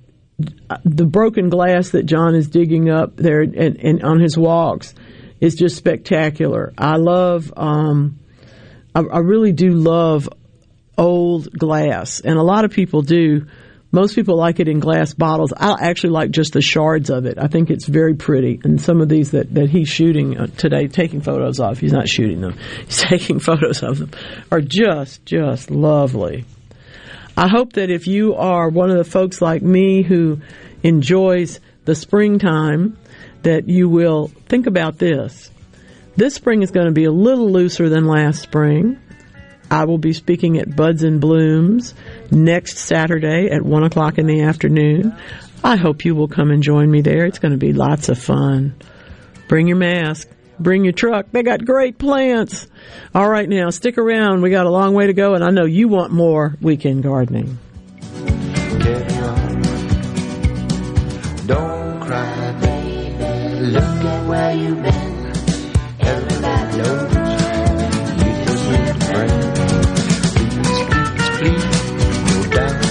the 0.85 1.07
broken 1.07 1.51
glass 1.51 1.91
that 1.91 2.05
John 2.05 2.35
is 2.35 2.49
digging 2.49 2.91
up 2.91 3.17
there 3.17 3.43
and, 3.43 3.55
and 3.55 4.03
on 4.03 4.21
his 4.21 4.37
walks 4.37 4.95
is 5.41 5.55
just 5.55 5.77
spectacular. 5.77 6.73
I 6.77 6.97
love. 6.97 7.53
Um, 7.57 8.21
I, 8.95 9.01
I 9.01 9.19
really 9.19 9.53
do 9.53 9.71
love 9.71 10.29
old 10.97 11.51
glass, 11.53 12.21
and 12.21 12.39
a 12.39 12.43
lot 12.43 12.65
of 12.65 12.71
people 12.71 13.03
do. 13.03 13.47
Most 13.93 14.15
people 14.15 14.37
like 14.37 14.61
it 14.61 14.69
in 14.69 14.79
glass 14.79 15.15
bottles. 15.15 15.53
I 15.53 15.89
actually 15.89 16.11
like 16.11 16.31
just 16.31 16.53
the 16.53 16.63
shards 16.63 17.11
of 17.11 17.27
it. 17.27 17.39
I 17.39 17.49
think 17.49 17.71
it's 17.71 17.87
very 17.87 18.15
pretty. 18.15 18.61
And 18.63 18.81
some 18.81 19.01
of 19.01 19.09
these 19.09 19.33
that, 19.33 19.53
that 19.55 19.69
he's 19.69 19.89
shooting 19.89 20.39
uh, 20.39 20.47
today, 20.47 20.87
taking 20.87 21.23
photos 21.23 21.59
of, 21.59 21.81
he's 21.81 21.91
not 21.93 22.09
shooting 22.09 22.41
them, 22.41 22.57
he's 22.85 22.99
taking 22.99 23.41
photos 23.41 23.83
of 23.83 23.99
them, 23.99 24.11
are 24.53 24.61
just, 24.61 25.27
just 25.27 25.73
lovely. 25.73 26.45
I 27.37 27.49
hope 27.49 27.73
that 27.73 27.91
if 27.91 28.07
you 28.07 28.37
are 28.37 28.69
one 28.69 28.91
of 28.91 28.97
the 28.97 29.03
folks 29.03 29.43
like 29.43 29.61
me 29.61 30.03
who 30.03 30.41
enjoys 30.85 31.59
the 31.85 31.97
springtime, 31.97 32.97
that 33.43 33.69
you 33.69 33.89
will 33.89 34.29
think 34.49 34.67
about 34.67 34.99
this. 34.99 35.50
This 36.21 36.35
spring 36.35 36.61
is 36.61 36.71
going 36.71 36.85
to 36.85 36.93
be 36.93 37.07
a 37.07 37.11
little 37.11 37.51
looser 37.51 37.89
than 37.89 38.05
last 38.05 38.43
spring. 38.43 39.01
I 39.71 39.87
will 39.87 39.97
be 39.97 40.13
speaking 40.13 40.59
at 40.59 40.77
Buds 40.77 41.03
and 41.03 41.19
Blooms 41.19 41.95
next 42.31 42.77
Saturday 42.77 43.49
at 43.51 43.63
1 43.63 43.85
o'clock 43.85 44.19
in 44.19 44.27
the 44.27 44.43
afternoon. 44.43 45.17
I 45.65 45.77
hope 45.77 46.05
you 46.05 46.15
will 46.15 46.29
come 46.29 46.51
and 46.51 46.63
join 46.63 46.91
me 46.91 47.01
there. 47.01 47.25
It's 47.25 47.39
going 47.39 47.53
to 47.53 47.57
be 47.57 47.73
lots 47.73 48.11
of 48.11 48.19
fun. 48.19 48.75
Bring 49.49 49.67
your 49.67 49.79
mask. 49.79 50.29
Bring 50.59 50.85
your 50.85 50.93
truck. 50.93 51.31
They 51.33 51.43
got 51.43 51.65
great 51.65 51.97
plants. 51.97 52.67
All 53.15 53.27
right, 53.27 53.49
now 53.49 53.71
stick 53.71 53.97
around. 53.97 54.43
We 54.43 54.51
got 54.51 54.67
a 54.67 54.71
long 54.71 54.93
way 54.93 55.07
to 55.07 55.15
go, 55.15 55.33
and 55.33 55.43
I 55.43 55.49
know 55.49 55.65
you 55.65 55.89
want 55.89 56.13
more 56.13 56.55
weekend 56.61 57.03
gardening. 57.03 57.59
Don't 61.47 62.01
cry, 62.03 62.59
baby. 62.61 63.71
Look 63.71 63.83
at 63.85 64.29
where 64.29 64.55
you've 64.55 64.83
been. 64.83 65.10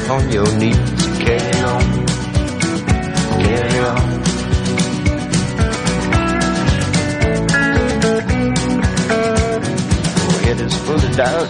On 0.10 0.32
your 0.32 0.52
knees. 0.58 0.76
Carry 1.20 1.62
on, 1.62 2.06
carry 3.44 3.80
on. 3.80 4.20
Your 10.26 10.40
head 10.46 10.62
is 10.62 10.76
full 10.76 10.96
of 10.96 11.16
doubt. 11.16 11.50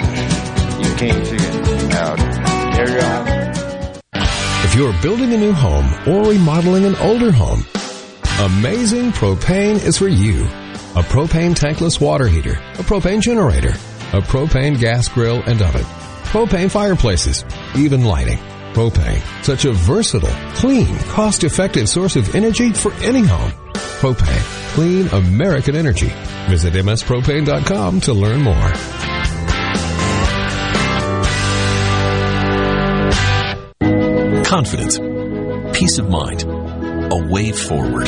You 0.84 0.96
can't 0.96 1.28
figure 1.28 1.48
it 1.50 1.94
out. 1.94 2.18
Carry 2.76 3.02
on. 3.02 3.28
If 4.66 4.76
you're 4.76 4.94
building 5.02 5.34
a 5.34 5.38
new 5.38 5.54
home 5.54 5.88
or 6.08 6.30
remodeling 6.30 6.86
an 6.86 6.96
older 6.98 7.32
home, 7.32 7.64
Amazing 8.40 9.12
Propane 9.12 9.84
is 9.86 9.98
for 9.98 10.08
you. 10.08 10.46
A 10.96 11.04
propane 11.04 11.54
tankless 11.54 12.00
water 12.00 12.26
heater, 12.28 12.54
a 12.54 12.84
propane 12.84 13.22
generator, 13.22 13.72
a 14.14 14.22
propane 14.22 14.80
gas 14.80 15.10
grill 15.10 15.44
and 15.46 15.62
oven, 15.62 15.84
propane 16.24 16.72
fireplaces, 16.72 17.44
even 17.76 18.06
lighting. 18.06 18.40
Propane, 18.74 19.22
such 19.44 19.66
a 19.66 19.74
versatile, 19.74 20.30
clean, 20.54 20.96
cost-effective 21.10 21.90
source 21.90 22.16
of 22.16 22.36
energy 22.36 22.72
for 22.72 22.94
any 23.02 23.22
home. 23.22 23.52
Propane, 23.74 24.74
clean 24.74 25.08
American 25.08 25.76
energy. 25.76 26.12
Visit 26.50 26.74
mspropane.com 26.74 28.02
to 28.02 28.14
learn 28.14 28.42
more. 28.42 28.72
Confidence, 34.46 34.98
peace 35.78 36.00
of 36.00 36.10
mind, 36.10 36.44
a 36.44 37.28
way 37.32 37.52
forward. 37.52 38.08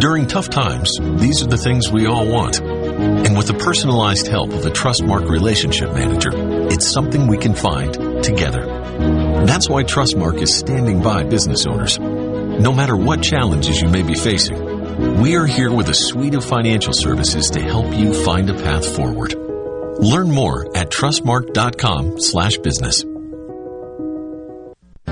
During 0.00 0.26
tough 0.26 0.50
times, 0.50 0.98
these 1.20 1.42
are 1.42 1.46
the 1.46 1.56
things 1.56 1.90
we 1.90 2.06
all 2.06 2.26
want. 2.26 2.60
And 2.60 3.36
with 3.36 3.46
the 3.46 3.54
personalized 3.54 4.26
help 4.26 4.52
of 4.52 4.66
a 4.66 4.70
Trustmark 4.70 5.28
relationship 5.28 5.92
manager, 5.92 6.30
it's 6.70 6.90
something 6.90 7.26
we 7.26 7.38
can 7.38 7.54
find 7.54 7.94
together. 8.22 8.85
That's 9.44 9.68
why 9.68 9.84
Trustmark 9.84 10.40
is 10.40 10.56
standing 10.56 11.02
by 11.02 11.24
business 11.24 11.66
owners. 11.66 11.98
No 11.98 12.72
matter 12.72 12.96
what 12.96 13.22
challenges 13.22 13.80
you 13.80 13.88
may 13.88 14.02
be 14.02 14.14
facing, 14.14 15.20
we 15.20 15.36
are 15.36 15.46
here 15.46 15.72
with 15.72 15.88
a 15.88 15.94
suite 15.94 16.34
of 16.34 16.44
financial 16.44 16.92
services 16.92 17.50
to 17.50 17.60
help 17.60 17.94
you 17.94 18.14
find 18.24 18.48
a 18.48 18.54
path 18.54 18.96
forward. 18.96 19.34
Learn 19.98 20.30
more 20.30 20.76
at 20.76 20.90
trustmark.com 20.90 22.20
slash 22.20 22.58
business. 22.58 23.04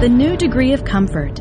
The 0.00 0.08
new 0.08 0.36
degree 0.36 0.74
of 0.74 0.84
comfort. 0.84 1.40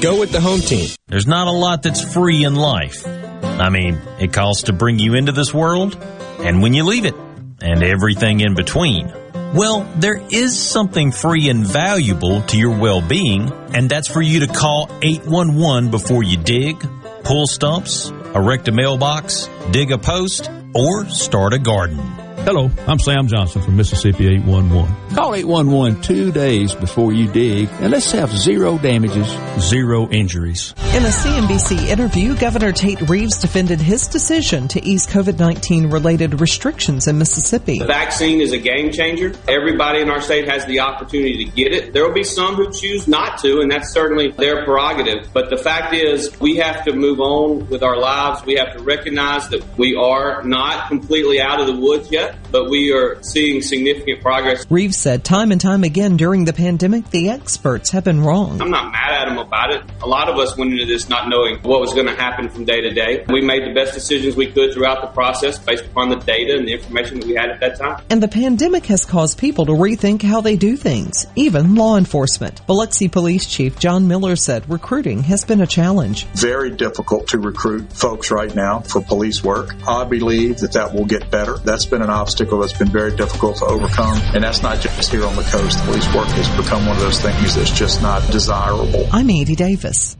Go 0.00 0.18
with 0.18 0.32
the 0.32 0.40
home 0.40 0.60
team. 0.60 0.88
There's 1.08 1.26
not 1.26 1.46
a 1.46 1.50
lot 1.50 1.82
that's 1.82 2.02
free 2.02 2.44
in 2.44 2.54
life. 2.54 3.06
I 3.06 3.68
mean, 3.68 4.00
it 4.18 4.32
costs 4.32 4.64
to 4.64 4.72
bring 4.72 4.98
you 4.98 5.12
into 5.12 5.32
this 5.32 5.52
world 5.52 5.94
and 6.38 6.62
when 6.62 6.72
you 6.72 6.84
leave 6.84 7.04
it 7.04 7.14
and 7.60 7.82
everything 7.82 8.40
in 8.40 8.54
between. 8.54 9.12
Well, 9.52 9.86
there 9.96 10.22
is 10.30 10.58
something 10.58 11.12
free 11.12 11.50
and 11.50 11.66
valuable 11.66 12.40
to 12.40 12.56
your 12.56 12.78
well-being, 12.78 13.52
and 13.74 13.90
that's 13.90 14.08
for 14.08 14.22
you 14.22 14.40
to 14.40 14.46
call 14.46 14.88
811 15.02 15.90
before 15.90 16.22
you 16.22 16.38
dig, 16.38 16.80
pull 17.22 17.46
stumps, 17.46 18.08
erect 18.34 18.68
a 18.68 18.72
mailbox, 18.72 19.50
dig 19.70 19.92
a 19.92 19.98
post, 19.98 20.50
or 20.74 21.04
start 21.10 21.52
a 21.52 21.58
garden. 21.58 21.98
Hello, 22.46 22.70
I'm 22.86 22.98
Sam 22.98 23.26
Johnson 23.26 23.60
from 23.60 23.76
Mississippi 23.76 24.28
811. 24.28 25.09
Call 25.14 25.34
811 25.34 26.02
two 26.02 26.30
days 26.30 26.72
before 26.72 27.12
you 27.12 27.26
dig 27.26 27.68
and 27.80 27.90
let's 27.90 28.12
have 28.12 28.30
zero 28.30 28.78
damages, 28.78 29.26
zero 29.58 30.08
injuries. 30.08 30.72
In 30.94 31.04
a 31.04 31.08
CNBC 31.08 31.88
interview, 31.88 32.36
Governor 32.36 32.70
Tate 32.70 33.08
Reeves 33.08 33.40
defended 33.40 33.80
his 33.80 34.06
decision 34.06 34.68
to 34.68 34.84
ease 34.84 35.08
COVID-19 35.08 35.92
related 35.92 36.40
restrictions 36.40 37.08
in 37.08 37.18
Mississippi. 37.18 37.78
The 37.80 37.86
vaccine 37.86 38.40
is 38.40 38.52
a 38.52 38.58
game 38.58 38.92
changer. 38.92 39.32
Everybody 39.48 40.00
in 40.00 40.10
our 40.10 40.20
state 40.20 40.48
has 40.48 40.64
the 40.66 40.80
opportunity 40.80 41.44
to 41.44 41.50
get 41.50 41.72
it. 41.72 41.92
There 41.92 42.06
will 42.06 42.14
be 42.14 42.24
some 42.24 42.54
who 42.54 42.72
choose 42.72 43.08
not 43.08 43.38
to, 43.38 43.60
and 43.60 43.70
that's 43.70 43.92
certainly 43.92 44.30
their 44.30 44.64
prerogative. 44.64 45.28
But 45.32 45.50
the 45.50 45.56
fact 45.56 45.92
is, 45.92 46.38
we 46.40 46.56
have 46.56 46.84
to 46.84 46.92
move 46.92 47.18
on 47.20 47.68
with 47.68 47.82
our 47.82 47.96
lives. 47.96 48.44
We 48.44 48.54
have 48.54 48.76
to 48.76 48.82
recognize 48.82 49.48
that 49.48 49.64
we 49.76 49.96
are 49.96 50.42
not 50.44 50.88
completely 50.88 51.40
out 51.40 51.60
of 51.60 51.66
the 51.66 51.76
woods 51.76 52.12
yet, 52.12 52.36
but 52.52 52.70
we 52.70 52.92
are 52.92 53.20
seeing 53.22 53.60
significant 53.60 54.22
progress. 54.22 54.66
Reeves 54.70 54.99
said 55.00 55.24
time 55.24 55.50
and 55.50 55.60
time 55.60 55.82
again 55.82 56.18
during 56.18 56.44
the 56.44 56.52
pandemic, 56.52 57.08
the 57.08 57.30
experts 57.30 57.90
have 57.90 58.04
been 58.04 58.20
wrong. 58.20 58.60
I'm 58.60 58.70
not 58.70 58.92
mad 58.92 59.22
at 59.22 59.28
them 59.28 59.38
about 59.38 59.72
it. 59.72 59.82
A 60.02 60.06
lot 60.06 60.28
of 60.28 60.36
us 60.38 60.58
went 60.58 60.72
into 60.72 60.84
this 60.84 61.08
not 61.08 61.28
knowing 61.28 61.58
what 61.62 61.80
was 61.80 61.94
going 61.94 62.06
to 62.06 62.14
happen 62.14 62.50
from 62.50 62.66
day 62.66 62.82
to 62.82 62.90
day. 62.90 63.24
We 63.28 63.40
made 63.40 63.64
the 63.64 63.72
best 63.72 63.94
decisions 63.94 64.36
we 64.36 64.52
could 64.52 64.74
throughout 64.74 65.00
the 65.00 65.06
process 65.08 65.58
based 65.58 65.86
upon 65.86 66.10
the 66.10 66.16
data 66.16 66.56
and 66.56 66.68
the 66.68 66.74
information 66.74 67.20
that 67.20 67.26
we 67.26 67.34
had 67.34 67.48
at 67.48 67.60
that 67.60 67.78
time. 67.78 68.04
And 68.10 68.22
the 68.22 68.28
pandemic 68.28 68.84
has 68.86 69.06
caused 69.06 69.38
people 69.38 69.64
to 69.66 69.72
rethink 69.72 70.22
how 70.22 70.42
they 70.42 70.56
do 70.56 70.76
things, 70.76 71.26
even 71.34 71.76
law 71.76 71.96
enforcement. 71.96 72.66
Biloxi 72.66 73.08
Police 73.08 73.46
Chief 73.46 73.78
John 73.78 74.06
Miller 74.06 74.36
said 74.36 74.68
recruiting 74.68 75.22
has 75.22 75.46
been 75.46 75.62
a 75.62 75.66
challenge. 75.66 76.26
Very 76.34 76.70
difficult 76.70 77.28
to 77.28 77.38
recruit 77.38 77.90
folks 77.90 78.30
right 78.30 78.54
now 78.54 78.80
for 78.80 79.00
police 79.00 79.42
work. 79.42 79.70
I 79.88 80.04
believe 80.04 80.58
that 80.58 80.72
that 80.72 80.92
will 80.92 81.06
get 81.06 81.30
better. 81.30 81.56
That's 81.56 81.86
been 81.86 82.02
an 82.02 82.10
obstacle 82.10 82.58
that's 82.58 82.76
been 82.76 82.92
very 82.92 83.16
difficult 83.16 83.56
to 83.58 83.64
overcome. 83.64 84.20
And 84.34 84.44
that's 84.44 84.62
not 84.62 84.80
just 84.80 84.89
here 85.10 85.26
on 85.26 85.36
the 85.36 85.42
coast. 85.42 85.78
Police 85.84 86.14
work 86.14 86.28
has 86.28 86.48
become 86.56 86.86
one 86.86 86.96
of 86.96 87.02
those 87.02 87.20
things 87.20 87.54
that's 87.54 87.70
just 87.70 88.02
not 88.02 88.30
desirable. 88.30 89.08
I'm 89.12 89.30
Andy 89.30 89.54
Davis. 89.54 90.16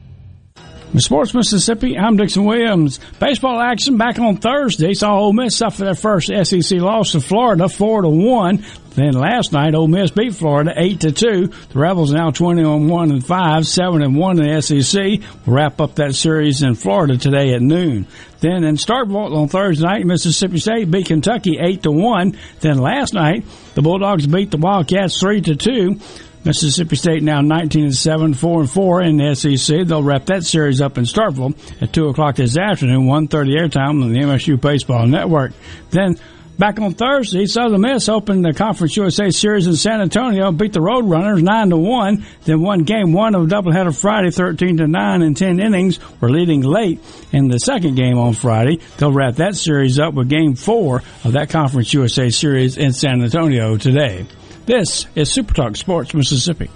Sports 0.99 1.33
Mississippi, 1.33 1.97
I'm 1.97 2.17
Dixon 2.17 2.43
Williams. 2.43 2.99
Baseball 3.17 3.61
action 3.61 3.97
back 3.97 4.19
on 4.19 4.37
Thursday 4.37 4.93
saw 4.93 5.17
Ole 5.17 5.31
Miss 5.31 5.55
suffer 5.55 5.85
their 5.85 5.95
first 5.95 6.27
SEC 6.27 6.79
loss 6.81 7.13
to 7.13 7.21
Florida, 7.21 7.69
four 7.69 8.01
to 8.01 8.09
one. 8.09 8.65
Then 8.93 9.13
last 9.13 9.53
night, 9.53 9.73
Ole 9.73 9.87
Miss 9.87 10.11
beat 10.11 10.35
Florida 10.35 10.73
eight 10.75 10.99
to 11.01 11.13
two. 11.13 11.47
The 11.47 11.79
Rebels 11.79 12.11
now 12.11 12.31
twenty 12.31 12.63
on 12.63 12.89
one 12.89 13.09
and 13.09 13.25
five, 13.25 13.65
seven 13.65 14.01
and 14.01 14.17
one 14.17 14.37
in 14.41 14.53
the 14.53 14.61
SEC. 14.61 15.21
We'll 15.45 15.55
wrap 15.55 15.79
up 15.79 15.95
that 15.95 16.13
series 16.13 16.61
in 16.61 16.75
Florida 16.75 17.17
today 17.17 17.53
at 17.53 17.61
noon. 17.61 18.05
Then 18.41 18.65
in 18.65 18.75
Starkville 18.75 19.33
on 19.33 19.47
Thursday 19.47 19.85
night, 19.85 20.05
Mississippi 20.05 20.57
State 20.57 20.91
beat 20.91 21.05
Kentucky 21.05 21.57
eight 21.57 21.83
to 21.83 21.91
one. 21.91 22.37
Then 22.59 22.79
last 22.79 23.13
night, 23.13 23.45
the 23.75 23.81
Bulldogs 23.81 24.27
beat 24.27 24.51
the 24.51 24.57
Wildcats 24.57 25.17
three 25.19 25.39
to 25.39 25.55
two. 25.55 25.99
Mississippi 26.43 26.95
State 26.95 27.23
now 27.23 27.41
19 27.41 27.83
and 27.85 27.95
7, 27.95 28.33
4 28.33 28.59
and 28.61 28.69
4 28.69 29.01
in 29.01 29.17
the 29.17 29.35
SEC. 29.35 29.85
They'll 29.85 30.03
wrap 30.03 30.25
that 30.25 30.43
series 30.43 30.81
up 30.81 30.97
in 30.97 31.05
Starkville 31.05 31.55
at 31.81 31.93
2 31.93 32.07
o'clock 32.07 32.35
this 32.35 32.57
afternoon, 32.57 33.05
1.30 33.05 33.59
airtime 33.59 34.03
on 34.03 34.11
the 34.13 34.19
MSU 34.19 34.59
Baseball 34.59 35.05
Network. 35.07 35.53
Then 35.91 36.17
Back 36.61 36.79
on 36.79 36.93
Thursday, 36.93 37.47
Southern 37.47 37.81
Miss 37.81 38.07
opened 38.07 38.45
the 38.45 38.53
Conference 38.53 38.95
USA 38.95 39.31
Series 39.31 39.65
in 39.65 39.75
San 39.75 39.99
Antonio, 39.99 40.51
beat 40.51 40.73
the 40.73 40.79
Roadrunners 40.79 41.41
nine 41.41 41.71
to 41.71 41.77
one, 41.77 42.23
then 42.43 42.61
won 42.61 42.83
Game 42.83 43.13
One 43.13 43.33
of 43.33 43.43
a 43.43 43.47
doubleheader 43.47 43.99
Friday, 43.99 44.29
thirteen 44.29 44.77
to 44.77 44.85
nine 44.85 45.23
in 45.23 45.33
ten 45.33 45.59
innings. 45.59 45.99
Were 46.21 46.29
leading 46.29 46.61
late 46.61 46.99
in 47.31 47.47
the 47.47 47.57
second 47.57 47.95
game 47.95 48.19
on 48.19 48.33
Friday. 48.33 48.79
They'll 48.97 49.11
wrap 49.11 49.37
that 49.37 49.55
series 49.55 49.97
up 49.97 50.13
with 50.13 50.29
Game 50.29 50.53
Four 50.53 51.01
of 51.23 51.31
that 51.33 51.49
Conference 51.49 51.91
USA 51.95 52.29
Series 52.29 52.77
in 52.77 52.93
San 52.93 53.23
Antonio 53.23 53.77
today. 53.77 54.27
This 54.67 55.07
is 55.15 55.31
Super 55.31 55.55
Talk 55.55 55.75
Sports 55.75 56.13
Mississippi. 56.13 56.69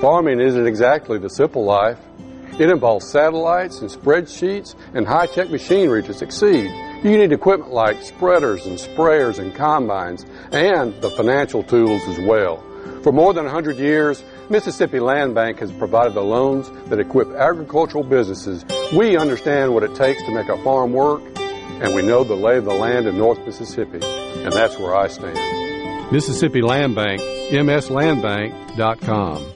Farming 0.00 0.40
isn't 0.40 0.66
exactly 0.66 1.18
the 1.18 1.28
simple 1.28 1.64
life. 1.64 1.98
It 2.58 2.70
involves 2.70 3.06
satellites 3.06 3.82
and 3.82 3.90
spreadsheets 3.90 4.74
and 4.94 5.06
high-tech 5.06 5.50
machinery 5.50 6.02
to 6.04 6.14
succeed. 6.14 6.70
You 7.04 7.18
need 7.18 7.30
equipment 7.30 7.74
like 7.74 8.00
spreaders 8.02 8.64
and 8.64 8.78
sprayers 8.78 9.38
and 9.38 9.54
combines 9.54 10.24
and 10.50 10.98
the 11.02 11.10
financial 11.10 11.62
tools 11.62 12.00
as 12.08 12.18
well. 12.20 12.64
For 13.02 13.12
more 13.12 13.34
than 13.34 13.44
100 13.44 13.76
years, 13.76 14.24
Mississippi 14.48 14.98
Land 14.98 15.34
Bank 15.34 15.58
has 15.58 15.70
provided 15.72 16.14
the 16.14 16.22
loans 16.22 16.70
that 16.88 16.98
equip 16.98 17.28
agricultural 17.32 18.04
businesses. 18.04 18.64
We 18.94 19.18
understand 19.18 19.74
what 19.74 19.82
it 19.82 19.94
takes 19.94 20.22
to 20.24 20.32
make 20.32 20.48
a 20.48 20.56
farm 20.64 20.94
work, 20.94 21.20
and 21.82 21.94
we 21.94 22.02
know 22.02 22.24
the 22.24 22.34
lay 22.34 22.56
of 22.58 22.64
the 22.64 22.74
land 22.74 23.06
in 23.06 23.16
North 23.18 23.38
Mississippi, 23.46 24.00
and 24.02 24.52
that's 24.52 24.78
where 24.78 24.94
I 24.94 25.08
stand. 25.08 25.38
Mississippi 26.12 26.62
Land 26.62 26.94
Bank, 26.94 27.20
mslandbank.com. 27.20 29.55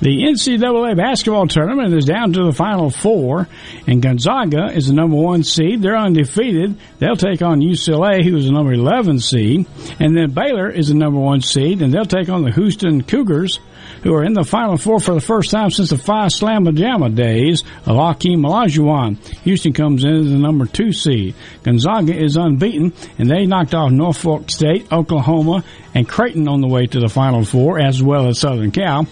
The 0.00 0.22
NCAA 0.22 0.96
basketball 0.96 1.46
tournament 1.46 1.92
is 1.92 2.06
down 2.06 2.32
to 2.32 2.44
the 2.44 2.54
final 2.54 2.88
four, 2.88 3.48
and 3.86 4.00
Gonzaga 4.00 4.72
is 4.72 4.86
the 4.86 4.94
number 4.94 5.16
one 5.16 5.42
seed. 5.42 5.82
They're 5.82 5.96
undefeated. 5.96 6.78
They'll 6.98 7.16
take 7.16 7.42
on 7.42 7.60
UCLA, 7.60 8.24
who 8.24 8.38
is 8.38 8.46
the 8.46 8.52
number 8.52 8.72
11 8.72 9.18
seed. 9.20 9.66
And 9.98 10.16
then 10.16 10.30
Baylor 10.30 10.70
is 10.70 10.88
the 10.88 10.94
number 10.94 11.20
one 11.20 11.42
seed, 11.42 11.82
and 11.82 11.92
they'll 11.92 12.06
take 12.06 12.30
on 12.30 12.44
the 12.44 12.52
Houston 12.52 13.02
Cougars, 13.02 13.60
who 14.02 14.14
are 14.14 14.24
in 14.24 14.32
the 14.32 14.44
final 14.44 14.76
four 14.76 15.00
for 15.00 15.14
the 15.14 15.20
first 15.20 15.50
time 15.50 15.70
since 15.70 15.90
the 15.90 15.98
Phi 15.98 16.26
Slama 16.26 16.74
Jama 16.74 17.10
days 17.10 17.62
of 17.86 17.96
Akeem 17.96 18.46
Olajuwon. 18.46 19.18
Houston 19.42 19.72
comes 19.72 20.04
in 20.04 20.14
as 20.14 20.30
the 20.30 20.38
number 20.38 20.66
two 20.66 20.92
seed. 20.92 21.34
Gonzaga 21.62 22.14
is 22.14 22.36
unbeaten, 22.36 22.92
and 23.18 23.30
they 23.30 23.46
knocked 23.46 23.74
off 23.74 23.90
Norfolk 23.90 24.50
State, 24.50 24.90
Oklahoma, 24.92 25.64
and 25.94 26.08
Creighton 26.08 26.48
on 26.48 26.60
the 26.60 26.68
way 26.68 26.86
to 26.86 27.00
the 27.00 27.08
Final 27.08 27.44
Four, 27.44 27.80
as 27.80 28.02
well 28.02 28.28
as 28.28 28.38
Southern 28.38 28.70
Cal. 28.70 29.06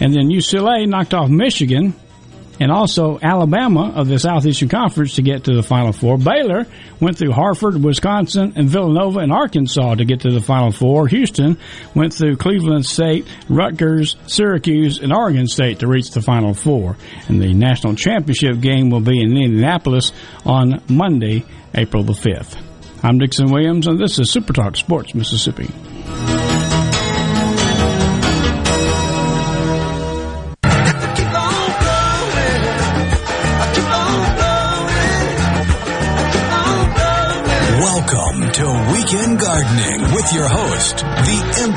And 0.00 0.14
then 0.14 0.28
UCLA 0.28 0.86
knocked 0.86 1.14
off 1.14 1.28
Michigan 1.30 1.94
and 2.60 2.70
also 2.70 3.18
Alabama 3.22 3.92
of 3.94 4.08
the 4.08 4.18
Southeastern 4.18 4.68
Conference 4.68 5.16
to 5.16 5.22
get 5.22 5.44
to 5.44 5.54
the 5.54 5.62
Final 5.62 5.92
Four. 5.92 6.18
Baylor 6.18 6.66
went 7.00 7.18
through 7.18 7.32
Hartford, 7.32 7.82
Wisconsin, 7.82 8.52
and 8.56 8.68
Villanova 8.68 9.20
and 9.20 9.32
Arkansas 9.32 9.96
to 9.96 10.04
get 10.04 10.20
to 10.20 10.30
the 10.30 10.40
Final 10.40 10.72
Four. 10.72 11.08
Houston 11.08 11.58
went 11.94 12.14
through 12.14 12.36
Cleveland 12.36 12.86
State, 12.86 13.26
Rutgers, 13.48 14.16
Syracuse, 14.26 14.98
and 14.98 15.12
Oregon 15.12 15.46
State 15.46 15.80
to 15.80 15.88
reach 15.88 16.10
the 16.10 16.22
Final 16.22 16.54
Four. 16.54 16.96
And 17.28 17.40
the 17.40 17.52
national 17.52 17.94
championship 17.94 18.60
game 18.60 18.90
will 18.90 19.00
be 19.00 19.20
in 19.20 19.36
Indianapolis 19.36 20.12
on 20.44 20.82
Monday, 20.88 21.44
April 21.74 22.02
the 22.02 22.12
5th. 22.12 22.56
I'm 23.02 23.18
Dixon 23.18 23.50
Williams, 23.50 23.86
and 23.86 23.98
this 23.98 24.18
is 24.18 24.30
Super 24.30 24.52
Talk 24.52 24.76
Sports 24.76 25.14
Mississippi. 25.14 25.68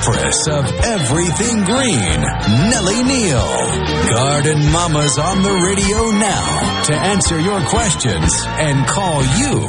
Empress 0.08 0.48
of 0.48 0.66
Everything 0.86 1.66
Green, 1.66 2.22
Nellie 2.70 3.04
Neal. 3.04 4.08
Garden 4.10 4.72
Mama's 4.72 5.18
on 5.18 5.44
the 5.44 5.52
radio 5.52 6.12
now 6.12 6.84
to 6.84 6.96
answer 6.96 7.38
your 7.42 7.60
questions 7.66 8.32
and 8.46 8.88
call 8.88 9.22
you. 9.22 9.68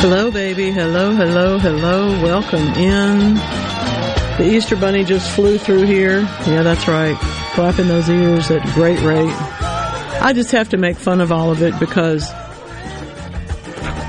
Hello, 0.00 0.30
baby. 0.30 0.70
Hello, 0.72 1.14
hello, 1.14 1.58
hello. 1.58 2.22
Welcome 2.22 2.66
in. 2.74 3.34
The 4.36 4.44
Easter 4.46 4.76
Bunny 4.76 5.04
just 5.04 5.30
flew 5.30 5.56
through 5.56 5.84
here. 5.84 6.20
Yeah, 6.46 6.62
that's 6.62 6.86
right. 6.86 7.16
Flapping 7.54 7.88
those 7.88 8.10
ears 8.10 8.50
at 8.50 8.62
great 8.74 9.00
rate. 9.00 9.34
I 10.20 10.34
just 10.34 10.50
have 10.50 10.68
to 10.70 10.76
make 10.76 10.98
fun 10.98 11.22
of 11.22 11.32
all 11.32 11.50
of 11.50 11.62
it 11.62 11.78
because 11.80 12.30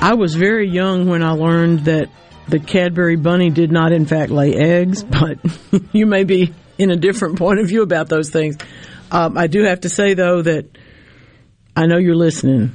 I 0.02 0.12
was 0.12 0.34
very 0.34 0.68
young 0.68 1.08
when 1.08 1.22
I 1.22 1.30
learned 1.30 1.86
that 1.86 2.10
the 2.48 2.58
Cadbury 2.58 3.16
bunny 3.16 3.50
did 3.50 3.72
not, 3.72 3.92
in 3.92 4.06
fact, 4.06 4.30
lay 4.30 4.54
eggs, 4.54 5.02
but 5.04 5.38
you 5.92 6.06
may 6.06 6.24
be 6.24 6.54
in 6.78 6.90
a 6.90 6.96
different 6.96 7.38
point 7.38 7.60
of 7.60 7.68
view 7.68 7.82
about 7.82 8.08
those 8.08 8.30
things. 8.30 8.56
Um, 9.10 9.38
I 9.38 9.46
do 9.46 9.64
have 9.64 9.80
to 9.80 9.88
say, 9.88 10.14
though, 10.14 10.42
that 10.42 10.66
I 11.76 11.86
know 11.86 11.98
you're 11.98 12.16
listening. 12.16 12.74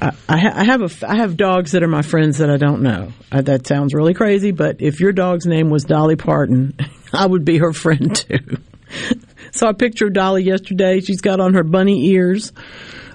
I, 0.00 0.12
I, 0.28 0.60
I 0.60 0.64
have 0.64 0.82
a, 0.82 1.08
I 1.08 1.16
have 1.16 1.36
dogs 1.36 1.72
that 1.72 1.82
are 1.82 1.88
my 1.88 2.02
friends 2.02 2.38
that 2.38 2.50
I 2.50 2.56
don't 2.56 2.82
know. 2.82 3.12
Uh, 3.30 3.42
that 3.42 3.66
sounds 3.66 3.94
really 3.94 4.14
crazy, 4.14 4.50
but 4.50 4.76
if 4.80 5.00
your 5.00 5.12
dog's 5.12 5.46
name 5.46 5.70
was 5.70 5.84
Dolly 5.84 6.16
Parton, 6.16 6.76
I 7.12 7.26
would 7.26 7.44
be 7.44 7.58
her 7.58 7.72
friend 7.72 8.14
too. 8.14 8.58
Saw 9.52 9.70
a 9.70 9.74
picture 9.74 10.06
of 10.06 10.14
Dolly 10.14 10.42
yesterday. 10.42 11.00
She's 11.00 11.20
got 11.20 11.40
on 11.40 11.54
her 11.54 11.64
bunny 11.64 12.08
ears. 12.10 12.52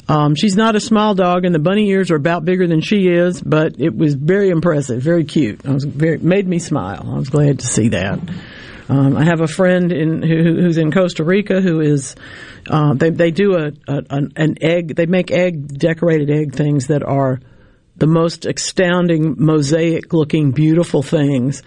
Um, 0.10 0.34
she's 0.34 0.56
not 0.56 0.76
a 0.76 0.80
small 0.80 1.14
dog, 1.14 1.46
and 1.46 1.54
the 1.54 1.60
bunny 1.60 1.88
ears 1.90 2.10
are 2.10 2.16
about 2.16 2.44
bigger 2.44 2.66
than 2.68 2.82
she 2.82 3.08
is, 3.08 3.40
but 3.42 3.80
it 3.80 3.96
was 3.96 4.16
very 4.16 4.50
impressive, 4.50 5.02
very 5.02 5.24
cute. 5.24 5.66
I 5.68 5.72
was 5.72 5.86
very 5.86 6.18
made 6.18 6.48
me 6.48 6.58
smile. 6.58 7.08
I 7.08 7.20
was 7.20 7.30
glad 7.30 7.60
to 7.60 7.68
see 7.68 7.90
that. 7.90 8.20
Um, 8.90 9.16
I 9.16 9.24
have 9.24 9.40
a 9.40 9.48
friend 9.48 9.92
in 9.92 10.24
who, 10.24 10.62
who's 10.62 10.80
in 10.80 10.92
Costa 10.92 11.24
Rica 11.24 11.62
who 11.62 11.80
is 11.80 12.16
uh, 12.68 12.96
they 12.96 13.12
they 13.12 13.30
do 13.30 13.56
a, 13.56 13.72
a 13.88 14.04
an, 14.10 14.34
an 14.36 14.56
egg 14.62 14.96
they 14.96 15.06
make 15.06 15.30
egg 15.30 15.78
decorated 15.78 16.32
egg 16.32 16.56
things 16.56 16.88
that 16.88 17.04
are 17.04 17.40
the 18.00 18.08
most 18.08 18.46
astounding 18.46 19.36
mosaic 19.38 20.14
looking 20.14 20.52
beautiful 20.52 21.04
things 21.04 21.64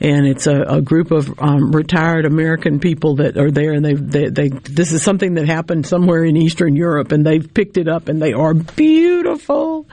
and 0.00 0.26
it's 0.26 0.46
a, 0.46 0.62
a 0.62 0.82
group 0.82 1.10
of 1.10 1.38
um, 1.40 1.72
retired 1.72 2.24
American 2.24 2.80
people 2.80 3.16
that 3.16 3.36
are 3.36 3.50
there 3.50 3.72
and 3.72 3.84
they, 3.84 3.94
they 3.94 4.28
they 4.28 4.48
this 4.48 4.92
is 4.92 5.02
something 5.02 5.34
that 5.34 5.46
happened 5.46 5.86
somewhere 5.86 6.24
in 6.24 6.36
Eastern 6.36 6.74
Europe 6.74 7.12
and 7.12 7.24
they've 7.24 7.52
picked 7.52 7.76
it 7.76 7.88
up 7.88 8.08
and 8.08 8.20
they 8.20 8.32
are 8.32 8.54
beautiful 8.54 9.86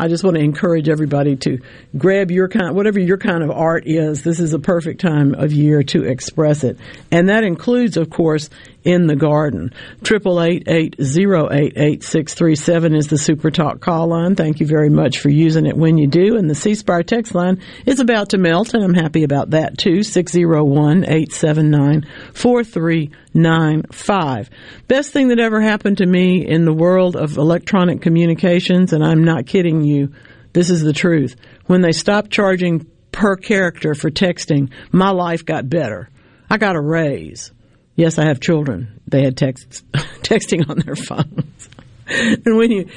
I 0.00 0.06
just 0.06 0.22
want 0.22 0.36
to 0.36 0.42
encourage 0.42 0.88
everybody 0.88 1.34
to 1.36 1.58
grab 1.96 2.30
your 2.30 2.48
kind, 2.48 2.74
whatever 2.74 3.00
your 3.00 3.18
kind 3.18 3.42
of 3.42 3.50
art 3.50 3.82
is. 3.86 4.22
This 4.22 4.38
is 4.38 4.54
a 4.54 4.58
perfect 4.58 5.00
time 5.00 5.34
of 5.34 5.52
year 5.52 5.82
to 5.82 6.04
express 6.04 6.62
it, 6.62 6.78
and 7.10 7.28
that 7.28 7.42
includes, 7.42 7.96
of 7.96 8.08
course, 8.08 8.48
in 8.84 9.06
the 9.06 9.16
garden. 9.16 9.72
Triple 10.02 10.42
eight 10.42 10.64
eight 10.66 10.96
zero 11.02 11.48
eight 11.52 11.74
eight 11.76 12.02
six 12.02 12.34
three 12.34 12.56
seven 12.56 12.94
is 12.94 13.08
the 13.08 13.18
Super 13.18 13.50
Talk 13.50 13.80
call 13.80 14.08
line. 14.08 14.34
Thank 14.34 14.60
you 14.60 14.66
very 14.66 14.88
much 14.88 15.18
for 15.18 15.28
using 15.28 15.66
it 15.66 15.76
when 15.76 15.98
you 15.98 16.06
do. 16.06 16.36
And 16.36 16.48
the 16.48 16.54
C 16.54 16.74
Spire 16.74 17.02
text 17.02 17.34
line 17.34 17.60
is 17.86 18.00
about 18.00 18.30
to 18.30 18.38
melt, 18.38 18.74
and 18.74 18.82
I'm 18.82 18.94
happy 18.94 19.24
about 19.24 19.50
that 19.50 19.78
too. 19.78 20.02
Six 20.02 20.32
zero 20.32 20.64
one 20.64 21.04
eight 21.08 21.32
seven 21.32 21.70
nine 21.70 22.06
four 22.32 22.64
three 22.64 23.10
nine 23.34 23.82
five. 23.92 24.48
Best 24.86 25.12
thing 25.12 25.28
that 25.28 25.40
ever 25.40 25.60
happened 25.60 25.98
to 25.98 26.06
me 26.06 26.46
in 26.46 26.64
the 26.64 26.72
world 26.72 27.16
of 27.16 27.36
electronic 27.36 28.00
communications, 28.00 28.92
and 28.92 29.04
I'm 29.04 29.24
not 29.24 29.46
kidding 29.46 29.84
you. 29.84 30.12
This 30.52 30.70
is 30.70 30.82
the 30.82 30.92
truth. 30.92 31.36
When 31.66 31.82
they 31.82 31.92
stopped 31.92 32.30
charging 32.30 32.86
per 33.12 33.36
character 33.36 33.94
for 33.94 34.10
texting, 34.10 34.70
my 34.92 35.10
life 35.10 35.44
got 35.44 35.68
better. 35.68 36.08
I 36.48 36.56
got 36.56 36.76
a 36.76 36.80
raise. 36.80 37.52
Yes, 37.98 38.16
I 38.16 38.26
have 38.26 38.38
children. 38.38 39.00
They 39.08 39.24
had 39.24 39.36
texts, 39.36 39.82
texting 40.22 40.70
on 40.70 40.78
their 40.78 40.94
phones. 40.94 41.68
and 42.06 42.56
when 42.56 42.70
you, 42.70 42.88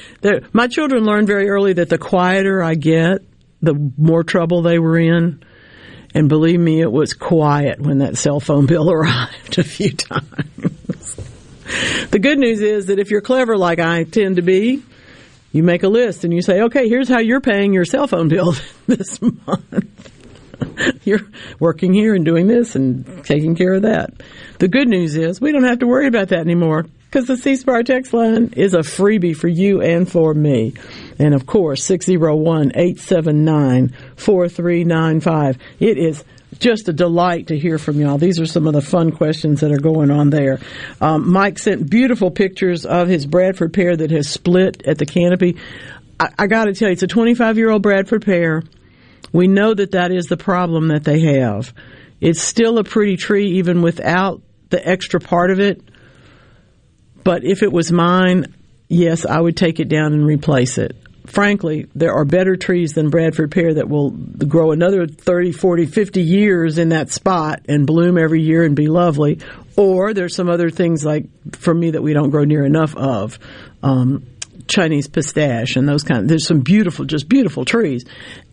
my 0.52 0.68
children 0.68 1.04
learned 1.04 1.26
very 1.26 1.48
early 1.48 1.72
that 1.72 1.88
the 1.88 1.98
quieter 1.98 2.62
I 2.62 2.76
get, 2.76 3.22
the 3.60 3.74
more 3.98 4.22
trouble 4.22 4.62
they 4.62 4.78
were 4.78 4.96
in. 4.96 5.42
And 6.14 6.28
believe 6.28 6.60
me, 6.60 6.80
it 6.80 6.92
was 6.92 7.14
quiet 7.14 7.80
when 7.80 7.98
that 7.98 8.16
cell 8.16 8.38
phone 8.38 8.66
bill 8.68 8.92
arrived 8.92 9.58
a 9.58 9.64
few 9.64 9.90
times. 9.90 11.16
the 12.10 12.20
good 12.20 12.38
news 12.38 12.60
is 12.60 12.86
that 12.86 13.00
if 13.00 13.10
you're 13.10 13.22
clever 13.22 13.56
like 13.56 13.80
I 13.80 14.04
tend 14.04 14.36
to 14.36 14.42
be, 14.42 14.84
You 15.50 15.64
make 15.64 15.82
a 15.82 15.88
list 15.88 16.22
and 16.22 16.32
you 16.32 16.42
say, 16.42 16.60
okay, 16.62 16.88
here's 16.88 17.08
how 17.08 17.18
you're 17.18 17.40
paying 17.40 17.72
your 17.72 17.86
cell 17.86 18.06
phone 18.06 18.28
bill 18.28 18.54
this 18.86 19.20
month. 19.20 20.11
you're 21.04 21.20
working 21.58 21.92
here 21.92 22.14
and 22.14 22.24
doing 22.24 22.46
this 22.46 22.74
and 22.76 23.24
taking 23.24 23.54
care 23.54 23.74
of 23.74 23.82
that. 23.82 24.12
The 24.58 24.68
good 24.68 24.88
news 24.88 25.16
is 25.16 25.40
we 25.40 25.52
don't 25.52 25.64
have 25.64 25.80
to 25.80 25.86
worry 25.86 26.06
about 26.06 26.28
that 26.28 26.40
anymore 26.40 26.86
because 27.12 27.26
the 27.26 27.36
C 27.36 27.56
Spire 27.56 27.82
text 27.82 28.14
line 28.14 28.54
is 28.56 28.74
a 28.74 28.78
freebie 28.78 29.36
for 29.36 29.48
you 29.48 29.82
and 29.82 30.10
for 30.10 30.32
me. 30.32 30.74
And 31.18 31.34
of 31.34 31.46
course, 31.46 31.84
601 31.84 32.72
879 32.74 33.94
4395. 34.16 35.58
It 35.78 35.98
is 35.98 36.24
just 36.58 36.88
a 36.88 36.92
delight 36.92 37.48
to 37.48 37.58
hear 37.58 37.78
from 37.78 38.00
y'all. 38.00 38.18
These 38.18 38.40
are 38.40 38.46
some 38.46 38.66
of 38.66 38.72
the 38.72 38.80
fun 38.80 39.12
questions 39.12 39.60
that 39.60 39.72
are 39.72 39.80
going 39.80 40.10
on 40.10 40.30
there. 40.30 40.60
Um, 41.00 41.30
Mike 41.30 41.58
sent 41.58 41.90
beautiful 41.90 42.30
pictures 42.30 42.86
of 42.86 43.08
his 43.08 43.26
Bradford 43.26 43.72
pear 43.72 43.96
that 43.96 44.10
has 44.10 44.28
split 44.28 44.86
at 44.86 44.98
the 44.98 45.06
canopy. 45.06 45.56
I, 46.18 46.30
I 46.38 46.46
got 46.46 46.64
to 46.64 46.74
tell 46.74 46.88
you, 46.88 46.92
it's 46.92 47.02
a 47.02 47.06
25 47.06 47.58
year 47.58 47.70
old 47.70 47.82
Bradford 47.82 48.24
pear. 48.24 48.62
We 49.32 49.46
know 49.46 49.74
that 49.74 49.92
that 49.92 50.12
is 50.12 50.26
the 50.26 50.36
problem 50.36 50.88
that 50.88 51.04
they 51.04 51.20
have. 51.38 51.72
It's 52.20 52.40
still 52.40 52.78
a 52.78 52.84
pretty 52.84 53.16
tree 53.16 53.58
even 53.58 53.82
without 53.82 54.42
the 54.70 54.86
extra 54.86 55.20
part 55.20 55.50
of 55.50 55.60
it. 55.60 55.82
But 57.24 57.44
if 57.44 57.62
it 57.62 57.72
was 57.72 57.90
mine, 57.90 58.54
yes, 58.88 59.24
I 59.24 59.40
would 59.40 59.56
take 59.56 59.80
it 59.80 59.88
down 59.88 60.12
and 60.12 60.26
replace 60.26 60.78
it 60.78 60.96
frankly, 61.26 61.88
there 61.94 62.12
are 62.12 62.24
better 62.24 62.56
trees 62.56 62.92
than 62.92 63.10
Bradford 63.10 63.50
pear 63.50 63.74
that 63.74 63.88
will 63.88 64.10
grow 64.10 64.72
another 64.72 65.06
30, 65.06 65.52
40, 65.52 65.86
50 65.86 66.22
years 66.22 66.78
in 66.78 66.90
that 66.90 67.10
spot 67.10 67.62
and 67.68 67.86
bloom 67.86 68.18
every 68.18 68.42
year 68.42 68.64
and 68.64 68.74
be 68.74 68.88
lovely. 68.88 69.40
Or 69.76 70.12
there's 70.12 70.34
some 70.34 70.50
other 70.50 70.70
things 70.70 71.04
like, 71.04 71.26
for 71.56 71.72
me, 71.72 71.92
that 71.92 72.02
we 72.02 72.12
don't 72.12 72.30
grow 72.30 72.44
near 72.44 72.64
enough 72.64 72.96
of. 72.96 73.38
Um, 73.82 74.26
Chinese 74.68 75.08
pistache 75.08 75.76
and 75.76 75.88
those 75.88 76.02
kind 76.02 76.22
of, 76.22 76.28
there's 76.28 76.46
some 76.46 76.60
beautiful, 76.60 77.04
just 77.04 77.28
beautiful 77.28 77.64
trees. 77.64 78.04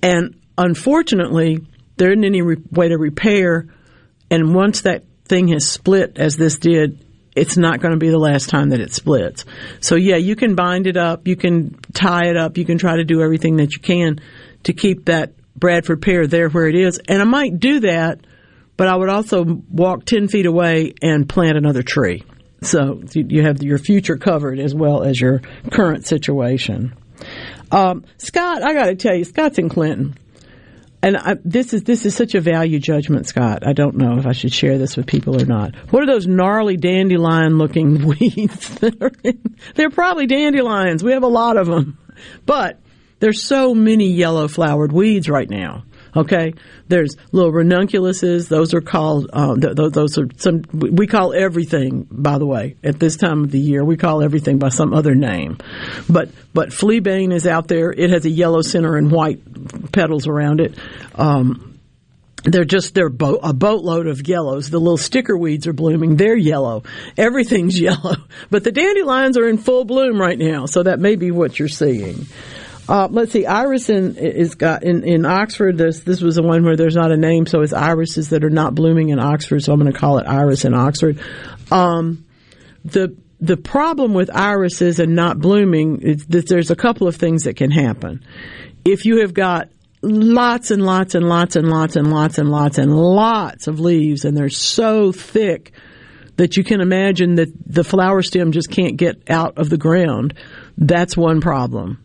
And 0.02 0.40
unfortunately, 0.60 1.66
there 1.96 2.12
isn't 2.12 2.24
any 2.24 2.42
re- 2.42 2.58
way 2.72 2.90
to 2.90 2.98
repair. 2.98 3.68
And 4.30 4.54
once 4.54 4.82
that 4.82 5.06
thing 5.26 5.48
has 5.48 5.68
split 5.68 6.18
as 6.18 6.36
this 6.36 6.60
did, 6.60 7.04
it's 7.36 7.58
not 7.58 7.80
going 7.80 7.94
to 7.94 8.00
be 8.00 8.10
the 8.10 8.20
last 8.20 8.50
time 8.50 8.70
that 8.70 8.82
it 8.82 8.94
splits. 8.94 9.46
So 9.80 9.96
yeah, 9.96 10.18
you 10.18 10.36
can 10.36 10.56
bind 10.56 10.88
it 10.88 10.98
up, 10.98 11.28
you 11.28 11.36
can 11.36 11.80
tie 11.94 12.28
it 12.28 12.38
up, 12.38 12.58
you 12.58 12.66
can 12.66 12.78
try 12.78 12.98
to 12.98 13.04
do 13.04 13.22
everything 13.22 13.58
that 13.58 13.74
you 13.74 13.80
can 13.80 14.20
to 14.64 14.74
keep 14.74 15.06
that 15.06 15.34
Bradford 15.56 16.02
pear 16.02 16.28
there 16.28 16.50
where 16.50 16.68
it 16.68 16.76
is. 16.76 17.00
And 17.08 17.22
I 17.22 17.26
might 17.26 17.60
do 17.60 17.82
that, 17.82 18.20
but 18.78 18.88
I 18.88 18.96
would 18.96 19.10
also 19.10 19.46
walk 19.70 20.06
10 20.06 20.28
feet 20.28 20.46
away 20.46 20.94
and 21.02 21.30
plant 21.30 21.58
another 21.58 21.84
tree. 21.84 22.24
So 22.62 23.02
you 23.14 23.44
have 23.44 23.64
your 23.64 23.78
future 23.78 24.18
covered 24.18 24.60
as 24.60 24.76
well 24.76 25.04
as 25.04 25.20
your 25.20 25.42
current 25.72 26.06
situation. 26.06 26.94
Um, 27.72 28.04
Scott, 28.18 28.64
I 28.64 28.74
got 28.74 28.86
to 28.88 28.96
tell 28.96 29.16
you, 29.16 29.24
Scott's 29.24 29.60
in 29.60 29.70
Clinton 29.70 30.18
and 31.02 31.18
I, 31.18 31.38
this 31.46 31.74
is 31.74 31.84
this 31.84 32.06
is 32.06 32.16
such 32.16 32.36
a 32.36 32.42
value 32.42 32.80
judgment, 32.80 33.28
Scott. 33.28 33.66
I 33.66 33.74
don't 33.74 33.96
know 33.96 34.18
if 34.18 34.26
I 34.26 34.34
should 34.34 34.54
share 34.54 34.78
this 34.78 34.98
with 34.98 35.06
people 35.08 35.42
or 35.42 35.46
not. 35.46 35.76
What 35.92 36.04
are 36.04 36.08
those 36.08 36.28
gnarly 36.28 36.78
dandelion 36.78 37.58
looking 37.58 38.06
weeds? 38.20 38.78
They're 39.76 39.90
probably 39.90 40.28
dandelions. 40.28 41.04
We 41.04 41.14
have 41.14 41.24
a 41.24 41.28
lot 41.28 41.58
of 41.58 41.68
them, 41.68 41.98
but 42.46 42.80
there's 43.20 43.44
so 43.44 43.74
many 43.74 44.08
yellow 44.08 44.48
flowered 44.48 44.92
weeds 44.92 45.30
right 45.30 45.50
now. 45.50 45.84
Okay, 46.16 46.54
there's 46.88 47.16
little 47.32 47.52
ranunculuses. 47.52 48.48
Those 48.48 48.74
are 48.74 48.82
called. 48.82 49.30
Um, 49.32 49.62
th- 49.62 49.76
th- 49.76 49.92
those 49.92 50.18
are 50.18 50.28
some. 50.38 50.64
We 50.74 51.08
call 51.08 51.34
everything. 51.34 52.08
By 52.10 52.38
the 52.38 52.46
way, 52.46 52.76
at 52.84 53.00
this 53.00 53.16
time 53.18 53.44
of 53.44 53.52
the 53.52 53.60
year, 53.60 53.84
we 53.84 53.98
call 53.98 54.24
everything 54.24 54.58
by 54.58 54.70
some 54.70 54.94
other 54.94 55.14
name. 55.16 55.58
But 56.10 56.30
but 56.54 56.70
fleabane 56.70 57.34
is 57.34 57.46
out 57.46 57.68
there. 57.68 57.92
It 57.92 58.10
has 58.10 58.26
a 58.26 58.30
yellow 58.30 58.62
center 58.62 58.98
and 58.98 59.12
white 59.12 59.92
petals 59.92 60.28
around 60.28 60.62
it. 60.62 60.76
Um, 61.16 61.80
they're 62.44 62.66
just 62.66 62.94
they're 62.96 63.10
bo- 63.10 63.40
a 63.44 63.54
boatload 63.54 64.08
of 64.08 64.28
yellows. 64.28 64.70
The 64.70 64.80
little 64.80 64.98
sticker 64.98 65.38
weeds 65.38 65.68
are 65.68 65.74
blooming. 65.74 66.16
They're 66.16 66.38
yellow. 66.38 66.84
Everything's 67.18 67.80
yellow. 67.82 68.16
But 68.50 68.64
the 68.64 68.72
dandelions 68.72 69.38
are 69.38 69.48
in 69.48 69.58
full 69.58 69.86
bloom 69.86 70.20
right 70.20 70.40
now. 70.40 70.66
So 70.66 70.84
that 70.84 71.00
may 71.00 71.16
be 71.16 71.32
what 71.32 71.60
you're 71.60 71.68
seeing. 71.68 72.28
Uh, 72.90 73.08
let's 73.12 73.32
see, 73.32 73.46
Iris 73.46 73.88
in, 73.88 74.16
is 74.16 74.56
got 74.56 74.82
in, 74.82 75.04
in 75.04 75.24
Oxford. 75.24 75.78
This 75.78 76.00
this 76.00 76.22
was 76.22 76.38
the 76.38 76.42
one 76.42 76.64
where 76.64 76.76
there's 76.76 76.96
not 76.96 77.12
a 77.12 77.18
name, 77.18 77.46
so 77.46 77.62
it's 77.62 77.72
irises 77.72 78.30
that 78.30 78.44
are 78.44 78.50
not 78.50 78.74
blooming 78.74 79.10
in 79.10 79.20
Oxford. 79.20 79.60
So 79.60 79.72
I'm 79.72 79.80
going 79.80 79.94
to 79.94 79.98
call 79.98 80.18
it 80.18 80.26
Iris 80.26 80.66
in 80.66 80.74
Oxford. 80.74 81.22
Um, 81.70 82.26
the 82.84 83.16
the 83.40 83.58
problem 83.58 84.16
with 84.16 84.32
irises 84.36 84.98
and 84.98 85.16
not 85.16 85.38
blooming 85.38 86.02
is 86.02 86.26
that 86.28 86.48
there's 86.48 86.72
a 86.72 86.76
couple 86.76 87.08
of 87.08 87.16
things 87.16 87.44
that 87.44 87.56
can 87.56 87.70
happen. 87.70 88.26
If 88.84 89.06
you 89.06 89.22
have 89.22 89.36
got 89.36 89.70
lots 90.02 90.72
and 90.72 90.84
lots 90.84 91.14
and 91.14 91.30
lots 91.30 91.56
and 91.56 91.70
lots 91.70 91.96
and 91.96 92.10
lots 92.10 92.40
and 92.40 92.50
lots 92.50 92.80
and 92.80 92.92
lots 92.92 93.68
of 93.68 93.80
leaves, 93.80 94.26
and 94.26 94.36
they're 94.36 94.50
so 94.50 95.12
thick 95.12 95.74
that 96.38 96.58
you 96.58 96.64
can 96.64 96.82
imagine 96.82 97.36
that 97.36 97.50
the 97.68 97.84
flower 97.84 98.24
stem 98.24 98.52
just 98.52 98.72
can't 98.72 98.98
get 98.98 99.30
out 99.30 99.60
of 99.60 99.70
the 99.70 99.78
ground. 99.78 100.34
That's 100.76 101.16
one 101.16 101.40
problem. 101.40 102.04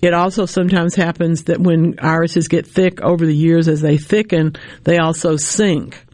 It 0.00 0.14
also 0.14 0.46
sometimes 0.46 0.94
happens 0.94 1.44
that 1.44 1.60
when 1.60 1.98
irises 2.00 2.48
get 2.48 2.66
thick 2.66 3.00
over 3.00 3.26
the 3.26 3.34
years 3.34 3.68
as 3.68 3.80
they 3.80 3.96
thicken, 3.96 4.56
they 4.84 4.98
also 4.98 5.36
sink. 5.36 6.04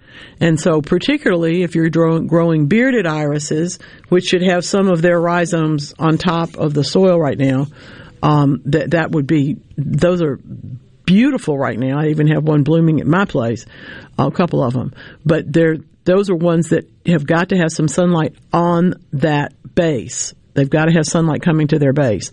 And 0.41 0.59
so, 0.59 0.81
particularly 0.81 1.63
if 1.63 1.75
you're 1.75 1.91
growing 1.91 2.67
bearded 2.67 3.07
irises, 3.07 3.79
which 4.09 4.25
should 4.25 4.43
have 4.43 4.65
some 4.65 4.89
of 4.89 5.03
their 5.03 5.21
rhizomes 5.21 5.95
on 5.99 6.19
top 6.19 6.57
of 6.57 6.75
the 6.75 6.85
soil 6.85 7.19
right 7.19 7.39
now, 7.39 7.67
um, 8.23 8.63
that 8.67 8.93
that 8.93 9.11
would 9.11 9.27
be 9.27 9.57
those 9.77 10.23
are 10.23 10.39
beautiful 11.05 11.59
right 11.59 11.79
now. 11.79 11.99
I 12.01 12.09
even 12.09 12.29
have 12.29 12.45
one 12.45 12.63
blooming 12.63 13.01
at 13.01 13.07
my 13.07 13.27
place, 13.27 13.67
a 14.19 14.31
couple 14.31 14.63
of 14.63 14.73
them. 14.73 14.95
But 15.25 15.53
they're 15.53 15.77
those 16.05 16.31
are 16.31 16.37
ones 16.37 16.69
that 16.71 16.89
have 17.07 17.27
got 17.27 17.51
to 17.51 17.57
have 17.57 17.71
some 17.71 17.89
sunlight 17.89 18.35
on 18.53 18.95
that 19.15 19.53
base. 19.75 20.35
They've 20.55 20.69
got 20.69 20.87
to 20.87 20.93
have 20.93 21.07
sunlight 21.07 21.43
coming 21.43 21.69
to 21.69 21.79
their 21.79 21.93
base. 21.93 22.31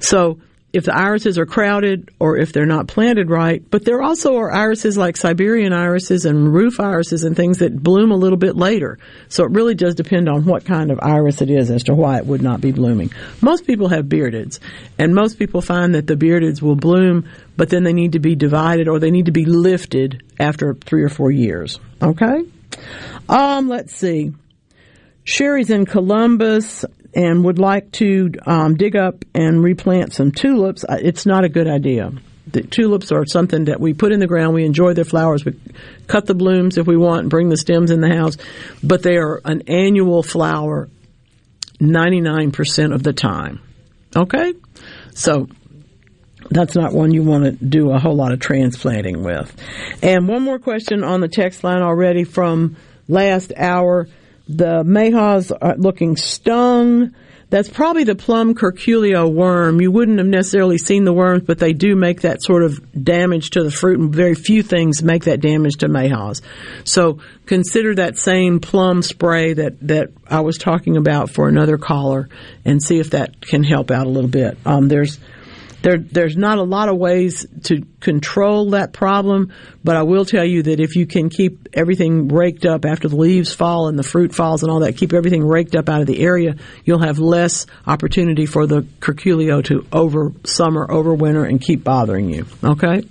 So 0.00 0.38
if 0.74 0.84
the 0.84 0.94
irises 0.94 1.38
are 1.38 1.46
crowded 1.46 2.10
or 2.18 2.36
if 2.36 2.52
they're 2.52 2.66
not 2.66 2.88
planted 2.88 3.30
right. 3.30 3.62
But 3.70 3.84
there 3.84 4.02
also 4.02 4.36
are 4.38 4.52
irises 4.52 4.98
like 4.98 5.16
Siberian 5.16 5.72
irises 5.72 6.24
and 6.26 6.52
roof 6.52 6.80
irises 6.80 7.22
and 7.22 7.36
things 7.36 7.58
that 7.58 7.80
bloom 7.80 8.10
a 8.10 8.16
little 8.16 8.36
bit 8.36 8.56
later. 8.56 8.98
So 9.28 9.44
it 9.44 9.52
really 9.52 9.76
does 9.76 9.94
depend 9.94 10.28
on 10.28 10.44
what 10.44 10.64
kind 10.64 10.90
of 10.90 10.98
iris 11.00 11.40
it 11.40 11.48
is 11.48 11.70
as 11.70 11.84
to 11.84 11.94
why 11.94 12.18
it 12.18 12.26
would 12.26 12.42
not 12.42 12.60
be 12.60 12.72
blooming. 12.72 13.12
Most 13.40 13.68
people 13.68 13.86
have 13.88 14.06
beardeds, 14.06 14.58
and 14.98 15.14
most 15.14 15.38
people 15.38 15.60
find 15.60 15.94
that 15.94 16.08
the 16.08 16.16
beardeds 16.16 16.60
will 16.60 16.74
bloom, 16.74 17.28
but 17.56 17.70
then 17.70 17.84
they 17.84 17.92
need 17.92 18.12
to 18.12 18.18
be 18.18 18.34
divided 18.34 18.88
or 18.88 18.98
they 18.98 19.12
need 19.12 19.26
to 19.26 19.32
be 19.32 19.44
lifted 19.44 20.24
after 20.40 20.74
three 20.74 21.04
or 21.04 21.08
four 21.08 21.30
years. 21.30 21.78
Okay? 22.02 22.42
Um, 23.28 23.68
let's 23.68 23.94
see. 23.94 24.32
Sherry's 25.22 25.70
in 25.70 25.86
Columbus 25.86 26.84
and 27.14 27.44
would 27.44 27.58
like 27.58 27.92
to 27.92 28.32
um, 28.46 28.76
dig 28.76 28.96
up 28.96 29.24
and 29.34 29.62
replant 29.62 30.14
some 30.14 30.32
tulips, 30.32 30.84
it's 30.88 31.26
not 31.26 31.44
a 31.44 31.48
good 31.48 31.68
idea. 31.68 32.12
The 32.46 32.62
tulips 32.62 33.10
are 33.10 33.24
something 33.26 33.66
that 33.66 33.80
we 33.80 33.94
put 33.94 34.12
in 34.12 34.20
the 34.20 34.26
ground. 34.26 34.54
We 34.54 34.64
enjoy 34.64 34.94
their 34.94 35.04
flowers. 35.04 35.44
We 35.44 35.58
cut 36.06 36.26
the 36.26 36.34
blooms 36.34 36.76
if 36.76 36.86
we 36.86 36.96
want, 36.96 37.22
and 37.22 37.30
bring 37.30 37.48
the 37.48 37.56
stems 37.56 37.90
in 37.90 38.00
the 38.00 38.14
house, 38.14 38.36
but 38.82 39.02
they 39.02 39.16
are 39.16 39.40
an 39.44 39.62
annual 39.68 40.22
flower 40.22 40.88
99% 41.80 42.94
of 42.94 43.02
the 43.02 43.12
time. 43.12 43.60
Okay? 44.14 44.54
So 45.14 45.48
that's 46.50 46.74
not 46.74 46.92
one 46.92 47.12
you 47.12 47.22
want 47.22 47.44
to 47.44 47.52
do 47.52 47.90
a 47.90 47.98
whole 47.98 48.14
lot 48.14 48.32
of 48.32 48.40
transplanting 48.40 49.22
with. 49.22 49.54
And 50.02 50.28
one 50.28 50.42
more 50.42 50.58
question 50.58 51.02
on 51.02 51.20
the 51.20 51.28
text 51.28 51.64
line 51.64 51.82
already 51.82 52.24
from 52.24 52.76
last 53.08 53.52
hour. 53.56 54.08
The 54.48 54.84
mayhaws 54.84 55.50
are 55.60 55.76
looking 55.76 56.16
stung. 56.16 57.14
That's 57.50 57.68
probably 57.68 58.04
the 58.04 58.16
plum 58.16 58.54
curculio 58.54 59.32
worm. 59.32 59.80
You 59.80 59.90
wouldn't 59.90 60.18
have 60.18 60.26
necessarily 60.26 60.76
seen 60.76 61.04
the 61.04 61.12
worms, 61.12 61.44
but 61.46 61.58
they 61.58 61.72
do 61.72 61.94
make 61.94 62.22
that 62.22 62.42
sort 62.42 62.64
of 62.64 63.04
damage 63.04 63.50
to 63.50 63.62
the 63.62 63.70
fruit, 63.70 64.00
and 64.00 64.12
very 64.12 64.34
few 64.34 64.62
things 64.62 65.02
make 65.02 65.24
that 65.24 65.40
damage 65.40 65.76
to 65.76 65.88
mayhaws. 65.88 66.42
So 66.84 67.20
consider 67.46 67.94
that 67.94 68.18
same 68.18 68.58
plum 68.60 69.02
spray 69.02 69.52
that, 69.52 69.80
that 69.86 70.08
I 70.28 70.40
was 70.40 70.58
talking 70.58 70.96
about 70.96 71.30
for 71.30 71.48
another 71.48 71.78
caller 71.78 72.28
and 72.64 72.82
see 72.82 72.98
if 72.98 73.10
that 73.10 73.40
can 73.40 73.62
help 73.62 73.90
out 73.90 74.06
a 74.06 74.10
little 74.10 74.30
bit. 74.30 74.58
Um, 74.66 74.88
there's 74.88 75.20
there, 75.84 75.98
there's 75.98 76.34
not 76.34 76.56
a 76.56 76.62
lot 76.62 76.88
of 76.88 76.96
ways 76.96 77.46
to 77.64 77.82
control 78.00 78.70
that 78.70 78.94
problem, 78.94 79.52
but 79.84 79.96
I 79.96 80.02
will 80.02 80.24
tell 80.24 80.44
you 80.44 80.62
that 80.62 80.80
if 80.80 80.96
you 80.96 81.06
can 81.06 81.28
keep 81.28 81.68
everything 81.74 82.28
raked 82.28 82.64
up 82.64 82.86
after 82.86 83.06
the 83.06 83.16
leaves 83.16 83.52
fall 83.52 83.88
and 83.88 83.98
the 83.98 84.02
fruit 84.02 84.34
falls 84.34 84.62
and 84.62 84.72
all 84.72 84.80
that, 84.80 84.96
keep 84.96 85.12
everything 85.12 85.46
raked 85.46 85.76
up 85.76 85.90
out 85.90 86.00
of 86.00 86.06
the 86.06 86.20
area, 86.20 86.56
you'll 86.86 87.02
have 87.02 87.18
less 87.18 87.66
opportunity 87.86 88.46
for 88.46 88.66
the 88.66 88.80
curculio 89.00 89.62
to 89.64 89.86
over 89.92 90.32
summer, 90.44 90.90
over 90.90 91.12
winter, 91.12 91.44
and 91.44 91.60
keep 91.60 91.84
bothering 91.84 92.30
you. 92.30 92.46
Okay? 92.64 93.02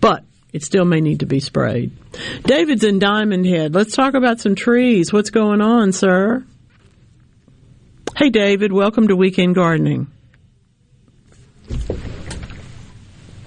But 0.00 0.22
it 0.52 0.62
still 0.62 0.84
may 0.84 1.00
need 1.00 1.20
to 1.20 1.26
be 1.26 1.40
sprayed. 1.40 1.90
David's 2.44 2.84
in 2.84 3.00
Diamond 3.00 3.46
Head. 3.46 3.74
Let's 3.74 3.96
talk 3.96 4.14
about 4.14 4.38
some 4.38 4.54
trees. 4.54 5.12
What's 5.12 5.30
going 5.30 5.60
on, 5.60 5.90
sir? 5.90 6.44
Hey, 8.14 8.30
David. 8.30 8.72
Welcome 8.72 9.08
to 9.08 9.16
Weekend 9.16 9.56
Gardening. 9.56 10.06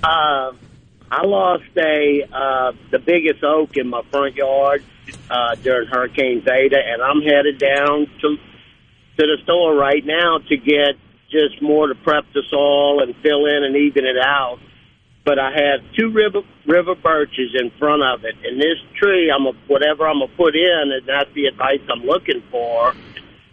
Uh, 0.05 0.53
I 1.09 1.25
lost 1.25 1.63
a 1.77 2.27
uh, 2.31 2.71
the 2.91 2.99
biggest 2.99 3.43
oak 3.43 3.75
in 3.75 3.87
my 3.87 4.03
front 4.11 4.35
yard 4.35 4.83
uh, 5.31 5.55
during 5.55 5.87
Hurricane 5.87 6.41
Zeta, 6.41 6.77
and 6.77 7.01
I'm 7.01 7.21
headed 7.21 7.57
down 7.57 8.05
to 8.21 8.37
to 9.17 9.25
the 9.25 9.37
store 9.43 9.73
right 9.73 10.05
now 10.05 10.39
to 10.49 10.57
get 10.57 10.97
just 11.31 11.59
more 11.59 11.87
to 11.87 11.95
prep 11.95 12.25
the 12.33 12.43
soil 12.51 13.01
and 13.01 13.15
fill 13.23 13.45
in 13.45 13.63
and 13.63 13.75
even 13.75 14.05
it 14.05 14.17
out. 14.17 14.59
But 15.23 15.39
I 15.39 15.51
have 15.51 15.81
two 15.97 16.11
river 16.11 16.41
river 16.67 16.93
birches 16.93 17.55
in 17.59 17.71
front 17.79 18.03
of 18.03 18.25
it, 18.25 18.35
and 18.43 18.61
this 18.61 18.77
tree, 19.01 19.31
I'm 19.35 19.47
a, 19.47 19.53
whatever 19.65 20.07
I'm 20.07 20.19
gonna 20.19 20.31
put 20.37 20.55
in, 20.55 20.91
and 20.91 21.07
that's 21.07 21.33
the 21.33 21.47
advice 21.47 21.81
I'm 21.89 22.05
looking 22.05 22.43
for, 22.51 22.93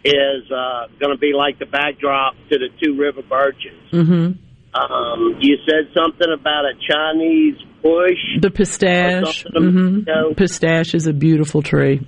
is 0.05 0.51
uh, 0.51 0.87
to 0.99 1.17
be 1.17 1.33
like 1.33 1.57
the 1.57 1.65
backdrop 1.65 2.35
to 2.49 2.59
the 2.59 2.69
two 2.79 2.95
river 2.95 3.23
birches. 3.23 3.89
Mm-hmm. 3.91 4.52
Um, 4.75 5.37
you 5.39 5.57
said 5.67 5.93
something 5.93 6.27
about 6.33 6.65
a 6.65 6.73
Chinese 6.89 7.57
bush. 7.81 8.17
The 8.41 8.49
pistache. 8.49 9.45
Or 9.45 9.51
something, 9.51 9.71
hmm 9.71 9.95
you 9.99 10.05
know? 10.05 10.33
Pistache 10.33 10.95
is 10.95 11.05
a 11.05 11.13
beautiful 11.13 11.61
tree. 11.61 12.07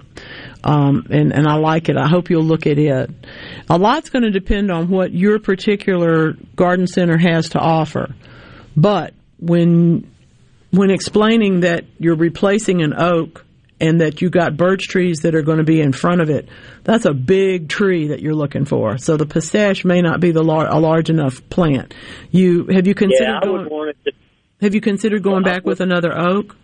Um, 0.64 1.06
and, 1.12 1.32
and 1.32 1.48
I 1.48 1.56
like 1.58 1.90
it. 1.90 1.98
I 1.98 2.08
hope 2.08 2.32
you'll 2.32 2.44
look 2.44 2.66
at 2.66 2.80
it. 2.80 3.12
A 3.70 3.78
lot's 3.78 4.10
going 4.10 4.24
to 4.24 4.32
depend 4.32 4.72
on 4.72 4.90
what 4.90 5.14
your 5.14 5.38
particular 5.38 6.34
garden 6.56 6.88
center 6.88 7.18
has 7.18 7.50
to 7.50 7.60
offer. 7.60 8.16
But 8.76 9.14
when, 9.40 10.12
when 10.72 10.90
explaining 10.90 11.60
that 11.60 11.86
you're 12.00 12.16
replacing 12.16 12.82
an 12.82 12.94
oak 12.98 13.45
and 13.80 14.02
that 14.02 14.22
you 14.22 14.30
got 14.30 14.56
birch 14.56 14.88
trees 14.88 15.22
that 15.22 15.36
are 15.36 15.42
going 15.42 15.58
to 15.58 15.64
be 15.64 15.82
in 15.82 15.92
front 15.92 16.22
of 16.22 16.30
it, 16.30 16.48
that's 16.84 17.06
a 17.06 17.14
big 17.14 17.68
tree 17.70 18.08
that 18.08 18.22
you're 18.22 18.36
looking 18.36 18.66
for. 18.66 18.98
So 18.98 19.18
the 19.18 19.26
pistache 19.26 19.84
may 19.84 20.02
not 20.02 20.20
be 20.20 20.32
the 20.32 20.44
lar- 20.44 20.68
a 20.68 20.80
large 20.80 21.10
enough 21.10 21.48
plant. 21.50 21.94
You 22.32 22.66
have 22.68 22.88
you 22.88 22.96
considered 22.96 23.26
yeah, 23.26 23.40
I 23.42 23.46
going, 23.46 23.64
would 23.64 23.72
want 23.72 23.90
it 23.90 23.98
to. 24.06 24.12
have 24.62 24.76
you 24.76 24.82
considered 24.82 25.24
going 25.24 25.44
back 25.44 25.66
with 25.66 25.82
another 25.82 26.18
oak? 26.18 26.56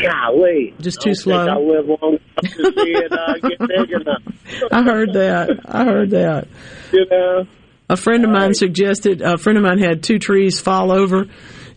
Golly, 0.00 0.74
Just 0.80 1.00
too 1.02 1.14
slow. 1.14 1.46
I 1.46 1.56
live 1.56 1.86
long 1.86 2.18
to 2.42 2.48
see 2.48 2.92
it 2.92 3.12
uh, 3.12 3.34
get 3.48 3.58
big 3.60 3.90
enough. 3.92 4.22
I 4.72 4.82
heard 4.82 5.12
that. 5.12 5.60
I 5.66 5.84
heard 5.84 6.10
that. 6.10 6.48
You 6.92 7.06
know. 7.10 7.46
A 7.88 7.96
friend 7.96 8.24
of 8.24 8.30
mine 8.30 8.54
suggested 8.54 9.20
a 9.20 9.36
friend 9.38 9.58
of 9.58 9.62
mine 9.64 9.78
had 9.78 10.02
two 10.02 10.18
trees 10.18 10.58
fall 10.58 10.90
over 10.90 11.26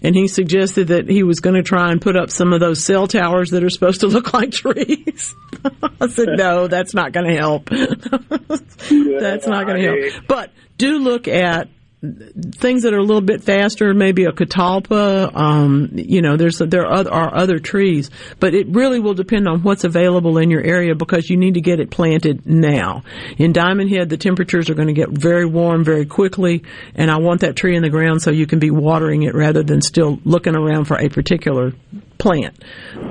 and 0.01 0.15
he 0.15 0.27
suggested 0.27 0.89
that 0.89 1.09
he 1.09 1.23
was 1.23 1.39
going 1.39 1.55
to 1.55 1.63
try 1.63 1.91
and 1.91 2.01
put 2.01 2.15
up 2.15 2.29
some 2.29 2.53
of 2.53 2.59
those 2.59 2.83
cell 2.83 3.07
towers 3.07 3.51
that 3.51 3.63
are 3.63 3.69
supposed 3.69 4.01
to 4.01 4.07
look 4.07 4.33
like 4.33 4.51
trees. 4.51 5.35
I 6.01 6.07
said 6.07 6.29
no, 6.37 6.67
that's 6.67 6.93
not 6.93 7.11
going 7.11 7.27
to 7.27 7.35
help. 7.35 7.69
that's 7.69 9.47
not 9.47 9.65
going 9.65 9.81
to 9.81 9.83
help. 9.83 10.27
But 10.27 10.51
do 10.77 10.99
look 10.99 11.27
at 11.27 11.69
things 12.01 12.83
that 12.83 12.93
are 12.93 12.99
a 12.99 13.03
little 13.03 13.21
bit 13.21 13.43
faster, 13.43 13.91
maybe 13.93 14.25
a 14.25 14.31
catalpa. 14.31 15.35
Um, 15.35 15.89
you 15.93 16.21
know, 16.21 16.37
there's 16.37 16.59
there 16.59 16.83
are 16.83 16.93
other, 16.93 17.11
are 17.11 17.35
other 17.35 17.57
trees, 17.57 18.11
but 18.39 18.53
it 18.53 18.67
really 18.69 18.99
will 18.99 19.15
depend 19.15 19.47
on 19.47 19.63
what's 19.63 19.83
available 19.83 20.37
in 20.37 20.51
your 20.51 20.61
area 20.61 20.93
because 20.93 21.27
you 21.27 21.37
need 21.37 21.55
to 21.55 21.61
get 21.61 21.79
it 21.79 21.89
planted 21.89 22.45
now. 22.45 23.03
In 23.37 23.51
Diamond 23.51 23.89
Head, 23.89 24.09
the 24.09 24.17
temperatures 24.17 24.69
are 24.69 24.75
going 24.75 24.89
to 24.89 24.93
get 24.93 25.09
very 25.09 25.45
warm 25.45 25.83
very 25.83 26.05
quickly, 26.05 26.63
and 26.93 27.09
I 27.09 27.17
want 27.17 27.41
that 27.41 27.55
tree 27.55 27.75
in 27.75 27.81
the 27.81 27.89
ground 27.89 28.21
so 28.21 28.29
you 28.29 28.45
can 28.45 28.59
be 28.59 28.69
watering 28.69 29.23
it 29.23 29.33
rather 29.33 29.63
than 29.63 29.81
still 29.81 30.19
looking 30.23 30.55
around 30.55 30.85
for 30.85 30.99
a 30.99 31.09
particular 31.09 31.73
plant. 32.19 32.63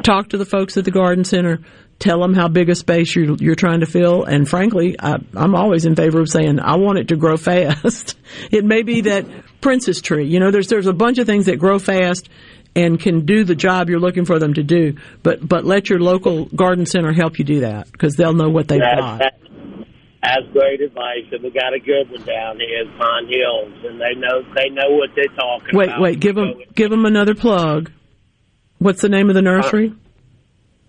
Talk 0.05 0.29
to 0.29 0.39
the 0.39 0.47
folks 0.47 0.77
at 0.77 0.85
the 0.85 0.93
garden 0.93 1.25
center. 1.25 1.61
Tell 1.99 2.21
them 2.21 2.35
how 2.35 2.49
big 2.49 2.69
a 2.69 2.75
space 2.75 3.17
you're, 3.17 3.37
you're 3.37 3.55
trying 3.55 3.81
to 3.81 3.87
fill. 3.87 4.25
And 4.25 4.47
frankly, 4.49 4.97
I, 5.01 5.17
I'm 5.35 5.55
always 5.55 5.87
in 5.87 5.97
favor 5.97 6.21
of 6.21 6.29
saying, 6.29 6.61
I 6.61 6.77
want 6.77 6.99
it 6.99 7.09
to 7.09 7.17
grow 7.17 7.37
fast. 7.39 8.17
it 8.51 8.65
may 8.65 8.83
be 8.83 9.03
that 9.03 9.25
princess 9.63 10.01
tree. 10.03 10.27
You 10.27 10.39
know, 10.41 10.51
there's, 10.51 10.69
there's 10.69 10.87
a 10.87 10.93
bunch 10.93 11.19
of 11.19 11.27
things 11.27 11.47
that 11.47 11.57
grow 11.59 11.79
fast 11.79 12.29
and 12.75 13.01
can 13.01 13.25
do 13.25 13.45
the 13.45 13.55
job 13.55 13.89
you're 13.89 13.99
looking 13.99 14.27
for 14.27 14.39
them 14.39 14.53
to 14.55 14.63
do. 14.63 14.97
But, 15.23 15.47
but 15.47 15.65
let 15.65 15.89
your 15.89 15.99
local 15.99 16.45
garden 16.45 16.85
center 16.85 17.13
help 17.13 17.39
you 17.39 17.45
do 17.47 17.61
that 17.61 17.91
because 17.91 18.15
they'll 18.17 18.35
know 18.35 18.51
what 18.51 18.69
they've 18.69 18.79
That- 18.81 18.99
got. 18.99 19.19
that- 19.21 19.41
That's 20.23 20.47
great 20.53 20.81
advice, 20.83 21.25
and 21.33 21.43
we 21.43 21.51
got 21.51 21.73
a 21.73 21.79
good 21.79 22.11
one 22.11 22.25
down 22.25 22.59
here, 22.59 22.83
is 22.83 22.89
Pine 22.99 23.29
Hills, 23.29 23.73
and 23.85 23.99
they 24.01 24.15
know 24.19 24.43
they 24.57 24.69
know 24.71 24.91
what 24.97 25.11
they're 25.15 25.25
talking 25.37 25.69
Wait, 25.73 25.89
about. 25.89 26.01
wait, 26.01 26.11
wait, 26.15 26.21
give 26.21 26.35
them, 26.35 26.55
give 26.75 26.91
them 26.91 27.07
another 27.07 27.35
plug. 27.35 27.91
What's 28.79 29.01
the 29.01 29.09
name 29.09 29.29
of 29.31 29.35
the 29.35 29.43
nursery? 29.43 29.95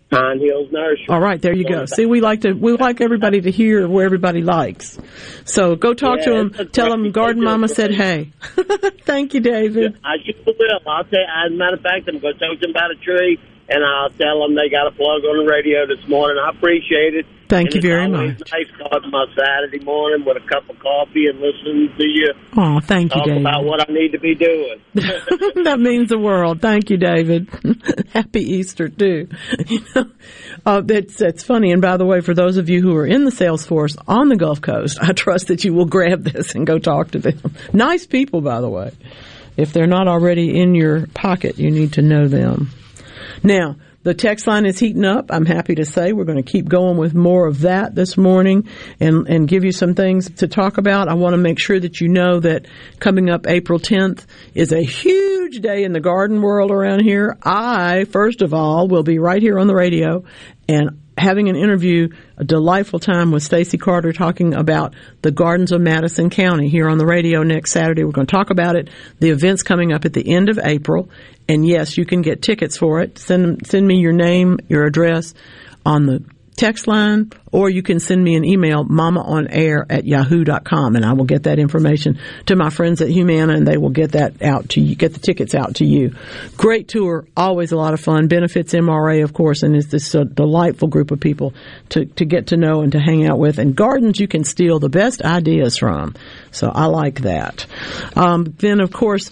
Pine 0.09 0.39
Hills 0.39 0.71
Nursery. 0.71 1.05
All 1.09 1.19
right, 1.19 1.41
there 1.41 1.53
you 1.53 1.65
go. 1.67 1.85
See, 1.85 2.05
we 2.05 2.21
like 2.21 2.41
to 2.41 2.53
we 2.53 2.73
like 2.77 3.01
everybody 3.01 3.41
to 3.41 3.51
hear 3.51 3.87
where 3.87 4.05
everybody 4.05 4.41
likes. 4.41 4.97
So 5.43 5.75
go 5.75 5.93
talk 5.93 6.21
to 6.23 6.31
them. 6.31 6.51
Tell 6.71 6.89
them 6.89 7.11
Garden 7.11 7.39
they 7.39 7.45
do 7.45 7.47
a 7.47 7.51
Mama 7.51 7.67
said 7.67 7.91
hey. 7.93 8.31
Thank 9.03 9.33
you, 9.33 9.41
David. 9.41 9.99
I 10.03 10.15
sure 10.25 10.35
will. 10.45 10.91
I'll 10.91 11.03
tell. 11.03 11.19
As 11.19 11.51
a 11.51 11.55
matter 11.55 11.75
of 11.75 11.81
fact, 11.81 12.07
I'm 12.07 12.19
going 12.19 12.33
to 12.33 12.39
talk 12.39 12.59
to 12.59 12.61
them 12.61 12.71
about 12.71 12.91
a 12.91 12.95
tree, 12.95 13.39
and 13.69 13.83
I'll 13.83 14.09
tell 14.11 14.41
them 14.41 14.55
they 14.55 14.69
got 14.69 14.87
a 14.87 14.91
plug 14.91 15.23
on 15.23 15.45
the 15.45 15.49
radio 15.51 15.85
this 15.87 16.07
morning. 16.07 16.37
I 16.43 16.49
appreciate 16.51 17.15
it. 17.15 17.25
Thank 17.49 17.73
And 17.73 17.75
you 17.75 17.89
very 17.89 18.09
much. 18.09 18.39
Nice 18.51 18.67
starting 18.75 19.09
my 19.09 19.25
Saturday 19.33 19.79
morning 19.79 20.25
with 20.25 20.35
a 20.35 20.45
cup 20.45 20.69
of 20.69 20.77
coffee 20.79 21.27
and 21.27 21.39
listening 21.39 21.93
to 21.97 22.03
you 22.05 22.33
Oh, 22.57 22.81
thank 22.81 23.13
you, 23.15 23.21
talk 23.21 23.25
David. 23.27 23.41
about 23.41 23.63
what 23.63 23.89
I 23.89 23.93
need 23.93 24.11
to 24.11 24.19
be 24.19 24.35
doing. 24.35 24.81
that 25.63 25.77
means 25.79 26.09
the 26.09 26.19
world. 26.19 26.61
Thank 26.61 26.89
you, 26.89 26.97
David. 26.97 27.47
Happy 28.13 28.41
Easter 28.41 28.89
too. 28.89 29.29
uh, 30.65 30.81
that's 30.81 31.15
that's 31.15 31.43
funny. 31.43 31.71
And 31.71 31.81
by 31.81 31.95
the 31.95 32.05
way, 32.05 32.19
for 32.19 32.33
those 32.33 32.57
of 32.57 32.67
you 32.67 32.81
who 32.81 32.93
are 32.97 33.05
in 33.07 33.23
the 33.23 33.31
sales 33.31 33.65
force 33.65 33.95
on 34.09 34.27
the 34.27 34.35
Gulf 34.35 34.59
Coast, 34.59 34.97
I 35.01 35.13
trust 35.13 35.47
that 35.47 35.63
you 35.63 35.73
will 35.73 35.85
grab 35.85 36.23
this 36.25 36.53
and 36.53 36.67
go 36.67 36.79
talk 36.79 37.11
to 37.11 37.19
them. 37.19 37.39
Nice 37.71 38.05
people, 38.05 38.41
by 38.41 38.59
the 38.59 38.69
way. 38.69 38.91
If 39.55 39.71
they're 39.71 39.87
not 39.87 40.07
already 40.09 40.59
in 40.59 40.75
your 40.75 41.07
pocket, 41.07 41.57
you 41.57 41.71
need 41.71 41.93
to 41.93 42.01
know 42.01 42.27
them. 42.27 42.71
Now, 43.43 43.75
the 44.03 44.13
text 44.13 44.47
line 44.47 44.65
is 44.65 44.79
heating 44.79 45.03
up. 45.03 45.31
I'm 45.31 45.45
happy 45.45 45.75
to 45.75 45.85
say 45.85 46.13
we're 46.13 46.23
going 46.23 46.41
to 46.41 46.51
keep 46.51 46.69
going 46.69 46.97
with 46.97 47.13
more 47.13 47.45
of 47.45 47.61
that 47.61 47.93
this 47.93 48.15
morning 48.15 48.69
and, 48.99 49.27
and 49.27 49.47
give 49.47 49.65
you 49.65 49.73
some 49.73 49.95
things 49.95 50.29
to 50.35 50.47
talk 50.47 50.77
about. 50.77 51.09
I 51.09 51.15
want 51.15 51.33
to 51.33 51.37
make 51.37 51.59
sure 51.59 51.77
that 51.77 51.99
you 51.99 52.07
know 52.07 52.39
that 52.39 52.67
coming 52.99 53.29
up 53.29 53.47
April 53.47 53.79
10th 53.79 54.25
is 54.53 54.71
a 54.71 54.81
huge 54.81 55.59
day 55.59 55.83
in 55.83 55.91
the 55.91 55.99
garden 55.99 56.41
world 56.41 56.71
around 56.71 57.01
here. 57.03 57.37
I, 57.43 58.05
first 58.05 58.41
of 58.41 58.53
all, 58.53 58.87
will 58.87 59.03
be 59.03 59.19
right 59.19 59.41
here 59.41 59.59
on 59.59 59.67
the 59.67 59.75
radio 59.75 60.23
and 60.69 61.01
having 61.17 61.49
an 61.49 61.55
interview, 61.55 62.09
a 62.37 62.43
delightful 62.43 62.99
time 62.99 63.31
with 63.31 63.43
Stacy 63.43 63.77
Carter 63.77 64.13
talking 64.13 64.53
about 64.53 64.93
the 65.21 65.31
gardens 65.31 65.71
of 65.71 65.81
Madison 65.81 66.29
County 66.29 66.69
here 66.69 66.87
on 66.87 66.97
the 66.97 67.05
radio 67.05 67.43
next 67.43 67.71
Saturday. 67.71 68.03
We're 68.03 68.11
going 68.11 68.27
to 68.27 68.35
talk 68.35 68.49
about 68.49 68.75
it. 68.75 68.89
The 69.19 69.31
event's 69.31 69.63
coming 69.63 69.91
up 69.91 70.05
at 70.05 70.13
the 70.13 70.29
end 70.29 70.49
of 70.49 70.59
April, 70.63 71.09
and 71.49 71.65
yes, 71.65 71.97
you 71.97 72.05
can 72.05 72.21
get 72.21 72.41
tickets 72.41 72.77
for 72.77 73.01
it. 73.01 73.17
Send 73.17 73.65
send 73.65 73.87
me 73.87 73.99
your 73.99 74.13
name, 74.13 74.59
your 74.67 74.85
address 74.85 75.33
on 75.85 76.05
the 76.05 76.23
text 76.57 76.87
line, 76.87 77.31
or 77.51 77.69
you 77.69 77.83
can 77.83 77.99
send 77.99 78.21
me 78.21 78.35
an 78.35 78.43
email, 78.43 78.83
mamaonair 78.83 79.85
at 79.89 80.05
yahoo.com, 80.05 80.95
and 80.95 81.05
I 81.05 81.13
will 81.13 81.25
get 81.25 81.43
that 81.43 81.59
information 81.59 82.19
to 82.47 82.55
my 82.55 82.71
friends 82.71 83.01
at 83.01 83.09
Humana, 83.09 83.53
and 83.53 83.65
they 83.65 83.77
will 83.77 83.91
get 83.91 84.13
that 84.13 84.41
out 84.41 84.69
to 84.69 84.81
you, 84.81 84.95
get 84.95 85.13
the 85.13 85.19
tickets 85.19 85.55
out 85.55 85.75
to 85.75 85.85
you. 85.85 86.15
Great 86.57 86.87
tour, 86.87 87.25
always 87.37 87.71
a 87.71 87.77
lot 87.77 87.93
of 87.93 88.01
fun. 88.01 88.27
Benefits 88.27 88.73
MRA, 88.73 89.23
of 89.23 89.33
course, 89.33 89.63
and 89.63 89.75
is 89.75 89.87
this 89.87 90.15
a 90.15 90.25
delightful 90.25 90.87
group 90.87 91.11
of 91.11 91.19
people 91.19 91.53
to, 91.89 92.05
to 92.05 92.25
get 92.25 92.47
to 92.47 92.57
know 92.57 92.81
and 92.81 92.91
to 92.91 92.99
hang 92.99 93.25
out 93.25 93.37
with. 93.37 93.59
And 93.59 93.75
gardens 93.75 94.19
you 94.19 94.27
can 94.27 94.43
steal 94.43 94.79
the 94.79 94.89
best 94.89 95.21
ideas 95.21 95.77
from. 95.77 96.15
So 96.51 96.71
I 96.73 96.85
like 96.85 97.21
that. 97.21 97.67
Um, 98.15 98.55
then, 98.57 98.81
of 98.81 98.91
course, 98.91 99.29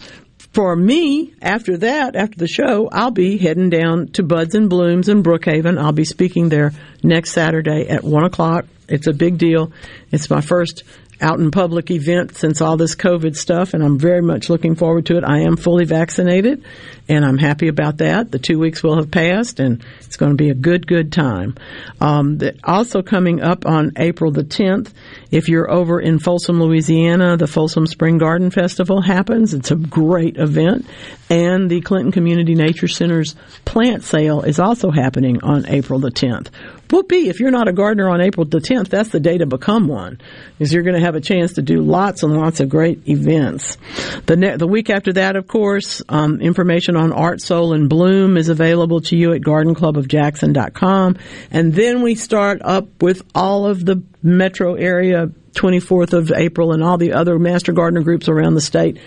for 0.56 0.74
me, 0.74 1.34
after 1.42 1.76
that, 1.76 2.16
after 2.16 2.38
the 2.38 2.48
show, 2.48 2.88
I'll 2.90 3.12
be 3.12 3.38
heading 3.38 3.70
down 3.70 4.08
to 4.14 4.24
Buds 4.24 4.56
and 4.56 4.70
Blooms 4.70 5.10
in 5.10 5.22
Brookhaven. 5.22 5.78
I'll 5.78 5.92
be 5.92 6.06
speaking 6.06 6.48
there 6.48 6.72
next 7.04 7.34
Saturday 7.34 7.90
at 7.90 8.06
one 8.06 8.24
o'clock. 8.24 8.66
It's 8.88 9.08
a 9.08 9.12
big 9.12 9.38
deal. 9.38 9.74
It's 10.12 10.30
my 10.30 10.40
first 10.40 10.84
out 11.22 11.40
in 11.40 11.52
public 11.52 11.92
event 11.92 12.36
since 12.36 12.62
all 12.62 12.78
this 12.78 12.96
COVID 12.96 13.36
stuff, 13.36 13.74
and 13.74 13.84
I'm 13.84 13.98
very 13.98 14.22
much 14.22 14.50
looking 14.50 14.76
forward 14.76 15.06
to 15.08 15.18
it. 15.18 15.24
I 15.24 15.40
am 15.40 15.58
fully 15.58 15.86
vaccinated, 15.86 16.64
and 17.08 17.26
I'm 17.26 17.38
happy 17.38 17.68
about 17.68 17.98
that. 17.98 18.32
The 18.32 18.40
two 18.40 18.60
weeks 18.60 18.84
will 18.84 18.98
have 18.98 19.12
passed, 19.12 19.60
and 19.60 19.84
it's 20.02 20.18
going 20.18 20.32
to 20.32 20.38
be 20.38 20.50
a 20.50 20.56
good, 20.56 20.88
good 20.88 21.12
time. 21.12 21.56
Um, 22.02 22.40
also 22.64 23.02
coming 23.02 23.42
up 23.42 23.66
on 23.66 23.94
April 23.98 24.32
the 24.32 24.44
10th, 24.44 24.92
if 25.32 25.50
you're 25.50 25.72
over 25.72 26.00
in 26.00 26.20
Folsom, 26.20 26.62
Louisiana, 26.62 27.38
the 27.38 27.48
Folsom 27.48 27.88
Spring 27.88 28.18
Garden 28.18 28.52
Festival 28.52 29.02
happens. 29.02 29.54
It's 29.54 29.72
a 29.72 29.76
great 29.76 30.38
event, 30.38 30.86
and 31.30 31.70
the 31.70 31.82
Clinton 31.82 32.12
Community 32.12 32.56
Nature 32.56 32.88
Center's 32.88 33.36
plant 33.64 34.04
sale 34.04 34.42
is 34.42 34.60
also 34.60 34.92
happening 34.92 35.44
on 35.44 35.66
April 35.68 36.00
the 36.00 36.12
10th. 36.12 36.48
Whoopee, 36.92 37.30
if 37.30 37.40
you're 37.40 37.52
not 37.52 37.68
a 37.68 37.74
gardener 37.74 38.10
on 38.10 38.22
April 38.22 38.46
the 38.46 38.60
10th, 38.60 38.90
that's 38.90 39.10
the 39.10 39.20
day 39.20 39.38
to 39.38 39.46
become 39.46 39.88
one, 39.88 40.20
because 40.58 40.74
you're 40.74 40.84
going 40.84 40.96
to 40.96 41.06
have 41.06 41.16
a 41.16 41.22
chance 41.22 41.54
to 41.54 41.62
do 41.62 41.82
lots 41.82 42.24
and 42.24 42.36
lots 42.36 42.60
of 42.60 42.70
great 42.70 43.08
events. 43.08 43.78
The, 44.26 44.36
ne- 44.36 44.58
the 44.58 44.68
week 44.68 44.90
after 44.90 45.14
that, 45.14 45.36
of 45.36 45.48
course, 45.48 46.02
um, 46.10 46.42
information 46.42 46.96
on 46.96 47.12
Art, 47.12 47.42
Soul, 47.42 47.74
and 47.74 47.90
Bloom 47.90 48.38
is 48.38 48.50
available 48.50 49.02
to 49.02 49.18
you 49.18 49.34
at 49.34 49.42
gardenclubofjackson.com. 49.42 51.18
And 51.52 51.74
then 51.74 52.02
we 52.02 52.16
start 52.16 52.62
up 52.64 53.02
with 53.02 53.24
all 53.34 53.66
of 53.66 53.84
the 53.84 54.04
metro 54.22 54.76
area 54.76 55.32
24th 55.54 56.14
of 56.14 56.32
April 56.32 56.74
and 56.74 56.84
all 56.84 56.98
the 56.98 57.14
other 57.14 57.40
Master 57.40 57.72
Gardener 57.72 58.04
groups 58.04 58.30
around 58.30 58.54
the 58.54 58.62
state. 58.62 59.00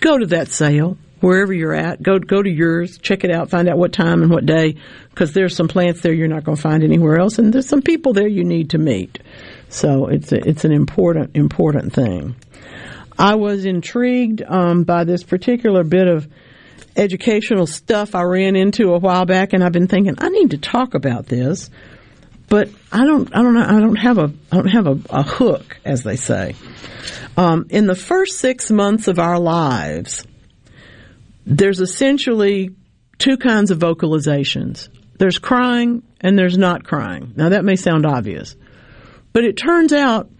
Go 0.00 0.18
to 0.18 0.26
that 0.26 0.48
sale 0.48 0.96
wherever 1.20 1.52
you're 1.52 1.74
at. 1.74 2.02
Go 2.02 2.18
go 2.18 2.42
to 2.42 2.50
yours, 2.50 2.98
check 2.98 3.24
it 3.24 3.30
out, 3.30 3.50
find 3.50 3.68
out 3.68 3.78
what 3.78 3.92
time 3.92 4.22
and 4.22 4.30
what 4.30 4.46
day, 4.46 4.76
because 5.10 5.32
there's 5.32 5.56
some 5.56 5.68
plants 5.68 6.00
there 6.00 6.12
you're 6.12 6.28
not 6.28 6.44
going 6.44 6.56
to 6.56 6.62
find 6.62 6.82
anywhere 6.82 7.18
else, 7.18 7.38
and 7.38 7.52
there's 7.52 7.68
some 7.68 7.82
people 7.82 8.12
there 8.12 8.28
you 8.28 8.44
need 8.44 8.70
to 8.70 8.78
meet. 8.78 9.18
So 9.68 10.06
it's 10.06 10.32
a, 10.32 10.48
it's 10.48 10.64
an 10.64 10.72
important 10.72 11.36
important 11.36 11.92
thing. 11.92 12.36
I 13.18 13.34
was 13.34 13.64
intrigued 13.64 14.42
um, 14.42 14.84
by 14.84 15.04
this 15.04 15.24
particular 15.24 15.82
bit 15.82 16.06
of 16.06 16.28
educational 16.96 17.66
stuff 17.66 18.14
I 18.14 18.22
ran 18.22 18.56
into 18.56 18.92
a 18.92 18.98
while 18.98 19.24
back, 19.24 19.52
and 19.52 19.62
I've 19.62 19.72
been 19.72 19.88
thinking 19.88 20.14
I 20.18 20.28
need 20.28 20.50
to 20.52 20.58
talk 20.58 20.94
about 20.94 21.26
this, 21.26 21.70
but 22.48 22.70
I 22.92 23.04
don't 23.04 23.34
I 23.34 23.42
don't 23.42 23.54
know 23.54 23.64
I 23.64 23.80
don't 23.80 23.96
have 23.96 24.18
a 24.18 24.32
I 24.52 24.56
don't 24.56 24.68
have 24.68 24.86
a, 24.86 24.98
a 25.10 25.22
hook 25.22 25.78
as 25.84 26.02
they 26.02 26.16
say. 26.16 26.54
Um, 27.36 27.66
in 27.70 27.86
the 27.86 27.94
first 27.94 28.38
six 28.38 28.70
months 28.70 29.06
of 29.06 29.18
our 29.18 29.38
lives, 29.38 30.26
there's 31.48 31.80
essentially 31.80 32.70
two 33.18 33.38
kinds 33.38 33.70
of 33.70 33.78
vocalizations. 33.78 34.88
There's 35.18 35.38
crying 35.38 36.02
and 36.20 36.38
there's 36.38 36.58
not 36.58 36.84
crying. 36.84 37.32
Now 37.36 37.48
that 37.48 37.64
may 37.64 37.76
sound 37.76 38.04
obvious, 38.04 38.54
but 39.32 39.44
it 39.44 39.56
turns 39.56 39.92
out 39.92 40.30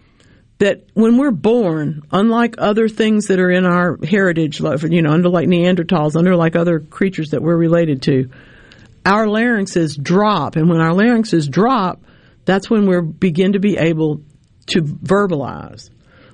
that 0.59 0.83
when 0.93 1.17
we're 1.17 1.31
born, 1.31 2.03
unlike 2.11 2.55
other 2.57 2.87
things 2.87 3.27
that 3.27 3.39
are 3.39 3.49
in 3.49 3.65
our 3.65 3.97
heritage, 4.03 4.59
you 4.59 5.01
know, 5.01 5.11
under 5.11 5.29
like 5.29 5.47
Neanderthals, 5.47 6.15
under 6.15 6.35
like 6.35 6.55
other 6.55 6.79
creatures 6.79 7.29
that 7.29 7.41
we're 7.41 7.57
related 7.57 8.03
to, 8.03 8.29
our 9.05 9.25
larynxes 9.25 10.01
drop. 10.01 10.57
And 10.57 10.69
when 10.69 10.81
our 10.81 10.91
larynxes 10.91 11.49
drop, 11.49 12.03
that's 12.45 12.69
when 12.69 12.87
we 12.87 13.01
begin 13.01 13.53
to 13.53 13.59
be 13.59 13.77
able 13.77 14.21
to 14.67 14.83
verbalize. 14.83 15.89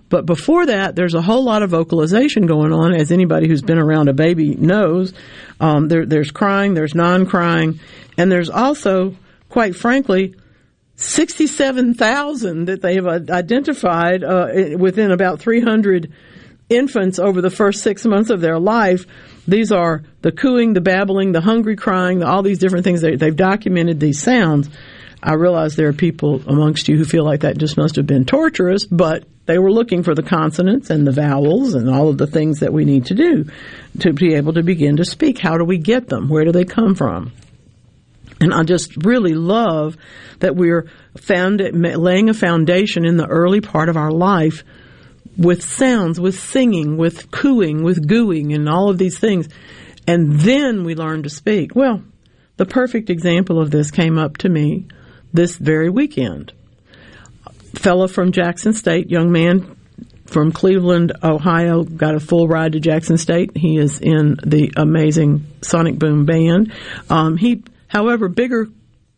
But 0.10 0.26
before 0.26 0.68
that, 0.68 0.96
there's 0.96 1.16
a 1.16 1.22
whole 1.22 1.44
lot 1.44 1.64
of 1.64 1.72
vocalization 1.72 2.46
going 2.46 2.72
on, 2.72 2.94
as 2.94 3.12
anybody 3.12 3.48
who's 3.48 3.62
been 3.62 3.80
around 3.80 4.08
a 4.08 4.14
baby 4.14 4.56
knows. 4.56 5.14
Um, 5.60 5.88
there, 5.88 6.06
there's 6.06 6.32
crying, 6.32 6.74
there's 6.74 6.94
non-crying, 6.94 7.80
and 8.18 8.32
there's 8.32 8.50
also, 8.50 9.16
quite 9.50 9.76
frankly, 9.76 10.36
67,000 10.98 12.66
that 12.66 12.82
they 12.82 12.96
have 12.96 13.08
identified 13.08 14.24
uh, 14.24 14.78
within 14.78 15.12
about 15.12 15.40
300 15.40 16.14
infants 16.70 17.20
over 17.20 17.42
the 17.42 17.50
first 17.50 17.84
six 17.84 18.06
months 18.06 18.30
of 18.30 18.42
their 18.42 18.60
life. 18.60 19.06
These 19.48 19.72
are 19.72 20.04
the 20.22 20.32
cooing, 20.32 20.74
the 20.74 20.82
babbling, 20.82 21.32
the 21.32 21.42
hungry 21.42 21.76
crying, 21.76 22.24
all 22.24 22.42
these 22.42 22.60
different 22.60 22.86
things. 22.86 23.02
They, 23.02 23.16
they've 23.16 23.36
documented 23.36 24.00
these 24.00 24.22
sounds. 24.22 24.70
I 25.26 25.34
realize 25.34 25.76
there 25.76 25.88
are 25.88 25.94
people 25.94 26.44
amongst 26.48 26.88
you 26.88 26.98
who 26.98 27.04
feel 27.04 27.26
like 27.26 27.42
that 27.42 27.58
just 27.58 27.78
must 27.78 27.96
have 27.96 28.06
been 28.06 28.26
torturous, 28.26 28.86
but 28.86 29.26
they 29.48 29.58
were 29.58 29.72
looking 29.72 30.04
for 30.04 30.14
the 30.14 30.22
consonants 30.22 30.92
and 30.92 31.06
the 31.06 31.12
vowels 31.12 31.74
and 31.74 31.90
all 31.90 32.10
of 32.10 32.20
the 32.20 32.28
things 32.28 32.60
that 32.60 32.72
we 32.72 32.86
need 32.86 33.08
to 33.08 33.16
do 33.16 33.46
to 34.02 34.14
be 34.14 34.36
able 34.36 34.54
to 34.54 34.62
begin 34.62 34.98
to 34.98 35.06
speak. 35.06 35.40
How 35.40 35.58
do 35.58 35.66
we 35.66 35.80
get 35.80 36.08
them? 36.10 36.30
Where 36.30 36.46
do 36.46 36.52
they 36.52 36.64
come 36.64 36.94
from? 36.94 37.32
And 38.40 38.54
I 38.54 38.62
just 38.62 39.04
really 39.04 39.34
love 39.34 39.98
that 40.40 40.56
we're 40.56 40.92
found 41.18 41.60
laying 41.60 42.30
a 42.30 42.34
foundation 42.36 43.04
in 43.04 43.18
the 43.18 43.26
early 43.26 43.62
part 43.62 43.90
of 43.90 43.98
our 43.98 44.12
life 44.12 44.64
with 45.38 45.64
sounds, 45.64 46.20
with 46.20 46.40
singing, 46.40 46.98
with 46.98 47.32
cooing, 47.32 47.84
with 47.84 48.08
gooing, 48.08 48.54
and 48.54 48.70
all 48.70 48.92
of 48.92 49.00
these 49.00 49.18
things. 49.18 49.50
And 50.08 50.40
then 50.40 50.84
we 50.84 50.94
learn 50.94 51.24
to 51.24 51.30
speak. 51.32 51.76
Well, 51.76 52.04
the 52.58 52.66
perfect 52.66 53.10
example 53.10 53.60
of 53.60 53.72
this 53.72 53.90
came 53.90 54.20
up 54.20 54.38
to 54.38 54.50
me 54.50 54.86
this 55.36 55.56
very 55.58 55.90
weekend 55.90 56.54
fellow 57.78 58.08
from 58.08 58.32
Jackson 58.32 58.74
State, 58.74 59.10
young 59.10 59.32
man 59.32 59.76
from 60.26 60.52
Cleveland, 60.52 61.14
Ohio, 61.24 61.84
got 61.84 62.16
a 62.16 62.20
full 62.20 62.48
ride 62.48 62.74
to 62.74 62.80
Jackson 62.80 63.18
State. 63.18 63.56
He 63.56 63.78
is 63.78 64.00
in 64.00 64.38
the 64.44 64.72
amazing 64.76 65.46
Sonic 65.62 66.00
Boom 66.00 66.26
band. 66.26 66.74
Um, 67.10 67.38
he, 67.38 67.64
however, 67.88 68.28
bigger 68.28 68.68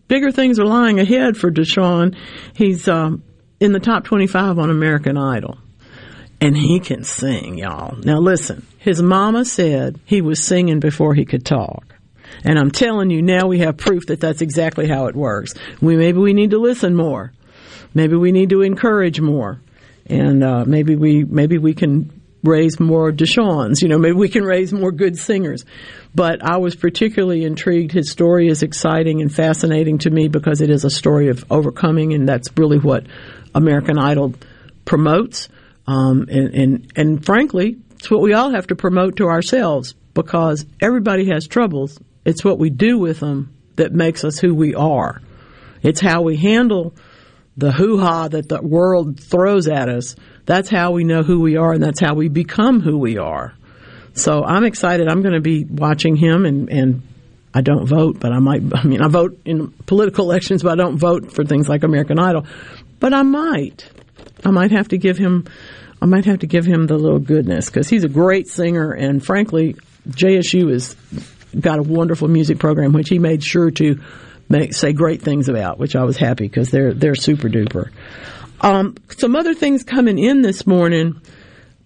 bigger 0.07 0.31
things 0.31 0.59
are 0.59 0.65
lying 0.65 0.99
ahead 0.99 1.37
for 1.37 1.51
DeShawn. 1.51 2.15
He's 2.53 2.87
um, 2.87 3.23
in 3.59 3.71
the 3.71 3.79
top 3.79 4.03
25 4.05 4.59
on 4.59 4.69
American 4.69 5.17
Idol. 5.17 5.57
And 6.39 6.55
he 6.55 6.79
can 6.79 7.03
sing, 7.03 7.57
y'all. 7.57 7.97
Now 7.97 8.19
listen, 8.19 8.65
his 8.77 9.01
mama 9.01 9.43
said 9.43 9.99
he 10.05 10.21
was 10.21 10.43
singing 10.43 10.79
before 10.79 11.15
he 11.15 11.25
could 11.25 11.45
talk. 11.45 11.96
And 12.43 12.59
I'm 12.59 12.71
telling 12.71 13.09
you, 13.09 13.21
now 13.21 13.47
we 13.47 13.59
have 13.59 13.77
proof 13.77 14.07
that 14.07 14.19
that's 14.19 14.41
exactly 14.41 14.87
how 14.87 15.07
it 15.07 15.15
works. 15.15 15.53
We 15.81 15.95
maybe 15.97 16.19
we 16.19 16.33
need 16.33 16.51
to 16.51 16.59
listen 16.59 16.95
more 16.95 17.33
maybe 17.93 18.15
we 18.15 18.31
need 18.31 18.51
to 18.51 18.61
encourage 18.61 19.19
more, 19.19 19.59
and 20.05 20.43
uh, 20.43 20.63
maybe 20.65 20.95
we 20.95 21.23
maybe 21.23 21.57
we 21.57 21.73
can 21.73 22.21
raise 22.43 22.79
more 22.79 23.11
DeShawns. 23.11 23.81
You 23.81 23.89
know, 23.89 23.97
maybe 23.97 24.15
we 24.15 24.29
can 24.29 24.43
raise 24.43 24.71
more 24.71 24.91
good 24.91 25.17
singers. 25.17 25.65
But 26.15 26.43
I 26.43 26.57
was 26.57 26.75
particularly 26.75 27.43
intrigued. 27.43 27.91
His 27.91 28.09
story 28.09 28.47
is 28.47 28.63
exciting 28.63 29.21
and 29.21 29.33
fascinating 29.33 29.97
to 29.99 30.09
me 30.09 30.27
because 30.27 30.61
it 30.61 30.69
is 30.69 30.85
a 30.85 30.89
story 30.89 31.29
of 31.29 31.43
overcoming, 31.49 32.13
and 32.13 32.29
that's 32.29 32.49
really 32.55 32.77
what 32.79 33.05
American 33.53 33.97
Idol 33.97 34.35
promotes. 34.85 35.49
Um, 35.87 36.27
and, 36.29 36.53
and 36.53 36.91
and 36.95 37.25
frankly, 37.25 37.77
it's 37.95 38.11
what 38.11 38.21
we 38.21 38.33
all 38.33 38.51
have 38.51 38.67
to 38.67 38.75
promote 38.75 39.17
to 39.17 39.25
ourselves 39.25 39.95
because 40.13 40.65
everybody 40.81 41.29
has 41.29 41.47
troubles. 41.47 41.99
It's 42.27 42.43
what 42.43 42.59
we 42.59 42.69
do 42.69 42.99
with 42.99 43.21
them 43.21 43.55
that 43.77 43.93
makes 43.93 44.25
us 44.25 44.37
who 44.37 44.53
we 44.53 44.75
are. 44.75 45.21
It's 45.81 46.01
how 46.01 46.23
we 46.23 46.35
handle 46.35 46.93
the 47.55 47.71
hoo 47.71 47.97
ha 47.99 48.27
that 48.27 48.49
the 48.49 48.61
world 48.61 49.19
throws 49.19 49.69
at 49.69 49.87
us, 49.87 50.15
that's 50.45 50.69
how 50.69 50.91
we 50.91 51.05
know 51.05 51.23
who 51.23 51.39
we 51.39 51.55
are 51.55 51.71
and 51.71 51.81
that's 51.81 52.01
how 52.01 52.13
we 52.15 52.27
become 52.27 52.81
who 52.81 52.97
we 52.97 53.17
are. 53.17 53.55
So 54.13 54.43
I'm 54.43 54.65
excited. 54.65 55.07
I'm 55.07 55.21
going 55.21 55.35
to 55.35 55.41
be 55.41 55.63
watching 55.63 56.17
him 56.17 56.45
and, 56.45 56.69
and 56.69 57.01
I 57.53 57.61
don't 57.61 57.87
vote, 57.87 58.19
but 58.19 58.33
I 58.33 58.39
might, 58.39 58.61
I 58.75 58.83
mean, 58.83 59.01
I 59.01 59.07
vote 59.07 59.39
in 59.45 59.69
political 59.85 60.25
elections, 60.29 60.63
but 60.63 60.73
I 60.73 60.75
don't 60.75 60.97
vote 60.97 61.31
for 61.31 61.45
things 61.45 61.69
like 61.69 61.83
American 61.83 62.19
Idol. 62.19 62.45
But 62.99 63.13
I 63.13 63.23
might. 63.23 63.89
I 64.43 64.51
might 64.51 64.71
have 64.71 64.89
to 64.89 64.97
give 64.97 65.17
him, 65.17 65.45
I 66.01 66.07
might 66.07 66.25
have 66.25 66.39
to 66.39 66.47
give 66.47 66.65
him 66.65 66.87
the 66.87 66.97
little 66.97 67.19
goodness 67.19 67.67
because 67.67 67.87
he's 67.87 68.03
a 68.03 68.09
great 68.09 68.49
singer 68.49 68.91
and 68.91 69.25
frankly, 69.25 69.77
JSU 70.09 70.71
has 70.73 70.95
got 71.59 71.79
a 71.79 71.83
wonderful 71.83 72.27
music 72.27 72.59
program, 72.59 72.93
which 72.93 73.09
he 73.09 73.19
made 73.19 73.43
sure 73.43 73.71
to 73.71 73.99
make, 74.49 74.73
say 74.73 74.93
great 74.93 75.21
things 75.21 75.49
about, 75.49 75.79
which 75.79 75.95
I 75.95 76.03
was 76.03 76.17
happy 76.17 76.45
because 76.47 76.71
they're 76.71 76.93
they're 76.93 77.15
super 77.15 77.49
duper. 77.49 77.91
Um, 78.61 78.95
some 79.17 79.35
other 79.35 79.53
things 79.53 79.83
coming 79.83 80.17
in 80.17 80.41
this 80.41 80.65
morning. 80.65 81.21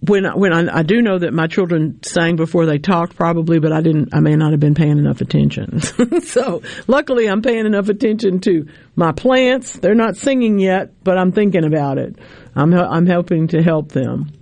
When 0.00 0.24
when 0.24 0.52
I, 0.52 0.78
I, 0.78 0.82
do 0.82 1.00
know 1.00 1.20
that 1.20 1.32
my 1.32 1.46
children 1.46 2.02
sang 2.02 2.34
before 2.34 2.66
they 2.66 2.78
talked, 2.78 3.14
probably, 3.14 3.60
but 3.60 3.72
I 3.72 3.82
didn't. 3.82 4.12
I 4.12 4.18
may 4.18 4.34
not 4.34 4.50
have 4.50 4.58
been 4.58 4.74
paying 4.74 4.98
enough 4.98 5.20
attention. 5.20 5.80
so 6.22 6.62
luckily, 6.88 7.28
I'm 7.28 7.40
paying 7.40 7.66
enough 7.66 7.88
attention 7.88 8.40
to 8.40 8.66
my 8.96 9.12
plants. 9.12 9.74
They're 9.74 9.94
not 9.94 10.16
singing 10.16 10.58
yet, 10.58 10.90
but 11.04 11.18
I'm 11.18 11.30
thinking 11.30 11.64
about 11.64 11.98
it. 11.98 12.16
I'm 12.56 12.74
I'm 12.74 13.06
helping 13.06 13.46
to 13.48 13.62
help 13.62 13.92
them. 13.92 14.32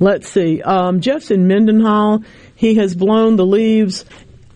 Let's 0.00 0.28
see. 0.28 0.60
Um, 0.60 1.00
Jeff's 1.00 1.30
in 1.30 1.46
Mendenhall. 1.46 2.24
He 2.62 2.76
has 2.76 2.94
blown 2.94 3.36
the 3.36 3.44
leaves 3.44 4.04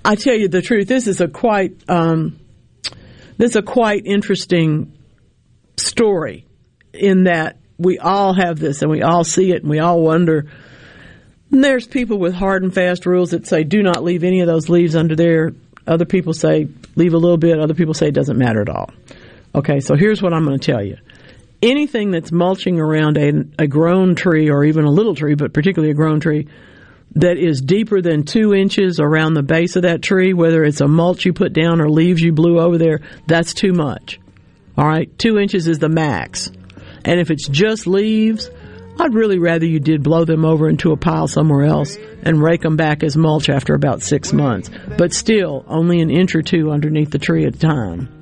I 0.07 0.15
tell 0.15 0.37
you 0.37 0.47
the 0.47 0.63
truth, 0.63 0.87
this 0.87 1.09
is 1.09 1.21
a 1.21 1.27
quite 1.27 1.75
um, 1.89 2.39
this 3.39 3.51
is 3.51 3.57
a 3.57 3.63
quite 3.63 4.07
interesting 4.07 4.97
story 5.77 6.47
in 6.95 7.25
that 7.25 7.59
we 7.77 7.99
all 7.99 8.33
have 8.33 8.61
this 8.61 8.83
and 8.83 8.91
we 8.91 9.03
all 9.03 9.25
see 9.25 9.51
it 9.51 9.63
and 9.63 9.71
we 9.71 9.81
all 9.81 10.01
wonder. 10.01 10.47
And 11.51 11.65
there's 11.65 11.89
people 11.89 12.19
with 12.19 12.35
hard 12.35 12.63
and 12.63 12.73
fast 12.73 13.05
rules 13.05 13.33
that 13.33 13.49
say 13.49 13.65
do 13.65 13.83
not 13.83 14.05
leave 14.05 14.23
any 14.23 14.43
of 14.43 14.47
those 14.47 14.69
leaves 14.69 14.95
under 14.95 15.17
there. 15.17 15.55
Other 15.89 16.05
people 16.05 16.35
say 16.35 16.69
leave 16.95 17.13
a 17.13 17.19
little 17.19 17.37
bit. 17.37 17.59
Other 17.59 17.75
people 17.75 17.93
say 17.93 18.07
it 18.07 18.15
doesn't 18.15 18.39
matter 18.39 18.61
at 18.61 18.69
all. 18.69 18.91
Okay, 19.57 19.81
so 19.81 19.97
here's 19.97 20.23
what 20.23 20.33
I'm 20.33 20.45
going 20.45 20.57
to 20.57 20.73
tell 20.73 20.85
you. 20.85 20.99
Anything 21.63 22.13
that's 22.13 22.31
mulching 22.31 22.79
around 22.79 23.19
a, 23.19 23.45
a 23.59 23.67
grown 23.67 24.15
tree 24.15 24.51
or 24.51 24.63
even 24.65 24.85
a 24.85 24.91
little 24.91 25.17
tree, 25.17 25.35
but 25.35 25.53
particularly 25.53 25.91
a 25.91 25.95
grown 25.95 26.21
tree, 26.21 26.47
that 27.15 27.39
is 27.39 27.61
deeper 27.61 28.03
than 28.03 28.25
two 28.25 28.53
inches 28.53 29.01
around 29.01 29.35
the 29.35 29.43
base 29.43 29.77
of 29.77 29.83
that 29.83 30.03
tree, 30.03 30.35
whether 30.35 30.63
it's 30.65 30.81
a 30.81 30.89
mulch 30.89 31.25
you 31.25 31.33
put 31.33 31.53
down 31.53 31.81
or 31.81 31.89
leaves 31.89 32.21
you 32.21 32.33
blew 32.33 32.59
over 32.61 32.77
there, 32.77 33.01
that's 33.27 33.55
too 33.55 33.73
much. 33.73 34.21
All 34.77 34.87
right, 34.87 35.17
two 35.19 35.39
inches 35.39 35.67
is 35.67 35.79
the 35.79 35.89
max. 35.89 36.51
And 37.05 37.19
if 37.21 37.31
it's 37.31 37.49
just 37.49 37.87
leaves, 37.87 38.51
I'd 38.99 39.15
really 39.15 39.39
rather 39.39 39.65
you 39.65 39.81
did 39.81 40.03
blow 40.03 40.25
them 40.25 40.45
over 40.45 40.69
into 40.69 40.93
a 40.93 40.97
pile 40.97 41.29
somewhere 41.29 41.65
else 41.65 41.97
and 42.23 42.43
rake 42.43 42.63
them 42.63 42.77
back 42.77 43.03
as 43.03 43.17
mulch 43.17 43.49
after 43.49 43.75
about 43.75 44.03
six 44.03 44.33
months. 44.33 44.71
But 44.99 45.13
still, 45.13 45.65
only 45.69 46.01
an 46.01 46.11
inch 46.11 46.35
or 46.35 46.43
two 46.43 46.71
underneath 46.71 47.11
the 47.11 47.19
tree 47.19 47.45
at 47.47 47.55
a 47.55 47.59
time. 47.59 48.13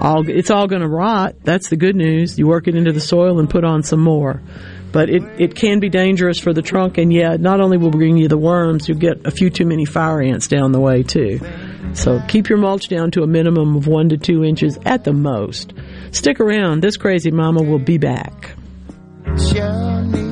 All, 0.00 0.28
it's 0.28 0.50
all 0.50 0.66
going 0.66 0.82
to 0.82 0.88
rot. 0.88 1.36
That's 1.44 1.68
the 1.68 1.76
good 1.76 1.94
news. 1.94 2.38
You 2.38 2.46
work 2.46 2.68
it 2.68 2.74
into 2.74 2.92
the 2.92 3.00
soil 3.00 3.38
and 3.38 3.48
put 3.48 3.64
on 3.64 3.82
some 3.82 4.00
more. 4.00 4.42
But 4.92 5.08
it, 5.08 5.22
it 5.38 5.54
can 5.54 5.80
be 5.80 5.88
dangerous 5.88 6.38
for 6.38 6.52
the 6.52 6.62
trunk, 6.62 6.98
and 6.98 7.12
yeah, 7.12 7.36
not 7.36 7.60
only 7.60 7.78
will 7.78 7.90
we 7.90 7.98
bring 7.98 8.16
you 8.18 8.28
the 8.28 8.38
worms, 8.38 8.88
you'll 8.88 8.98
get 8.98 9.26
a 9.26 9.30
few 9.30 9.48
too 9.50 9.64
many 9.64 9.84
fire 9.84 10.20
ants 10.20 10.48
down 10.48 10.72
the 10.72 10.80
way 10.80 11.02
too. 11.02 11.40
So 11.94 12.20
keep 12.28 12.48
your 12.48 12.58
mulch 12.58 12.88
down 12.88 13.10
to 13.12 13.22
a 13.22 13.26
minimum 13.26 13.76
of 13.76 13.86
one 13.86 14.10
to 14.10 14.16
two 14.16 14.44
inches 14.44 14.78
at 14.84 15.04
the 15.04 15.12
most. 15.12 15.72
Stick 16.10 16.40
around. 16.40 16.82
This 16.82 16.96
crazy 16.96 17.30
mama 17.30 17.62
will 17.62 17.78
be 17.78 17.98
back. 17.98 18.54
Sure 19.38 20.31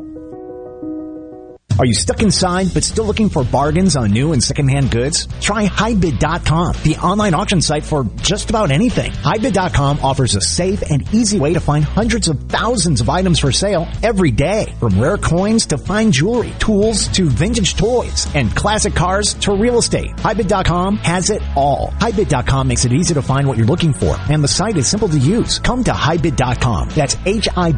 Are 1.81 1.85
you 1.85 1.95
stuck 1.95 2.21
inside 2.21 2.75
but 2.75 2.83
still 2.83 3.05
looking 3.05 3.27
for 3.27 3.43
bargains 3.43 3.95
on 3.95 4.11
new 4.11 4.33
and 4.33 4.43
secondhand 4.43 4.91
goods? 4.91 5.27
Try 5.41 5.65
HiBid.com, 5.65 6.75
the 6.83 6.95
online 6.97 7.33
auction 7.33 7.59
site 7.59 7.83
for 7.83 8.03
just 8.17 8.51
about 8.51 8.69
anything. 8.69 9.11
HiBid.com 9.11 9.97
offers 10.03 10.35
a 10.35 10.41
safe 10.41 10.83
and 10.91 11.11
easy 11.11 11.39
way 11.39 11.53
to 11.53 11.59
find 11.59 11.83
hundreds 11.83 12.27
of 12.27 12.39
thousands 12.43 13.01
of 13.01 13.09
items 13.09 13.39
for 13.39 13.51
sale 13.51 13.87
every 14.03 14.29
day. 14.29 14.71
From 14.79 15.01
rare 15.01 15.17
coins 15.17 15.65
to 15.67 15.79
fine 15.79 16.11
jewelry, 16.11 16.53
tools 16.59 17.07
to 17.15 17.27
vintage 17.27 17.75
toys, 17.75 18.27
and 18.35 18.55
classic 18.55 18.93
cars 18.93 19.33
to 19.45 19.55
real 19.55 19.79
estate. 19.79 20.11
HiBid.com 20.17 20.97
has 20.97 21.31
it 21.31 21.41
all. 21.55 21.87
HiBid.com 21.95 22.67
makes 22.67 22.85
it 22.85 22.93
easy 22.93 23.15
to 23.15 23.23
find 23.23 23.47
what 23.47 23.57
you're 23.57 23.65
looking 23.65 23.93
for, 23.93 24.17
and 24.29 24.43
the 24.43 24.47
site 24.47 24.77
is 24.77 24.87
simple 24.87 25.09
to 25.09 25.17
use. 25.17 25.57
Come 25.57 25.83
to 25.85 25.93
HiBid.com. 25.93 26.89
That's 26.89 27.17
H-I-B-I-D.com 27.25 27.69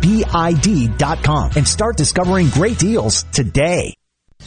and 1.56 1.66
start 1.66 1.96
discovering 1.96 2.50
great 2.50 2.78
deals 2.78 3.24
today. 3.32 3.93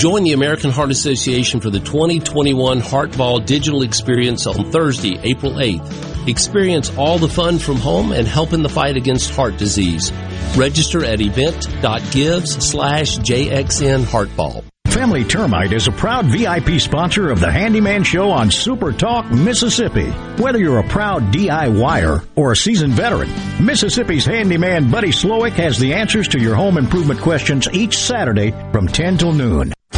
Join 0.00 0.22
the 0.22 0.32
American 0.32 0.70
Heart 0.70 0.92
Association 0.92 1.60
for 1.60 1.68
the 1.68 1.78
2021 1.78 2.80
Heart 2.80 3.18
Ball 3.18 3.38
Digital 3.38 3.82
Experience 3.82 4.46
on 4.46 4.72
Thursday, 4.72 5.18
April 5.24 5.52
8th. 5.52 6.26
Experience 6.26 6.90
all 6.96 7.18
the 7.18 7.28
fun 7.28 7.58
from 7.58 7.76
home 7.76 8.10
and 8.10 8.26
help 8.26 8.54
in 8.54 8.62
the 8.62 8.68
fight 8.70 8.96
against 8.96 9.34
heart 9.34 9.58
disease. 9.58 10.10
Register 10.56 11.04
at 11.04 11.20
event.gives 11.20 12.66
slash 12.66 13.18
JXN 13.18 14.04
Heartball. 14.04 14.64
Family 14.86 15.22
Termite 15.22 15.74
is 15.74 15.86
a 15.86 15.92
proud 15.92 16.24
VIP 16.24 16.80
sponsor 16.80 17.30
of 17.30 17.38
the 17.38 17.52
Handyman 17.52 18.02
Show 18.02 18.30
on 18.30 18.50
Super 18.50 18.92
Talk, 18.92 19.30
Mississippi. 19.30 20.08
Whether 20.42 20.60
you're 20.60 20.78
a 20.78 20.88
proud 20.88 21.24
DIYer 21.24 22.26
or 22.36 22.52
a 22.52 22.56
seasoned 22.56 22.94
veteran, 22.94 23.28
Mississippi's 23.62 24.24
handyman 24.24 24.90
Buddy 24.90 25.10
Slowick 25.10 25.52
has 25.52 25.78
the 25.78 25.92
answers 25.92 26.26
to 26.28 26.40
your 26.40 26.54
home 26.54 26.78
improvement 26.78 27.20
questions 27.20 27.68
each 27.74 27.98
Saturday 27.98 28.52
from 28.72 28.88
10 28.88 29.18
till 29.18 29.32
noon. 29.34 29.74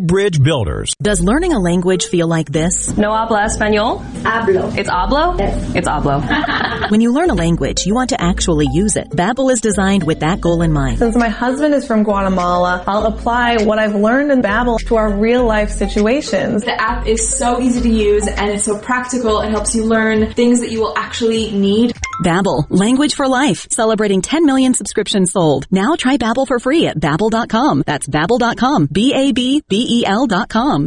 Bridge 0.00 0.42
Builders. 0.42 0.94
Does 1.02 1.20
learning 1.20 1.52
a 1.52 1.58
language 1.58 2.04
feel 2.06 2.28
like 2.28 2.50
this? 2.50 2.96
No 2.96 3.12
habla 3.12 3.44
español? 3.44 4.02
Hablo. 4.22 4.76
It's 4.76 4.88
hablo? 4.88 5.38
Yes. 5.38 5.74
It's 5.74 5.88
hablo. 5.88 6.20
when 6.90 7.00
you 7.00 7.12
learn 7.12 7.30
a 7.30 7.34
language, 7.34 7.86
you 7.86 7.94
want 7.94 8.10
to 8.10 8.20
actually 8.20 8.66
use 8.72 8.96
it. 8.96 9.10
Babbel 9.10 9.50
is 9.50 9.60
designed 9.60 10.02
with 10.02 10.20
that 10.20 10.40
goal 10.40 10.62
in 10.62 10.72
mind. 10.72 10.98
Since 10.98 11.16
my 11.16 11.28
husband 11.28 11.74
is 11.74 11.86
from 11.86 12.02
Guatemala, 12.02 12.84
I'll 12.86 13.06
apply 13.06 13.64
what 13.64 13.78
I've 13.78 13.94
learned 13.94 14.30
in 14.30 14.42
Babbel 14.42 14.78
to 14.86 14.96
our 14.96 15.10
real 15.10 15.44
life 15.44 15.70
situations. 15.70 16.64
The 16.64 16.80
app 16.80 17.06
is 17.06 17.36
so 17.36 17.60
easy 17.60 17.80
to 17.82 17.88
use 17.88 18.26
and 18.26 18.50
it's 18.50 18.64
so 18.64 18.78
practical. 18.78 19.40
It 19.40 19.50
helps 19.50 19.74
you 19.74 19.84
learn 19.84 20.32
things 20.34 20.60
that 20.60 20.70
you 20.70 20.80
will 20.80 20.94
actually 20.96 21.52
need. 21.52 21.96
Babbel, 22.22 22.66
language 22.70 23.14
for 23.14 23.28
life, 23.28 23.66
celebrating 23.70 24.22
10 24.22 24.46
million 24.46 24.74
subscriptions 24.74 25.32
sold. 25.32 25.66
Now 25.70 25.96
try 25.96 26.16
Babbel 26.16 26.46
for 26.46 26.58
free 26.58 26.86
at 26.86 26.98
babbel.com. 26.98 27.82
That's 27.86 28.06
babbel.com. 28.06 28.88
B 28.90 29.12
A 29.14 29.32
B 29.32 29.62
B 29.68 29.86
E 29.88 30.06
L 30.06 30.26
dot 30.26 30.48
com. 30.48 30.86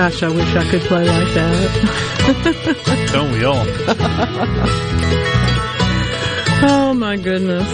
Gosh, 0.00 0.22
I 0.22 0.30
wish 0.30 0.56
I 0.56 0.64
could 0.70 0.80
play 0.80 1.06
like 1.06 1.34
that. 1.34 3.10
Don't 3.12 3.32
we 3.32 3.44
all? 3.44 3.58
oh 6.70 6.94
my 6.94 7.18
goodness. 7.18 7.68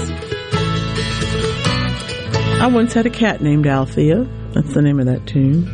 I 2.61 2.67
once 2.67 2.95
had 2.95 3.07
a 3.07 3.11
cat 3.11 3.43
named 3.43 3.69
Althea. 3.69 4.27
That's 4.55 4.75
the 4.75 4.83
name 4.83 4.99
of 4.99 5.07
that 5.07 5.25
tune. 5.29 5.69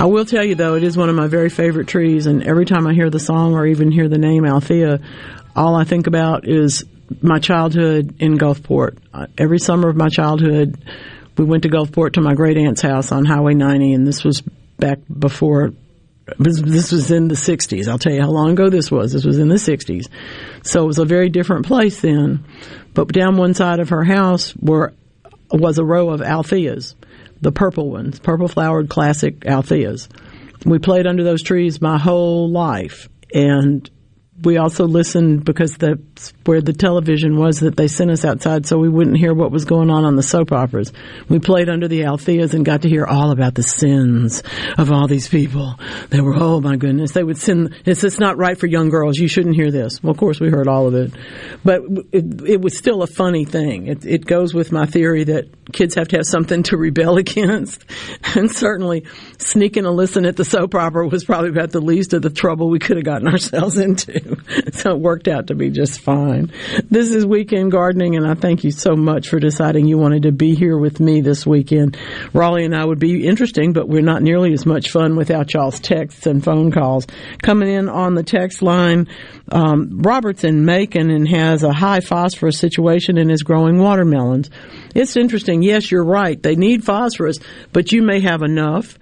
I 0.00 0.06
will 0.06 0.24
tell 0.24 0.42
you 0.42 0.54
though, 0.54 0.76
it 0.76 0.82
is 0.82 0.96
one 0.96 1.10
of 1.10 1.14
my 1.14 1.26
very 1.26 1.50
favorite 1.50 1.88
trees, 1.88 2.24
and 2.24 2.42
every 2.42 2.64
time 2.64 2.86
I 2.86 2.94
hear 2.94 3.10
the 3.10 3.20
song 3.20 3.52
or 3.52 3.66
even 3.66 3.92
hear 3.92 4.08
the 4.08 4.16
name 4.16 4.46
Althea, 4.46 4.98
all 5.54 5.74
I 5.74 5.84
think 5.84 6.06
about 6.06 6.48
is 6.48 6.86
my 7.20 7.38
childhood 7.38 8.14
in 8.18 8.38
Gulfport. 8.38 8.96
Uh, 9.12 9.26
every 9.36 9.58
summer 9.58 9.90
of 9.90 9.96
my 9.96 10.08
childhood, 10.08 10.82
we 11.36 11.44
went 11.44 11.64
to 11.64 11.68
Gulfport 11.68 12.14
to 12.14 12.22
my 12.22 12.32
great 12.32 12.56
aunt's 12.56 12.80
house 12.80 13.12
on 13.12 13.26
Highway 13.26 13.52
90, 13.52 13.92
and 13.92 14.06
this 14.06 14.24
was 14.24 14.42
back 14.82 14.98
before. 15.16 15.72
This 16.38 16.92
was 16.92 17.10
in 17.10 17.28
the 17.28 17.36
60s. 17.36 17.88
I'll 17.88 17.98
tell 17.98 18.12
you 18.12 18.20
how 18.20 18.30
long 18.30 18.50
ago 18.50 18.68
this 18.68 18.90
was. 18.90 19.12
This 19.12 19.24
was 19.24 19.38
in 19.38 19.48
the 19.48 19.54
60s. 19.54 20.08
So 20.64 20.82
it 20.82 20.86
was 20.86 20.98
a 20.98 21.04
very 21.04 21.28
different 21.28 21.66
place 21.66 22.00
then. 22.00 22.44
But 22.94 23.08
down 23.08 23.36
one 23.36 23.54
side 23.54 23.78
of 23.78 23.90
her 23.90 24.02
house 24.04 24.54
were 24.56 24.92
was 25.50 25.78
a 25.78 25.84
row 25.84 26.10
of 26.10 26.20
altheas, 26.20 26.94
the 27.40 27.52
purple 27.52 27.90
ones, 27.90 28.18
purple 28.18 28.48
flowered 28.48 28.88
classic 28.88 29.40
altheas. 29.40 30.08
We 30.64 30.78
played 30.78 31.06
under 31.06 31.22
those 31.22 31.42
trees 31.42 31.80
my 31.80 31.98
whole 31.98 32.50
life, 32.50 33.08
and 33.32 33.88
we 34.42 34.56
also 34.56 34.86
listened 34.86 35.44
because 35.44 35.76
that's 35.76 36.32
where 36.44 36.60
the 36.60 36.72
television 36.72 37.36
was 37.36 37.60
that 37.60 37.76
they 37.76 37.88
sent 37.88 38.10
us 38.10 38.24
outside 38.24 38.66
so 38.66 38.78
we 38.78 38.88
wouldn't 38.88 39.16
hear 39.16 39.34
what 39.34 39.50
was 39.50 39.64
going 39.64 39.90
on 39.90 40.04
on 40.04 40.16
the 40.16 40.22
soap 40.22 40.52
operas. 40.52 40.92
We 41.28 41.38
played 41.38 41.68
under 41.68 41.88
the 41.88 42.00
Altheas 42.00 42.54
and 42.54 42.64
got 42.64 42.82
to 42.82 42.88
hear 42.88 43.06
all 43.06 43.30
about 43.30 43.54
the 43.54 43.62
sins 43.62 44.42
of 44.78 44.90
all 44.90 45.06
these 45.06 45.28
people. 45.28 45.78
They 46.10 46.20
were, 46.20 46.34
oh 46.36 46.60
my 46.60 46.76
goodness, 46.76 47.12
they 47.12 47.22
would 47.22 47.38
send, 47.38 47.74
it's 47.84 48.00
just 48.00 48.20
not 48.20 48.36
right 48.36 48.58
for 48.58 48.66
young 48.66 48.88
girls. 48.88 49.18
You 49.18 49.28
shouldn't 49.28 49.54
hear 49.54 49.70
this. 49.70 50.02
Well, 50.02 50.10
of 50.10 50.18
course 50.18 50.40
we 50.40 50.48
heard 50.48 50.68
all 50.68 50.86
of 50.86 50.94
it, 50.94 51.12
but 51.64 51.82
it, 52.12 52.42
it 52.46 52.60
was 52.60 52.76
still 52.76 53.02
a 53.02 53.06
funny 53.06 53.44
thing. 53.44 53.86
It, 53.86 54.04
it 54.04 54.26
goes 54.26 54.54
with 54.54 54.72
my 54.72 54.86
theory 54.86 55.24
that 55.24 55.72
kids 55.72 55.94
have 55.94 56.08
to 56.08 56.16
have 56.16 56.26
something 56.26 56.62
to 56.64 56.76
rebel 56.76 57.16
against. 57.18 57.84
And 58.34 58.50
certainly 58.50 59.06
sneaking 59.38 59.84
a 59.84 59.90
listen 59.90 60.26
at 60.26 60.36
the 60.36 60.44
soap 60.44 60.74
opera 60.74 61.06
was 61.06 61.24
probably 61.24 61.50
about 61.50 61.70
the 61.70 61.80
least 61.80 62.12
of 62.12 62.22
the 62.22 62.30
trouble 62.30 62.68
we 62.68 62.78
could 62.78 62.96
have 62.96 63.04
gotten 63.04 63.28
ourselves 63.28 63.78
into. 63.78 64.31
so 64.72 64.92
it 64.92 64.98
worked 64.98 65.28
out 65.28 65.48
to 65.48 65.54
be 65.54 65.70
just 65.70 66.00
fine. 66.00 66.52
This 66.90 67.12
is 67.12 67.26
Weekend 67.26 67.72
Gardening, 67.72 68.16
and 68.16 68.26
I 68.26 68.34
thank 68.34 68.64
you 68.64 68.70
so 68.70 68.94
much 68.94 69.28
for 69.28 69.38
deciding 69.38 69.86
you 69.86 69.98
wanted 69.98 70.24
to 70.24 70.32
be 70.32 70.54
here 70.54 70.76
with 70.76 71.00
me 71.00 71.20
this 71.20 71.46
weekend. 71.46 71.96
Raleigh 72.32 72.64
and 72.64 72.74
I 72.74 72.84
would 72.84 72.98
be 72.98 73.26
interesting, 73.26 73.72
but 73.72 73.88
we're 73.88 74.02
not 74.02 74.22
nearly 74.22 74.52
as 74.52 74.66
much 74.66 74.90
fun 74.90 75.16
without 75.16 75.52
y'all's 75.54 75.80
texts 75.80 76.26
and 76.26 76.42
phone 76.42 76.70
calls. 76.70 77.06
Coming 77.42 77.70
in 77.70 77.88
on 77.88 78.14
the 78.14 78.22
text 78.22 78.62
line, 78.62 79.08
um, 79.50 80.00
Robert's 80.02 80.44
in 80.44 80.64
Macon 80.64 81.10
and 81.10 81.28
has 81.28 81.62
a 81.62 81.72
high 81.72 82.00
phosphorus 82.00 82.58
situation 82.58 83.18
and 83.18 83.30
is 83.30 83.42
growing 83.42 83.78
watermelons. 83.78 84.50
It's 84.94 85.16
interesting. 85.16 85.62
Yes, 85.62 85.90
you're 85.90 86.04
right. 86.04 86.42
They 86.42 86.56
need 86.56 86.84
phosphorus, 86.84 87.38
but 87.72 87.92
you 87.92 88.02
may 88.02 88.20
have 88.20 88.42
enough. 88.42 88.98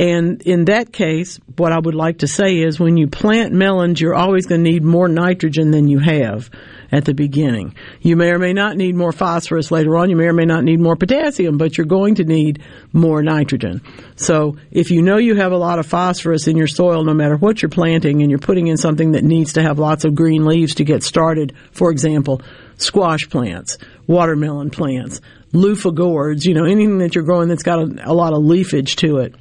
And 0.00 0.40
in 0.40 0.64
that 0.64 0.94
case, 0.94 1.38
what 1.58 1.72
I 1.72 1.78
would 1.78 1.94
like 1.94 2.20
to 2.20 2.26
say 2.26 2.56
is 2.56 2.80
when 2.80 2.96
you 2.96 3.06
plant 3.06 3.52
melons, 3.52 4.00
you're 4.00 4.14
always 4.14 4.46
going 4.46 4.64
to 4.64 4.70
need 4.70 4.82
more 4.82 5.08
nitrogen 5.08 5.72
than 5.72 5.88
you 5.88 5.98
have 5.98 6.48
at 6.90 7.04
the 7.04 7.12
beginning. 7.12 7.74
You 8.00 8.16
may 8.16 8.30
or 8.30 8.38
may 8.38 8.54
not 8.54 8.78
need 8.78 8.96
more 8.96 9.12
phosphorus 9.12 9.70
later 9.70 9.98
on. 9.98 10.08
You 10.08 10.16
may 10.16 10.24
or 10.24 10.32
may 10.32 10.46
not 10.46 10.64
need 10.64 10.80
more 10.80 10.96
potassium, 10.96 11.58
but 11.58 11.76
you're 11.76 11.86
going 11.86 12.14
to 12.14 12.24
need 12.24 12.62
more 12.94 13.22
nitrogen. 13.22 13.82
So 14.16 14.56
if 14.70 14.90
you 14.90 15.02
know 15.02 15.18
you 15.18 15.34
have 15.34 15.52
a 15.52 15.58
lot 15.58 15.78
of 15.78 15.84
phosphorus 15.84 16.48
in 16.48 16.56
your 16.56 16.66
soil, 16.66 17.04
no 17.04 17.12
matter 17.12 17.36
what 17.36 17.60
you're 17.60 17.68
planting, 17.68 18.22
and 18.22 18.30
you're 18.30 18.38
putting 18.38 18.68
in 18.68 18.78
something 18.78 19.12
that 19.12 19.22
needs 19.22 19.52
to 19.52 19.62
have 19.62 19.78
lots 19.78 20.06
of 20.06 20.14
green 20.14 20.46
leaves 20.46 20.76
to 20.76 20.84
get 20.84 21.02
started, 21.02 21.54
for 21.72 21.90
example, 21.90 22.40
squash 22.78 23.28
plants, 23.28 23.76
watermelon 24.06 24.70
plants, 24.70 25.20
loofah 25.52 25.90
gourds, 25.90 26.46
you 26.46 26.54
know, 26.54 26.64
anything 26.64 26.96
that 26.98 27.14
you're 27.14 27.24
growing 27.24 27.48
that's 27.48 27.62
got 27.62 27.80
a, 27.80 28.10
a 28.10 28.14
lot 28.14 28.32
of 28.32 28.42
leafage 28.42 28.96
to 28.96 29.18
it 29.18 29.34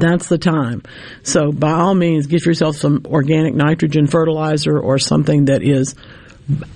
that's 0.00 0.28
the 0.28 0.38
time. 0.38 0.82
So 1.22 1.52
by 1.52 1.72
all 1.72 1.94
means, 1.94 2.26
get 2.26 2.44
yourself 2.44 2.76
some 2.76 3.02
organic 3.06 3.54
nitrogen 3.54 4.06
fertilizer 4.06 4.78
or 4.78 4.98
something 4.98 5.46
that 5.46 5.62
is 5.62 5.94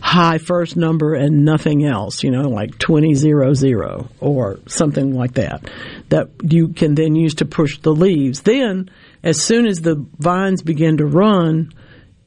high 0.00 0.38
first 0.38 0.76
number 0.76 1.14
and 1.14 1.44
nothing 1.44 1.84
else, 1.84 2.22
you 2.22 2.30
know, 2.30 2.48
like 2.48 2.78
2000 2.78 4.08
or 4.20 4.58
something 4.66 5.14
like 5.14 5.34
that, 5.34 5.70
that 6.10 6.28
you 6.42 6.68
can 6.68 6.94
then 6.94 7.14
use 7.14 7.36
to 7.36 7.46
push 7.46 7.78
the 7.78 7.94
leaves. 7.94 8.42
Then, 8.42 8.90
as 9.22 9.40
soon 9.40 9.66
as 9.66 9.80
the 9.80 10.04
vines 10.18 10.62
begin 10.62 10.98
to 10.98 11.06
run, 11.06 11.72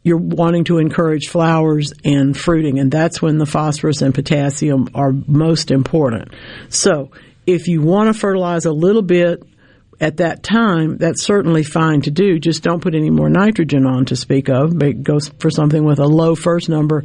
you're 0.01 0.17
wanting 0.17 0.63
to 0.65 0.77
encourage 0.77 1.27
flowers 1.27 1.93
and 2.03 2.38
fruiting, 2.38 2.80
and 2.80 2.91
that's 2.91 3.22
when 3.22 3.38
the 3.38 3.45
phosphorus 3.45 4.01
and 4.01 4.13
potassium 4.13 4.88
are 4.93 5.11
most 5.11 5.72
important. 5.72 6.30
So, 6.69 7.11
if 7.45 7.67
you 7.67 7.81
want 7.81 8.13
to 8.13 8.19
fertilize 8.19 8.65
a 8.65 8.72
little 8.72 9.01
bit 9.03 9.43
at 9.99 10.17
that 10.17 10.43
time, 10.43 10.97
that's 10.97 11.23
certainly 11.23 11.63
fine 11.63 12.01
to 12.01 12.11
do. 12.11 12.39
Just 12.39 12.63
don't 12.63 12.81
put 12.81 12.95
any 12.95 13.09
more 13.09 13.30
nitrogen 13.30 13.85
on 13.85 14.05
to 14.05 14.15
speak 14.15 14.49
of. 14.49 14.77
But 14.77 15.03
go 15.03 15.19
for 15.39 15.49
something 15.49 15.84
with 15.84 15.99
a 15.99 16.07
low 16.07 16.35
first 16.35 16.69
number 16.69 17.03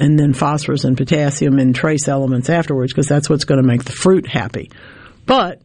and 0.00 0.18
then 0.18 0.34
phosphorus 0.34 0.84
and 0.84 0.96
potassium 0.96 1.58
and 1.58 1.74
trace 1.74 2.08
elements 2.08 2.50
afterwards 2.50 2.92
because 2.92 3.06
that's 3.06 3.30
what's 3.30 3.44
going 3.44 3.60
to 3.62 3.66
make 3.66 3.84
the 3.84 3.92
fruit 3.92 4.26
happy. 4.26 4.70
But 5.26 5.62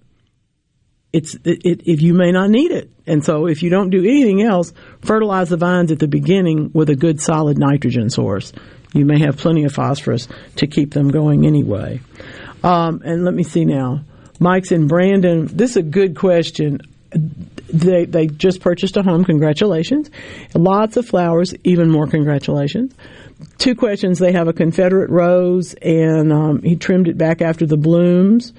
it's 1.12 1.34
it, 1.44 1.66
it, 1.66 1.82
if 1.86 2.02
you 2.02 2.14
may 2.14 2.32
not 2.32 2.50
need 2.50 2.72
it, 2.72 2.92
and 3.08 3.24
so 3.26 3.48
if 3.48 3.64
you 3.64 3.70
don't 3.70 3.90
do 3.90 4.02
anything 4.02 4.44
else, 4.44 4.74
fertilize 5.02 5.50
the 5.50 5.58
vines 5.58 5.92
at 5.92 6.00
the 6.00 6.08
beginning 6.08 6.70
with 6.74 6.90
a 6.90 6.96
good 6.96 7.20
solid 7.20 7.58
nitrogen 7.58 8.10
source. 8.10 8.54
You 8.94 9.06
may 9.06 9.20
have 9.20 9.38
plenty 9.38 9.64
of 9.64 9.74
phosphorus 9.74 10.28
to 10.58 10.68
keep 10.68 10.94
them 10.94 11.10
going 11.10 11.46
anyway. 11.46 12.02
Um, 12.64 13.02
and 13.04 13.24
let 13.24 13.34
me 13.34 13.44
see 13.44 13.66
now. 13.66 14.04
Mike's 14.40 14.72
in 14.72 14.88
Brandon. 14.88 15.48
This 15.48 15.72
is 15.72 15.78
a 15.78 15.84
good 15.84 16.16
question. 16.16 16.82
They 17.12 18.06
they 18.06 18.28
just 18.28 18.62
purchased 18.62 18.98
a 18.98 19.04
home. 19.04 19.24
Congratulations! 19.24 20.10
Lots 20.54 20.98
of 20.98 21.06
flowers. 21.06 21.54
Even 21.64 21.90
more 21.90 22.08
congratulations. 22.08 22.94
Two 23.58 23.76
questions. 23.76 24.20
They 24.20 24.32
have 24.32 24.48
a 24.48 24.54
Confederate 24.54 25.10
rose, 25.10 25.74
and 25.76 26.34
um, 26.34 26.62
he 26.62 26.76
trimmed 26.76 27.08
it 27.08 27.18
back 27.18 27.42
after 27.42 27.66
the 27.66 27.78
blooms. 27.78 28.54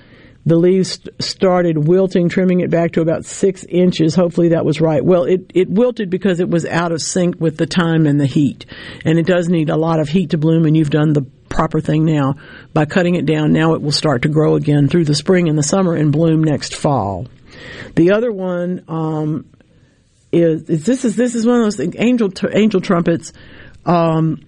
The 0.47 0.57
leaves 0.57 1.01
started 1.19 1.87
wilting, 1.87 2.31
trimming 2.31 2.61
it 2.61 2.71
back 2.71 2.93
to 2.93 3.03
about 3.03 3.27
six 3.27 3.65
inches. 3.65 4.15
Hopefully 4.15 4.49
that 4.51 4.65
was 4.65 4.81
right. 4.81 5.05
Well, 5.05 5.25
it, 5.25 5.51
it 5.55 5.69
wilted 5.69 6.09
because 6.09 6.41
it 6.41 6.49
was 6.49 6.65
out 6.65 6.91
of 6.91 7.03
sync 7.03 7.39
with 7.39 7.59
the 7.59 7.67
time 7.67 8.07
and 8.07 8.19
the 8.19 8.27
heat. 8.27 8.65
And 9.05 9.19
it 9.19 9.27
does 9.27 9.51
need 9.51 9.69
a 9.69 9.77
lot 9.77 10.01
of 10.01 10.09
heat 10.09 10.31
to 10.31 10.39
bloom, 10.39 10.65
and 10.65 10.75
you've 10.75 10.89
done 10.89 11.13
the 11.13 11.27
proper 11.49 11.81
thing 11.81 12.05
now. 12.05 12.37
By 12.73 12.85
cutting 12.85 13.15
it 13.15 13.27
down, 13.27 13.53
now 13.53 13.75
it 13.75 13.83
will 13.83 13.93
start 13.93 14.23
to 14.23 14.29
grow 14.29 14.55
again 14.55 14.89
through 14.89 15.05
the 15.05 15.15
spring 15.15 15.49
and 15.49 15.59
the 15.59 15.63
summer 15.63 15.95
and 15.95 16.13
bloom 16.13 16.43
next 16.43 16.75
fall. 16.75 17.27
The 17.97 18.13
other 18.13 18.33
one 18.33 18.85
um, 18.89 19.47
is, 20.33 20.69
is, 20.69 20.85
this 20.85 21.05
is 21.05 21.17
this 21.17 21.35
is 21.35 21.47
one 21.47 21.59
of 21.59 21.65
those 21.65 21.77
things, 21.77 21.95
angel 21.99 22.31
angel 22.53 22.81
trumpets. 22.81 23.33
Um, 23.85 24.45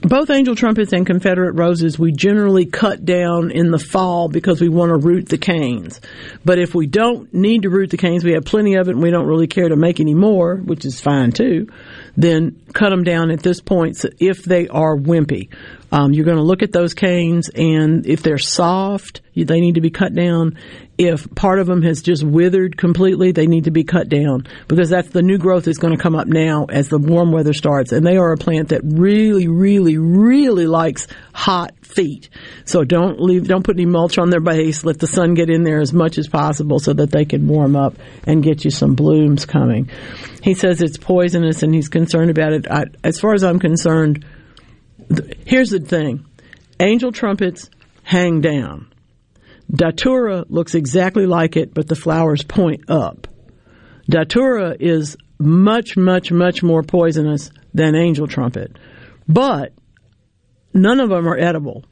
both 0.00 0.30
angel 0.30 0.54
trumpets 0.54 0.92
and 0.92 1.06
Confederate 1.06 1.52
roses 1.52 1.98
we 1.98 2.12
generally 2.12 2.66
cut 2.66 3.04
down 3.04 3.50
in 3.50 3.70
the 3.70 3.78
fall 3.78 4.28
because 4.28 4.60
we 4.60 4.68
want 4.68 4.88
to 4.88 4.96
root 4.96 5.28
the 5.28 5.38
canes. 5.38 6.00
But 6.44 6.58
if 6.58 6.74
we 6.74 6.86
don't 6.86 7.32
need 7.34 7.62
to 7.62 7.70
root 7.70 7.90
the 7.90 7.98
canes, 7.98 8.24
we 8.24 8.32
have 8.32 8.44
plenty 8.44 8.74
of 8.76 8.88
it 8.88 8.92
and 8.92 9.02
we 9.02 9.10
don't 9.10 9.26
really 9.26 9.46
care 9.46 9.68
to 9.68 9.76
make 9.76 10.00
any 10.00 10.14
more, 10.14 10.56
which 10.56 10.84
is 10.84 11.00
fine 11.00 11.32
too, 11.32 11.68
then 12.16 12.60
cut 12.72 12.90
them 12.90 13.04
down 13.04 13.30
at 13.30 13.42
this 13.42 13.60
point 13.60 13.96
so 13.96 14.08
if 14.18 14.44
they 14.44 14.66
are 14.68 14.96
wimpy. 14.96 15.50
Um, 15.92 16.14
you're 16.14 16.24
going 16.24 16.38
to 16.38 16.42
look 16.42 16.62
at 16.62 16.72
those 16.72 16.94
canes, 16.94 17.50
and 17.50 18.06
if 18.06 18.22
they're 18.22 18.38
soft, 18.38 19.20
they 19.36 19.60
need 19.60 19.74
to 19.74 19.82
be 19.82 19.90
cut 19.90 20.14
down. 20.14 20.56
If 21.02 21.32
part 21.34 21.58
of 21.58 21.66
them 21.66 21.82
has 21.82 22.00
just 22.00 22.22
withered 22.22 22.76
completely, 22.76 23.32
they 23.32 23.46
need 23.46 23.64
to 23.64 23.70
be 23.70 23.82
cut 23.82 24.08
down 24.08 24.46
because 24.68 24.88
that's 24.88 25.08
the 25.08 25.22
new 25.22 25.36
growth 25.36 25.66
is 25.66 25.78
going 25.78 25.96
to 25.96 26.02
come 26.02 26.14
up 26.14 26.28
now 26.28 26.66
as 26.68 26.88
the 26.88 26.98
warm 26.98 27.32
weather 27.32 27.52
starts. 27.52 27.92
And 27.92 28.06
they 28.06 28.16
are 28.16 28.32
a 28.32 28.36
plant 28.36 28.68
that 28.68 28.82
really, 28.84 29.48
really, 29.48 29.98
really 29.98 30.66
likes 30.66 31.08
hot 31.32 31.74
feet. 31.82 32.28
So 32.64 32.84
don't 32.84 33.20
leave, 33.20 33.48
don't 33.48 33.64
put 33.64 33.76
any 33.76 33.86
mulch 33.86 34.18
on 34.18 34.30
their 34.30 34.40
base. 34.40 34.84
Let 34.84 34.98
the 34.98 35.06
sun 35.06 35.34
get 35.34 35.50
in 35.50 35.64
there 35.64 35.80
as 35.80 35.92
much 35.92 36.18
as 36.18 36.28
possible 36.28 36.78
so 36.78 36.92
that 36.92 37.10
they 37.10 37.24
can 37.24 37.48
warm 37.48 37.74
up 37.74 37.94
and 38.26 38.42
get 38.42 38.64
you 38.64 38.70
some 38.70 38.94
blooms 38.94 39.44
coming. 39.44 39.90
He 40.42 40.54
says 40.54 40.82
it's 40.82 40.98
poisonous 40.98 41.62
and 41.62 41.74
he's 41.74 41.88
concerned 41.88 42.30
about 42.30 42.52
it. 42.52 42.70
I, 42.70 42.84
as 43.02 43.18
far 43.18 43.34
as 43.34 43.42
I'm 43.42 43.58
concerned, 43.58 44.24
here's 45.46 45.70
the 45.70 45.80
thing 45.80 46.26
angel 46.80 47.12
trumpets 47.12 47.70
hang 48.04 48.40
down. 48.40 48.91
Datura 49.74 50.44
looks 50.48 50.74
exactly 50.74 51.26
like 51.26 51.56
it, 51.56 51.72
but 51.72 51.88
the 51.88 51.96
flowers 51.96 52.42
point 52.42 52.90
up. 52.90 53.26
Datura 54.08 54.76
is 54.78 55.16
much, 55.38 55.96
much, 55.96 56.30
much 56.30 56.62
more 56.62 56.82
poisonous 56.82 57.50
than 57.72 57.94
angel 57.94 58.26
trumpet. 58.26 58.76
But 59.28 59.72
none 60.74 61.00
of 61.00 61.08
them 61.08 61.26
are 61.26 61.36
edible. 61.36 61.84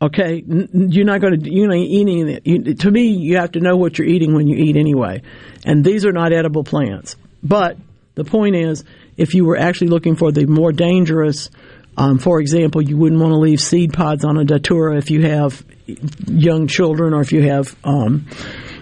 Okay, 0.00 0.42
you're 0.46 1.06
not 1.06 1.22
going 1.22 1.40
to 1.40 1.50
you're 1.50 1.68
not 1.68 1.76
eating 1.76 2.28
it. 2.28 2.46
You, 2.46 2.74
to 2.74 2.90
me, 2.90 3.08
you 3.08 3.36
have 3.36 3.52
to 3.52 3.60
know 3.60 3.76
what 3.76 3.98
you're 3.98 4.06
eating 4.06 4.34
when 4.34 4.46
you 4.46 4.56
eat 4.56 4.76
anyway. 4.76 5.22
And 5.64 5.82
these 5.84 6.04
are 6.04 6.12
not 6.12 6.34
edible 6.34 6.64
plants. 6.64 7.16
But 7.42 7.78
the 8.14 8.24
point 8.24 8.56
is, 8.56 8.84
if 9.16 9.34
you 9.34 9.46
were 9.46 9.56
actually 9.56 9.88
looking 9.88 10.16
for 10.16 10.32
the 10.32 10.44
more 10.46 10.70
dangerous, 10.70 11.48
um, 11.96 12.18
for 12.18 12.40
example, 12.40 12.82
you 12.82 12.96
wouldn't 12.96 13.20
want 13.20 13.32
to 13.32 13.38
leave 13.38 13.60
seed 13.60 13.92
pods 13.92 14.24
on 14.24 14.36
a 14.36 14.44
datura 14.44 14.96
if 14.96 15.10
you 15.10 15.22
have 15.22 15.64
young 16.26 16.66
children 16.66 17.14
or 17.14 17.20
if 17.20 17.32
you 17.32 17.42
have 17.42 17.74
um, 17.84 18.26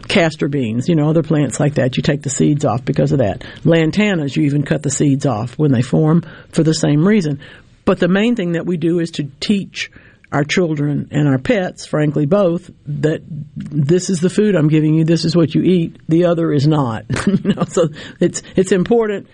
castor 0.09 0.49
beans, 0.49 0.89
you 0.89 0.97
know, 0.97 1.09
other 1.09 1.23
plants 1.23 1.61
like 1.61 1.74
that. 1.74 1.97
You 1.97 2.03
take 2.03 2.23
the 2.23 2.31
seeds 2.31 2.65
off 2.65 2.85
because 2.85 3.12
of 3.12 3.19
that. 3.19 3.41
Lantanas, 3.62 4.36
you 4.36 4.45
even 4.45 4.65
cut 4.65 4.82
the 4.82 4.91
seeds 4.91 5.27
off 5.27 5.59
when 5.59 5.70
they 5.70 5.82
form 5.82 6.23
for 6.51 6.62
the 6.62 6.74
same 6.74 7.07
reason. 7.07 7.41
But 7.85 8.01
the 8.01 8.09
main 8.09 8.35
thing 8.35 8.53
that 8.53 8.66
we 8.66 8.77
do 8.77 8.99
is 8.99 9.12
to 9.12 9.31
teach 9.41 9.91
our 10.32 10.43
children 10.43 11.09
and 11.12 11.28
our 11.28 11.39
pets, 11.39 11.86
frankly, 11.86 12.27
both, 12.27 12.70
that 12.86 13.23
this 13.55 14.11
is 14.11 14.20
the 14.20 14.31
food 14.31 14.57
I'm 14.57 14.69
giving 14.69 14.95
you. 14.95 15.05
This 15.05 15.24
is 15.24 15.36
what 15.36 15.55
you 15.55 15.62
eat. 15.62 15.97
The 16.09 16.24
other 16.24 16.53
is 16.53 16.66
not. 16.66 17.05
you 17.27 17.55
know, 17.55 17.65
so 17.69 17.89
it's 18.19 18.43
it's 18.57 18.73
important 18.73 19.28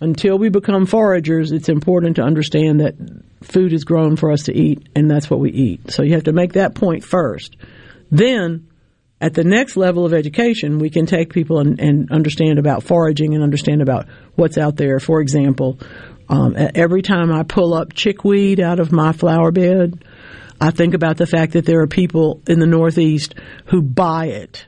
until 0.00 0.38
we 0.38 0.48
become 0.48 0.86
foragers. 0.86 1.52
It's 1.52 1.68
important 1.68 2.16
to 2.16 2.22
understand 2.22 2.80
that 2.80 2.94
food 3.42 3.72
is 3.72 3.84
grown 3.84 4.16
for 4.16 4.30
us 4.30 4.44
to 4.44 4.54
eat, 4.54 4.88
and 4.94 5.10
that's 5.10 5.30
what 5.30 5.40
we 5.40 5.50
eat. 5.50 5.90
So 5.90 6.02
you 6.02 6.14
have 6.14 6.24
to 6.24 6.32
make 6.32 6.54
that 6.54 6.74
point 6.74 7.04
first. 7.04 7.56
Then, 8.10 8.68
at 9.20 9.34
the 9.34 9.44
next 9.44 9.76
level 9.76 10.04
of 10.04 10.12
education, 10.12 10.78
we 10.78 10.90
can 10.90 11.06
take 11.06 11.32
people 11.32 11.58
and, 11.58 11.80
and 11.80 12.12
understand 12.12 12.58
about 12.58 12.82
foraging 12.82 13.34
and 13.34 13.42
understand 13.42 13.82
about 13.82 14.06
what's 14.34 14.58
out 14.58 14.76
there. 14.76 15.00
For 15.00 15.20
example, 15.20 15.78
um, 16.28 16.54
every 16.56 17.02
time 17.02 17.32
I 17.32 17.42
pull 17.42 17.72
up 17.72 17.94
chickweed 17.94 18.60
out 18.60 18.80
of 18.80 18.92
my 18.92 19.12
flower 19.12 19.50
bed, 19.52 20.04
I 20.60 20.70
think 20.70 20.94
about 20.94 21.16
the 21.16 21.26
fact 21.26 21.52
that 21.52 21.64
there 21.64 21.80
are 21.80 21.86
people 21.86 22.42
in 22.46 22.58
the 22.58 22.66
Northeast 22.66 23.34
who 23.66 23.82
buy 23.82 24.26
it. 24.26 24.66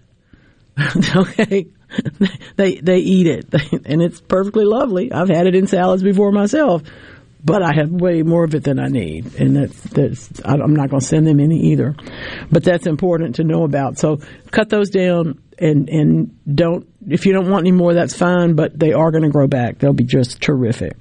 okay. 1.16 1.68
they 2.56 2.76
they 2.76 2.98
eat 2.98 3.26
it 3.26 3.46
and 3.86 4.02
it's 4.02 4.20
perfectly 4.20 4.64
lovely. 4.64 5.12
I've 5.12 5.28
had 5.28 5.46
it 5.46 5.54
in 5.54 5.66
salads 5.66 6.02
before 6.02 6.32
myself, 6.32 6.82
but 7.44 7.62
I 7.62 7.72
have 7.72 7.90
way 7.90 8.22
more 8.22 8.44
of 8.44 8.54
it 8.54 8.64
than 8.64 8.78
I 8.78 8.88
need, 8.88 9.34
and 9.36 9.56
that's 9.56 9.80
that's 9.82 10.30
I'm 10.44 10.74
not 10.74 10.90
going 10.90 11.00
to 11.00 11.06
send 11.06 11.26
them 11.26 11.40
any 11.40 11.72
either. 11.72 11.94
But 12.50 12.64
that's 12.64 12.86
important 12.86 13.36
to 13.36 13.44
know 13.44 13.64
about. 13.64 13.98
So 13.98 14.20
cut 14.50 14.68
those 14.68 14.90
down 14.90 15.40
and 15.58 15.88
and 15.88 16.38
don't 16.54 16.86
if 17.08 17.26
you 17.26 17.32
don't 17.32 17.50
want 17.50 17.66
any 17.66 17.72
more, 17.72 17.94
that's 17.94 18.16
fine. 18.16 18.54
But 18.54 18.78
they 18.78 18.92
are 18.92 19.10
going 19.10 19.24
to 19.24 19.30
grow 19.30 19.46
back. 19.46 19.78
They'll 19.78 19.92
be 19.92 20.04
just 20.04 20.40
terrific. 20.40 20.96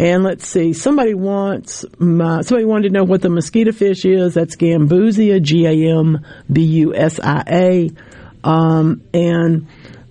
And 0.00 0.22
let's 0.22 0.46
see, 0.46 0.74
somebody 0.74 1.14
wants 1.14 1.84
my, 1.98 2.42
somebody 2.42 2.64
wanted 2.64 2.88
to 2.88 2.94
know 2.94 3.02
what 3.02 3.20
the 3.20 3.30
mosquito 3.30 3.72
fish 3.72 4.04
is. 4.04 4.34
That's 4.34 4.54
Gambusia, 4.54 5.42
G 5.42 5.66
A 5.66 5.98
M 5.98 6.24
B 6.50 6.62
U 6.62 6.94
S 6.94 7.18
I 7.18 7.42
A. 7.48 7.90
Um, 8.44 9.02
and 9.12 9.66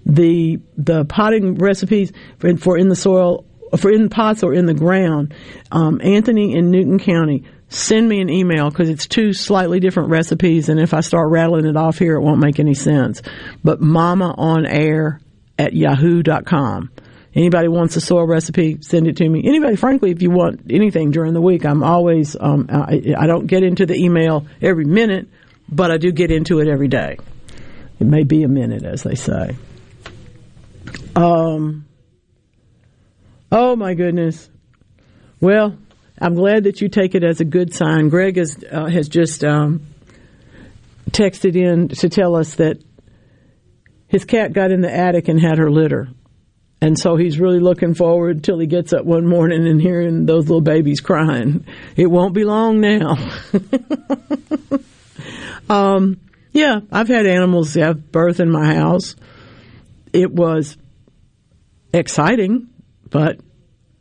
the 0.08 0.60
the 0.78 1.06
potting 1.06 1.56
recipes 1.56 2.12
for, 2.40 2.56
for, 2.58 2.78
in 2.78 2.88
the 2.88 2.96
soil, 2.96 3.46
for 3.78 3.92
in 3.92 4.10
pots 4.10 4.42
or 4.42 4.54
in 4.54 4.66
the 4.66 4.74
ground. 4.74 5.34
Um, 5.72 6.00
Anthony 6.02 6.56
in 6.56 6.72
Newton 6.72 6.98
County, 6.98 7.44
send 7.68 8.08
me 8.08 8.22
an 8.22 8.30
email 8.30 8.70
because 8.70 8.90
it's 8.90 9.06
two 9.06 9.34
slightly 9.34 9.80
different 9.80 10.10
recipes, 10.10 10.70
and 10.70 10.80
if 10.80 10.94
I 10.94 11.02
start 11.02 11.30
rattling 11.30 11.66
it 11.66 11.76
off 11.76 12.00
here, 12.00 12.16
it 12.16 12.22
won't 12.22 12.40
make 12.40 12.60
any 12.60 12.74
sense. 12.74 13.22
But 13.64 13.82
Mama 13.82 14.34
on 14.38 14.66
Air 14.66 15.20
at 15.60 15.74
yahoo.com. 15.74 16.90
Anybody 17.36 17.68
wants 17.68 17.96
a 17.96 18.02
soil 18.02 18.26
recipe, 18.26 18.80
send 18.82 19.08
it 19.08 19.18
to 19.18 19.30
me. 19.30 19.44
Anybody, 19.46 19.76
frankly, 19.76 20.10
if 20.10 20.24
you 20.24 20.32
want 20.32 20.72
anything 20.72 21.12
during 21.12 21.34
the 21.34 21.42
week, 21.42 21.66
I'm 21.66 21.84
always, 21.84 22.36
um, 22.40 22.68
I, 22.72 23.14
I 23.16 23.28
don't 23.28 23.46
get 23.46 23.62
into 23.62 23.86
the 23.86 23.94
email 23.94 24.48
every 24.60 24.86
minute, 24.86 25.28
but 25.70 25.92
I 25.92 25.98
do 25.98 26.12
get 26.12 26.32
into 26.32 26.60
it 26.62 26.68
every 26.68 26.88
day. 26.88 27.18
It 28.00 28.08
may 28.08 28.24
be 28.24 28.42
a 28.42 28.48
minute, 28.48 28.84
as 28.84 29.04
they 29.04 29.14
say. 29.16 29.56
Um, 31.18 31.88
oh 33.52 33.76
my 33.76 33.96
goodness. 33.96 34.52
Well, 35.42 35.76
I'm 36.22 36.36
glad 36.36 36.66
that 36.66 36.80
you 36.80 36.90
take 36.90 37.16
it 37.16 37.24
as 37.24 37.42
a 37.42 37.46
good 37.46 37.74
sign. 37.74 38.10
Greg 38.10 38.38
has, 38.38 38.64
uh, 38.72 38.86
has 38.86 39.10
just 39.10 39.44
um, 39.44 39.88
texted 41.10 41.56
in 41.56 41.88
to 41.88 42.10
tell 42.10 42.36
us 42.36 42.54
that 42.56 42.80
his 44.08 44.26
cat 44.26 44.54
got 44.54 44.70
in 44.70 44.82
the 44.82 44.94
attic 44.94 45.28
and 45.28 45.42
had 45.42 45.58
her 45.58 45.72
litter. 45.72 46.08
And 46.82 47.00
so 47.00 47.16
he's 47.16 47.40
really 47.40 47.60
looking 47.60 47.96
forward 47.96 48.44
till 48.44 48.60
he 48.60 48.68
gets 48.68 48.94
up 48.94 49.04
one 49.04 49.26
morning 49.26 49.68
and 49.68 49.82
hearing 49.82 50.28
those 50.28 50.44
little 50.48 50.62
babies 50.62 51.02
crying. 51.02 51.66
It 51.96 52.06
won't 52.06 52.36
be 52.36 52.44
long 52.44 52.80
now. 52.80 53.18
um, 55.70 56.20
yeah, 56.52 56.82
I've 56.92 57.08
had 57.08 57.26
animals 57.26 57.74
have 57.74 58.12
birth 58.12 58.40
in 58.40 58.52
my 58.52 58.76
house. 58.76 59.16
It 60.14 60.32
was 60.32 60.78
exciting, 61.98 62.70
but 63.10 63.40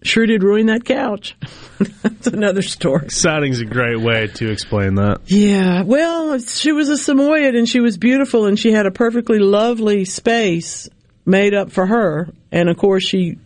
sure 0.02 0.26
did 0.26 0.42
ruin 0.42 0.66
that 0.66 0.84
couch. 0.84 1.36
That's 2.02 2.28
another 2.28 2.62
story. 2.62 3.04
Exciting's 3.04 3.60
a 3.60 3.64
great 3.64 4.00
way 4.00 4.28
to 4.28 4.50
explain 4.50 4.96
that. 4.96 5.22
Yeah, 5.26 5.82
well, 5.82 6.38
she 6.38 6.72
was 6.72 6.88
a 6.88 6.96
Samoyed 6.96 7.56
and 7.56 7.68
she 7.68 7.80
was 7.80 7.98
beautiful 7.98 8.46
and 8.46 8.58
she 8.58 8.72
had 8.72 8.86
a 8.86 8.90
perfectly 8.90 9.38
lovely 9.38 10.04
space 10.04 10.88
made 11.24 11.54
up 11.54 11.72
for 11.72 11.86
her. 11.86 12.28
And 12.52 12.68
of 12.68 12.76
course, 12.76 13.04
she 13.04 13.38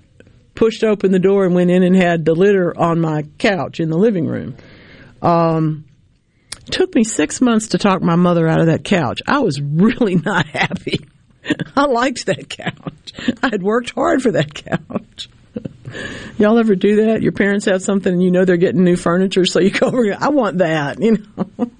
pushed 0.55 0.85
open 0.85 1.12
the 1.12 1.18
door 1.18 1.47
and 1.47 1.55
went 1.55 1.70
in 1.70 1.82
and 1.82 1.97
had 1.97 2.24
the 2.24 2.35
litter 2.35 2.77
on 2.78 3.01
my 3.01 3.22
couch 3.39 3.81
in 3.81 3.89
the 3.89 3.97
living 3.97 4.27
room. 4.27 4.56
Um, 5.22 5.86
took 6.70 6.94
me 6.94 7.05
six 7.05 7.40
months 7.40 7.68
to 7.68 7.78
talk 7.78 8.02
my 8.02 8.16
mother 8.16 8.47
out 8.47 8.60
of 8.60 8.66
that 8.66 8.85
couch. 8.85 9.20
I 9.27 9.40
was 9.40 9.60
really 9.60 10.16
not 10.16 10.47
happy. 10.47 11.01
I 11.76 11.86
liked 11.86 12.26
that 12.26 12.48
couch. 12.48 13.12
I 13.42 13.48
had 13.48 13.62
worked 13.62 13.90
hard 13.90 14.22
for 14.22 14.32
that 14.32 14.54
couch. 14.54 15.28
Y'all 16.38 16.58
ever 16.58 16.74
do 16.74 17.06
that? 17.06 17.22
Your 17.22 17.32
parents 17.32 17.64
have 17.64 17.82
something 17.82 18.12
and 18.12 18.22
you 18.22 18.30
know 18.30 18.44
they're 18.44 18.56
getting 18.56 18.84
new 18.84 18.96
furniture, 18.96 19.44
so 19.44 19.60
you 19.60 19.70
go 19.70 19.88
over. 19.88 20.16
I 20.18 20.28
want 20.28 20.58
that, 20.58 21.00
you 21.00 21.24
know. 21.36 21.70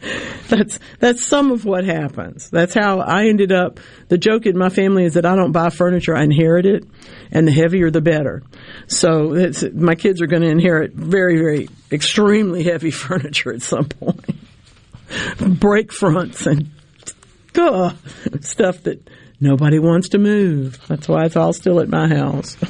that's 0.48 0.78
that's 1.00 1.24
some 1.24 1.50
of 1.50 1.64
what 1.64 1.84
happens. 1.84 2.50
That's 2.50 2.74
how 2.74 3.00
I 3.00 3.26
ended 3.26 3.52
up. 3.52 3.80
The 4.08 4.18
joke 4.18 4.46
in 4.46 4.56
my 4.56 4.68
family 4.68 5.04
is 5.04 5.14
that 5.14 5.26
I 5.26 5.34
don't 5.34 5.52
buy 5.52 5.70
furniture; 5.70 6.16
I 6.16 6.22
inherit 6.22 6.66
it, 6.66 6.84
and 7.32 7.46
the 7.46 7.52
heavier 7.52 7.90
the 7.90 8.00
better. 8.00 8.42
So 8.86 9.50
my 9.74 9.94
kids 9.94 10.22
are 10.22 10.26
going 10.26 10.42
to 10.42 10.48
inherit 10.48 10.92
very, 10.94 11.36
very 11.36 11.68
extremely 11.90 12.62
heavy 12.62 12.90
furniture 12.90 13.52
at 13.52 13.62
some 13.62 13.86
point. 13.86 14.36
Break 15.40 15.92
fronts 15.92 16.46
and 16.46 16.70
stuff 18.40 18.82
that 18.84 19.08
nobody 19.40 19.78
wants 19.78 20.10
to 20.10 20.18
move. 20.18 20.78
That's 20.88 21.08
why 21.08 21.24
it's 21.24 21.36
all 21.36 21.52
still 21.52 21.80
at 21.80 21.88
my 21.88 22.08
house. 22.08 22.56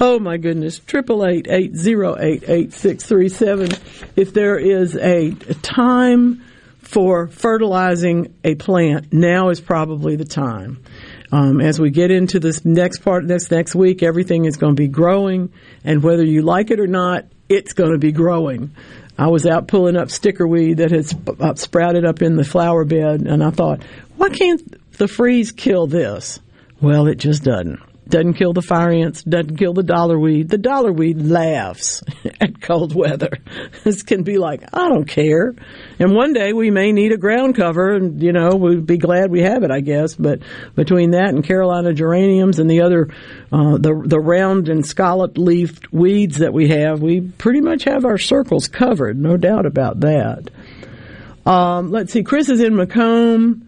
Oh 0.00 0.18
my 0.18 0.38
goodness. 0.38 0.78
Triple 0.80 1.26
eight 1.26 1.46
eight 1.48 1.76
zero 1.76 2.16
eight 2.18 2.44
eight 2.48 2.72
six 2.72 3.04
three 3.04 3.28
seven. 3.28 3.68
If 4.16 4.32
there 4.32 4.58
is 4.58 4.96
a 4.96 5.32
time 5.62 6.42
for 6.78 7.28
fertilizing 7.28 8.34
a 8.44 8.54
plant, 8.54 9.12
now 9.12 9.50
is 9.50 9.60
probably 9.60 10.16
the 10.16 10.24
time. 10.24 10.82
Um, 11.30 11.60
as 11.60 11.80
we 11.80 11.90
get 11.90 12.10
into 12.10 12.40
this 12.40 12.64
next 12.64 12.98
part, 12.98 13.26
this 13.26 13.50
next 13.50 13.74
week, 13.74 14.02
everything 14.02 14.44
is 14.44 14.56
going 14.56 14.76
to 14.76 14.80
be 14.82 14.88
growing, 14.88 15.52
and 15.84 16.02
whether 16.02 16.24
you 16.24 16.42
like 16.42 16.70
it 16.70 16.78
or 16.78 16.86
not, 16.86 17.24
it's 17.48 17.72
going 17.72 17.92
to 17.92 17.98
be 17.98 18.12
growing. 18.12 18.74
I 19.18 19.28
was 19.28 19.46
out 19.46 19.68
pulling 19.68 19.96
up 19.96 20.08
stickerweed 20.08 20.78
that 20.78 20.90
had 20.90 21.06
sp- 21.06 21.38
uh, 21.38 21.54
sprouted 21.54 22.04
up 22.04 22.22
in 22.22 22.36
the 22.36 22.44
flower 22.44 22.84
bed, 22.84 23.22
and 23.22 23.42
I 23.42 23.50
thought, 23.50 23.82
why 24.16 24.30
can't 24.30 24.96
the 24.96 25.08
freeze 25.08 25.52
kill 25.52 25.86
this? 25.86 26.40
Well, 26.80 27.06
it 27.06 27.16
just 27.16 27.44
doesn't. 27.44 27.80
Doesn't 28.08 28.34
kill 28.34 28.52
the 28.52 28.62
fire 28.62 28.90
ants, 28.90 29.22
doesn't 29.22 29.56
kill 29.56 29.74
the 29.74 29.84
dollar 29.84 30.18
weed. 30.18 30.48
The 30.48 30.58
dollar 30.58 30.92
weed 30.92 31.22
laughs 31.22 32.02
at 32.40 32.60
cold 32.60 32.94
weather. 32.94 33.30
This 33.84 34.02
can 34.02 34.22
be 34.22 34.38
like, 34.38 34.62
I 34.72 34.88
don't 34.88 35.06
care. 35.06 35.54
And 35.98 36.14
one 36.14 36.32
day 36.32 36.52
we 36.52 36.70
may 36.70 36.92
need 36.92 37.12
a 37.12 37.16
ground 37.16 37.56
cover 37.56 37.94
and, 37.94 38.22
you 38.22 38.32
know, 38.32 38.50
we'd 38.50 38.86
be 38.86 38.96
glad 38.96 39.30
we 39.30 39.42
have 39.42 39.64
it, 39.64 39.70
I 39.70 39.80
guess. 39.80 40.14
But 40.14 40.40
between 40.76 41.12
that 41.12 41.30
and 41.30 41.44
Carolina 41.44 41.92
geraniums 41.92 42.58
and 42.58 42.70
the 42.70 42.82
other, 42.82 43.08
uh, 43.50 43.78
the, 43.78 44.02
the 44.06 44.20
round 44.20 44.68
and 44.68 44.86
scallop 44.86 45.36
leafed 45.36 45.92
weeds 45.92 46.38
that 46.38 46.52
we 46.52 46.68
have, 46.68 47.02
we 47.02 47.20
pretty 47.20 47.60
much 47.60 47.84
have 47.84 48.04
our 48.04 48.18
circles 48.18 48.68
covered. 48.68 49.18
No 49.18 49.36
doubt 49.36 49.66
about 49.66 50.00
that. 50.00 50.50
Um, 51.44 51.90
let's 51.90 52.12
see. 52.12 52.22
Chris 52.22 52.48
is 52.48 52.60
in 52.60 52.74
McComb. 52.74 53.62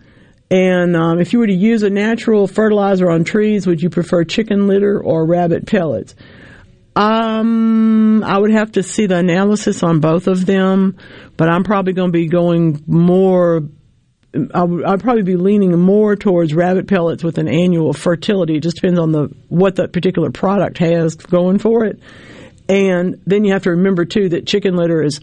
And 0.51 0.97
um, 0.97 1.21
if 1.21 1.33
you 1.33 1.39
were 1.39 1.47
to 1.47 1.55
use 1.55 1.83
a 1.83 1.91
natural 1.91 2.47
fertilizer 2.47 3.11
on 3.11 3.25
trees, 3.25 3.67
would 3.67 3.83
you 3.83 3.91
prefer 3.91 4.25
chicken 4.25 4.67
litter 4.67 5.01
or 5.01 5.25
rabbit 5.27 5.67
pellets? 5.67 6.15
Um, 6.97 8.23
I 8.23 8.39
would 8.39 8.53
have 8.53 8.73
to 8.73 8.83
see 8.83 9.07
the 9.07 9.17
analysis 9.17 9.83
on 9.83 10.01
both 10.01 10.29
of 10.29 10.47
them, 10.47 10.97
but 11.37 11.49
I'm 11.49 11.65
probably 11.65 11.93
going 11.93 12.11
to 12.11 12.13
be 12.13 12.29
going 12.29 12.85
more. 12.87 13.63
I'd 14.33 15.01
probably 15.01 15.23
be 15.23 15.37
leaning 15.37 15.79
more 15.79 16.17
towards 16.17 16.55
rabbit 16.55 16.89
pellets 16.89 17.25
with 17.25 17.39
an 17.39 17.49
annual 17.49 17.93
fertility. 17.93 18.57
It 18.57 18.63
just 18.63 18.77
depends 18.77 18.99
on 18.99 19.13
the 19.13 19.29
what 19.49 19.77
that 19.77 19.93
particular 19.93 20.31
product 20.31 20.79
has 20.79 21.15
going 21.15 21.59
for 21.59 21.85
it. 21.85 22.01
And 22.69 23.21
then 23.27 23.45
you 23.45 23.53
have 23.53 23.65
to 23.65 23.71
remember 23.71 24.05
too 24.05 24.29
that 24.31 24.47
chicken 24.47 24.77
litter 24.77 25.03
is 25.03 25.21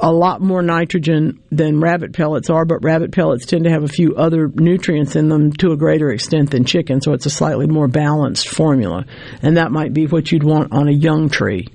a 0.00 0.12
lot 0.12 0.40
more 0.40 0.62
nitrogen 0.62 1.42
than 1.50 1.80
rabbit 1.80 2.12
pellets 2.12 2.50
are, 2.50 2.64
but 2.64 2.84
rabbit 2.84 3.12
pellets 3.12 3.46
tend 3.46 3.64
to 3.64 3.70
have 3.70 3.82
a 3.82 3.88
few 3.88 4.14
other 4.16 4.48
nutrients 4.54 5.16
in 5.16 5.28
them 5.28 5.52
to 5.54 5.72
a 5.72 5.76
greater 5.76 6.10
extent 6.10 6.50
than 6.50 6.64
chicken, 6.64 7.00
so 7.00 7.12
it's 7.12 7.26
a 7.26 7.30
slightly 7.30 7.66
more 7.66 7.88
balanced 7.88 8.48
formula. 8.48 9.04
And 9.42 9.56
that 9.56 9.72
might 9.72 9.92
be 9.92 10.06
what 10.06 10.30
you'd 10.30 10.44
want 10.44 10.72
on 10.72 10.88
a 10.88 10.92
young 10.92 11.28
tree. 11.28 11.68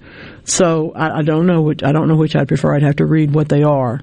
So 0.43 0.91
I, 0.93 1.19
I 1.19 1.21
don't 1.21 1.45
know 1.45 1.61
which 1.61 1.83
I 1.83 1.91
don't 1.91 2.07
know 2.07 2.15
which 2.15 2.35
I'd 2.35 2.47
prefer. 2.47 2.75
I'd 2.75 2.83
have 2.83 2.97
to 2.97 3.05
read 3.05 3.33
what 3.33 3.49
they 3.49 3.63
are. 3.63 4.01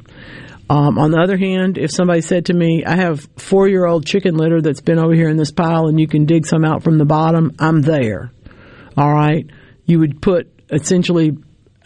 Um, 0.71 0.99
on 0.99 1.11
the 1.11 1.21
other 1.21 1.39
hand, 1.39 1.79
if 1.79 1.91
somebody 1.91 2.21
said 2.21 2.47
to 2.47 2.55
me, 2.55 2.85
I 2.85 2.97
have 2.97 3.27
four 3.37 3.69
year 3.69 3.87
old 3.87 4.05
chicken 4.05 4.37
litter 4.37 4.61
that's 4.61 4.83
been 4.83 4.99
over 4.99 5.15
here 5.15 5.29
in 5.29 5.37
this 5.37 5.51
pile 5.51 5.87
and 5.87 5.99
you 5.99 6.07
can 6.07 6.27
dig 6.27 6.47
some 6.47 6.65
out 6.65 6.83
from 6.83 6.99
the 6.99 7.07
bottom, 7.07 7.53
I'm 7.59 7.81
there. 7.81 8.33
All 8.97 9.13
right. 9.13 9.47
You 9.87 10.01
would 10.01 10.21
put 10.21 10.53
essentially 10.71 11.39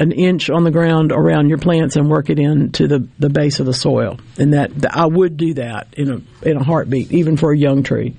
an 0.02 0.10
inch 0.12 0.50
on 0.50 0.64
the 0.64 0.70
ground 0.70 1.12
around 1.12 1.48
your 1.48 1.58
plants 1.58 1.94
and 1.96 2.10
work 2.10 2.28
it 2.28 2.38
into 2.38 2.88
the, 2.88 3.08
the 3.18 3.30
base 3.30 3.60
of 3.60 3.66
the 3.66 3.72
soil. 3.72 4.18
And 4.36 4.52
that, 4.54 4.70
I 4.90 5.06
would 5.06 5.36
do 5.36 5.54
that 5.54 5.94
in 5.96 6.10
a, 6.10 6.48
in 6.48 6.56
a 6.56 6.64
heartbeat, 6.64 7.12
even 7.12 7.36
for 7.36 7.52
a 7.52 7.56
young 7.56 7.84
tree. 7.84 8.16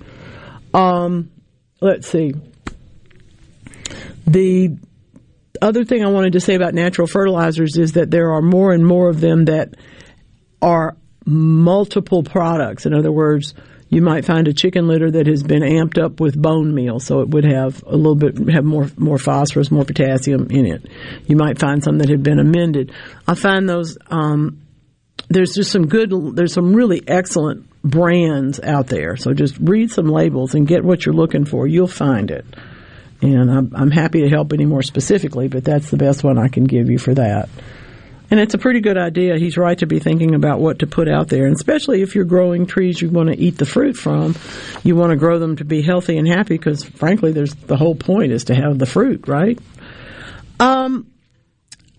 Um, 0.74 1.30
let's 1.82 2.08
see. 2.08 2.34
The 4.26 4.78
other 5.62 5.84
thing 5.84 6.04
I 6.04 6.10
wanted 6.10 6.34
to 6.34 6.40
say 6.40 6.56
about 6.56 6.74
natural 6.74 7.08
fertilizers 7.08 7.78
is 7.78 7.94
that 7.94 8.10
there 8.10 8.32
are 8.32 8.42
more 8.42 8.72
and 8.72 8.86
more 8.86 9.10
of 9.10 9.20
them 9.20 9.46
that 9.46 9.74
are 10.62 10.96
multiple 11.26 12.24
products. 12.24 12.86
In 12.86 12.94
other 12.94 13.12
words, 13.12 13.54
you 13.94 14.02
might 14.02 14.26
find 14.26 14.48
a 14.48 14.54
chicken 14.54 14.88
litter 14.88 15.12
that 15.12 15.28
has 15.28 15.44
been 15.44 15.62
amped 15.62 16.04
up 16.04 16.20
with 16.20 16.42
bone 16.42 16.74
meal, 16.74 17.00
so 17.00 17.22
it 17.22 17.30
would 17.30 17.46
have 17.46 17.84
a 17.84 17.96
little 17.96 18.16
bit 18.16 18.38
have 18.50 18.66
more 18.66 18.90
more 18.98 19.20
phosphorus, 19.20 19.70
more 19.70 19.86
potassium 19.86 20.48
in 20.50 20.66
it. 20.66 20.86
You 21.28 21.36
might 21.36 21.60
find 21.60 21.84
some 21.84 22.00
that 22.00 22.10
have 22.10 22.24
been 22.24 22.40
amended. 22.40 22.92
I 23.28 23.36
find 23.36 23.70
those. 23.70 23.98
Um, 24.08 24.62
there's 25.30 25.54
just 25.54 25.72
some 25.72 25.88
good. 25.88 26.12
There's 26.36 26.54
some 26.54 26.74
really 26.74 27.04
excellent 27.08 27.70
brands 27.84 28.60
out 28.60 28.88
there. 28.88 29.16
So 29.16 29.34
just 29.34 29.58
read 29.60 29.92
some 29.92 30.08
labels 30.08 30.56
and 30.56 30.68
get 30.68 30.84
what 30.84 31.06
you're 31.06 31.14
looking 31.14 31.46
for. 31.46 31.68
You'll 31.68 31.88
find 31.88 32.32
it. 32.32 32.46
And 33.22 33.50
I'm, 33.50 33.72
I'm 33.76 33.92
happy 33.92 34.22
to 34.22 34.30
help 34.30 34.52
any 34.52 34.66
more 34.66 34.82
specifically, 34.82 35.48
but 35.48 35.64
that's 35.64 35.90
the 35.90 35.98
best 35.98 36.24
one 36.24 36.38
I 36.38 36.50
can 36.50 36.66
give 36.66 36.90
you 36.90 36.98
for 36.98 37.14
that. 37.14 37.48
And 38.34 38.40
it's 38.40 38.56
a 38.56 38.58
pretty 38.58 38.80
good 38.80 38.98
idea. 38.98 39.38
He's 39.38 39.58
right 39.58 39.78
to 39.78 39.86
be 39.86 40.00
thinking 40.00 40.34
about 40.34 40.60
what 40.60 40.80
to 40.80 40.88
put 40.88 41.08
out 41.08 41.28
there. 41.28 41.46
And 41.46 41.56
especially 41.56 42.02
if 42.02 42.16
you're 42.16 42.26
growing 42.26 42.66
trees 42.66 43.00
you 43.00 43.12
want 43.12 43.30
to 43.30 43.38
eat 43.38 43.60
the 43.60 43.66
fruit 43.68 43.96
from, 43.96 44.36
you 44.84 44.96
want 44.96 45.12
to 45.12 45.18
grow 45.18 45.38
them 45.38 45.58
to 45.58 45.64
be 45.64 45.84
healthy 45.84 46.18
and 46.18 46.28
happy 46.28 46.58
because 46.58 46.84
frankly, 46.84 47.32
there's 47.32 47.54
the 47.54 47.78
whole 47.78 47.94
point 47.94 48.32
is 48.32 48.46
to 48.46 48.56
have 48.56 48.80
the 48.80 48.88
fruit, 48.88 49.28
right? 49.28 49.60
Um, 50.60 51.12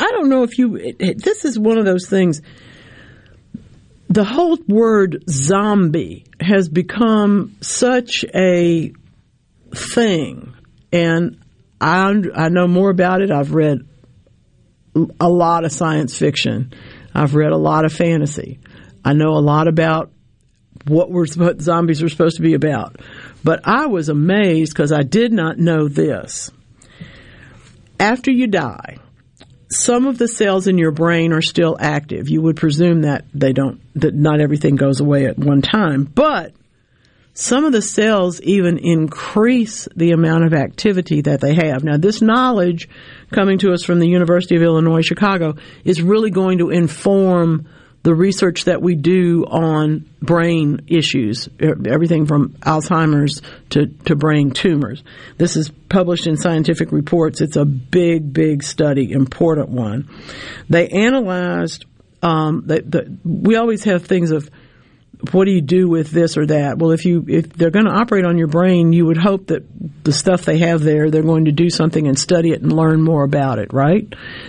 I 0.01 0.11
don't 0.11 0.29
know 0.29 0.43
if 0.43 0.59
you, 0.59 0.75
it, 0.75 0.97
it, 0.99 1.23
this 1.23 1.45
is 1.45 1.57
one 1.57 1.79
of 1.79 1.85
those 1.85 2.09
things. 2.09 2.43
The 4.09 4.25
whole 4.25 4.59
word 4.67 5.23
zombie 5.31 6.25
has 6.41 6.69
become 6.69 7.55
such 7.61 8.25
a 8.35 8.93
thing. 9.73 10.53
And 10.91 11.45
I, 11.81 12.13
I 12.35 12.49
know 12.49 12.67
more 12.67 12.91
about 12.91 13.23
it. 13.23 13.31
I've 13.31 13.53
read 13.53 13.87
a 15.21 15.29
lot 15.29 15.65
of 15.65 15.73
science 15.73 16.17
fiction. 16.17 16.73
I've 17.15 17.35
read 17.35 17.53
a 17.53 17.57
lot 17.57 17.85
of 17.85 17.93
fantasy. 17.93 18.59
I 19.05 19.13
know 19.13 19.37
a 19.37 19.41
lot 19.41 19.69
about 19.69 20.11
what 20.87 21.11
we're 21.11 21.27
what 21.37 21.61
zombies 21.61 22.03
are 22.03 22.09
supposed 22.09 22.37
to 22.37 22.43
be 22.43 22.55
about. 22.55 22.97
But 23.43 23.61
I 23.65 23.87
was 23.87 24.09
amazed 24.09 24.73
because 24.73 24.93
I 24.93 25.03
did 25.03 25.33
not 25.33 25.59
know 25.59 25.89
this. 25.89 26.51
After 27.99 28.31
you 28.31 28.47
die, 28.47 28.99
some 29.71 30.07
of 30.07 30.19
the 30.19 30.29
cells 30.29 30.67
in 30.67 30.79
your 30.79 30.91
brain 30.91 31.33
are 31.33 31.43
still 31.43 31.77
active. 31.79 32.29
You 32.29 32.43
would 32.43 32.57
presume 32.57 33.03
that 33.03 33.25
they 33.35 33.53
don't 33.53 33.81
that 34.01 34.15
not 34.15 34.41
everything 34.41 34.77
goes 34.77 35.01
away 35.01 35.27
at 35.27 35.39
one 35.39 35.63
time, 35.63 36.05
but 36.05 36.53
some 37.35 37.65
of 37.65 37.73
the 37.73 37.83
cells 37.83 38.41
even 38.43 38.79
increase 38.79 39.89
the 39.97 40.13
amount 40.13 40.45
of 40.45 40.55
activity 40.55 41.21
that 41.23 41.41
they 41.41 41.55
have. 41.55 41.83
Now, 41.83 41.97
this 41.97 42.23
knowledge 42.23 42.89
coming 43.33 43.59
to 43.59 43.73
us 43.73 43.83
from 43.83 43.99
the 43.99 44.09
University 44.09 44.55
of 44.55 44.63
Illinois 44.63 45.03
Chicago 45.03 45.57
is 45.85 46.01
really 46.01 46.31
going 46.31 46.59
to 46.59 46.71
inform 46.71 47.67
the 48.05 48.15
research 48.15 48.65
that 48.65 48.83
we 48.83 48.95
do 48.95 49.45
on 49.47 50.09
brain 50.21 50.83
issues, 50.87 51.49
everything 51.59 52.27
from 52.27 52.51
Alzheimer's 52.61 53.41
to, 53.71 53.87
to 54.05 54.15
brain 54.15 54.51
tumors. 54.51 55.03
This 55.39 55.57
is 55.57 55.71
published 55.89 56.27
in 56.27 56.37
scientific 56.37 56.93
reports. 56.93 57.41
It's 57.41 57.57
a 57.57 57.65
big, 57.65 58.33
big 58.33 58.63
study, 58.63 59.11
important 59.11 59.71
one. 59.71 60.09
They 60.69 60.89
analyzed, 60.89 61.87
um, 62.23 62.65
the, 62.67 63.19
we 63.25 63.57
always 63.57 63.85
have 63.85 64.05
things 64.05 64.31
of 64.31 64.51
what 65.33 65.45
do 65.45 65.53
you 65.53 65.61
do 65.61 65.89
with 65.89 66.11
this 66.11 66.37
or 66.37 66.47
that? 66.47 66.79
Well, 66.79 66.91
if 66.91 67.05
you 67.05 67.25
if 67.29 67.53
they're 67.53 67.71
going 67.71 67.87
to 67.87 67.93
operate 67.93 68.25
on 68.25 68.39
your 68.39 68.49
brain, 68.49 68.93
you 68.93 69.07
would 69.07 69.17
hope 69.17 69.49
that 69.49 69.65
the 70.05 70.13
stuff 70.13 70.45
they 70.45 70.59
have 70.59 70.83
there, 70.83 71.11
they're 71.11 71.23
going 71.23 71.47
to 71.47 71.53
do 71.53 71.71
something 71.71 72.07
and 72.07 72.19
study 72.19 72.51
it 72.51 72.63
and 72.63 72.73
learn 72.73 73.03
more 73.03 73.25
about 73.25 73.59
it, 73.59 73.73
right? 73.73 74.07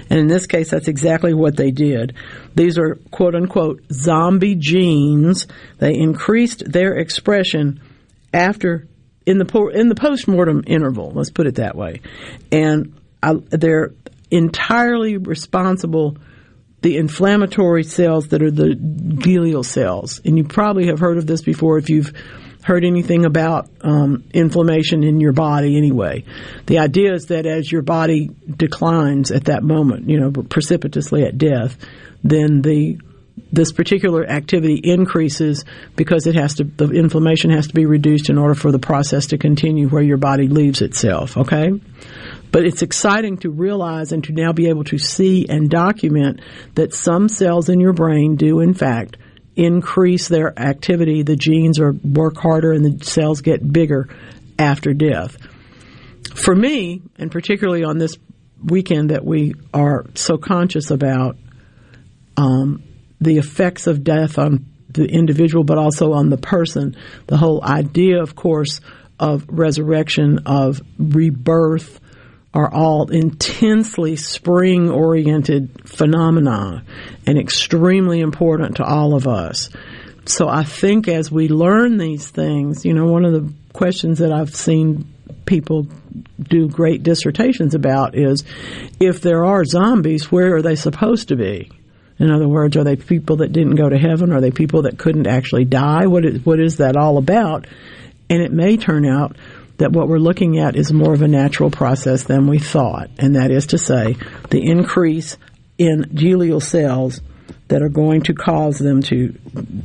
And 0.09 0.19
in 0.19 0.27
this 0.27 0.47
case, 0.47 0.71
that's 0.71 0.87
exactly 0.87 1.33
what 1.33 1.55
they 1.55 1.71
did. 1.71 2.15
These 2.55 2.77
are 2.77 2.95
quote 3.11 3.35
unquote 3.35 3.81
zombie 3.91 4.55
genes. 4.55 5.47
They 5.79 5.93
increased 5.95 6.63
their 6.71 6.95
expression 6.95 7.81
after 8.33 8.87
in 9.25 9.37
the 9.37 9.71
in 9.73 9.89
the 9.89 9.95
postmortem 9.95 10.63
interval. 10.67 11.11
Let's 11.11 11.31
put 11.31 11.47
it 11.47 11.55
that 11.55 11.75
way, 11.75 12.01
and 12.51 12.99
I, 13.21 13.33
they're 13.49 13.91
entirely 14.31 15.17
responsible 15.17 16.17
the 16.85 16.97
inflammatory 16.97 17.83
cells 17.83 18.27
that 18.27 18.43
are 18.43 18.51
the 18.51 18.75
glial 18.75 19.65
cells. 19.65 20.21
And 20.23 20.37
you 20.37 20.43
probably 20.43 20.85
have 20.85 20.99
heard 20.99 21.17
of 21.17 21.25
this 21.25 21.41
before 21.41 21.79
if 21.79 21.89
you've 21.89 22.13
heard 22.63 22.85
anything 22.85 23.25
about 23.25 23.67
um, 23.81 24.23
inflammation 24.35 25.03
in 25.03 25.19
your 25.19 25.31
body 25.31 25.77
anyway. 25.77 26.23
The 26.67 26.77
idea 26.77 27.15
is 27.15 27.25
that 27.27 27.47
as 27.47 27.71
your 27.71 27.81
body 27.81 28.29
declines 28.55 29.31
at 29.31 29.45
that 29.45 29.63
moment, 29.63 30.11
you 30.11 30.19
know, 30.19 30.29
precipitously 30.29 31.23
at 31.23 31.39
death, 31.39 31.75
then 32.23 32.61
the 32.61 32.99
this 33.51 33.71
particular 33.71 34.25
activity 34.25 34.75
increases 34.75 35.65
because 35.95 36.27
it 36.27 36.35
has 36.35 36.53
to 36.55 36.65
the 36.65 36.91
inflammation 36.91 37.49
has 37.49 37.67
to 37.67 37.73
be 37.73 37.87
reduced 37.87 38.29
in 38.29 38.37
order 38.37 38.53
for 38.53 38.71
the 38.71 38.79
process 38.79 39.27
to 39.27 39.39
continue 39.39 39.89
where 39.89 40.03
your 40.03 40.17
body 40.17 40.47
leaves 40.47 40.83
itself, 40.83 41.35
okay? 41.35 41.71
But 42.55 42.63
it's 42.63 42.83
exciting 42.83 43.39
to 43.39 43.49
realize 43.49 44.13
and 44.13 44.23
to 44.23 44.31
now 44.31 44.53
be 44.53 44.69
able 44.69 44.85
to 44.85 44.97
see 44.97 45.45
and 45.49 45.69
document 45.69 46.39
that 46.75 46.93
some 46.93 47.27
cells 47.27 47.67
in 47.67 47.81
your 47.81 47.91
brain 47.91 48.37
do, 48.37 48.61
in 48.61 48.73
fact, 48.73 49.17
increase 49.57 50.29
their 50.29 50.57
activity. 50.57 51.21
The 51.21 51.35
genes 51.35 51.81
are 51.81 51.91
work 51.91 52.37
harder 52.37 52.71
and 52.71 52.85
the 52.85 53.03
cells 53.03 53.41
get 53.41 53.73
bigger 53.73 54.07
after 54.57 54.93
death. 54.93 55.37
For 56.33 56.55
me, 56.55 57.01
and 57.17 57.29
particularly 57.29 57.83
on 57.83 57.97
this 57.97 58.15
weekend 58.63 59.09
that 59.09 59.25
we 59.25 59.55
are 59.73 60.05
so 60.13 60.37
conscious 60.37 60.91
about 60.91 61.35
um, 62.37 62.83
the 63.19 63.37
effects 63.37 63.85
of 63.85 64.01
death 64.01 64.39
on 64.39 64.65
the 64.87 65.03
individual, 65.03 65.65
but 65.65 65.77
also 65.77 66.13
on 66.13 66.29
the 66.29 66.37
person, 66.37 66.95
the 67.27 67.35
whole 67.35 67.61
idea, 67.61 68.21
of 68.21 68.33
course, 68.33 68.79
of 69.19 69.43
resurrection, 69.49 70.43
of 70.45 70.81
rebirth, 70.97 71.99
are 72.55 72.73
all 72.73 73.11
intensely 73.11 74.15
spring 74.15 74.89
oriented 74.89 75.87
phenomena 75.87 76.83
and 77.27 77.37
extremely 77.37 78.21
important 78.21 78.77
to 78.77 78.83
all 78.83 79.13
of 79.13 79.27
us. 79.27 79.69
So 80.25 80.47
I 80.47 80.63
think 80.63 81.09
as 81.09 81.29
we 81.29 81.49
learn 81.49 81.97
these 81.97 82.29
things, 82.29 82.85
you 82.85 82.93
know, 82.93 83.05
one 83.05 83.25
of 83.25 83.33
the 83.33 83.53
questions 83.73 84.19
that 84.19 84.31
I've 84.31 84.55
seen 84.55 85.13
people 85.45 85.87
do 86.41 86.69
great 86.69 87.03
dissertations 87.03 87.75
about 87.75 88.15
is 88.15 88.43
if 88.99 89.21
there 89.21 89.45
are 89.45 89.65
zombies, 89.65 90.31
where 90.31 90.55
are 90.55 90.61
they 90.61 90.75
supposed 90.75 91.27
to 91.27 91.35
be? 91.35 91.69
In 92.17 92.31
other 92.31 92.47
words, 92.47 92.77
are 92.77 92.85
they 92.85 92.95
people 92.95 93.37
that 93.37 93.51
didn't 93.51 93.75
go 93.75 93.89
to 93.89 93.97
heaven? 93.97 94.31
Are 94.31 94.39
they 94.39 94.51
people 94.51 94.83
that 94.83 94.97
couldn't 94.97 95.27
actually 95.27 95.65
die? 95.65 96.07
What 96.07 96.25
is, 96.25 96.45
what 96.45 96.61
is 96.61 96.77
that 96.77 96.95
all 96.95 97.17
about? 97.17 97.67
And 98.29 98.41
it 98.41 98.53
may 98.53 98.77
turn 98.77 99.05
out 99.05 99.35
that 99.77 99.91
what 99.91 100.07
we're 100.07 100.17
looking 100.17 100.59
at 100.59 100.75
is 100.75 100.93
more 100.93 101.13
of 101.13 101.21
a 101.21 101.27
natural 101.27 101.69
process 101.69 102.23
than 102.23 102.47
we 102.47 102.59
thought, 102.59 103.09
and 103.17 103.35
that 103.35 103.51
is 103.51 103.67
to 103.67 103.77
say, 103.77 104.15
the 104.49 104.65
increase 104.65 105.37
in 105.77 106.03
glial 106.03 106.61
cells 106.61 107.21
that 107.67 107.81
are 107.81 107.89
going 107.89 108.21
to 108.21 108.33
cause 108.33 108.77
them 108.77 109.01
to 109.01 109.35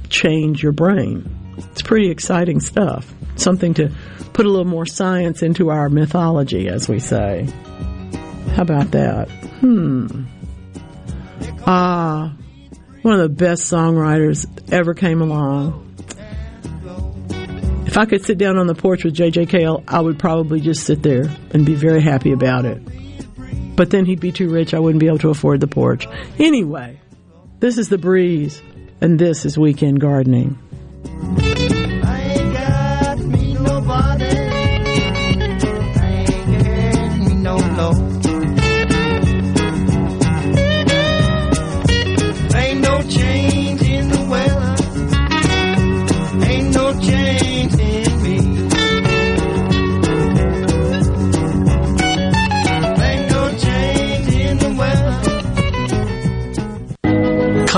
change 0.09 0.63
your 0.63 0.73
brain. 0.73 1.55
It's 1.57 1.83
pretty 1.83 2.11
exciting 2.11 2.61
stuff. 2.61 3.13
Something 3.37 3.75
to 3.75 3.91
put 4.33 4.47
a 4.47 4.49
little 4.49 4.67
more 4.67 4.87
science 4.87 5.43
into 5.43 5.71
our 5.71 5.89
mythology, 5.89 6.69
as 6.69 6.89
we 6.89 7.01
say. 7.01 7.49
How 8.55 8.63
about 8.63 8.91
that? 8.93 9.29
Hmm. 9.61 10.25
Ah, 11.67 12.35
one 13.03 13.15
of 13.15 13.21
the 13.21 13.29
best 13.29 13.63
songwriters 13.65 14.47
ever 14.73 14.95
came 14.95 15.21
along 15.21 15.90
if 17.91 17.99
I 17.99 18.07
could 18.07 18.25
sit 18.25 18.39
down 18.39 18.57
on 18.57 18.69
the 18.69 18.75
porch 18.77 19.03
with 19.03 19.17
JJ 19.17 19.49
Cale, 19.49 19.83
I 19.89 20.01
would 20.01 20.17
probably 20.17 20.61
just 20.61 20.85
sit 20.85 21.03
there 21.03 21.25
and 21.51 21.67
be 21.67 21.75
very 21.75 22.01
happy 22.01 22.31
about 22.31 22.65
it. 22.65 22.81
But 23.75 23.91
then 23.91 24.07
he'd 24.07 24.21
be 24.21 24.31
too 24.31 24.49
rich, 24.49 24.75
I 24.75 24.79
wouldn't 24.79 25.01
be 25.01 25.09
able 25.09 25.19
to 25.19 25.31
afford 25.31 25.61
the 25.61 25.67
porch. 25.67 26.07
Anyway, 26.39 27.01
This 27.59 27.79
is 27.79 27.89
The 27.89 27.99
Breeze, 27.99 28.63
and 29.01 29.19
this 29.19 29.45
is 29.45 29.59
Weekend 29.59 30.01
Gardening. 30.01 30.57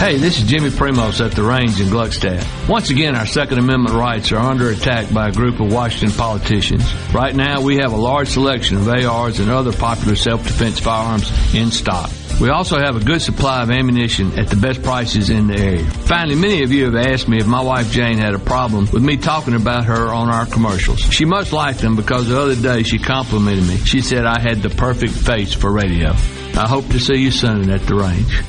Hey, 0.00 0.16
this 0.16 0.38
is 0.38 0.44
Jimmy 0.48 0.70
Primos 0.70 1.22
at 1.22 1.32
the 1.32 1.42
range 1.42 1.78
in 1.78 1.88
Gluckstadt. 1.88 2.66
Once 2.66 2.88
again, 2.88 3.14
our 3.14 3.26
Second 3.26 3.58
Amendment 3.58 3.94
rights 3.94 4.32
are 4.32 4.38
under 4.38 4.70
attack 4.70 5.12
by 5.12 5.28
a 5.28 5.30
group 5.30 5.60
of 5.60 5.70
Washington 5.70 6.16
politicians. 6.16 6.90
Right 7.12 7.36
now, 7.36 7.60
we 7.60 7.76
have 7.76 7.92
a 7.92 7.96
large 7.96 8.28
selection 8.28 8.78
of 8.78 8.88
ARs 8.88 9.40
and 9.40 9.50
other 9.50 9.74
popular 9.74 10.16
self-defense 10.16 10.80
firearms 10.80 11.30
in 11.54 11.70
stock. 11.70 12.10
We 12.40 12.48
also 12.48 12.78
have 12.78 12.96
a 12.96 13.04
good 13.04 13.20
supply 13.20 13.62
of 13.62 13.70
ammunition 13.70 14.38
at 14.38 14.48
the 14.48 14.56
best 14.56 14.82
prices 14.82 15.28
in 15.28 15.48
the 15.48 15.58
area. 15.58 15.84
Finally, 15.84 16.36
many 16.36 16.62
of 16.62 16.72
you 16.72 16.86
have 16.86 16.96
asked 16.96 17.28
me 17.28 17.36
if 17.36 17.46
my 17.46 17.60
wife 17.60 17.92
Jane 17.92 18.16
had 18.16 18.34
a 18.34 18.38
problem 18.38 18.88
with 18.90 19.02
me 19.02 19.18
talking 19.18 19.54
about 19.54 19.84
her 19.84 20.08
on 20.08 20.30
our 20.30 20.46
commercials. 20.46 21.00
She 21.00 21.26
must 21.26 21.52
like 21.52 21.76
them 21.76 21.94
because 21.94 22.26
the 22.26 22.40
other 22.40 22.56
day 22.56 22.84
she 22.84 22.98
complimented 22.98 23.68
me. 23.68 23.76
She 23.76 24.00
said 24.00 24.24
I 24.24 24.40
had 24.40 24.62
the 24.62 24.70
perfect 24.70 25.12
face 25.12 25.52
for 25.52 25.70
radio. 25.70 26.12
I 26.54 26.66
hope 26.66 26.88
to 26.88 26.98
see 26.98 27.16
you 27.16 27.30
soon 27.30 27.68
at 27.68 27.82
the 27.82 27.96
range. 27.96 28.42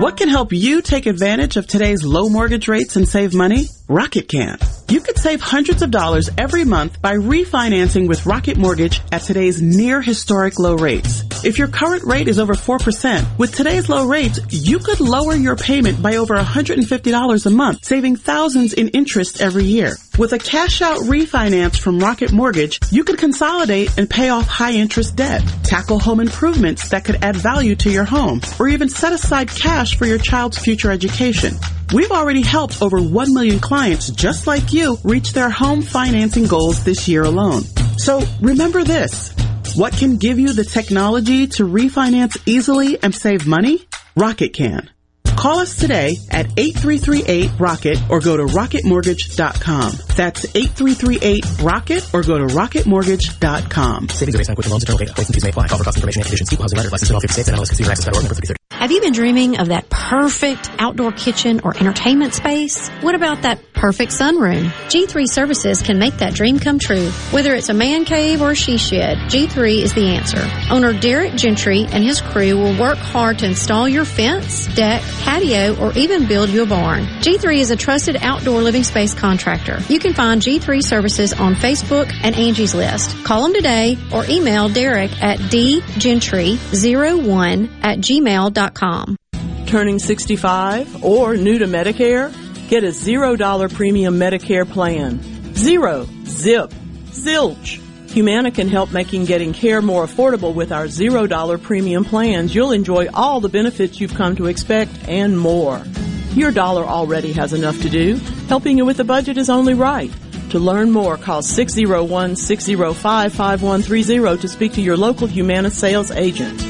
What 0.00 0.16
can 0.16 0.30
help 0.30 0.50
you 0.50 0.80
take 0.80 1.04
advantage 1.04 1.58
of 1.58 1.66
today's 1.66 2.02
low 2.02 2.30
mortgage 2.30 2.68
rates 2.68 2.96
and 2.96 3.06
save 3.06 3.34
money? 3.34 3.66
Rocket 3.86 4.28
can. 4.28 4.56
You 4.88 5.02
could 5.02 5.18
save 5.18 5.42
hundreds 5.42 5.82
of 5.82 5.90
dollars 5.90 6.30
every 6.38 6.64
month 6.64 7.02
by 7.02 7.16
refinancing 7.16 8.08
with 8.08 8.24
Rocket 8.24 8.56
Mortgage 8.56 9.02
at 9.12 9.20
today's 9.20 9.60
near 9.60 10.00
historic 10.00 10.58
low 10.58 10.76
rates. 10.76 11.22
If 11.42 11.58
your 11.58 11.68
current 11.68 12.04
rate 12.04 12.28
is 12.28 12.38
over 12.38 12.52
4%, 12.52 13.38
with 13.38 13.54
today's 13.54 13.88
low 13.88 14.06
rates, 14.06 14.38
you 14.50 14.78
could 14.78 15.00
lower 15.00 15.34
your 15.34 15.56
payment 15.56 16.02
by 16.02 16.16
over 16.16 16.36
$150 16.36 17.46
a 17.46 17.50
month, 17.50 17.84
saving 17.84 18.16
thousands 18.16 18.74
in 18.74 18.88
interest 18.88 19.40
every 19.40 19.64
year. 19.64 19.96
With 20.18 20.34
a 20.34 20.38
cash 20.38 20.82
out 20.82 20.98
refinance 20.98 21.78
from 21.78 21.98
Rocket 21.98 22.30
Mortgage, 22.30 22.78
you 22.90 23.04
could 23.04 23.16
consolidate 23.16 23.96
and 23.96 24.08
pay 24.08 24.28
off 24.28 24.46
high 24.46 24.72
interest 24.72 25.16
debt, 25.16 25.42
tackle 25.62 25.98
home 25.98 26.20
improvements 26.20 26.90
that 26.90 27.06
could 27.06 27.24
add 27.24 27.36
value 27.36 27.74
to 27.76 27.90
your 27.90 28.04
home, 28.04 28.42
or 28.58 28.68
even 28.68 28.90
set 28.90 29.14
aside 29.14 29.48
cash 29.48 29.96
for 29.96 30.04
your 30.04 30.18
child's 30.18 30.58
future 30.58 30.90
education. 30.90 31.54
We've 31.94 32.12
already 32.12 32.42
helped 32.42 32.82
over 32.82 33.00
1 33.00 33.32
million 33.32 33.60
clients 33.60 34.10
just 34.10 34.46
like 34.46 34.74
you 34.74 34.98
reach 35.04 35.32
their 35.32 35.48
home 35.48 35.80
financing 35.80 36.46
goals 36.46 36.84
this 36.84 37.08
year 37.08 37.22
alone. 37.22 37.62
So 37.96 38.22
remember 38.42 38.84
this. 38.84 39.34
What 39.76 39.92
can 39.92 40.16
give 40.16 40.38
you 40.38 40.52
the 40.52 40.64
technology 40.64 41.46
to 41.46 41.66
refinance 41.66 42.36
easily 42.46 43.00
and 43.02 43.14
save 43.14 43.46
money? 43.46 43.86
Rocket 44.16 44.52
can. 44.52 44.90
Call 45.24 45.60
us 45.60 45.76
today 45.76 46.16
at 46.30 46.46
8338-ROCKET 46.48 48.10
or 48.10 48.20
go 48.20 48.36
to 48.36 48.44
rocketmortgage.com. 48.44 49.92
That's 50.16 50.44
8338-ROCKET 50.46 52.12
or 52.14 52.22
go 52.22 52.38
to 52.38 52.46
rocketmortgage.com. 52.46 54.08
Savings 54.08 54.34
are 54.34 54.38
based 54.38 54.50
on 54.50 54.56
Quicken 54.56 54.70
Loans, 54.70 54.82
internal 54.82 54.98
data. 54.98 55.14
Points 55.14 55.30
and 55.30 55.42
may 55.42 55.50
apply. 55.50 55.68
Call 55.68 55.78
for 55.78 55.84
cost 55.84 55.96
information 55.96 56.20
and 56.20 56.26
conditions. 56.26 56.52
Equal 56.52 56.64
housing 56.64 56.76
letter. 56.76 56.90
License 56.90 57.10
in 57.10 57.14
all 57.14 57.20
50 57.20 57.32
states 57.32 57.48
and 57.48 57.56
MLS 57.56 57.68
consumer 57.68 57.90
access 57.90 58.04
federal 58.04 58.22
number 58.22 58.34
330. 58.34 58.59
Have 58.80 58.90
you 58.90 59.00
been 59.02 59.12
dreaming 59.12 59.58
of 59.58 59.68
that 59.68 59.90
perfect 59.90 60.70
outdoor 60.78 61.12
kitchen 61.12 61.60
or 61.64 61.76
entertainment 61.76 62.32
space? 62.32 62.88
What 63.02 63.14
about 63.14 63.42
that 63.42 63.60
perfect 63.74 64.12
sunroom? 64.12 64.70
G3 64.88 65.28
Services 65.28 65.82
can 65.82 65.98
make 65.98 66.16
that 66.16 66.32
dream 66.32 66.58
come 66.58 66.78
true. 66.78 67.10
Whether 67.30 67.54
it's 67.54 67.68
a 67.68 67.74
man 67.74 68.06
cave 68.06 68.40
or 68.40 68.52
a 68.52 68.54
she 68.54 68.78
shed, 68.78 69.18
G3 69.28 69.82
is 69.82 69.92
the 69.92 70.06
answer. 70.06 70.48
Owner 70.70 70.98
Derek 70.98 71.34
Gentry 71.34 71.84
and 71.92 72.02
his 72.02 72.22
crew 72.22 72.56
will 72.56 72.74
work 72.80 72.96
hard 72.96 73.40
to 73.40 73.46
install 73.46 73.86
your 73.86 74.06
fence, 74.06 74.66
deck, 74.74 75.02
patio, 75.24 75.76
or 75.78 75.92
even 75.92 76.26
build 76.26 76.48
you 76.48 76.62
a 76.62 76.66
barn. 76.66 77.04
G3 77.20 77.58
is 77.58 77.70
a 77.70 77.76
trusted 77.76 78.16
outdoor 78.22 78.62
living 78.62 78.84
space 78.84 79.12
contractor. 79.12 79.80
You 79.90 79.98
can 79.98 80.14
find 80.14 80.40
G3 80.40 80.82
Services 80.82 81.34
on 81.34 81.54
Facebook 81.54 82.10
and 82.22 82.34
Angie's 82.34 82.74
List. 82.74 83.14
Call 83.24 83.42
them 83.42 83.52
today 83.52 83.98
or 84.10 84.24
email 84.24 84.70
Derek 84.70 85.10
at 85.22 85.38
dgentry01 85.38 87.68
at 87.82 87.98
gmail.com. 87.98 88.69
Turning 89.66 89.98
65 89.98 91.04
or 91.04 91.36
new 91.36 91.58
to 91.58 91.66
Medicare? 91.66 92.32
Get 92.68 92.84
a 92.84 92.88
$0 92.88 93.74
premium 93.74 94.14
Medicare 94.14 94.68
plan. 94.68 95.20
Zero. 95.54 96.06
Zip. 96.24 96.70
Zilch. 97.06 97.80
Humana 98.10 98.50
can 98.50 98.68
help 98.68 98.92
making 98.92 99.24
getting 99.24 99.52
care 99.52 99.80
more 99.80 100.04
affordable 100.04 100.54
with 100.54 100.72
our 100.72 100.86
$0 100.86 101.62
premium 101.62 102.04
plans. 102.04 102.54
You'll 102.54 102.72
enjoy 102.72 103.08
all 103.14 103.40
the 103.40 103.48
benefits 103.48 104.00
you've 104.00 104.14
come 104.14 104.34
to 104.36 104.46
expect 104.46 104.90
and 105.06 105.38
more. 105.38 105.82
Your 106.34 106.50
dollar 106.50 106.84
already 106.84 107.32
has 107.32 107.52
enough 107.52 107.80
to 107.82 107.88
do. 107.88 108.16
Helping 108.48 108.78
you 108.78 108.84
with 108.84 108.96
the 108.96 109.04
budget 109.04 109.36
is 109.36 109.50
only 109.50 109.74
right. 109.74 110.10
To 110.50 110.58
learn 110.58 110.90
more, 110.90 111.16
call 111.16 111.42
601-605-5130 111.42 114.40
to 114.40 114.48
speak 114.48 114.72
to 114.72 114.80
your 114.80 114.96
local 114.96 115.28
Humana 115.28 115.70
sales 115.70 116.10
agent. 116.10 116.69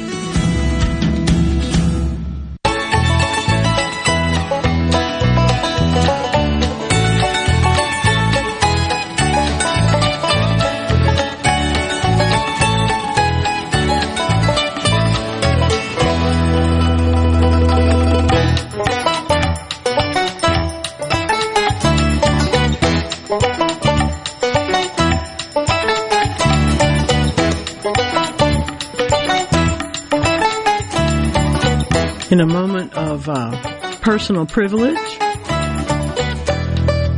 Of 33.10 33.28
uh, 33.28 33.98
personal 34.00 34.46
privilege, 34.46 34.96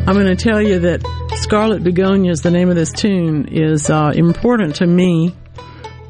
I'm 0.06 0.14
going 0.14 0.27
to 0.27 0.36
tell 0.36 0.60
you 0.60 0.78
that 0.81 1.02
Scarlet 1.36 1.85
Begonias, 1.85 2.43
the 2.43 2.51
name 2.51 2.70
of 2.70 2.77
this 2.77 2.93
tune, 2.93 3.47
is 3.48 3.90
uh, 3.90 4.10
important 4.14 4.77
to 4.77 4.86
me 4.86 5.35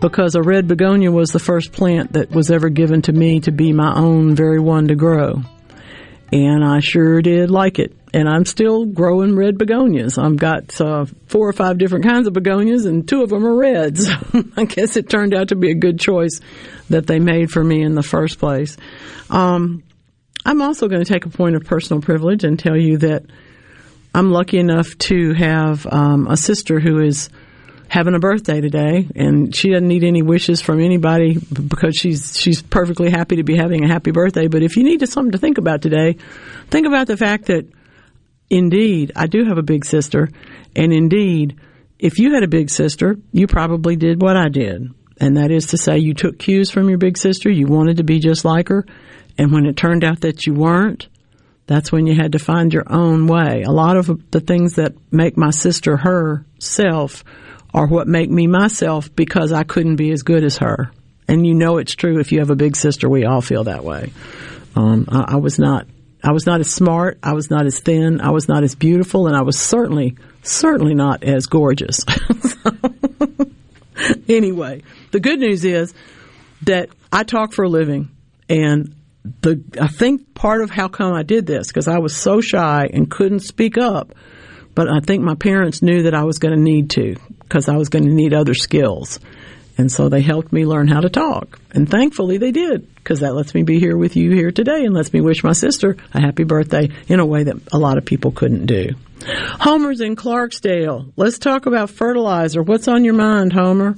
because 0.01 0.37
a 0.37 0.43
red 0.43 0.69
begonia 0.69 1.11
was 1.11 1.31
the 1.31 1.41
first 1.41 1.73
plant 1.73 2.13
that 2.13 2.31
was 2.31 2.51
ever 2.51 2.69
given 2.69 3.03
to 3.03 3.13
me 3.13 3.41
to 3.41 3.51
be 3.51 3.73
my 3.73 3.93
own 3.95 4.37
very 4.37 4.61
one 4.61 4.87
to 4.89 4.95
grow. 4.95 5.43
And 6.33 6.65
I 6.65 6.79
sure 6.79 7.21
did 7.21 7.51
like 7.51 7.81
it. 7.81 7.93
And 8.15 8.29
I'm 8.29 8.45
still 8.45 8.85
growing 8.85 9.37
red 9.37 9.57
begonias. 9.57 10.19
I've 10.19 10.37
got 10.37 10.79
uh, 10.81 11.07
four 11.29 11.49
or 11.49 11.53
five 11.55 11.79
different 11.79 12.05
kinds 12.05 12.27
of 12.27 12.35
begonias, 12.35 12.85
and 12.85 13.09
two 13.09 13.23
of 13.23 13.31
them 13.31 13.47
are 13.47 13.55
reds. 13.55 14.07
I 14.57 14.65
guess 14.65 14.97
it 14.97 15.09
turned 15.09 15.35
out 15.35 15.49
to 15.49 15.57
be 15.57 15.71
a 15.71 15.75
good 15.75 15.99
choice 15.99 16.41
that 16.91 17.07
they 17.07 17.19
made 17.19 17.51
for 17.51 17.65
me 17.65 17.83
in 17.83 17.95
the 17.95 18.03
first 18.03 18.39
place. 18.39 18.77
Um, 19.31 19.83
I'm 20.45 20.61
also 20.61 20.89
going 20.89 21.03
to 21.03 21.11
take 21.11 21.25
a 21.25 21.31
point 21.31 21.57
of 21.57 21.65
personal 21.65 22.03
privilege 22.03 22.45
and 22.45 22.59
tell 22.59 22.77
you 22.77 22.99
that 22.99 23.25
I'm 24.15 24.31
lucky 24.31 24.59
enough 24.59 24.97
to 24.99 25.33
have 25.33 25.87
um, 25.87 26.27
a 26.27 26.37
sister 26.37 26.81
who 26.81 27.01
is 27.01 27.31
having 27.89 28.15
a 28.15 28.19
birthday 28.19 28.61
today, 28.61 29.07
and 29.15 29.55
she 29.55 29.71
doesn't 29.71 29.87
need 29.87 30.03
any 30.03 30.23
wishes 30.23 30.61
from 30.61 30.81
anybody 30.81 31.39
because 31.53 31.95
she's 31.95 32.39
she's 32.39 32.63
perfectly 32.63 33.11
happy 33.11 33.37
to 33.37 33.43
be 33.43 33.57
having 33.57 33.85
a 33.85 33.89
happy 33.89 34.11
birthday. 34.11 34.49
But 34.49 34.63
if 34.63 34.77
you 34.77 34.83
need 34.83 35.07
something 35.09 35.33
to 35.33 35.39
think 35.39 35.59
about 35.59 35.83
today, 35.83 36.17
think 36.69 36.87
about 36.87 37.07
the 37.07 37.17
fact 37.17 37.47
that 37.47 37.67
indeed 38.53 39.13
I 39.17 39.27
do 39.27 39.45
have 39.45 39.59
a 39.59 39.63
big 39.63 39.85
sister, 39.85 40.29
and 40.77 40.93
indeed, 40.93 41.59
if 41.99 42.19
you 42.19 42.35
had 42.35 42.43
a 42.43 42.49
big 42.49 42.71
sister, 42.71 43.17
you 43.33 43.47
probably 43.47 43.97
did 43.97 44.21
what 44.21 44.37
I 44.37 44.49
did, 44.49 44.89
and 45.19 45.37
that 45.37 45.51
is 45.51 45.67
to 45.69 45.79
say, 45.79 45.99
you 45.99 46.15
took 46.15 46.39
cues 46.39 46.71
from 46.71 46.89
your 46.89 46.99
big 46.99 47.17
sister. 47.17 47.51
You 47.51 47.67
wanted 47.67 47.97
to 47.97 48.05
be 48.05 48.19
just 48.19 48.45
like 48.45 48.69
her, 48.69 48.87
and 49.39 49.53
when 49.53 49.67
it 49.67 49.77
turned 49.77 50.05
out 50.05 50.21
that 50.21 50.47
you 50.47 50.55
weren't, 50.55 51.09
that's 51.67 51.91
when 51.91 52.07
you 52.07 52.15
had 52.15 52.33
to 52.33 52.39
find 52.39 52.73
your 52.73 52.85
own 52.87 53.27
way. 53.27 53.63
A 53.63 53.71
lot 53.71 53.97
of 53.97 54.31
the 54.31 54.41
things 54.41 54.75
that 54.75 54.95
make 55.11 55.37
my 55.37 55.51
sister 55.51 55.97
herself 55.97 57.25
are 57.73 57.87
what 57.87 58.07
make 58.07 58.31
me 58.31 58.47
myself 58.47 59.15
because 59.15 59.53
I 59.53 59.63
couldn't 59.63 59.97
be 59.97 60.11
as 60.13 60.23
good 60.23 60.45
as 60.45 60.59
her. 60.59 60.93
And 61.29 61.47
you 61.47 61.55
know 61.55 61.79
it's 61.79 61.95
true 61.95 62.19
if 62.19 62.33
you 62.33 62.41
have 62.41 62.51
a 62.51 62.57
big 62.57 62.77
sister. 62.77 63.09
We 63.09 63.25
all 63.25 63.41
feel 63.41 63.65
that 63.65 63.85
way. 63.85 64.13
Um, 64.75 65.07
I, 65.09 65.35
I 65.35 65.37
was 65.37 65.59
not. 65.59 65.87
I 66.23 66.33
was 66.33 66.47
not 66.47 66.61
as 66.61 66.71
smart. 66.71 67.19
I 67.23 67.33
was 67.33 67.51
not 67.51 67.67
as 67.67 67.81
thin. 67.81 68.21
I 68.21 68.31
was 68.31 68.49
not 68.49 68.63
as 68.63 68.75
beautiful, 68.75 69.27
and 69.27 69.37
I 69.37 69.43
was 69.43 69.59
certainly, 69.59 70.17
certainly 70.43 70.95
not 70.95 71.25
as 71.25 71.47
gorgeous. 71.47 72.05
anyway, 74.29 74.83
the 75.11 75.21
good 75.21 75.41
news 75.41 75.65
is 75.65 75.93
that 76.63 76.91
I 77.13 77.25
talk 77.25 77.53
for 77.53 77.65
a 77.65 77.69
living, 77.69 78.09
and 78.49 78.95
the 79.41 79.63
I 79.81 79.89
think 79.89 80.35
part 80.35 80.63
of 80.63 80.71
how 80.71 80.89
come 80.89 81.13
I 81.13 81.23
did 81.23 81.47
this 81.47 81.69
because 81.69 81.89
I 81.89 81.99
was 81.99 82.15
so 82.17 82.41
shy 82.41 82.89
and 82.93 83.11
couldn't 83.11 83.41
speak 83.41 83.77
up, 83.77 84.15
but 84.75 84.89
I 84.89 85.01
think 85.01 85.23
my 85.23 85.35
parents 85.35 85.83
knew 85.83 86.05
that 86.05 86.15
I 86.15 86.25
was 86.25 86.39
going 86.39 86.55
to 86.55 86.61
need 86.61 86.91
to 86.91 87.17
because 87.41 87.69
I 87.69 87.77
was 87.77 87.89
going 87.89 88.05
to 88.05 88.13
need 88.13 88.33
other 88.33 88.55
skills. 88.55 89.19
And 89.79 89.91
so 89.91 90.09
they 90.09 90.21
helped 90.21 90.53
me 90.53 90.67
learn 90.67 90.89
how 90.89 91.01
to 91.01 91.09
talk. 91.09 91.59
And 91.73 91.89
thankfully 91.89 92.39
they 92.39 92.53
did 92.53 92.95
because 92.97 93.21
that 93.21 93.35
lets 93.35 93.55
me 93.55 93.63
be 93.63 93.81
here 93.81 93.97
with 93.97 94.17
you 94.17 94.31
here 94.33 94.53
today 94.53 94.85
and 94.85 94.95
lets 94.95 95.13
me 95.13 95.21
wish 95.21 95.43
my 95.43 95.53
sister 95.53 95.97
a 96.13 96.21
happy 96.21 96.45
birthday 96.45 96.91
in 97.09 97.21
a 97.21 97.27
way 97.27 97.45
that 97.45 97.57
a 97.73 97.79
lot 97.79 97.99
of 97.99 98.05
people 98.05 98.33
couldn't 98.33 98.67
do. 98.67 98.91
Homer's 99.61 100.01
in 100.01 100.17
Clarksdale. 100.17 101.13
Let's 101.17 101.39
talk 101.39 101.67
about 101.67 101.91
fertilizer. 101.91 102.63
What's 102.63 102.89
on 102.89 103.05
your 103.05 103.15
mind, 103.15 103.53
Homer? 103.53 103.95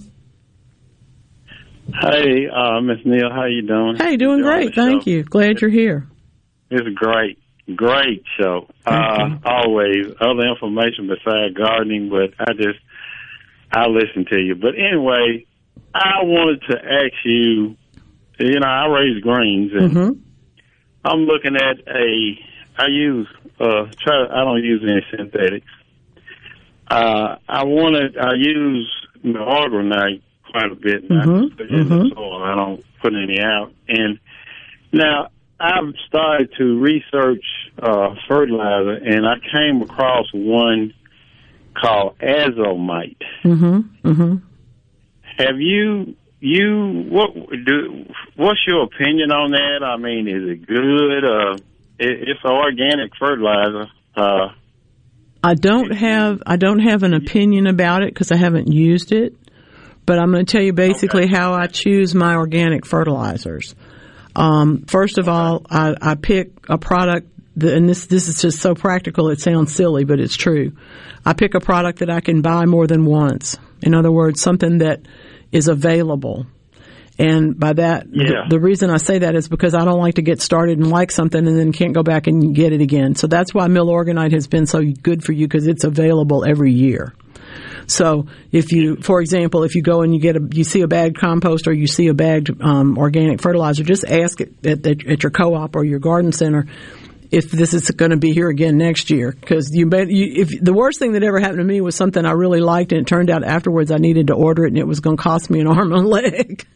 Hey, 2.00 2.46
uh, 2.48 2.80
Miss 2.80 2.98
Neal, 3.04 3.30
how 3.30 3.44
you 3.44 3.62
doing? 3.62 3.96
Hey, 3.96 4.16
doing 4.16 4.42
great. 4.42 4.74
Thank 4.74 5.06
you. 5.06 5.22
Glad 5.22 5.60
you're 5.60 5.70
here. 5.70 6.08
It's 6.70 6.86
a 6.86 6.90
great, 6.90 7.38
great 7.74 8.24
show. 8.40 8.68
Uh, 8.86 9.36
always 9.44 10.06
other 10.20 10.48
information 10.48 11.08
besides 11.08 11.54
gardening, 11.54 12.08
but 12.08 12.34
I 12.38 12.52
just 12.54 12.78
I 13.70 13.86
listen 13.86 14.24
to 14.30 14.40
you. 14.40 14.54
But 14.54 14.72
anyway, 14.78 15.46
I 15.94 16.22
wanted 16.24 16.62
to 16.70 16.84
ask 16.84 17.14
you. 17.24 17.76
You 18.36 18.58
know, 18.58 18.66
I 18.66 18.86
raise 18.88 19.22
greens, 19.22 19.70
and 19.72 19.92
Mm-hmm. 19.92 20.20
I'm 21.04 21.20
looking 21.20 21.56
at 21.56 21.78
a. 21.86 22.38
I 22.76 22.86
use 22.88 23.28
uh 23.60 23.86
try. 24.00 24.26
I 24.26 24.44
don't 24.44 24.62
use 24.64 24.82
any 24.82 25.06
synthetics. 25.16 25.66
Uh, 26.88 27.36
I 27.48 27.64
wanted. 27.64 28.18
I 28.18 28.34
use 28.34 28.90
Argonite 29.24 30.22
quite 30.50 30.72
a 30.72 30.74
bit. 30.74 31.04
I 31.10 31.24
put 31.24 31.60
it 31.60 31.70
in 31.70 31.88
mhm. 31.88 32.14
soil. 32.14 32.42
I 32.42 32.54
don't 32.56 32.84
put 33.00 33.12
any 33.14 33.40
out. 33.40 33.72
And 33.88 34.18
now 34.92 35.28
I've 35.60 35.94
started 36.08 36.52
to 36.58 36.78
research 36.80 37.44
uh, 37.80 38.14
fertilizer, 38.28 38.92
and 38.92 39.26
I 39.26 39.36
came 39.52 39.82
across 39.82 40.26
one 40.32 40.92
called 41.74 42.18
Azomite. 42.18 43.16
Mm-hmm. 43.44 44.08
Mm-hmm. 44.08 44.36
Have 45.38 45.58
you 45.58 46.16
you 46.40 47.06
what 47.08 47.34
do? 47.34 48.06
What's 48.36 48.60
your 48.66 48.84
opinion 48.84 49.30
on 49.30 49.52
that? 49.52 49.84
I 49.84 49.96
mean, 49.96 50.28
is 50.28 50.58
it 50.58 50.66
good? 50.66 51.24
Uh, 51.24 51.54
it, 51.98 52.28
it's 52.28 52.44
organic 52.44 53.12
fertilizer. 53.18 53.86
Uh, 54.16 54.48
I 55.42 55.54
don't 55.54 55.90
have 55.94 56.42
I 56.46 56.56
don't 56.56 56.80
have 56.80 57.02
an 57.02 57.14
opinion 57.14 57.66
about 57.66 58.02
it 58.02 58.12
because 58.12 58.30
I 58.30 58.36
haven't 58.36 58.72
used 58.72 59.12
it, 59.12 59.34
but 60.06 60.18
I'm 60.18 60.32
going 60.32 60.44
to 60.44 60.50
tell 60.50 60.62
you 60.62 60.72
basically 60.72 61.26
how 61.26 61.54
I 61.54 61.66
choose 61.66 62.14
my 62.14 62.36
organic 62.36 62.86
fertilizers. 62.86 63.74
Um, 64.36 64.84
first 64.86 65.18
of 65.18 65.28
all, 65.28 65.64
I, 65.70 65.94
I 66.00 66.14
pick 66.14 66.50
a 66.68 66.78
product, 66.78 67.28
and 67.60 67.88
this 67.88 68.06
this 68.06 68.28
is 68.28 68.40
just 68.40 68.58
so 68.58 68.74
practical. 68.74 69.28
It 69.30 69.40
sounds 69.40 69.74
silly, 69.74 70.04
but 70.04 70.20
it's 70.20 70.36
true. 70.36 70.72
I 71.24 71.32
pick 71.32 71.54
a 71.54 71.60
product 71.60 72.00
that 72.00 72.10
I 72.10 72.20
can 72.20 72.42
buy 72.42 72.64
more 72.66 72.86
than 72.86 73.04
once. 73.04 73.56
In 73.82 73.94
other 73.94 74.10
words, 74.10 74.40
something 74.40 74.78
that 74.78 75.00
is 75.54 75.68
available. 75.68 76.46
And 77.16 77.58
by 77.58 77.74
that, 77.74 78.06
Yeah. 78.10 78.44
the, 78.48 78.56
the 78.56 78.60
reason 78.60 78.90
I 78.90 78.96
say 78.96 79.20
that 79.20 79.36
is 79.36 79.48
because 79.48 79.72
I 79.72 79.84
don't 79.84 80.00
like 80.00 80.16
to 80.16 80.22
get 80.22 80.42
started 80.42 80.78
and 80.78 80.90
like 80.90 81.12
something 81.12 81.46
and 81.46 81.56
then 81.56 81.72
can't 81.72 81.94
go 81.94 82.02
back 82.02 82.26
and 82.26 82.54
get 82.54 82.72
it 82.72 82.80
again. 82.80 83.14
So 83.14 83.28
that's 83.28 83.54
why 83.54 83.68
Milorganite 83.68 84.32
has 84.32 84.48
been 84.48 84.66
so 84.66 84.82
good 84.82 85.22
for 85.22 85.32
you 85.32 85.46
because 85.46 85.68
it's 85.68 85.84
available 85.84 86.44
every 86.44 86.72
year. 86.72 87.14
So 87.86 88.26
if 88.50 88.72
you, 88.72 88.96
for 88.96 89.20
example, 89.20 89.62
if 89.62 89.76
you 89.76 89.82
go 89.82 90.02
and 90.02 90.12
you 90.12 90.20
get 90.20 90.36
a, 90.36 90.40
you 90.52 90.64
see 90.64 90.80
a 90.80 90.88
bagged 90.88 91.18
compost 91.18 91.68
or 91.68 91.72
you 91.72 91.86
see 91.86 92.08
a 92.08 92.14
bagged 92.14 92.50
um, 92.60 92.98
organic 92.98 93.40
fertilizer, 93.40 93.84
just 93.84 94.04
ask 94.04 94.40
it 94.40 94.52
at, 94.66 94.84
at, 94.84 95.06
at 95.06 95.22
your 95.22 95.30
co-op 95.30 95.76
or 95.76 95.84
your 95.84 96.00
garden 96.00 96.32
center 96.32 96.66
if 97.30 97.50
this 97.50 97.74
is 97.74 97.90
going 97.90 98.10
to 98.10 98.16
be 98.16 98.32
here 98.32 98.48
again 98.48 98.76
next 98.76 99.10
year. 99.10 99.32
Because 99.32 99.74
you, 99.74 99.88
you, 100.08 100.42
if 100.42 100.62
the 100.62 100.72
worst 100.72 100.98
thing 100.98 101.12
that 101.12 101.22
ever 101.22 101.40
happened 101.40 101.58
to 101.58 101.64
me 101.64 101.80
was 101.80 101.96
something 101.96 102.24
I 102.24 102.32
really 102.32 102.60
liked, 102.60 102.92
and 102.92 103.02
it 103.02 103.06
turned 103.06 103.30
out 103.30 103.44
afterwards 103.44 103.90
I 103.90 103.96
needed 103.96 104.28
to 104.28 104.34
order 104.34 104.64
it, 104.64 104.68
and 104.68 104.78
it 104.78 104.86
was 104.86 105.00
going 105.00 105.16
to 105.16 105.22
cost 105.22 105.50
me 105.50 105.60
an 105.60 105.66
arm 105.68 105.92
and 105.92 106.04
a 106.04 106.08
leg. 106.08 106.66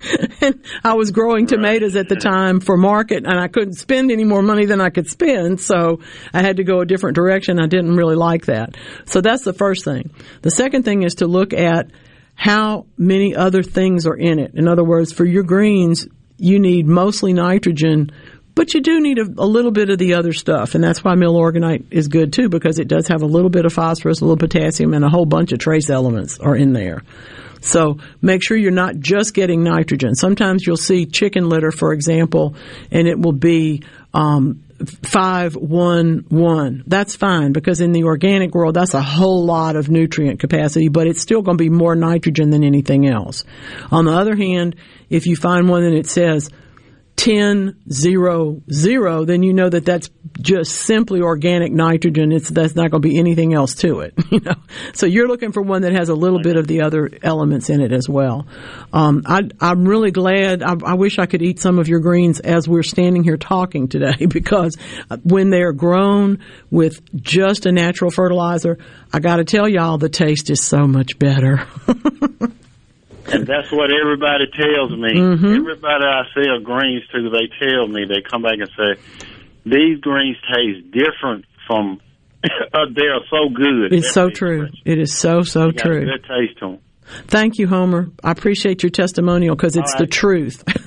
and 0.40 0.62
I 0.84 0.94
was 0.94 1.10
growing 1.10 1.46
tomatoes 1.46 1.96
at 1.96 2.08
the 2.08 2.16
time 2.16 2.60
for 2.60 2.76
market, 2.76 3.24
and 3.26 3.38
I 3.38 3.48
couldn't 3.48 3.74
spend 3.74 4.10
any 4.10 4.24
more 4.24 4.42
money 4.42 4.66
than 4.66 4.80
I 4.80 4.90
could 4.90 5.08
spend, 5.08 5.60
so 5.60 6.00
I 6.32 6.42
had 6.42 6.56
to 6.56 6.64
go 6.64 6.80
a 6.80 6.86
different 6.86 7.14
direction. 7.14 7.60
I 7.60 7.66
didn't 7.66 7.96
really 7.96 8.16
like 8.16 8.46
that. 8.46 8.76
So 9.06 9.20
that's 9.20 9.44
the 9.44 9.52
first 9.52 9.84
thing. 9.84 10.10
The 10.42 10.50
second 10.50 10.84
thing 10.84 11.02
is 11.02 11.16
to 11.16 11.26
look 11.26 11.52
at 11.52 11.90
how 12.34 12.86
many 12.96 13.34
other 13.34 13.64
things 13.64 14.06
are 14.06 14.16
in 14.16 14.38
it. 14.38 14.52
In 14.54 14.68
other 14.68 14.84
words, 14.84 15.12
for 15.12 15.24
your 15.24 15.42
greens, 15.42 16.06
you 16.38 16.60
need 16.60 16.86
mostly 16.86 17.32
nitrogen, 17.32 18.12
but 18.58 18.74
you 18.74 18.80
do 18.80 18.98
need 19.00 19.20
a, 19.20 19.22
a 19.22 19.46
little 19.46 19.70
bit 19.70 19.88
of 19.88 19.98
the 19.98 20.14
other 20.14 20.32
stuff. 20.32 20.74
And 20.74 20.82
that's 20.82 21.04
why 21.04 21.14
Milorganite 21.14 21.84
is 21.92 22.08
good 22.08 22.32
too, 22.32 22.48
because 22.48 22.80
it 22.80 22.88
does 22.88 23.06
have 23.06 23.22
a 23.22 23.26
little 23.26 23.50
bit 23.50 23.64
of 23.64 23.72
phosphorus, 23.72 24.20
a 24.20 24.24
little 24.24 24.36
potassium, 24.36 24.94
and 24.94 25.04
a 25.04 25.08
whole 25.08 25.26
bunch 25.26 25.52
of 25.52 25.60
trace 25.60 25.88
elements 25.88 26.40
are 26.40 26.56
in 26.56 26.72
there. 26.72 27.04
So 27.60 27.98
make 28.20 28.42
sure 28.42 28.56
you're 28.56 28.72
not 28.72 28.98
just 28.98 29.32
getting 29.32 29.62
nitrogen. 29.62 30.16
Sometimes 30.16 30.66
you'll 30.66 30.76
see 30.76 31.06
chicken 31.06 31.48
litter, 31.48 31.70
for 31.70 31.92
example, 31.92 32.56
and 32.90 33.06
it 33.06 33.16
will 33.16 33.30
be 33.30 33.84
um, 34.12 34.64
five 35.04 35.54
one 35.54 36.24
one. 36.28 36.82
That's 36.84 37.14
fine 37.14 37.52
because 37.52 37.80
in 37.80 37.92
the 37.92 38.04
organic 38.04 38.56
world, 38.56 38.74
that's 38.74 38.94
a 38.94 39.00
whole 39.00 39.44
lot 39.44 39.76
of 39.76 39.88
nutrient 39.88 40.40
capacity, 40.40 40.88
but 40.88 41.06
it's 41.06 41.22
still 41.22 41.42
going 41.42 41.58
to 41.58 41.62
be 41.62 41.70
more 41.70 41.94
nitrogen 41.94 42.50
than 42.50 42.64
anything 42.64 43.06
else. 43.06 43.44
On 43.92 44.04
the 44.04 44.12
other 44.12 44.34
hand, 44.34 44.74
if 45.08 45.28
you 45.28 45.36
find 45.36 45.68
one 45.68 45.84
that 45.84 45.96
it 45.96 46.08
says 46.08 46.50
10 47.18 47.76
0 47.90 48.62
0 48.72 49.24
then 49.24 49.42
you 49.42 49.52
know 49.52 49.68
that 49.68 49.84
that's 49.84 50.08
just 50.40 50.70
simply 50.72 51.20
organic 51.20 51.72
nitrogen. 51.72 52.30
It's 52.30 52.48
that's 52.48 52.76
not 52.76 52.92
going 52.92 53.02
to 53.02 53.08
be 53.08 53.18
anything 53.18 53.54
else 53.54 53.74
to 53.76 54.00
it 54.00 54.14
you 54.30 54.40
know? 54.40 54.54
So 54.94 55.06
you're 55.06 55.26
looking 55.26 55.50
for 55.50 55.60
one 55.60 55.82
that 55.82 55.92
has 55.92 56.08
a 56.08 56.14
little 56.14 56.40
bit 56.40 56.56
of 56.56 56.68
the 56.68 56.82
other 56.82 57.10
elements 57.22 57.70
in 57.70 57.80
it 57.80 57.92
as 57.92 58.08
well. 58.08 58.46
Um, 58.92 59.22
I, 59.26 59.42
i'm 59.60 59.86
really 59.86 60.10
glad 60.10 60.62
I, 60.62 60.74
I 60.84 60.94
wish 60.94 61.18
i 61.18 61.26
could 61.26 61.42
eat 61.42 61.58
some 61.60 61.78
of 61.78 61.88
your 61.88 62.00
greens 62.00 62.40
as 62.40 62.68
we're 62.68 62.82
standing 62.82 63.24
here 63.24 63.36
talking 63.36 63.88
today 63.88 64.26
because 64.28 64.76
when 65.24 65.50
they're 65.50 65.72
grown 65.72 66.38
with 66.70 67.02
just 67.14 67.66
a 67.66 67.72
natural 67.72 68.10
fertilizer 68.10 68.78
i 69.12 69.18
got 69.18 69.36
to 69.36 69.44
tell 69.44 69.68
y'all 69.68 69.98
the 69.98 70.08
taste 70.08 70.50
is 70.50 70.62
so 70.62 70.86
much 70.86 71.18
better 71.18 71.66
and 73.32 73.46
that's 73.46 73.70
what 73.72 73.90
everybody 73.92 74.46
tells 74.52 74.90
me. 74.92 75.14
Mhm. 75.14 75.56
Everybody 75.58 76.04
I 76.04 76.22
sell 76.34 76.60
greens 76.60 77.02
to, 77.12 77.30
they 77.30 77.48
tell 77.66 77.86
me 77.88 78.04
they 78.08 78.20
come 78.22 78.42
back 78.42 78.58
and 78.58 78.70
say 78.76 79.00
these 79.64 80.00
greens 80.00 80.36
taste 80.52 80.90
different 80.92 81.44
from. 81.66 82.00
uh, 82.44 82.86
they 82.94 83.06
are 83.06 83.20
so 83.30 83.48
good. 83.48 83.92
It's 83.92 84.12
so 84.12 84.30
true. 84.30 84.68
It 84.84 84.98
is 84.98 85.12
so 85.14 85.42
so 85.42 85.66
They 85.66 85.72
got 85.72 85.86
a 85.86 85.88
true. 85.88 86.04
Good 86.06 86.24
taste 86.24 86.58
to 86.60 86.64
'em. 86.66 86.78
Thank 87.26 87.58
you, 87.58 87.66
Homer. 87.66 88.10
I 88.22 88.32
appreciate 88.32 88.82
your 88.82 88.90
testimonial 88.90 89.56
because 89.56 89.76
it's 89.76 89.92
All 89.94 89.98
the 90.00 90.06
truth. 90.06 90.64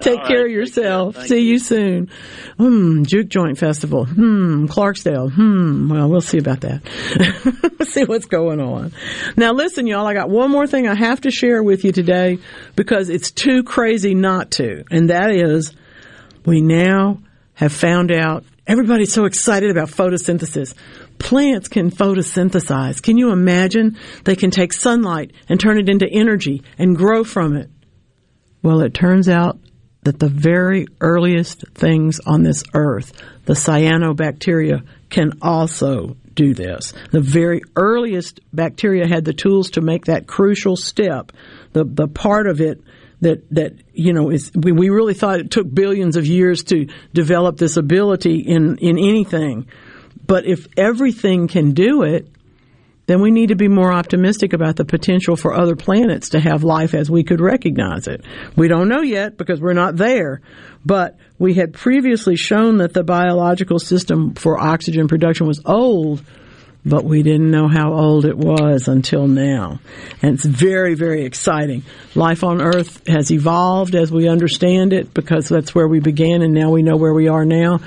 Take 0.00 0.20
All 0.20 0.26
care 0.26 0.38
right. 0.38 0.46
of 0.46 0.50
yourself. 0.50 1.26
See 1.26 1.48
you 1.48 1.58
soon. 1.58 2.10
Hmm, 2.58 3.04
Juke 3.04 3.28
Joint 3.28 3.58
Festival. 3.58 4.04
Hmm, 4.04 4.66
Clarksdale. 4.66 5.32
Hmm, 5.32 5.88
well, 5.88 6.08
we'll 6.08 6.20
see 6.20 6.38
about 6.38 6.60
that. 6.60 6.82
see 7.86 8.04
what's 8.04 8.26
going 8.26 8.60
on. 8.60 8.92
Now, 9.36 9.52
listen, 9.52 9.86
y'all, 9.86 10.06
I 10.06 10.14
got 10.14 10.28
one 10.30 10.50
more 10.50 10.66
thing 10.66 10.88
I 10.88 10.94
have 10.94 11.22
to 11.22 11.30
share 11.30 11.62
with 11.62 11.84
you 11.84 11.92
today 11.92 12.38
because 12.76 13.08
it's 13.08 13.30
too 13.30 13.62
crazy 13.62 14.14
not 14.14 14.50
to, 14.52 14.84
and 14.90 15.10
that 15.10 15.30
is 15.30 15.74
we 16.44 16.60
now 16.60 17.18
have 17.54 17.72
found 17.72 18.10
out 18.10 18.44
everybody's 18.66 19.12
so 19.12 19.24
excited 19.24 19.70
about 19.70 19.88
photosynthesis. 19.88 20.74
Plants 21.22 21.68
can 21.68 21.90
photosynthesize. 21.90 23.00
Can 23.00 23.16
you 23.16 23.30
imagine? 23.30 23.96
They 24.24 24.36
can 24.36 24.50
take 24.50 24.72
sunlight 24.72 25.32
and 25.48 25.58
turn 25.58 25.78
it 25.78 25.88
into 25.88 26.06
energy 26.06 26.62
and 26.78 26.96
grow 26.96 27.24
from 27.24 27.56
it. 27.56 27.70
Well, 28.62 28.80
it 28.80 28.92
turns 28.92 29.28
out 29.28 29.58
that 30.02 30.18
the 30.18 30.28
very 30.28 30.86
earliest 31.00 31.64
things 31.74 32.20
on 32.26 32.42
this 32.42 32.64
earth, 32.74 33.12
the 33.44 33.52
cyanobacteria, 33.52 34.84
can 35.10 35.38
also 35.40 36.16
do 36.34 36.54
this. 36.54 36.92
The 37.10 37.20
very 37.20 37.62
earliest 37.76 38.40
bacteria 38.52 39.06
had 39.06 39.24
the 39.24 39.32
tools 39.32 39.70
to 39.70 39.80
make 39.80 40.06
that 40.06 40.26
crucial 40.26 40.76
step. 40.76 41.32
The 41.72 41.84
the 41.84 42.08
part 42.08 42.46
of 42.46 42.60
it 42.60 42.80
that 43.20 43.48
that 43.50 43.74
you 43.92 44.12
know 44.12 44.30
is 44.30 44.50
we, 44.54 44.72
we 44.72 44.90
really 44.90 45.14
thought 45.14 45.40
it 45.40 45.50
took 45.50 45.72
billions 45.72 46.16
of 46.16 46.26
years 46.26 46.64
to 46.64 46.88
develop 47.12 47.58
this 47.58 47.76
ability 47.76 48.40
in 48.40 48.78
in 48.78 48.98
anything. 48.98 49.68
But 50.26 50.46
if 50.46 50.66
everything 50.76 51.48
can 51.48 51.72
do 51.72 52.02
it, 52.02 52.26
then 53.06 53.20
we 53.20 53.30
need 53.30 53.48
to 53.48 53.56
be 53.56 53.68
more 53.68 53.92
optimistic 53.92 54.52
about 54.52 54.76
the 54.76 54.84
potential 54.84 55.36
for 55.36 55.54
other 55.54 55.74
planets 55.74 56.30
to 56.30 56.40
have 56.40 56.62
life 56.62 56.94
as 56.94 57.10
we 57.10 57.24
could 57.24 57.40
recognize 57.40 58.06
it. 58.06 58.24
We 58.56 58.68
don't 58.68 58.88
know 58.88 59.02
yet 59.02 59.36
because 59.36 59.60
we're 59.60 59.72
not 59.72 59.96
there, 59.96 60.40
but 60.84 61.18
we 61.38 61.54
had 61.54 61.72
previously 61.72 62.36
shown 62.36 62.76
that 62.78 62.94
the 62.94 63.02
biological 63.02 63.78
system 63.78 64.34
for 64.34 64.58
oxygen 64.58 65.08
production 65.08 65.48
was 65.48 65.60
old, 65.64 66.22
but 66.84 67.04
we 67.04 67.22
didn't 67.22 67.50
know 67.50 67.68
how 67.68 67.92
old 67.92 68.24
it 68.24 68.36
was 68.36 68.86
until 68.86 69.26
now. 69.26 69.80
And 70.22 70.34
it's 70.34 70.44
very, 70.44 70.94
very 70.94 71.24
exciting. 71.24 71.82
Life 72.14 72.44
on 72.44 72.62
Earth 72.62 73.06
has 73.08 73.30
evolved 73.32 73.96
as 73.96 74.12
we 74.12 74.28
understand 74.28 74.92
it 74.92 75.12
because 75.12 75.48
that's 75.48 75.74
where 75.74 75.88
we 75.88 75.98
began 75.98 76.42
and 76.42 76.54
now 76.54 76.70
we 76.70 76.82
know 76.82 76.96
where 76.96 77.14
we 77.14 77.28
are 77.28 77.44
now. 77.44 77.80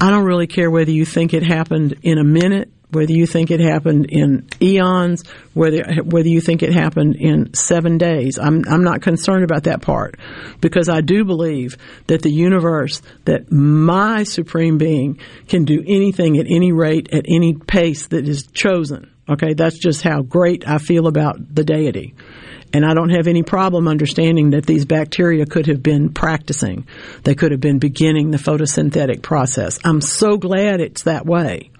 I 0.00 0.10
don't 0.10 0.24
really 0.24 0.46
care 0.46 0.70
whether 0.70 0.90
you 0.90 1.04
think 1.04 1.34
it 1.34 1.42
happened 1.42 1.96
in 2.02 2.18
a 2.18 2.24
minute, 2.24 2.70
whether 2.90 3.12
you 3.12 3.26
think 3.26 3.50
it 3.50 3.60
happened 3.60 4.06
in 4.08 4.48
eons, 4.62 5.24
whether 5.52 5.82
whether 6.02 6.28
you 6.28 6.40
think 6.40 6.62
it 6.62 6.72
happened 6.72 7.16
in 7.16 7.52
seven 7.54 7.98
days. 7.98 8.38
I'm 8.38 8.64
I'm 8.68 8.84
not 8.84 9.02
concerned 9.02 9.44
about 9.44 9.64
that 9.64 9.82
part 9.82 10.18
because 10.60 10.88
I 10.88 11.00
do 11.00 11.24
believe 11.24 11.76
that 12.06 12.22
the 12.22 12.32
universe, 12.32 13.02
that 13.24 13.50
my 13.52 14.22
supreme 14.22 14.78
being, 14.78 15.18
can 15.48 15.64
do 15.64 15.82
anything 15.86 16.38
at 16.38 16.46
any 16.48 16.72
rate 16.72 17.12
at 17.12 17.26
any 17.28 17.54
pace 17.54 18.06
that 18.08 18.28
is 18.28 18.46
chosen. 18.46 19.10
Okay, 19.28 19.54
that's 19.54 19.78
just 19.78 20.02
how 20.02 20.22
great 20.22 20.68
I 20.68 20.78
feel 20.78 21.06
about 21.06 21.54
the 21.54 21.64
deity. 21.64 22.14
And 22.74 22.84
I 22.84 22.92
don't 22.92 23.10
have 23.10 23.28
any 23.28 23.44
problem 23.44 23.86
understanding 23.86 24.50
that 24.50 24.66
these 24.66 24.84
bacteria 24.84 25.46
could 25.46 25.68
have 25.68 25.80
been 25.80 26.12
practicing. 26.12 26.88
They 27.22 27.36
could 27.36 27.52
have 27.52 27.60
been 27.60 27.78
beginning 27.78 28.32
the 28.32 28.36
photosynthetic 28.36 29.22
process. 29.22 29.78
I'm 29.84 30.00
so 30.00 30.36
glad 30.36 30.80
it's 30.80 31.04
that 31.04 31.24
way 31.24 31.70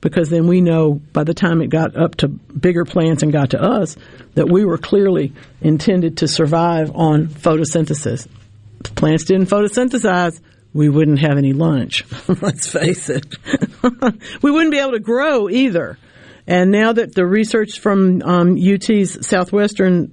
because 0.00 0.30
then 0.30 0.46
we 0.46 0.62
know 0.62 0.94
by 1.12 1.24
the 1.24 1.34
time 1.34 1.60
it 1.60 1.68
got 1.68 1.96
up 1.96 2.16
to 2.16 2.28
bigger 2.28 2.86
plants 2.86 3.22
and 3.22 3.30
got 3.30 3.50
to 3.50 3.62
us 3.62 3.98
that 4.32 4.48
we 4.48 4.64
were 4.64 4.78
clearly 4.78 5.34
intended 5.60 6.16
to 6.18 6.28
survive 6.28 6.90
on 6.94 7.26
photosynthesis. 7.26 8.26
If 8.82 8.94
plants 8.94 9.24
didn't 9.24 9.50
photosynthesize, 9.50 10.40
we 10.72 10.88
wouldn't 10.88 11.20
have 11.20 11.36
any 11.36 11.52
lunch. 11.52 12.04
Let's 12.40 12.66
face 12.66 13.10
it. 13.10 13.26
we 14.42 14.50
wouldn't 14.50 14.72
be 14.72 14.78
able 14.78 14.92
to 14.92 14.98
grow 14.98 15.50
either. 15.50 15.98
And 16.46 16.70
now 16.70 16.92
that 16.92 17.14
the 17.14 17.26
research 17.26 17.78
from 17.78 18.22
um, 18.22 18.56
UT's 18.58 19.26
Southwestern 19.26 20.12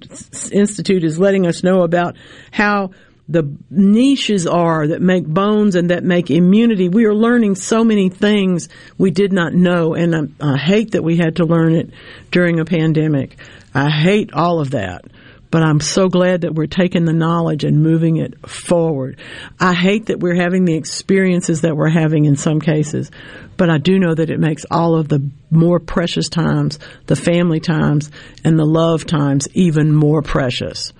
Institute 0.52 1.04
is 1.04 1.18
letting 1.18 1.46
us 1.46 1.62
know 1.62 1.82
about 1.82 2.16
how 2.52 2.90
the 3.28 3.56
niches 3.70 4.46
are 4.46 4.88
that 4.88 5.00
make 5.00 5.24
bones 5.24 5.76
and 5.76 5.90
that 5.90 6.02
make 6.02 6.30
immunity, 6.30 6.88
we 6.88 7.04
are 7.06 7.14
learning 7.14 7.54
so 7.54 7.84
many 7.84 8.08
things 8.08 8.68
we 8.98 9.12
did 9.12 9.32
not 9.32 9.54
know. 9.54 9.94
And 9.94 10.34
I, 10.40 10.54
I 10.54 10.56
hate 10.56 10.92
that 10.92 11.04
we 11.04 11.16
had 11.16 11.36
to 11.36 11.44
learn 11.44 11.74
it 11.74 11.90
during 12.32 12.58
a 12.58 12.64
pandemic. 12.64 13.38
I 13.72 13.88
hate 13.88 14.32
all 14.32 14.60
of 14.60 14.72
that. 14.72 15.04
But 15.50 15.62
I'm 15.64 15.80
so 15.80 16.08
glad 16.08 16.42
that 16.42 16.54
we're 16.54 16.66
taking 16.66 17.04
the 17.04 17.12
knowledge 17.12 17.64
and 17.64 17.82
moving 17.82 18.16
it 18.16 18.48
forward. 18.48 19.18
I 19.58 19.74
hate 19.74 20.06
that 20.06 20.20
we're 20.20 20.36
having 20.36 20.64
the 20.64 20.76
experiences 20.76 21.62
that 21.62 21.76
we're 21.76 21.88
having 21.88 22.24
in 22.24 22.36
some 22.36 22.60
cases, 22.60 23.10
but 23.56 23.68
I 23.68 23.78
do 23.78 23.98
know 23.98 24.14
that 24.14 24.30
it 24.30 24.38
makes 24.38 24.64
all 24.70 24.94
of 24.94 25.08
the 25.08 25.28
more 25.50 25.80
precious 25.80 26.28
times, 26.28 26.78
the 27.06 27.16
family 27.16 27.58
times, 27.58 28.10
and 28.44 28.58
the 28.58 28.64
love 28.64 29.06
times 29.06 29.48
even 29.52 29.92
more 29.92 30.22
precious. 30.22 30.92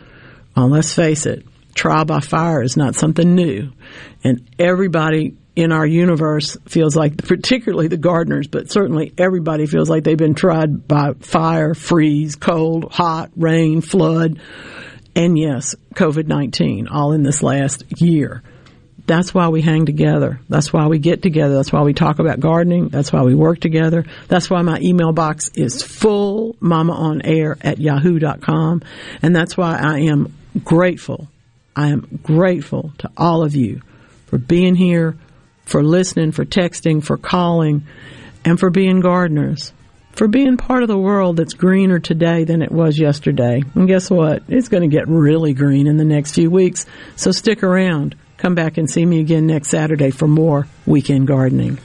Uh, 0.56 0.66
let's 0.66 0.92
face 0.92 1.26
it, 1.26 1.46
trial 1.74 2.04
by 2.04 2.20
fire 2.20 2.62
is 2.62 2.76
not 2.76 2.96
something 2.96 3.34
new. 3.34 3.70
And 4.24 4.48
everybody 4.58 5.36
in 5.60 5.72
our 5.72 5.86
universe 5.86 6.56
feels 6.66 6.96
like, 6.96 7.18
particularly 7.18 7.86
the 7.86 7.98
gardeners, 7.98 8.46
but 8.46 8.70
certainly 8.70 9.12
everybody 9.18 9.66
feels 9.66 9.90
like 9.90 10.04
they've 10.04 10.16
been 10.16 10.34
tried 10.34 10.88
by 10.88 11.12
fire, 11.20 11.74
freeze, 11.74 12.34
cold, 12.34 12.90
hot, 12.90 13.30
rain, 13.36 13.82
flood, 13.82 14.40
and 15.14 15.38
yes, 15.38 15.74
COVID 15.94 16.26
19, 16.26 16.88
all 16.88 17.12
in 17.12 17.22
this 17.22 17.42
last 17.42 18.00
year. 18.00 18.42
That's 19.06 19.34
why 19.34 19.48
we 19.48 19.60
hang 19.60 19.84
together. 19.84 20.40
That's 20.48 20.72
why 20.72 20.86
we 20.86 20.98
get 20.98 21.20
together. 21.20 21.54
That's 21.54 21.72
why 21.72 21.82
we 21.82 21.92
talk 21.92 22.20
about 22.20 22.40
gardening. 22.40 22.88
That's 22.88 23.12
why 23.12 23.22
we 23.22 23.34
work 23.34 23.60
together. 23.60 24.06
That's 24.28 24.48
why 24.48 24.62
my 24.62 24.78
email 24.80 25.12
box 25.12 25.50
is 25.54 25.82
full, 25.82 26.54
mamaaonair 26.54 27.58
at 27.60 27.78
yahoo.com. 27.78 28.82
And 29.20 29.36
that's 29.36 29.56
why 29.56 29.76
I 29.76 30.00
am 30.02 30.32
grateful. 30.64 31.28
I 31.76 31.88
am 31.88 32.20
grateful 32.22 32.92
to 32.98 33.10
all 33.16 33.42
of 33.42 33.54
you 33.54 33.82
for 34.26 34.38
being 34.38 34.76
here, 34.76 35.16
for 35.70 35.82
listening, 35.84 36.32
for 36.32 36.44
texting, 36.44 37.02
for 37.02 37.16
calling, 37.16 37.86
and 38.44 38.58
for 38.58 38.70
being 38.70 39.00
gardeners. 39.00 39.72
For 40.12 40.26
being 40.26 40.56
part 40.56 40.82
of 40.82 40.88
the 40.88 40.98
world 40.98 41.36
that's 41.36 41.54
greener 41.54 42.00
today 42.00 42.42
than 42.42 42.60
it 42.60 42.72
was 42.72 42.98
yesterday. 42.98 43.62
And 43.74 43.86
guess 43.86 44.10
what? 44.10 44.42
It's 44.48 44.68
going 44.68 44.82
to 44.82 44.94
get 44.94 45.08
really 45.08 45.54
green 45.54 45.86
in 45.86 45.96
the 45.96 46.04
next 46.04 46.34
few 46.34 46.50
weeks. 46.50 46.84
So 47.14 47.30
stick 47.30 47.62
around. 47.62 48.16
Come 48.36 48.56
back 48.56 48.76
and 48.76 48.90
see 48.90 49.06
me 49.06 49.20
again 49.20 49.46
next 49.46 49.68
Saturday 49.68 50.10
for 50.10 50.26
more 50.26 50.66
weekend 50.84 51.28
gardening. 51.28 51.78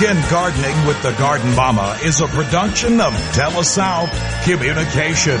Weekend 0.00 0.30
Gardening 0.30 0.86
with 0.86 1.02
the 1.02 1.10
Garden 1.14 1.56
Mama 1.56 1.98
is 2.04 2.20
a 2.20 2.28
production 2.28 3.00
of 3.00 3.12
TeleSouth 3.32 4.12
Communication. 4.44 5.40